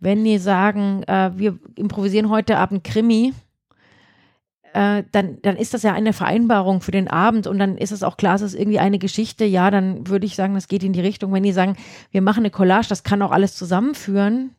Wenn 0.00 0.24
die 0.24 0.38
sagen, 0.38 1.02
äh, 1.04 1.30
wir 1.36 1.58
improvisieren 1.76 2.30
heute 2.30 2.58
Abend 2.58 2.84
Krimi, 2.84 3.32
äh, 4.72 5.02
dann, 5.12 5.38
dann 5.42 5.56
ist 5.56 5.74
das 5.74 5.82
ja 5.82 5.92
eine 5.92 6.12
Vereinbarung 6.12 6.80
für 6.80 6.90
den 6.90 7.08
Abend 7.08 7.46
und 7.46 7.58
dann 7.58 7.78
ist 7.78 7.92
es 7.92 8.02
auch 8.02 8.16
klar, 8.16 8.36
es 8.36 8.42
ist 8.42 8.54
irgendwie 8.54 8.78
eine 8.78 8.98
Geschichte. 8.98 9.44
Ja, 9.44 9.70
dann 9.70 10.06
würde 10.08 10.26
ich 10.26 10.36
sagen, 10.36 10.54
das 10.54 10.68
geht 10.68 10.84
in 10.84 10.92
die 10.92 11.00
Richtung. 11.00 11.32
Wenn 11.32 11.42
die 11.42 11.52
sagen, 11.52 11.76
wir 12.10 12.22
machen 12.22 12.40
eine 12.40 12.50
Collage, 12.50 12.88
das 12.88 13.02
kann 13.02 13.22
auch 13.22 13.32
alles 13.32 13.54
zusammenführen, 13.56 14.54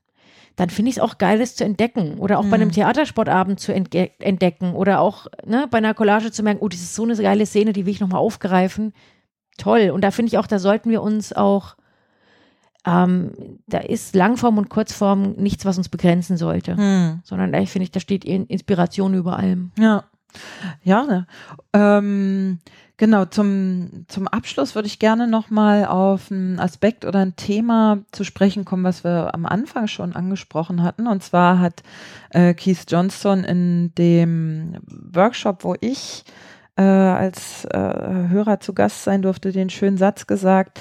dann 0.55 0.69
finde 0.69 0.89
ich 0.89 0.97
es 0.97 1.01
auch 1.01 1.17
geil, 1.19 1.39
das 1.39 1.55
zu 1.55 1.63
entdecken. 1.63 2.17
Oder 2.17 2.39
auch 2.39 2.43
mhm. 2.43 2.49
bei 2.49 2.55
einem 2.55 2.67
mhm. 2.67 2.73
Theatersportabend 2.73 3.59
zu 3.59 3.73
entdecken. 3.73 4.73
Oder 4.73 4.99
auch 4.99 5.27
ne, 5.45 5.67
bei 5.69 5.77
einer 5.77 5.93
Collage 5.93 6.31
zu 6.31 6.43
merken, 6.43 6.59
oh, 6.61 6.67
das 6.67 6.81
ist 6.81 6.95
so 6.95 7.03
eine 7.03 7.15
geile 7.15 7.45
Szene, 7.45 7.71
die 7.71 7.85
will 7.85 7.93
ich 7.93 8.01
nochmal 8.01 8.19
aufgreifen. 8.19 8.93
Toll. 9.57 9.91
Und 9.91 10.01
da 10.03 10.11
finde 10.11 10.29
ich 10.31 10.37
auch, 10.37 10.47
da 10.47 10.59
sollten 10.59 10.89
wir 10.89 11.01
uns 11.01 11.31
auch 11.31 11.75
ähm, 12.85 13.31
da 13.67 13.79
ist 13.79 14.15
Langform 14.15 14.57
und 14.57 14.69
Kurzform 14.69 15.33
nichts, 15.33 15.65
was 15.65 15.77
uns 15.77 15.89
begrenzen 15.89 16.37
sollte, 16.37 16.77
hm. 16.77 17.19
sondern 17.23 17.51
da 17.51 17.65
finde 17.65 17.83
ich, 17.83 17.91
da 17.91 17.99
steht 17.99 18.23
Inspiration 18.23 19.13
über 19.13 19.37
allem. 19.37 19.71
Ja, 19.77 20.05
ja. 20.83 21.03
Ne? 21.03 21.27
Ähm, 21.73 22.59
genau. 22.97 23.25
Zum 23.25 24.05
zum 24.07 24.27
Abschluss 24.27 24.75
würde 24.75 24.87
ich 24.87 24.99
gerne 24.99 25.27
noch 25.27 25.49
mal 25.49 25.85
auf 25.85 26.31
einen 26.31 26.59
Aspekt 26.59 27.03
oder 27.03 27.19
ein 27.19 27.35
Thema 27.35 27.99
zu 28.11 28.23
sprechen 28.23 28.63
kommen, 28.63 28.83
was 28.83 29.03
wir 29.03 29.33
am 29.33 29.45
Anfang 29.45 29.87
schon 29.87 30.15
angesprochen 30.15 30.83
hatten. 30.83 31.07
Und 31.07 31.23
zwar 31.23 31.59
hat 31.59 31.83
äh, 32.29 32.53
Keith 32.53 32.85
Johnson 32.87 33.43
in 33.43 33.93
dem 33.95 34.77
Workshop, 34.87 35.63
wo 35.63 35.75
ich 35.81 36.23
äh, 36.77 36.83
als 36.83 37.65
äh, 37.65 37.77
Hörer 37.77 38.59
zu 38.59 38.73
Gast 38.73 39.03
sein 39.03 39.21
durfte, 39.21 39.51
den 39.51 39.69
schönen 39.69 39.97
Satz 39.97 40.27
gesagt 40.27 40.79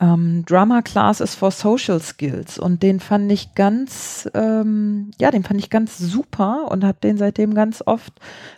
ähm, 0.00 0.44
Drama 0.44 0.82
Class 0.82 1.20
ist 1.20 1.34
for 1.34 1.50
Social 1.50 2.00
Skills 2.00 2.58
und 2.58 2.82
den 2.82 3.00
fand 3.00 3.30
ich 3.30 3.54
ganz, 3.54 4.28
ähm, 4.34 5.10
ja, 5.20 5.30
den 5.30 5.44
fand 5.44 5.60
ich 5.60 5.70
ganz 5.70 5.98
super 5.98 6.70
und 6.70 6.84
habe 6.84 6.98
den 7.02 7.16
seitdem 7.16 7.54
ganz 7.54 7.82
oft 7.84 8.12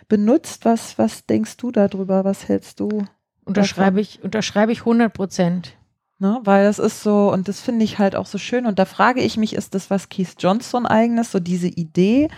benutzt. 0.07 0.65
Was, 0.65 0.97
was 0.97 1.25
denkst 1.25 1.57
du 1.57 1.71
darüber? 1.71 2.25
Was 2.25 2.47
hältst 2.47 2.79
du? 2.79 3.05
Unterschreibe 3.45 4.01
ich, 4.01 4.23
unterschreibe 4.23 4.71
ich 4.71 4.79
100 4.79 5.13
Prozent. 5.13 5.77
Ne, 6.19 6.39
weil 6.45 6.65
das 6.65 6.79
ist 6.79 7.03
so, 7.03 7.31
und 7.31 7.47
das 7.47 7.61
finde 7.61 7.85
ich 7.85 7.99
halt 7.99 8.15
auch 8.15 8.25
so 8.25 8.39
schön. 8.39 8.65
Und 8.65 8.79
da 8.79 8.85
frage 8.85 9.21
ich 9.21 9.37
mich, 9.37 9.53
ist 9.53 9.75
das 9.75 9.91
was 9.91 10.09
Keith 10.09 10.33
Johnson 10.39 10.87
eigenes, 10.87 11.31
so 11.31 11.39
diese 11.39 11.67
Idee, 11.67 12.29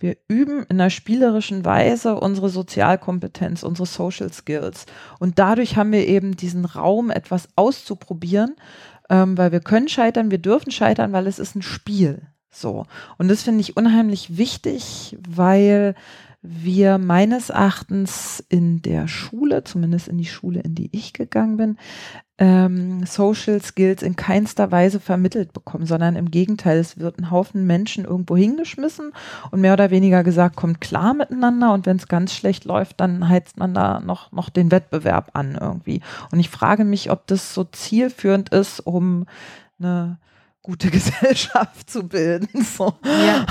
wir 0.00 0.16
üben 0.26 0.64
in 0.64 0.80
einer 0.80 0.90
spielerischen 0.90 1.64
Weise 1.64 2.18
unsere 2.18 2.48
Sozialkompetenz, 2.48 3.62
unsere 3.62 3.86
Social 3.86 4.32
Skills. 4.32 4.86
Und 5.20 5.38
dadurch 5.38 5.76
haben 5.76 5.92
wir 5.92 6.04
eben 6.08 6.36
diesen 6.36 6.64
Raum, 6.64 7.10
etwas 7.10 7.48
auszuprobieren, 7.54 8.56
ähm, 9.08 9.38
weil 9.38 9.52
wir 9.52 9.60
können 9.60 9.88
scheitern, 9.88 10.32
wir 10.32 10.38
dürfen 10.38 10.72
scheitern, 10.72 11.12
weil 11.12 11.28
es 11.28 11.38
ist 11.38 11.54
ein 11.54 11.62
Spiel. 11.62 12.22
So. 12.50 12.86
Und 13.18 13.28
das 13.28 13.44
finde 13.44 13.60
ich 13.60 13.76
unheimlich 13.76 14.36
wichtig, 14.36 15.16
weil 15.28 15.94
wir 16.50 16.98
meines 16.98 17.50
Erachtens 17.50 18.42
in 18.48 18.80
der 18.80 19.06
Schule, 19.06 19.64
zumindest 19.64 20.08
in 20.08 20.16
die 20.16 20.24
Schule, 20.24 20.60
in 20.60 20.74
die 20.74 20.88
ich 20.92 21.12
gegangen 21.12 21.56
bin, 21.58 21.76
ähm, 22.38 23.04
Social 23.04 23.60
Skills 23.60 24.02
in 24.02 24.16
keinster 24.16 24.70
Weise 24.70 25.00
vermittelt 25.00 25.52
bekommen, 25.52 25.86
sondern 25.86 26.16
im 26.16 26.30
Gegenteil, 26.30 26.78
es 26.78 26.98
wird 26.98 27.18
ein 27.18 27.30
Haufen 27.30 27.66
Menschen 27.66 28.04
irgendwo 28.04 28.36
hingeschmissen 28.36 29.12
und 29.50 29.60
mehr 29.60 29.74
oder 29.74 29.90
weniger 29.90 30.24
gesagt, 30.24 30.56
kommt 30.56 30.80
klar 30.80 31.14
miteinander 31.14 31.74
und 31.74 31.84
wenn 31.84 31.96
es 31.96 32.08
ganz 32.08 32.32
schlecht 32.32 32.64
läuft, 32.64 33.00
dann 33.00 33.28
heizt 33.28 33.58
man 33.58 33.74
da 33.74 34.00
noch, 34.00 34.32
noch 34.32 34.48
den 34.48 34.70
Wettbewerb 34.70 35.30
an 35.34 35.58
irgendwie. 35.60 36.00
Und 36.32 36.38
ich 36.38 36.48
frage 36.48 36.84
mich, 36.84 37.10
ob 37.10 37.26
das 37.26 37.52
so 37.52 37.64
zielführend 37.64 38.50
ist, 38.50 38.80
um 38.80 39.26
eine 39.80 40.18
gute 40.62 40.90
Gesellschaft 40.90 41.88
zu 41.88 42.06
bilden. 42.06 42.48
So. 42.62 42.94
Ja. 43.04 43.46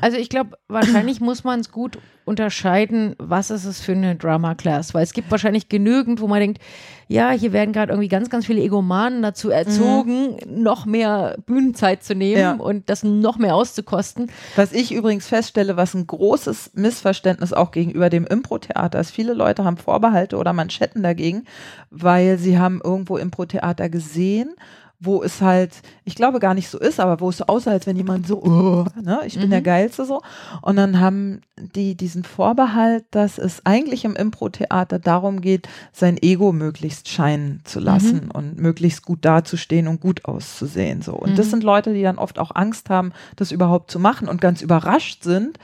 Also 0.00 0.16
ich 0.16 0.28
glaube, 0.28 0.56
wahrscheinlich 0.68 1.20
muss 1.20 1.44
man 1.44 1.60
es 1.60 1.72
gut 1.72 1.98
unterscheiden, 2.24 3.16
was 3.18 3.50
ist 3.50 3.64
es 3.64 3.80
für 3.80 3.92
eine 3.92 4.14
Drama 4.14 4.54
Class, 4.54 4.92
weil 4.94 5.02
es 5.02 5.14
gibt 5.14 5.30
wahrscheinlich 5.30 5.68
genügend, 5.68 6.20
wo 6.20 6.28
man 6.28 6.40
denkt, 6.40 6.62
ja, 7.08 7.30
hier 7.30 7.54
werden 7.54 7.72
gerade 7.72 7.92
irgendwie 7.92 8.08
ganz, 8.08 8.28
ganz 8.28 8.44
viele 8.46 8.60
Egomanen 8.60 9.22
dazu 9.22 9.48
erzogen, 9.48 10.36
mhm. 10.46 10.62
noch 10.62 10.84
mehr 10.84 11.38
Bühnenzeit 11.46 12.04
zu 12.04 12.14
nehmen 12.14 12.40
ja. 12.40 12.52
und 12.52 12.90
das 12.90 13.02
noch 13.02 13.38
mehr 13.38 13.54
auszukosten. 13.54 14.30
Was 14.56 14.72
ich 14.72 14.92
übrigens 14.92 15.26
feststelle, 15.26 15.78
was 15.78 15.94
ein 15.94 16.06
großes 16.06 16.72
Missverständnis 16.74 17.54
auch 17.54 17.70
gegenüber 17.70 18.10
dem 18.10 18.26
Impro-Theater 18.26 19.00
ist. 19.00 19.10
Viele 19.10 19.32
Leute 19.32 19.64
haben 19.64 19.78
Vorbehalte 19.78 20.36
oder 20.36 20.52
Manschetten 20.52 21.02
dagegen, 21.02 21.46
weil 21.90 22.36
sie 22.36 22.58
haben 22.58 22.80
irgendwo 22.84 23.16
Impro-Theater 23.16 23.88
gesehen 23.88 24.54
wo 25.00 25.22
es 25.22 25.40
halt, 25.40 25.74
ich 26.04 26.16
glaube 26.16 26.40
gar 26.40 26.54
nicht 26.54 26.68
so 26.68 26.78
ist, 26.78 26.98
aber 26.98 27.20
wo 27.20 27.28
es 27.28 27.36
so 27.36 27.46
aussah, 27.46 27.70
als 27.70 27.86
wenn 27.86 27.96
jemand 27.96 28.26
so, 28.26 28.42
oh, 28.42 28.84
ne, 29.00 29.20
ich 29.26 29.34
bin 29.34 29.46
mhm. 29.46 29.50
der 29.50 29.62
Geilste 29.62 30.04
so. 30.04 30.22
Und 30.60 30.76
dann 30.76 30.98
haben 30.98 31.42
die 31.56 31.96
diesen 31.96 32.24
Vorbehalt, 32.24 33.04
dass 33.12 33.38
es 33.38 33.64
eigentlich 33.64 34.04
im 34.04 34.16
Impro-Theater 34.16 34.98
darum 34.98 35.40
geht, 35.40 35.68
sein 35.92 36.18
Ego 36.20 36.52
möglichst 36.52 37.08
scheinen 37.08 37.60
zu 37.64 37.78
lassen 37.78 38.24
mhm. 38.24 38.30
und 38.32 38.58
möglichst 38.58 39.04
gut 39.04 39.24
dazustehen 39.24 39.86
und 39.86 40.00
gut 40.00 40.24
auszusehen. 40.24 41.00
So. 41.02 41.14
Und 41.14 41.32
mhm. 41.32 41.36
das 41.36 41.50
sind 41.50 41.62
Leute, 41.62 41.94
die 41.94 42.02
dann 42.02 42.18
oft 42.18 42.40
auch 42.40 42.50
Angst 42.54 42.90
haben, 42.90 43.12
das 43.36 43.52
überhaupt 43.52 43.92
zu 43.92 44.00
machen 44.00 44.28
und 44.28 44.40
ganz 44.40 44.62
überrascht 44.62 45.22
sind, 45.22 45.58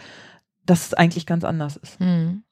dass 0.65 0.87
es 0.87 0.95
eigentlich 0.95 1.27
ganz 1.27 1.43
anders 1.43 1.77
ist. 1.77 2.01
Mhm. 2.01 2.45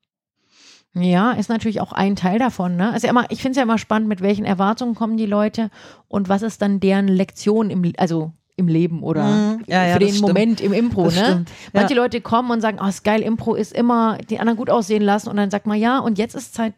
Ja, 0.94 1.32
ist 1.32 1.48
natürlich 1.48 1.80
auch 1.80 1.92
ein 1.92 2.16
Teil 2.16 2.38
davon. 2.38 2.76
Ne? 2.76 2.92
Also 2.92 3.08
immer, 3.08 3.30
ich 3.30 3.40
finde 3.40 3.52
es 3.52 3.56
ja 3.56 3.62
immer 3.62 3.78
spannend, 3.78 4.08
mit 4.08 4.20
welchen 4.20 4.44
Erwartungen 4.44 4.94
kommen 4.94 5.16
die 5.16 5.26
Leute 5.26 5.70
und 6.08 6.28
was 6.28 6.42
ist 6.42 6.60
dann 6.60 6.80
deren 6.80 7.08
Lektion 7.08 7.70
im, 7.70 7.92
also 7.96 8.32
im 8.56 8.68
Leben 8.68 9.02
oder 9.02 9.24
mhm. 9.24 9.64
ja, 9.66 9.86
ja, 9.86 9.94
für 9.94 10.00
den 10.00 10.20
Moment 10.20 10.60
im 10.60 10.74
Impro. 10.74 11.10
ne? 11.10 11.46
Manche 11.72 11.94
Leute 11.94 12.20
kommen 12.20 12.50
und 12.50 12.60
sagen, 12.60 12.78
oh, 12.82 12.86
ist 12.86 13.04
geil, 13.04 13.22
Impro 13.22 13.54
ist 13.54 13.72
immer 13.72 14.18
die 14.28 14.38
anderen 14.38 14.58
gut 14.58 14.68
aussehen 14.68 15.02
lassen 15.02 15.30
und 15.30 15.36
dann 15.36 15.50
sagt 15.50 15.66
man, 15.66 15.78
ja, 15.78 15.98
und 15.98 16.18
jetzt 16.18 16.34
ist 16.34 16.54
Zeit, 16.54 16.74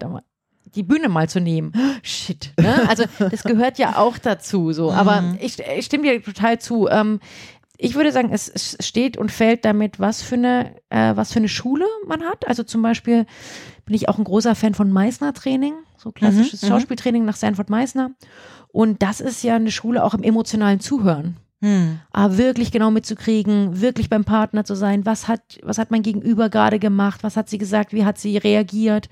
die 0.74 0.82
Bühne 0.82 1.08
mal 1.08 1.28
zu 1.28 1.40
nehmen. 1.40 1.72
Shit. 2.02 2.52
Ne? 2.60 2.88
Also 2.88 3.04
das 3.18 3.42
gehört 3.42 3.78
ja 3.78 3.96
auch 3.96 4.18
dazu. 4.18 4.72
So. 4.72 4.92
Aber 4.92 5.20
mhm. 5.20 5.38
ich, 5.40 5.58
ich 5.58 5.84
stimme 5.86 6.04
dir 6.04 6.22
total 6.22 6.58
zu. 6.58 6.88
Ähm, 6.88 7.20
ich 7.76 7.94
würde 7.94 8.12
sagen, 8.12 8.30
es, 8.32 8.76
steht 8.80 9.16
und 9.16 9.32
fällt 9.32 9.64
damit, 9.64 9.98
was 9.98 10.22
für 10.22 10.36
eine, 10.36 10.76
äh, 10.90 11.16
was 11.16 11.32
für 11.32 11.40
eine 11.40 11.48
Schule 11.48 11.86
man 12.06 12.22
hat. 12.22 12.46
Also 12.46 12.62
zum 12.62 12.82
Beispiel 12.82 13.26
bin 13.84 13.94
ich 13.94 14.08
auch 14.08 14.18
ein 14.18 14.24
großer 14.24 14.54
Fan 14.54 14.74
von 14.74 14.90
Meissner-Training, 14.90 15.74
so 15.96 16.12
klassisches 16.12 16.62
mhm, 16.62 16.68
mhm. 16.68 16.72
Schauspieltraining 16.72 17.24
nach 17.24 17.36
Sanford 17.36 17.70
Meissner. 17.70 18.12
Und 18.68 19.02
das 19.02 19.20
ist 19.20 19.42
ja 19.42 19.56
eine 19.56 19.70
Schule 19.70 20.04
auch 20.04 20.14
im 20.14 20.22
emotionalen 20.22 20.80
Zuhören. 20.80 21.36
Hm. 21.62 22.00
Aber 22.12 22.36
wirklich 22.36 22.72
genau 22.72 22.90
mitzukriegen, 22.90 23.80
wirklich 23.80 24.10
beim 24.10 24.24
Partner 24.24 24.64
zu 24.64 24.74
sein, 24.74 25.06
was 25.06 25.28
hat, 25.28 25.40
was 25.62 25.78
hat 25.78 25.90
mein 25.90 26.02
Gegenüber 26.02 26.50
gerade 26.50 26.78
gemacht, 26.78 27.22
was 27.22 27.36
hat 27.36 27.48
sie 27.48 27.58
gesagt, 27.58 27.92
wie 27.92 28.04
hat 28.04 28.18
sie 28.18 28.36
reagiert. 28.36 29.08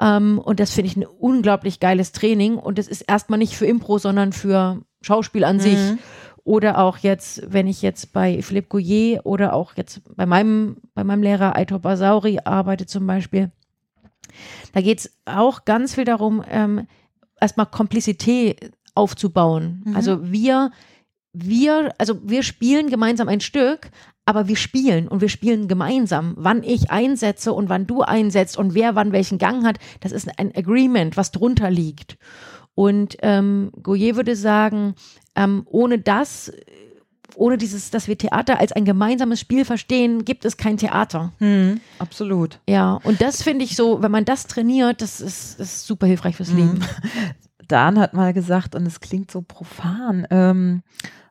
Ähm, 0.00 0.38
und 0.38 0.58
das 0.58 0.72
finde 0.72 0.90
ich 0.90 0.96
ein 0.96 1.04
unglaublich 1.04 1.80
geiles 1.80 2.12
Training. 2.12 2.56
Und 2.56 2.78
das 2.78 2.88
ist 2.88 3.02
erstmal 3.02 3.38
nicht 3.38 3.56
für 3.56 3.66
Impro, 3.66 3.98
sondern 3.98 4.32
für 4.32 4.80
Schauspiel 5.02 5.44
an 5.44 5.56
mhm. 5.56 5.60
sich. 5.60 5.78
Oder 6.44 6.78
auch 6.78 6.98
jetzt, 6.98 7.42
wenn 7.52 7.68
ich 7.68 7.82
jetzt 7.82 8.12
bei 8.12 8.42
Philipp 8.42 8.68
Gouillet 8.68 9.20
oder 9.24 9.52
auch 9.52 9.74
jetzt 9.76 10.00
bei 10.16 10.26
meinem, 10.26 10.76
bei 10.94 11.04
meinem 11.04 11.22
Lehrer 11.22 11.56
Aitor 11.56 11.78
Basauri 11.78 12.40
arbeite 12.44 12.86
zum 12.86 13.06
Beispiel, 13.06 13.52
da 14.72 14.80
geht 14.80 15.00
es 15.00 15.16
auch 15.24 15.64
ganz 15.64 15.94
viel 15.94 16.04
darum, 16.04 16.42
ähm, 16.48 16.86
erstmal 17.40 17.66
Komplizität 17.66 18.72
aufzubauen. 18.94 19.82
Mhm. 19.84 19.96
Also 19.96 20.32
wir, 20.32 20.70
wir, 21.32 21.94
also 21.98 22.18
wir 22.24 22.42
spielen 22.42 22.88
gemeinsam 22.88 23.28
ein 23.28 23.40
Stück, 23.40 23.90
aber 24.24 24.48
wir 24.48 24.56
spielen 24.56 25.08
und 25.08 25.20
wir 25.20 25.28
spielen 25.28 25.68
gemeinsam. 25.68 26.34
Wann 26.36 26.62
ich 26.62 26.90
einsetze 26.90 27.52
und 27.52 27.68
wann 27.68 27.86
du 27.86 28.02
einsetzt 28.02 28.56
und 28.56 28.74
wer 28.74 28.94
wann 28.94 29.12
welchen 29.12 29.38
Gang 29.38 29.64
hat, 29.64 29.78
das 30.00 30.12
ist 30.12 30.38
ein 30.38 30.54
Agreement, 30.54 31.16
was 31.16 31.32
drunter 31.32 31.70
liegt. 31.70 32.18
Und 32.74 33.16
ähm, 33.22 33.70
Goyer 33.82 34.16
würde 34.16 34.36
sagen, 34.36 34.94
ähm, 35.34 35.66
ohne 35.66 35.98
das, 35.98 36.52
ohne 37.34 37.58
dieses, 37.58 37.90
dass 37.90 38.08
wir 38.08 38.16
Theater 38.16 38.58
als 38.60 38.72
ein 38.72 38.84
gemeinsames 38.84 39.40
Spiel 39.40 39.64
verstehen, 39.64 40.24
gibt 40.24 40.44
es 40.44 40.56
kein 40.56 40.76
Theater. 40.76 41.32
Mhm, 41.38 41.80
absolut. 41.98 42.60
Ja, 42.68 42.98
und 43.04 43.20
das 43.20 43.42
finde 43.42 43.64
ich 43.64 43.76
so, 43.76 44.02
wenn 44.02 44.10
man 44.10 44.24
das 44.24 44.46
trainiert, 44.46 45.02
das 45.02 45.20
ist, 45.20 45.60
ist 45.60 45.86
super 45.86 46.06
hilfreich 46.06 46.36
fürs 46.36 46.50
mhm. 46.50 46.56
Leben. 46.56 46.80
Dan 47.68 47.98
hat 47.98 48.12
mal 48.12 48.32
gesagt, 48.32 48.74
und 48.74 48.86
es 48.86 49.00
klingt 49.00 49.30
so 49.30 49.40
profan, 49.42 50.26
ähm, 50.30 50.82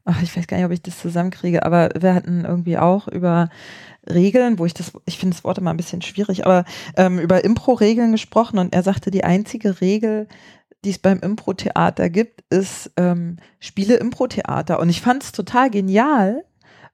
ach, 0.06 0.22
ich 0.22 0.36
weiß 0.36 0.48
gar 0.48 0.58
nicht, 0.58 0.66
ob 0.66 0.72
ich 0.72 0.82
das 0.82 1.00
zusammenkriege, 1.00 1.64
aber 1.66 1.90
wir 2.00 2.14
hatten 2.14 2.46
irgendwie 2.46 2.78
auch 2.78 3.08
über 3.08 3.50
Regeln, 4.10 4.58
wo 4.58 4.66
ich 4.66 4.74
das, 4.74 4.94
ich 5.06 5.20
finde 5.20 5.36
das 5.36 5.44
Wort 5.44 5.60
immer 5.60 5.70
ein 5.70 5.78
bisschen 5.78 6.02
schwierig, 6.02 6.46
aber 6.46 6.66
ähm, 6.98 7.20
über 7.20 7.44
Impro-Regeln 7.44 8.12
gesprochen 8.12 8.58
und 8.58 8.74
er 8.74 8.82
sagte, 8.82 9.12
die 9.12 9.24
einzige 9.24 9.82
Regel, 9.82 10.28
die 10.84 10.90
es 10.90 11.00
beim 11.00 11.20
Impro-Theater 11.20 12.10
gibt, 12.10 12.44
ist 12.50 12.92
ähm, 12.98 13.38
Spiele 13.60 13.96
Impro-Theater. 13.96 14.80
Und 14.80 14.90
ich 14.90 15.02
fand 15.02 15.24
es 15.24 15.32
total 15.32 15.70
genial, 15.70 16.44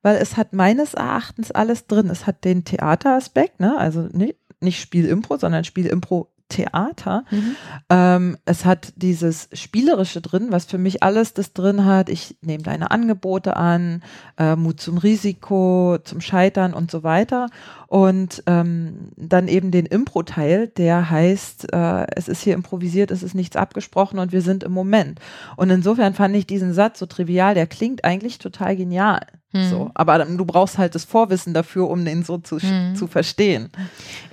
weil 0.02 0.18
es 0.18 0.38
hat 0.38 0.54
meines 0.54 0.94
Erachtens 0.94 1.52
alles 1.52 1.88
drin. 1.88 2.10
Es 2.10 2.28
hat 2.28 2.44
den 2.44 2.66
Theateraspekt, 2.66 3.60
ne? 3.60 3.78
also 3.78 4.02
nicht, 4.12 4.38
nicht 4.60 4.82
Spiel 4.82 5.06
Impro, 5.06 5.38
sondern 5.38 5.64
Spiel 5.64 5.88
Impro 5.88 6.32
Theater. 6.50 7.26
Mhm. 7.30 7.56
Ähm, 7.89 8.38
es 8.45 8.66
hat 8.66 8.93
dieses 8.95 9.50
Spielerische 9.54 10.22
drin, 10.22 10.48
was 10.50 10.66
für 10.66 10.78
mich 10.78 11.04
alles 11.04 11.34
das 11.34 11.54
drin 11.54 11.86
hat. 11.86 12.10
Ich 12.10 12.38
nehme 12.41 12.64
deine 12.64 12.91
Angebote 12.91 13.58
an, 13.58 14.02
äh, 14.38 14.56
Mut 14.56 14.80
zum 14.80 14.98
Risiko, 14.98 15.98
zum 16.04 16.22
Scheitern 16.22 16.74
und 16.74 16.89
so 16.89 17.04
weiter. 17.04 17.48
Und 17.88 18.43
ähm, 18.48 19.12
dann 19.16 19.48
eben 19.48 19.72
den 19.72 19.86
Impro-Teil, 19.86 20.68
der 20.68 21.10
heißt, 21.10 21.74
äh, 21.74 22.08
es 22.16 22.28
ist 22.28 22.41
hier 22.41 22.54
improvisiert, 22.54 23.12
es 23.12 23.24
ist 23.24 23.36
nichts 23.36 23.56
abgesprochen 23.56 24.20
und 24.20 24.32
wir 24.32 24.41
sind 24.41 24.64
im 24.64 24.72
Moment. 24.72 25.20
Und 25.56 25.70
insofern 25.70 26.14
fand 26.14 26.36
ich 26.36 26.48
diesen 26.48 26.74
Satz 26.74 27.00
so 27.00 27.06
trivial, 27.06 27.56
der 27.56 27.68
klingt 27.68 28.04
eigentlich 28.04 28.39
total 28.39 28.76
genial. 28.76 29.22
Hm. 29.52 29.70
So, 29.70 29.91
aber 29.93 30.26
du 30.26 30.45
brauchst 30.45 30.78
halt 30.78 30.93
das 30.93 31.06
Vorwissen 31.06 31.54
dafür, 31.54 31.89
um 31.89 32.04
den 32.04 32.24
so 32.24 32.38
zu, 32.38 32.60
hm. 32.60 32.95
zu 32.95 33.08
verstehen. 33.08 33.70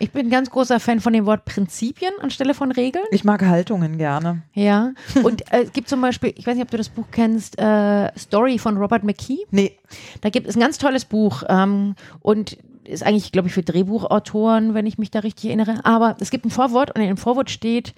Ich 0.01 0.11
bin 0.11 0.27
ein 0.27 0.31
ganz 0.31 0.51
großer 0.51 0.81
Fan 0.81 1.01
von 1.01 1.13
dem 1.13 1.25
Wort 1.25 1.45
Prinzipien 1.45 2.13
anstelle 2.21 2.53
von 2.53 2.73
Regeln. 2.73 3.05
Ich 3.13 3.23
mag 3.23 3.45
Haltungen 3.45 3.97
gerne. 3.97 4.43
Ja. 4.55 4.93
Und 5.23 5.53
äh, 5.53 5.63
es 5.63 5.73
gibt 5.73 5.89
zum 5.89 6.01
Beispiel, 6.01 6.35
ich 6.37 6.47
weiß 6.47 6.55
nicht, 6.55 6.65
ob 6.65 6.71
du 6.71 6.77
das 6.77 6.89
Buch 6.89 7.07
kennst, 7.13 7.59
äh, 7.61 8.11
Story 8.19 8.59
von 8.59 8.77
Robert 8.77 9.05
McKee. 9.05 9.45
Nee. 9.53 9.79
Da 10.21 10.31
gibt 10.31 10.49
es 10.49 10.57
ein 10.57 10.61
ganz 10.61 10.79
tolles 10.79 11.05
Buch 11.05 11.45
ähm, 11.49 11.95
und 12.21 12.59
ist 12.89 13.03
eigentlich, 13.03 13.33
glaube 13.33 13.49
ich, 13.49 13.55
für 13.55 13.63
Drehbuchautoren, 13.63 14.75
wenn 14.75 14.87
ich 14.87 14.99
mich 14.99 15.11
da 15.11 15.21
richtig 15.21 15.47
erinnere. 15.47 15.85
Aber 15.85 16.17
es 16.21 16.31
gibt 16.31 16.45
ein 16.45 16.51
Vorwort 16.51 16.95
und 16.95 17.01
in 17.01 17.09
dem 17.09 17.17
Vorwort 17.17 17.51
steht, 17.51 17.95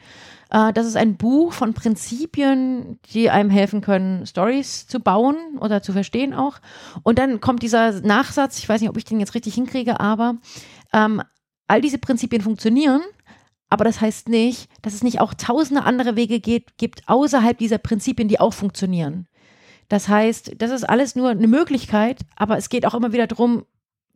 äh, 0.50 0.72
das 0.72 0.86
ist 0.86 0.96
ein 0.96 1.16
Buch 1.16 1.52
von 1.52 1.74
Prinzipien, 1.74 2.98
die 3.12 3.30
einem 3.30 3.50
helfen 3.50 3.80
können, 3.80 4.26
Stories 4.26 4.86
zu 4.86 5.00
bauen 5.00 5.36
oder 5.60 5.82
zu 5.82 5.92
verstehen 5.92 6.34
auch. 6.34 6.58
Und 7.02 7.18
dann 7.18 7.40
kommt 7.40 7.62
dieser 7.62 8.00
Nachsatz, 8.00 8.58
ich 8.58 8.68
weiß 8.68 8.80
nicht, 8.80 8.90
ob 8.90 8.96
ich 8.96 9.04
den 9.04 9.20
jetzt 9.20 9.34
richtig 9.34 9.54
hinkriege, 9.54 10.00
aber 10.00 10.36
ähm, 10.92 11.22
all 11.66 11.80
diese 11.80 11.98
Prinzipien 11.98 12.42
funktionieren, 12.42 13.02
aber 13.68 13.84
das 13.84 14.00
heißt 14.00 14.28
nicht, 14.28 14.68
dass 14.82 14.94
es 14.94 15.02
nicht 15.02 15.20
auch 15.20 15.34
tausende 15.34 15.82
andere 15.82 16.16
Wege 16.16 16.40
geht, 16.40 16.78
gibt 16.78 17.08
außerhalb 17.08 17.58
dieser 17.58 17.78
Prinzipien, 17.78 18.28
die 18.28 18.38
auch 18.38 18.52
funktionieren. 18.52 19.26
Das 19.88 20.08
heißt, 20.08 20.54
das 20.58 20.70
ist 20.70 20.84
alles 20.84 21.14
nur 21.14 21.30
eine 21.30 21.46
Möglichkeit, 21.46 22.20
aber 22.36 22.56
es 22.56 22.68
geht 22.68 22.86
auch 22.86 22.94
immer 22.94 23.12
wieder 23.12 23.26
darum, 23.26 23.64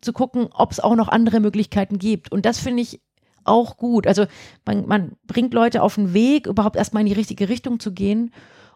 zu 0.01 0.13
gucken, 0.13 0.49
ob 0.53 0.73
es 0.73 0.81
auch 0.81 0.95
noch 0.95 1.09
andere 1.09 1.41
Möglichkeiten 1.41 1.99
gibt. 1.99 2.33
Und 2.33 2.47
das 2.47 2.59
finde 2.59 2.83
ich 2.83 3.01
auch 3.45 3.77
gut. 3.77 4.07
Also 4.07 4.27
man, 4.65 4.87
man 4.87 5.13
bringt 5.27 5.55
Leute 5.55 5.83
auf 5.83 5.95
den 5.95 6.13
Weg, 6.13 6.47
überhaupt 6.47 6.77
erstmal 6.77 7.03
in 7.03 7.07
die 7.07 7.15
richtige 7.15 7.49
Richtung 7.49 7.81
zu 7.81 7.93
gehen. 7.93 8.33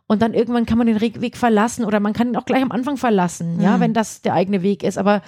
Und 0.07 0.21
dann 0.21 0.35
irgendwann 0.35 0.67
kann 0.67 0.79
man 0.79 0.87
den 0.87 1.01
Weg 1.01 1.37
verlassen 1.37 1.85
oder 1.85 1.99
man 1.99 2.13
kann 2.13 2.29
ihn 2.29 2.37
auch 2.37 2.45
gleich 2.45 2.63
am 2.63 2.73
Anfang 2.73 2.99
verlassen, 2.99 3.57
mhm. 3.57 3.63
ja, 3.63 3.81
wenn 3.81 3.95
das 3.95 4.21
der 4.21 4.35
eigene 4.35 4.63
Weg 4.63 4.83
ist. 4.83 4.99
Aber 4.99 5.23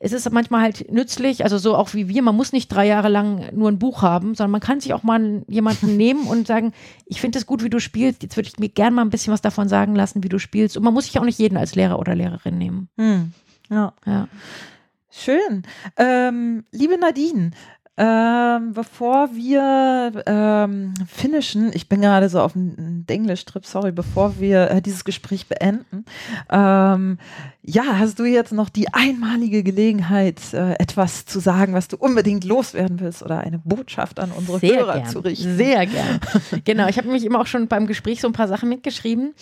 es 0.00 0.12
ist 0.12 0.30
manchmal 0.30 0.62
halt 0.62 0.92
nützlich, 0.92 1.42
also 1.42 1.58
so 1.58 1.74
auch 1.74 1.94
wie 1.94 2.08
wir, 2.08 2.22
man 2.22 2.36
muss 2.36 2.52
nicht 2.52 2.68
drei 2.68 2.86
Jahre 2.86 3.08
lang 3.08 3.48
nur 3.52 3.68
ein 3.68 3.80
Buch 3.80 4.02
haben, 4.02 4.34
sondern 4.34 4.52
man 4.52 4.60
kann 4.60 4.80
sich 4.80 4.94
auch 4.94 5.02
mal 5.02 5.42
jemanden 5.48 5.96
nehmen 5.96 6.26
und 6.26 6.46
sagen, 6.46 6.72
ich 7.06 7.20
finde 7.20 7.38
es 7.38 7.46
gut, 7.46 7.64
wie 7.64 7.70
du 7.70 7.80
spielst, 7.80 8.22
jetzt 8.22 8.36
würde 8.36 8.48
ich 8.48 8.58
mir 8.58 8.68
gerne 8.68 8.94
mal 8.94 9.02
ein 9.02 9.10
bisschen 9.10 9.32
was 9.32 9.40
davon 9.40 9.68
sagen 9.68 9.96
lassen, 9.96 10.22
wie 10.22 10.28
du 10.28 10.38
spielst. 10.38 10.76
Und 10.76 10.84
man 10.84 10.94
muss 10.94 11.06
sich 11.06 11.18
auch 11.18 11.24
nicht 11.24 11.38
jeden 11.38 11.56
als 11.56 11.74
Lehrer 11.74 11.98
oder 11.98 12.14
Lehrerin 12.14 12.58
nehmen. 12.58 12.88
Mhm. 12.96 13.32
Ja. 13.70 13.92
ja. 14.06 14.28
Schön. 15.10 15.62
Ähm, 15.96 16.64
liebe 16.70 16.98
Nadine, 16.98 17.52
ähm, 18.00 18.74
bevor 18.74 19.34
wir 19.34 20.22
ähm, 20.26 20.94
finishen, 21.12 21.72
ich 21.74 21.88
bin 21.88 22.00
gerade 22.00 22.28
so 22.28 22.40
auf 22.40 22.52
dem 22.52 23.04
Englisch-Trip, 23.08 23.66
sorry, 23.66 23.90
bevor 23.90 24.38
wir 24.38 24.70
äh, 24.70 24.80
dieses 24.80 25.04
Gespräch 25.04 25.48
beenden, 25.48 26.04
ähm, 26.48 27.18
ja, 27.62 27.98
hast 27.98 28.20
du 28.20 28.24
jetzt 28.24 28.52
noch 28.52 28.68
die 28.68 28.92
einmalige 28.94 29.64
Gelegenheit, 29.64 30.40
äh, 30.52 30.74
etwas 30.74 31.26
zu 31.26 31.40
sagen, 31.40 31.72
was 31.72 31.88
du 31.88 31.96
unbedingt 31.96 32.44
loswerden 32.44 33.00
willst 33.00 33.24
oder 33.24 33.40
eine 33.40 33.58
Botschaft 33.58 34.20
an 34.20 34.30
unsere 34.30 34.60
Sehr 34.60 34.78
Hörer 34.78 35.00
gern. 35.00 35.06
zu 35.06 35.18
richten? 35.18 35.56
Sehr 35.56 35.84
gern. 35.86 36.20
genau, 36.64 36.86
ich 36.86 36.98
habe 36.98 37.08
mich 37.08 37.24
immer 37.24 37.40
auch 37.40 37.48
schon 37.48 37.66
beim 37.66 37.88
Gespräch 37.88 38.20
so 38.20 38.28
ein 38.28 38.32
paar 38.32 38.48
Sachen 38.48 38.68
mitgeschrieben. 38.68 39.34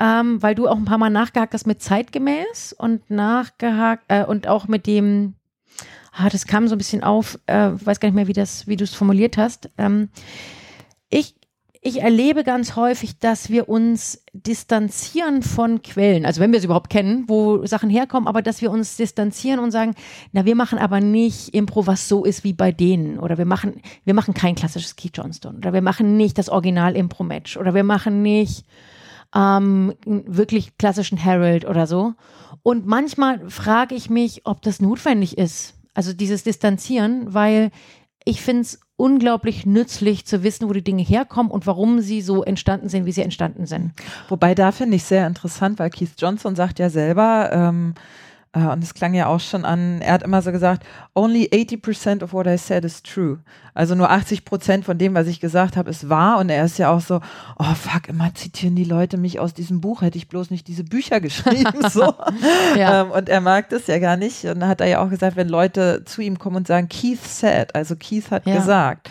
Ähm, 0.00 0.42
weil 0.42 0.54
du 0.54 0.66
auch 0.66 0.76
ein 0.76 0.86
paar 0.86 0.98
Mal 0.98 1.10
nachgehakt 1.10 1.54
hast 1.54 1.66
mit 1.66 1.82
zeitgemäß 1.82 2.72
und 2.72 3.10
nachgehakt 3.10 4.04
äh, 4.08 4.24
und 4.24 4.48
auch 4.48 4.66
mit 4.66 4.86
dem, 4.86 5.34
ah, 6.12 6.30
das 6.30 6.46
kam 6.46 6.66
so 6.66 6.74
ein 6.74 6.78
bisschen 6.78 7.04
auf, 7.04 7.38
äh, 7.46 7.70
weiß 7.72 8.00
gar 8.00 8.08
nicht 8.08 8.16
mehr, 8.16 8.26
wie 8.26 8.34
wie 8.34 8.76
du 8.76 8.84
es 8.84 8.94
formuliert 8.94 9.36
hast. 9.36 9.70
Ähm, 9.76 10.08
ich 11.10 11.34
ich 11.82 12.02
erlebe 12.02 12.44
ganz 12.44 12.76
häufig, 12.76 13.18
dass 13.18 13.48
wir 13.48 13.70
uns 13.70 14.22
distanzieren 14.34 15.42
von 15.42 15.80
Quellen, 15.80 16.26
also 16.26 16.38
wenn 16.38 16.52
wir 16.52 16.58
es 16.58 16.64
überhaupt 16.66 16.90
kennen, 16.90 17.24
wo 17.26 17.64
Sachen 17.64 17.88
herkommen, 17.88 18.28
aber 18.28 18.42
dass 18.42 18.60
wir 18.60 18.70
uns 18.70 18.98
distanzieren 18.98 19.60
und 19.60 19.70
sagen, 19.70 19.94
na, 20.32 20.44
wir 20.44 20.56
machen 20.56 20.78
aber 20.78 21.00
nicht 21.00 21.54
Impro, 21.54 21.86
was 21.86 22.06
so 22.06 22.24
ist 22.24 22.44
wie 22.44 22.52
bei 22.52 22.70
denen, 22.70 23.18
oder 23.18 23.38
wir 23.38 23.46
machen, 23.46 23.80
wir 24.04 24.12
machen 24.12 24.34
kein 24.34 24.56
klassisches 24.56 24.94
Keith 24.94 25.16
Johnston, 25.16 25.56
oder 25.56 25.72
wir 25.72 25.80
machen 25.80 26.18
nicht 26.18 26.36
das 26.36 26.50
Original 26.50 26.94
Impro-Match, 26.94 27.56
oder 27.56 27.72
wir 27.74 27.84
machen 27.84 28.20
nicht 28.20 28.66
ähm, 29.34 29.94
wirklich 30.04 30.76
klassischen 30.78 31.22
Harold 31.24 31.64
oder 31.64 31.86
so. 31.86 32.14
Und 32.62 32.86
manchmal 32.86 33.48
frage 33.48 33.94
ich 33.94 34.10
mich, 34.10 34.42
ob 34.44 34.62
das 34.62 34.80
notwendig 34.80 35.38
ist. 35.38 35.74
Also 35.94 36.12
dieses 36.12 36.42
Distanzieren, 36.42 37.32
weil 37.32 37.70
ich 38.24 38.42
finde 38.42 38.62
es 38.62 38.80
unglaublich 38.96 39.64
nützlich 39.64 40.26
zu 40.26 40.42
wissen, 40.42 40.68
wo 40.68 40.72
die 40.74 40.84
Dinge 40.84 41.02
herkommen 41.02 41.50
und 41.50 41.66
warum 41.66 42.00
sie 42.00 42.20
so 42.20 42.42
entstanden 42.42 42.88
sind, 42.88 43.06
wie 43.06 43.12
sie 43.12 43.22
entstanden 43.22 43.64
sind. 43.64 43.92
Wobei 44.28 44.54
da 44.54 44.72
finde 44.72 44.96
ich 44.96 45.04
sehr 45.04 45.26
interessant, 45.26 45.78
weil 45.78 45.88
Keith 45.88 46.12
Johnson 46.18 46.54
sagt 46.54 46.78
ja 46.78 46.90
selber, 46.90 47.50
ähm, 47.50 47.94
äh, 48.52 48.66
und 48.66 48.82
es 48.82 48.94
klang 48.94 49.14
ja 49.14 49.26
auch 49.26 49.38
schon 49.38 49.64
an, 49.64 50.00
er 50.00 50.14
hat 50.14 50.22
immer 50.24 50.42
so 50.42 50.50
gesagt, 50.50 50.84
only 51.14 51.48
80% 51.52 52.22
of 52.24 52.32
what 52.32 52.46
I 52.46 52.58
said 52.58 52.84
is 52.84 53.02
true. 53.02 53.38
Also 53.74 53.94
nur 53.94 54.10
80% 54.10 54.82
von 54.82 54.98
dem, 54.98 55.14
was 55.14 55.28
ich 55.28 55.38
gesagt 55.38 55.76
habe, 55.76 55.90
ist 55.90 56.08
wahr. 56.08 56.38
Und 56.38 56.50
er 56.50 56.64
ist 56.64 56.78
ja 56.78 56.90
auch 56.90 57.00
so, 57.00 57.20
oh 57.58 57.74
fuck, 57.74 58.08
immer 58.08 58.34
zitieren 58.34 58.74
die 58.74 58.84
Leute 58.84 59.18
mich 59.18 59.38
aus 59.38 59.54
diesem 59.54 59.80
Buch, 59.80 60.02
hätte 60.02 60.18
ich 60.18 60.28
bloß 60.28 60.50
nicht 60.50 60.66
diese 60.66 60.82
Bücher 60.82 61.20
geschrieben. 61.20 61.88
so. 61.90 62.14
ja. 62.76 63.02
ähm, 63.02 63.12
und 63.12 63.28
er 63.28 63.40
mag 63.40 63.68
das 63.68 63.86
ja 63.86 63.98
gar 64.00 64.16
nicht. 64.16 64.44
Und 64.44 64.60
dann 64.60 64.68
hat 64.68 64.80
er 64.80 64.88
ja 64.88 65.04
auch 65.04 65.10
gesagt, 65.10 65.36
wenn 65.36 65.48
Leute 65.48 66.04
zu 66.04 66.20
ihm 66.20 66.38
kommen 66.38 66.56
und 66.56 66.66
sagen, 66.66 66.88
Keith 66.88 67.22
said, 67.22 67.74
also 67.76 67.94
Keith 67.94 68.30
hat 68.32 68.46
ja. 68.46 68.56
gesagt. 68.56 69.10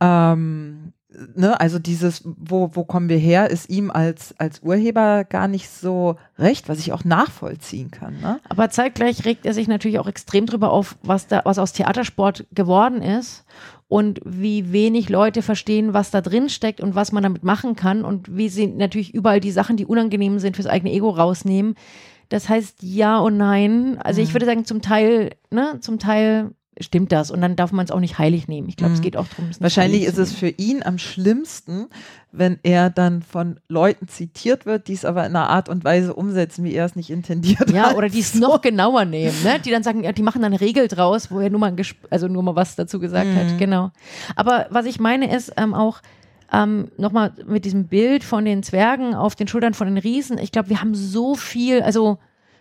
Ähm, 0.00 0.92
ne, 1.34 1.58
also 1.60 1.78
dieses, 1.78 2.22
wo, 2.24 2.70
wo 2.74 2.84
kommen 2.84 3.08
wir 3.08 3.18
her, 3.18 3.50
ist 3.50 3.68
ihm 3.70 3.90
als, 3.90 4.34
als 4.38 4.60
Urheber 4.60 5.24
gar 5.24 5.48
nicht 5.48 5.68
so 5.68 6.16
recht, 6.38 6.68
was 6.68 6.78
ich 6.78 6.92
auch 6.92 7.04
nachvollziehen 7.04 7.90
kann. 7.90 8.20
Ne? 8.20 8.40
Aber 8.48 8.70
zeitgleich 8.70 9.24
regt 9.24 9.46
er 9.46 9.54
sich 9.54 9.68
natürlich 9.68 9.98
auch 9.98 10.08
extrem 10.08 10.46
drüber 10.46 10.70
auf, 10.70 10.96
was 11.02 11.26
da, 11.26 11.42
was 11.44 11.58
aus 11.58 11.72
Theatersport 11.72 12.46
geworden 12.52 13.02
ist 13.02 13.44
und 13.88 14.20
wie 14.24 14.72
wenig 14.72 15.08
Leute 15.08 15.42
verstehen, 15.42 15.92
was 15.92 16.10
da 16.10 16.20
drin 16.20 16.48
steckt 16.48 16.80
und 16.80 16.94
was 16.94 17.12
man 17.12 17.22
damit 17.22 17.44
machen 17.44 17.76
kann 17.76 18.04
und 18.04 18.36
wie 18.36 18.48
sie 18.48 18.66
natürlich 18.66 19.14
überall 19.14 19.40
die 19.40 19.52
Sachen, 19.52 19.76
die 19.76 19.86
unangenehm 19.86 20.38
sind, 20.38 20.56
fürs 20.56 20.66
eigene 20.66 20.92
Ego 20.92 21.10
rausnehmen. 21.10 21.74
Das 22.28 22.48
heißt 22.48 22.82
ja 22.82 23.18
und 23.18 23.36
nein. 23.36 23.98
Also 24.02 24.20
ich 24.20 24.30
mhm. 24.30 24.34
würde 24.34 24.46
sagen, 24.46 24.64
zum 24.64 24.82
Teil, 24.82 25.30
ne, 25.50 25.78
zum 25.80 25.98
Teil 25.98 26.50
stimmt 26.80 27.12
das. 27.12 27.30
Und 27.30 27.40
dann 27.40 27.56
darf 27.56 27.72
man 27.72 27.84
es 27.84 27.90
auch 27.90 28.00
nicht 28.00 28.18
heilig 28.18 28.48
nehmen. 28.48 28.68
Ich 28.68 28.76
glaube, 28.76 28.90
mhm. 28.90 28.96
es 28.96 29.02
geht 29.02 29.16
auch 29.16 29.26
darum. 29.28 29.50
Wahrscheinlich 29.60 30.04
ist 30.04 30.18
es 30.18 30.32
für 30.32 30.48
ihn 30.48 30.82
am 30.82 30.98
schlimmsten, 30.98 31.86
wenn 32.32 32.58
er 32.62 32.90
dann 32.90 33.22
von 33.22 33.58
Leuten 33.68 34.08
zitiert 34.08 34.66
wird, 34.66 34.88
die 34.88 34.92
es 34.92 35.04
aber 35.04 35.24
in 35.24 35.34
einer 35.34 35.48
Art 35.48 35.68
und 35.68 35.84
Weise 35.84 36.14
umsetzen, 36.14 36.64
wie 36.64 36.74
er 36.74 36.84
es 36.84 36.96
nicht 36.96 37.10
intendiert 37.10 37.70
ja, 37.70 37.84
hat. 37.84 37.92
Ja, 37.92 37.96
oder 37.96 38.08
die 38.08 38.20
es 38.20 38.32
so. 38.32 38.40
noch 38.40 38.60
genauer 38.60 39.04
nehmen, 39.04 39.34
ne? 39.42 39.58
Die 39.58 39.70
dann 39.70 39.82
sagen, 39.82 40.04
ja, 40.04 40.12
die 40.12 40.22
machen 40.22 40.42
dann 40.42 40.52
eine 40.52 40.60
Regel 40.60 40.88
draus, 40.88 41.30
wo 41.30 41.40
er 41.40 41.50
nur 41.50 41.60
mal, 41.60 41.74
also 42.10 42.28
nur 42.28 42.42
mal 42.42 42.56
was 42.56 42.76
dazu 42.76 43.00
gesagt 43.00 43.28
mhm. 43.28 43.36
hat. 43.36 43.58
Genau. 43.58 43.90
Aber 44.34 44.66
was 44.70 44.86
ich 44.86 45.00
meine 45.00 45.34
ist 45.34 45.52
ähm, 45.56 45.72
auch, 45.72 46.00
ähm, 46.52 46.90
nochmal 46.96 47.32
mit 47.46 47.64
diesem 47.64 47.88
Bild 47.88 48.22
von 48.22 48.44
den 48.44 48.62
Zwergen 48.62 49.14
auf 49.14 49.34
den 49.34 49.48
Schultern 49.48 49.74
von 49.74 49.88
den 49.88 49.98
Riesen. 49.98 50.38
Ich 50.38 50.52
glaube, 50.52 50.68
wir 50.68 50.80
haben 50.80 50.94
so 50.94 51.34
viel, 51.34 51.82
also 51.82 52.18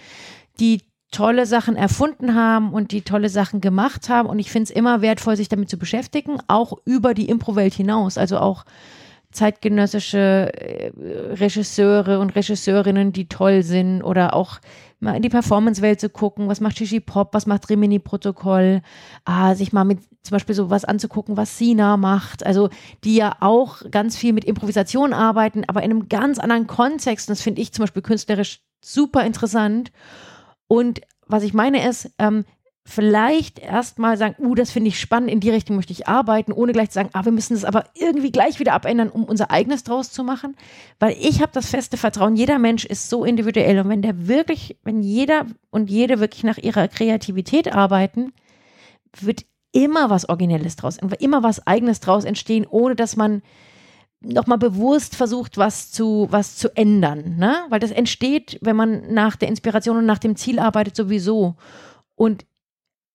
die 0.58 0.80
tolle 1.10 1.46
Sachen 1.46 1.76
erfunden 1.76 2.34
haben 2.34 2.72
und 2.72 2.90
die 2.90 3.02
tolle 3.02 3.28
Sachen 3.28 3.60
gemacht 3.60 4.08
haben. 4.08 4.28
Und 4.28 4.38
ich 4.38 4.50
finde 4.50 4.64
es 4.64 4.70
immer 4.70 5.02
wertvoll, 5.02 5.36
sich 5.36 5.48
damit 5.48 5.70
zu 5.70 5.78
beschäftigen, 5.78 6.38
auch 6.48 6.72
über 6.84 7.14
die 7.14 7.28
Impro-Welt 7.28 7.74
hinaus. 7.74 8.18
Also 8.18 8.38
auch 8.38 8.64
zeitgenössische 9.30 10.52
äh, 10.54 10.90
Regisseure 11.34 12.18
und 12.20 12.34
Regisseurinnen, 12.34 13.12
die 13.12 13.28
toll 13.28 13.62
sind 13.62 14.02
oder 14.02 14.34
auch 14.34 14.58
mal 15.00 15.16
in 15.16 15.22
die 15.22 15.28
Performance-Welt 15.28 16.00
zu 16.00 16.08
gucken, 16.08 16.48
was 16.48 16.60
macht 16.60 16.78
Shishi 16.78 17.00
Pop, 17.00 17.34
was 17.34 17.46
macht 17.46 17.68
Rimini-Protokoll, 17.68 18.82
ah, 19.24 19.54
sich 19.54 19.72
mal 19.72 19.84
mit 19.84 19.98
zum 20.22 20.36
Beispiel 20.36 20.54
so 20.54 20.70
was 20.70 20.84
anzugucken, 20.84 21.36
was 21.36 21.58
Sina 21.58 21.96
macht, 21.96 22.46
also 22.46 22.70
die 23.04 23.16
ja 23.16 23.36
auch 23.40 23.82
ganz 23.90 24.16
viel 24.16 24.32
mit 24.32 24.44
Improvisation 24.44 25.12
arbeiten, 25.12 25.64
aber 25.66 25.82
in 25.82 25.90
einem 25.90 26.08
ganz 26.08 26.38
anderen 26.38 26.66
Kontext. 26.66 27.28
Das 27.28 27.42
finde 27.42 27.60
ich 27.60 27.72
zum 27.72 27.82
Beispiel 27.82 28.02
künstlerisch 28.02 28.60
super 28.80 29.24
interessant. 29.24 29.90
Und 30.68 31.00
was 31.26 31.42
ich 31.42 31.54
meine 31.54 31.88
ist, 31.88 32.10
ähm, 32.18 32.44
vielleicht 32.84 33.60
erstmal 33.60 34.16
sagen, 34.16 34.34
uh, 34.38 34.54
das 34.54 34.72
finde 34.72 34.88
ich 34.88 34.98
spannend, 34.98 35.30
in 35.30 35.40
die 35.40 35.50
Richtung 35.50 35.76
möchte 35.76 35.92
ich 35.92 36.08
arbeiten, 36.08 36.52
ohne 36.52 36.72
gleich 36.72 36.90
zu 36.90 36.94
sagen, 36.94 37.10
ah, 37.12 37.24
wir 37.24 37.32
müssen 37.32 37.54
das 37.54 37.64
aber 37.64 37.84
irgendwie 37.94 38.32
gleich 38.32 38.58
wieder 38.58 38.72
abändern, 38.72 39.08
um 39.08 39.24
unser 39.24 39.50
eigenes 39.50 39.84
draus 39.84 40.10
zu 40.10 40.24
machen. 40.24 40.56
Weil 40.98 41.16
ich 41.20 41.40
habe 41.40 41.52
das 41.52 41.70
feste 41.70 41.96
Vertrauen, 41.96 42.36
jeder 42.36 42.58
Mensch 42.58 42.84
ist 42.84 43.08
so 43.08 43.24
individuell 43.24 43.78
und 43.78 43.88
wenn 43.88 44.02
der 44.02 44.26
wirklich, 44.26 44.78
wenn 44.82 45.00
jeder 45.00 45.46
und 45.70 45.90
jede 45.90 46.18
wirklich 46.18 46.42
nach 46.42 46.58
ihrer 46.58 46.88
Kreativität 46.88 47.72
arbeiten, 47.72 48.32
wird 49.20 49.44
immer 49.72 50.10
was 50.10 50.28
Originelles 50.28 50.76
draus, 50.76 50.98
immer 51.18 51.42
was 51.42 51.66
Eigenes 51.66 52.00
draus 52.00 52.24
entstehen, 52.24 52.66
ohne 52.68 52.94
dass 52.94 53.16
man 53.16 53.42
nochmal 54.20 54.58
bewusst 54.58 55.16
versucht, 55.16 55.58
was 55.58 55.90
zu, 55.90 56.28
was 56.30 56.56
zu 56.56 56.74
ändern. 56.76 57.36
Ne? 57.36 57.56
Weil 57.70 57.80
das 57.80 57.90
entsteht, 57.90 58.58
wenn 58.60 58.76
man 58.76 59.12
nach 59.12 59.36
der 59.36 59.48
Inspiration 59.48 59.96
und 59.96 60.06
nach 60.06 60.18
dem 60.18 60.36
Ziel 60.36 60.58
arbeitet, 60.58 60.94
sowieso. 60.94 61.56
Und 62.14 62.44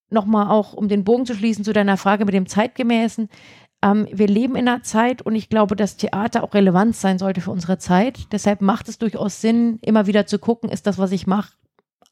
nochmal 0.10 0.50
auch, 0.50 0.74
um 0.74 0.88
den 0.88 1.04
Bogen 1.04 1.26
zu 1.26 1.34
schließen 1.34 1.64
zu 1.64 1.74
deiner 1.74 1.98
Frage 1.98 2.26
mit 2.26 2.34
dem 2.34 2.48
Zeitgemäßen. 2.48 3.30
Ähm, 3.82 4.08
wir 4.12 4.28
leben 4.28 4.56
in 4.56 4.68
einer 4.68 4.84
Zeit 4.84 5.22
und 5.22 5.36
ich 5.36 5.50
glaube, 5.50 5.76
dass 5.76 5.98
Theater 5.98 6.44
auch 6.44 6.54
relevant 6.54 6.96
sein 6.96 7.20
sollte 7.20 7.42
für 7.42 7.52
unsere 7.52 7.78
Zeit. 7.78 8.32
Deshalb 8.32 8.62
macht 8.62 8.90
es 8.90 8.98
durchaus 8.98 9.42
Sinn, 9.42 9.80
immer 9.82 10.08
wieder 10.08 10.26
zu 10.26 10.40
gucken, 10.40 10.70
ist 10.70 10.88
das, 10.88 10.98
was 10.98 11.12
ich 11.12 11.28
mache, 11.28 11.54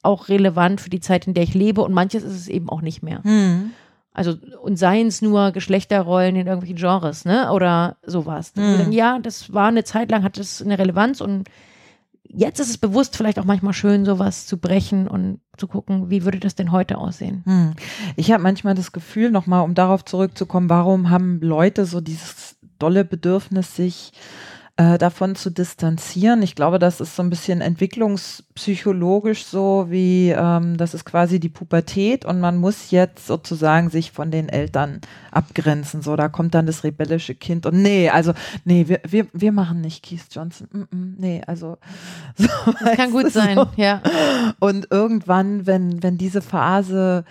auch 0.04 0.30
relevant 0.30 0.80
für 0.82 0.90
die 0.90 1.00
Zeit, 1.00 1.28
in 1.28 1.34
der 1.34 1.44
ich 1.44 1.54
lebe 1.54 1.82
und 1.82 1.94
manches 1.94 2.24
ist 2.24 2.36
es 2.36 2.48
eben 2.48 2.70
auch 2.70 2.82
nicht 2.82 3.02
mehr. 3.02 3.22
Mhm. 3.24 3.72
Also, 4.16 4.36
und 4.62 4.78
seien 4.78 5.08
es 5.08 5.22
nur 5.22 5.52
Geschlechterrollen 5.52 6.38
in 6.38 6.48
irgendwelchen 6.48 6.78
Genres, 6.78 7.26
ne? 7.26 7.52
Oder 7.52 7.98
sowas. 8.06 8.54
Mhm. 8.56 8.92
Ja, 8.92 9.20
das 9.20 9.52
war 9.54 9.68
eine 9.68 9.84
Zeit 9.84 10.10
lang, 10.10 10.24
hat 10.24 10.40
das 10.40 10.62
eine 10.62 10.80
Relevanz 10.80 11.20
und 11.20 11.50
jetzt 12.24 12.60
ist 12.60 12.70
es 12.70 12.78
bewusst 12.78 13.18
vielleicht 13.18 13.38
auch 13.40 13.46
manchmal 13.46 13.74
schön, 13.74 14.06
sowas 14.06 14.48
zu 14.48 14.58
brechen 14.58 15.10
und 15.10 15.40
zu 15.58 15.68
gucken, 15.68 16.10
wie 16.10 16.24
würde 16.24 16.40
das 16.40 16.56
denn 16.56 16.72
heute 16.72 16.98
aussehen. 16.98 17.44
Hm. 17.46 17.74
Ich 18.16 18.32
habe 18.32 18.42
manchmal 18.42 18.74
das 18.74 18.94
Gefühl, 18.94 19.32
nochmal, 19.32 19.64
um 19.64 19.74
darauf 19.74 20.06
zurückzukommen, 20.06 20.70
warum 20.70 21.10
haben 21.10 21.40
Leute 21.42 21.86
so 21.86 22.00
dieses 22.02 22.56
dolle 22.80 23.06
Bedürfnis, 23.06 23.76
sich 23.76 24.14
äh, 24.78 24.98
davon 24.98 25.36
zu 25.36 25.52
distanzieren. 25.52 26.42
Ich 26.42 26.54
glaube, 26.54 26.80
das 26.80 27.00
ist 27.00 27.16
so 27.16 27.24
ein 27.24 27.30
bisschen 27.30 27.62
entwicklungspsychologisch 27.62 29.46
so, 29.46 29.86
wie 29.90 30.32
ähm, 30.32 30.76
das 30.76 30.94
ist 30.94 31.06
quasi 31.06 31.40
die 31.40 31.48
Pubertät 31.50 32.26
und 32.26 32.42
man 32.42 32.58
muss 32.58 32.92
jetzt 32.92 33.26
sozusagen 33.26 33.90
sich 33.90 34.12
von 34.12 34.32
den 34.32 34.50
Eltern 34.50 35.00
abgrenzen. 35.32 36.02
So, 36.02 36.18
da 36.18 36.28
kommt 36.28 36.56
dann 36.56 36.66
das 36.66 36.84
rebellische 36.84 37.36
Kind 37.36 37.66
und 37.66 37.82
nee, 37.82 38.10
also 38.10 38.34
nee, 38.66 38.90
wir, 38.90 39.00
wir, 39.08 39.28
wir 39.32 39.54
machen 39.54 39.80
nicht 39.80 40.04
Keith 40.04 40.26
Johnson. 40.30 40.68
Mm 40.72 40.82
-mm, 40.82 41.14
nee, 41.20 41.42
also 41.48 41.78
so, 42.38 42.48
das 42.84 42.98
kann 42.98 43.12
gut 43.12 43.32
sein, 43.32 43.56
so. 43.56 43.68
ja. 43.78 44.02
Und 44.60 44.88
irgendwann, 44.92 45.66
wenn, 45.66 46.04
wenn 46.04 46.18
diese 46.18 46.42
Phase 46.42 47.24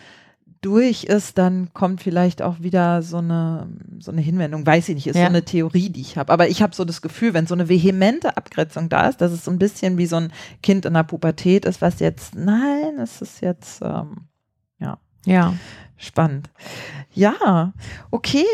durch 0.65 1.05
ist, 1.05 1.39
dann 1.39 1.73
kommt 1.75 2.03
vielleicht 2.03 2.43
auch 2.43 2.61
wieder 2.61 3.03
so 3.03 3.19
eine, 3.19 3.69
so 3.99 4.11
eine 4.11 4.21
Hinwendung. 4.21 4.67
Weiß 4.67 4.89
ich 4.89 4.95
nicht, 4.95 5.07
ist 5.07 5.17
ja. 5.17 5.23
so 5.23 5.29
eine 5.29 5.45
Theorie, 5.45 5.91
die 5.91 6.01
ich 6.01 6.17
habe. 6.17 6.33
Aber 6.33 6.49
ich 6.49 6.63
habe 6.63 6.75
so 6.75 6.85
das 6.85 7.03
Gefühl, 7.03 7.35
wenn 7.35 7.47
so 7.47 7.55
eine 7.55 7.69
vehemente 7.69 8.37
Abgrenzung 8.37 8.89
da 8.89 9.09
ist, 9.09 9.21
dass 9.21 9.33
es 9.33 9.45
so 9.45 9.51
ein 9.51 9.59
bisschen 9.59 9.99
wie 9.99 10.07
so 10.07 10.17
ein 10.17 10.33
Kind 10.63 10.87
in 10.87 10.95
der 10.95 11.03
Pubertät 11.03 11.65
ist, 11.65 11.83
was 11.83 12.01
jetzt, 12.01 12.35
nein, 12.35 12.99
es 12.99 13.21
ist 13.21 13.41
jetzt, 13.41 13.83
ähm, 13.83 14.29
ja. 14.79 14.99
Ja. 15.27 15.55
Spannend. 15.97 16.51
Ja, 17.13 17.73
okay. 18.11 18.45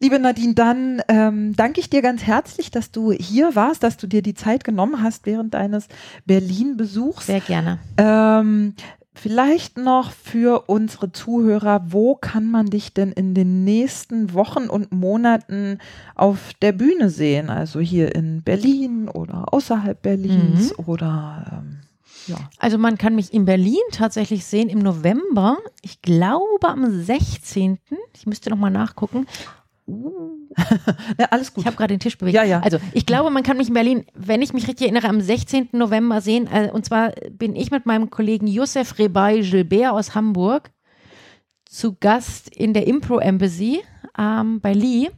Liebe 0.00 0.20
Nadine, 0.20 0.54
dann 0.54 1.02
ähm, 1.08 1.56
danke 1.56 1.80
ich 1.80 1.90
dir 1.90 2.02
ganz 2.02 2.22
herzlich, 2.22 2.70
dass 2.70 2.92
du 2.92 3.10
hier 3.10 3.56
warst, 3.56 3.82
dass 3.82 3.96
du 3.96 4.06
dir 4.06 4.22
die 4.22 4.34
Zeit 4.34 4.62
genommen 4.62 5.02
hast 5.02 5.26
während 5.26 5.54
deines 5.54 5.88
Berlin-Besuchs. 6.24 7.26
Sehr 7.26 7.40
gerne. 7.40 7.80
Ähm, 7.96 8.74
Vielleicht 9.20 9.78
noch 9.78 10.12
für 10.12 10.68
unsere 10.68 11.10
Zuhörer, 11.10 11.86
wo 11.88 12.14
kann 12.14 12.48
man 12.48 12.66
dich 12.66 12.94
denn 12.94 13.10
in 13.10 13.34
den 13.34 13.64
nächsten 13.64 14.32
Wochen 14.32 14.68
und 14.68 14.92
Monaten 14.92 15.78
auf 16.14 16.52
der 16.62 16.70
Bühne 16.70 17.10
sehen? 17.10 17.50
Also 17.50 17.80
hier 17.80 18.14
in 18.14 18.42
Berlin 18.42 19.08
oder 19.08 19.52
außerhalb 19.52 20.00
Berlins 20.00 20.72
mhm. 20.78 20.84
oder 20.84 21.50
ähm 21.52 21.80
Ja. 22.28 22.36
Also 22.58 22.78
man 22.78 22.96
kann 22.96 23.16
mich 23.16 23.32
in 23.34 23.44
Berlin 23.44 23.82
tatsächlich 23.90 24.44
sehen 24.44 24.68
im 24.68 24.78
November. 24.78 25.58
Ich 25.82 26.00
glaube 26.00 26.68
am 26.68 26.88
16. 26.88 27.78
Ich 28.14 28.26
müsste 28.26 28.50
noch 28.50 28.58
mal 28.58 28.70
nachgucken. 28.70 29.26
Uh. 29.88 30.37
ja, 31.18 31.26
alles 31.30 31.52
gut. 31.52 31.62
Ich 31.62 31.66
habe 31.66 31.76
gerade 31.76 31.94
den 31.94 32.00
Tisch 32.00 32.18
bewegt. 32.18 32.34
Ja, 32.34 32.42
ja. 32.42 32.60
Also 32.60 32.78
ich 32.92 33.06
glaube, 33.06 33.30
man 33.30 33.42
kann 33.42 33.56
mich 33.56 33.68
in 33.68 33.74
Berlin, 33.74 34.04
wenn 34.14 34.42
ich 34.42 34.52
mich 34.52 34.66
richtig 34.66 34.88
erinnere, 34.88 35.08
am 35.08 35.20
16. 35.20 35.70
November 35.72 36.20
sehen. 36.20 36.48
Äh, 36.52 36.70
und 36.72 36.84
zwar 36.84 37.12
bin 37.30 37.56
ich 37.56 37.70
mit 37.70 37.86
meinem 37.86 38.10
Kollegen 38.10 38.46
Youssef 38.46 38.98
Rebay 38.98 39.42
Gilbert 39.42 39.92
aus 39.92 40.14
Hamburg 40.14 40.70
zu 41.64 41.96
Gast 42.00 42.48
in 42.54 42.72
der 42.72 42.86
Impro 42.86 43.18
Embassy 43.18 43.80
ähm, 44.18 44.60
bei 44.60 44.72
Lee. 44.72 45.10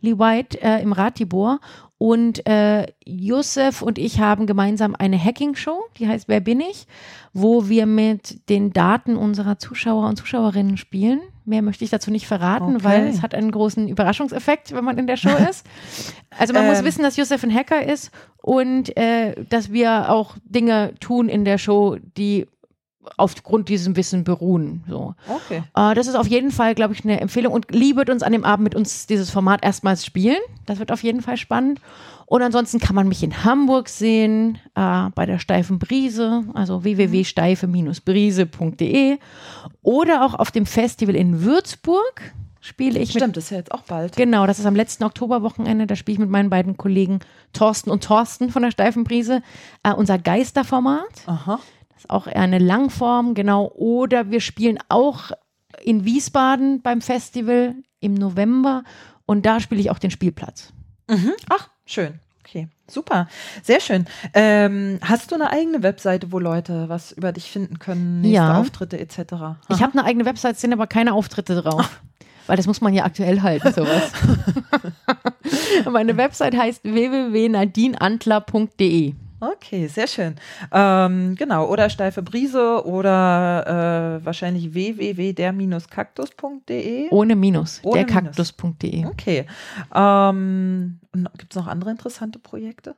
Lee 0.00 0.18
White 0.18 0.60
äh, 0.60 0.82
im 0.82 0.92
Ratibor 0.92 1.60
und 1.96 2.44
äh, 2.48 2.88
Yusuf 3.04 3.80
und 3.80 3.96
ich 3.96 4.18
haben 4.18 4.46
gemeinsam 4.46 4.96
eine 4.98 5.22
Hacking-Show, 5.22 5.84
die 5.96 6.08
heißt 6.08 6.26
Wer 6.26 6.40
bin 6.40 6.60
ich, 6.60 6.88
wo 7.32 7.68
wir 7.68 7.86
mit 7.86 8.48
den 8.48 8.72
Daten 8.72 9.16
unserer 9.16 9.60
Zuschauer 9.60 10.08
und 10.08 10.16
Zuschauerinnen 10.16 10.76
spielen. 10.76 11.20
Mehr 11.44 11.62
möchte 11.62 11.84
ich 11.84 11.90
dazu 11.90 12.10
nicht 12.10 12.26
verraten, 12.26 12.76
okay. 12.76 12.84
weil 12.84 13.06
es 13.08 13.22
hat 13.22 13.34
einen 13.34 13.50
großen 13.50 13.88
Überraschungseffekt, 13.88 14.72
wenn 14.72 14.84
man 14.84 14.98
in 14.98 15.06
der 15.06 15.16
Show 15.16 15.36
ist. 15.50 15.66
Also 16.38 16.52
man 16.52 16.64
ähm. 16.64 16.70
muss 16.70 16.84
wissen, 16.84 17.02
dass 17.02 17.16
Yusuf 17.16 17.42
ein 17.42 17.54
Hacker 17.54 17.84
ist 17.84 18.10
und 18.36 18.96
äh, 18.96 19.34
dass 19.48 19.72
wir 19.72 20.10
auch 20.10 20.36
Dinge 20.44 20.94
tun 21.00 21.28
in 21.28 21.44
der 21.44 21.58
Show, 21.58 21.96
die 22.16 22.46
aufgrund 23.16 23.68
diesem 23.68 23.96
Wissen 23.96 24.24
beruhen. 24.24 24.84
So. 24.88 25.14
Okay. 25.28 25.62
Äh, 25.74 25.94
das 25.94 26.06
ist 26.06 26.14
auf 26.14 26.26
jeden 26.26 26.50
Fall, 26.50 26.74
glaube 26.74 26.94
ich, 26.94 27.04
eine 27.04 27.20
Empfehlung. 27.20 27.52
Und 27.52 27.70
Lee 27.72 27.96
wird 27.96 28.10
uns 28.10 28.22
an 28.22 28.32
dem 28.32 28.44
Abend 28.44 28.64
mit 28.64 28.74
uns 28.74 29.06
dieses 29.06 29.30
Format 29.30 29.64
erstmals 29.64 30.06
spielen. 30.06 30.40
Das 30.66 30.78
wird 30.78 30.92
auf 30.92 31.02
jeden 31.02 31.22
Fall 31.22 31.36
spannend. 31.36 31.80
Und 32.32 32.40
ansonsten 32.40 32.78
kann 32.78 32.94
man 32.94 33.08
mich 33.08 33.22
in 33.22 33.44
Hamburg 33.44 33.90
sehen, 33.90 34.56
äh, 34.74 35.10
bei 35.14 35.26
der 35.26 35.38
Steifen 35.38 35.78
Brise, 35.78 36.44
also 36.54 36.82
www.steife-brise.de 36.82 39.18
oder 39.82 40.24
auch 40.24 40.32
auf 40.32 40.50
dem 40.50 40.64
Festival 40.64 41.14
in 41.14 41.42
Würzburg 41.42 42.22
spiele 42.62 42.98
ich. 43.00 43.10
Stimmt, 43.10 43.36
das 43.36 43.44
ist 43.44 43.50
ja 43.50 43.58
jetzt 43.58 43.70
auch 43.70 43.82
bald. 43.82 44.16
Genau, 44.16 44.46
das 44.46 44.58
ist 44.58 44.64
am 44.64 44.74
letzten 44.74 45.04
Oktoberwochenende. 45.04 45.86
Da 45.86 45.94
spiele 45.94 46.14
ich 46.14 46.20
mit 46.20 46.30
meinen 46.30 46.48
beiden 46.48 46.78
Kollegen 46.78 47.20
Thorsten 47.52 47.90
und 47.90 48.02
Thorsten 48.02 48.48
von 48.48 48.62
der 48.62 48.70
Steifen 48.70 49.04
Brise 49.04 49.42
äh, 49.82 49.92
unser 49.92 50.18
Geisterformat. 50.18 51.24
Aha 51.26 51.60
ist 52.02 52.08
auch 52.08 52.26
eher 52.26 52.40
eine 52.40 52.58
Langform, 52.58 53.34
genau. 53.34 53.70
Oder 53.74 54.30
wir 54.30 54.40
spielen 54.40 54.78
auch 54.88 55.32
in 55.82 56.06
Wiesbaden 56.06 56.80
beim 56.82 57.02
Festival 57.02 57.74
im 58.00 58.14
November 58.14 58.84
und 59.26 59.44
da 59.46 59.60
spiele 59.60 59.82
ich 59.82 59.90
auch 59.90 59.98
den 59.98 60.10
Spielplatz. 60.10 60.72
Mhm. 61.08 61.32
Ach, 61.48 61.68
schön. 61.84 62.21
Okay, 62.44 62.66
super. 62.88 63.28
Sehr 63.62 63.78
schön. 63.80 64.04
Ähm, 64.34 64.98
hast 65.00 65.30
du 65.30 65.36
eine 65.36 65.50
eigene 65.50 65.84
Webseite, 65.84 66.32
wo 66.32 66.40
Leute 66.40 66.88
was 66.88 67.12
über 67.12 67.30
dich 67.32 67.48
finden 67.50 67.78
können, 67.78 68.20
nächste 68.20 68.34
ja. 68.34 68.58
Auftritte 68.58 68.98
etc.? 68.98 69.32
Aha. 69.32 69.56
Ich 69.68 69.80
habe 69.80 69.92
eine 69.92 70.04
eigene 70.04 70.24
Webseite, 70.24 70.58
sind 70.58 70.72
aber 70.72 70.88
keine 70.88 71.14
Auftritte 71.14 71.62
drauf. 71.62 72.02
Weil 72.48 72.56
das 72.56 72.66
muss 72.66 72.80
man 72.80 72.92
ja 72.92 73.04
aktuell 73.04 73.42
halten, 73.42 73.72
sowas. 73.72 74.10
Meine 75.90 76.16
Website 76.16 76.56
heißt 76.56 76.82
www.nadineantler.de. 76.82 79.14
Okay, 79.42 79.88
sehr 79.88 80.06
schön. 80.06 80.36
Ähm, 80.70 81.34
genau, 81.34 81.68
oder 81.68 81.90
steife 81.90 82.22
Brise 82.22 82.86
oder 82.86 84.20
äh, 84.20 84.24
wahrscheinlich 84.24 84.72
www.der-kaktus.de. 84.72 87.08
Ohne 87.10 87.34
Minus, 87.34 87.82
derkaktus.de. 87.82 89.06
Okay. 89.06 89.46
Ähm, 89.92 91.00
Gibt 91.36 91.54
es 91.54 91.56
noch 91.56 91.66
andere 91.66 91.90
interessante 91.90 92.38
Projekte? 92.38 92.94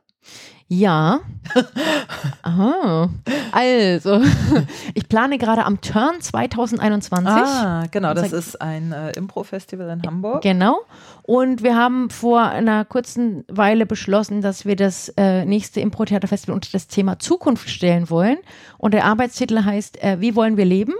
Ja. 0.67 1.19
Aha. 2.41 3.09
Also, 3.51 4.21
ich 4.95 5.07
plane 5.07 5.37
gerade 5.37 5.63
am 5.63 5.79
Turn 5.81 6.19
2021. 6.19 7.27
Ah, 7.27 7.83
genau, 7.91 8.15
das 8.15 8.33
ist 8.33 8.59
ein 8.59 8.91
äh, 8.91 9.11
Impro-Festival 9.11 9.89
in 9.89 10.01
Hamburg. 10.01 10.41
Genau. 10.41 10.79
Und 11.21 11.61
wir 11.61 11.75
haben 11.75 12.09
vor 12.09 12.41
einer 12.41 12.83
kurzen 12.83 13.45
Weile 13.47 13.85
beschlossen, 13.85 14.41
dass 14.41 14.65
wir 14.65 14.75
das 14.75 15.09
äh, 15.17 15.45
nächste 15.45 15.81
Impro-Theater-Festival 15.81 16.55
unter 16.55 16.69
das 16.71 16.87
Thema 16.87 17.19
Zukunft 17.19 17.69
stellen 17.69 18.09
wollen. 18.09 18.37
Und 18.79 18.95
der 18.95 19.05
Arbeitstitel 19.05 19.63
heißt 19.63 20.01
äh, 20.03 20.19
Wie 20.19 20.35
wollen 20.35 20.57
wir 20.57 20.65
leben? 20.65 20.93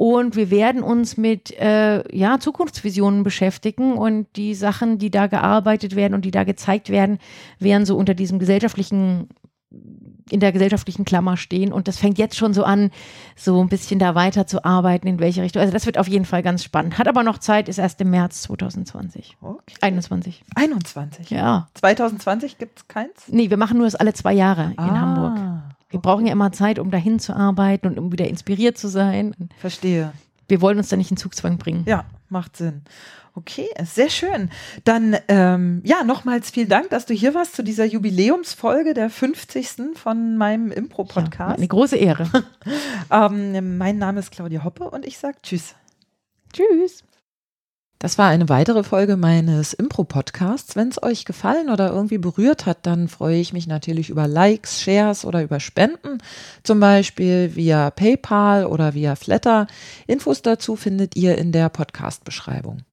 Und 0.00 0.34
wir 0.34 0.50
werden 0.50 0.82
uns 0.82 1.18
mit 1.18 1.50
äh, 1.60 2.02
ja, 2.16 2.40
Zukunftsvisionen 2.40 3.22
beschäftigen 3.22 3.98
und 3.98 4.28
die 4.34 4.54
Sachen, 4.54 4.96
die 4.96 5.10
da 5.10 5.26
gearbeitet 5.26 5.94
werden 5.94 6.14
und 6.14 6.24
die 6.24 6.30
da 6.30 6.44
gezeigt 6.44 6.88
werden, 6.88 7.18
werden 7.58 7.84
so 7.84 7.98
unter 7.98 8.14
diesem 8.14 8.38
gesellschaftlichen 8.38 9.28
in 10.30 10.40
der 10.40 10.52
gesellschaftlichen 10.52 11.04
Klammer 11.04 11.36
stehen. 11.36 11.70
Und 11.70 11.86
das 11.86 11.98
fängt 11.98 12.16
jetzt 12.16 12.36
schon 12.38 12.54
so 12.54 12.64
an, 12.64 12.90
so 13.36 13.60
ein 13.60 13.68
bisschen 13.68 13.98
da 13.98 14.14
weiter 14.14 14.46
zu 14.46 14.64
arbeiten, 14.64 15.06
in 15.06 15.18
welche 15.18 15.42
Richtung. 15.42 15.60
Also 15.60 15.74
das 15.74 15.84
wird 15.84 15.98
auf 15.98 16.08
jeden 16.08 16.24
Fall 16.24 16.42
ganz 16.42 16.64
spannend. 16.64 16.96
Hat 16.96 17.06
aber 17.06 17.22
noch 17.22 17.36
Zeit, 17.36 17.68
ist 17.68 17.76
erst 17.76 18.00
im 18.00 18.08
März 18.08 18.40
2020. 18.44 19.36
Okay. 19.42 19.74
21. 19.82 20.44
21? 20.54 21.28
Ja. 21.28 21.68
2020 21.74 22.56
gibt 22.56 22.78
es 22.78 22.88
keins? 22.88 23.28
Nee, 23.28 23.50
wir 23.50 23.58
machen 23.58 23.76
nur 23.76 23.86
das 23.86 23.96
alle 23.96 24.14
zwei 24.14 24.32
Jahre 24.32 24.72
ah. 24.78 24.88
in 24.88 24.98
Hamburg. 24.98 25.38
Wir 25.90 26.00
brauchen 26.00 26.26
ja 26.26 26.32
immer 26.32 26.52
Zeit, 26.52 26.78
um 26.78 26.90
dahin 26.90 27.18
zu 27.18 27.34
arbeiten 27.34 27.88
und 27.88 27.98
um 27.98 28.12
wieder 28.12 28.28
inspiriert 28.28 28.78
zu 28.78 28.88
sein. 28.88 29.34
Verstehe. 29.58 30.12
Wir 30.48 30.60
wollen 30.60 30.78
uns 30.78 30.88
da 30.88 30.96
nicht 30.96 31.10
in 31.10 31.16
Zugzwang 31.16 31.58
bringen. 31.58 31.84
Ja, 31.86 32.04
macht 32.28 32.56
Sinn. 32.56 32.82
Okay, 33.34 33.68
sehr 33.84 34.10
schön. 34.10 34.50
Dann 34.84 35.16
ähm, 35.28 35.82
ja, 35.84 36.02
nochmals 36.02 36.50
vielen 36.50 36.68
Dank, 36.68 36.90
dass 36.90 37.06
du 37.06 37.14
hier 37.14 37.34
warst 37.34 37.54
zu 37.54 37.62
dieser 37.62 37.84
Jubiläumsfolge 37.84 38.92
der 38.92 39.08
50. 39.08 39.94
von 39.94 40.36
meinem 40.36 40.72
Impro-Podcast. 40.72 41.38
Ja, 41.38 41.56
eine 41.56 41.68
große 41.68 41.96
Ehre. 41.96 42.28
ähm, 43.10 43.78
mein 43.78 43.98
Name 43.98 44.20
ist 44.20 44.32
Claudia 44.32 44.64
Hoppe 44.64 44.90
und 44.90 45.06
ich 45.06 45.18
sage 45.18 45.38
Tschüss. 45.42 45.74
Tschüss. 46.52 47.04
Das 48.02 48.16
war 48.16 48.30
eine 48.30 48.48
weitere 48.48 48.82
Folge 48.82 49.18
meines 49.18 49.74
Impro-Podcasts. 49.74 50.74
Wenn 50.74 50.88
es 50.88 51.02
euch 51.02 51.26
gefallen 51.26 51.68
oder 51.68 51.90
irgendwie 51.90 52.16
berührt 52.16 52.64
hat, 52.64 52.86
dann 52.86 53.08
freue 53.08 53.36
ich 53.36 53.52
mich 53.52 53.66
natürlich 53.66 54.08
über 54.08 54.26
Likes, 54.26 54.80
Shares 54.80 55.26
oder 55.26 55.42
über 55.42 55.60
Spenden, 55.60 56.16
zum 56.62 56.80
Beispiel 56.80 57.54
via 57.56 57.90
PayPal 57.90 58.64
oder 58.64 58.94
via 58.94 59.16
Flatter. 59.16 59.66
Infos 60.06 60.40
dazu 60.40 60.76
findet 60.76 61.14
ihr 61.14 61.36
in 61.36 61.52
der 61.52 61.68
Podcast-Beschreibung. 61.68 62.84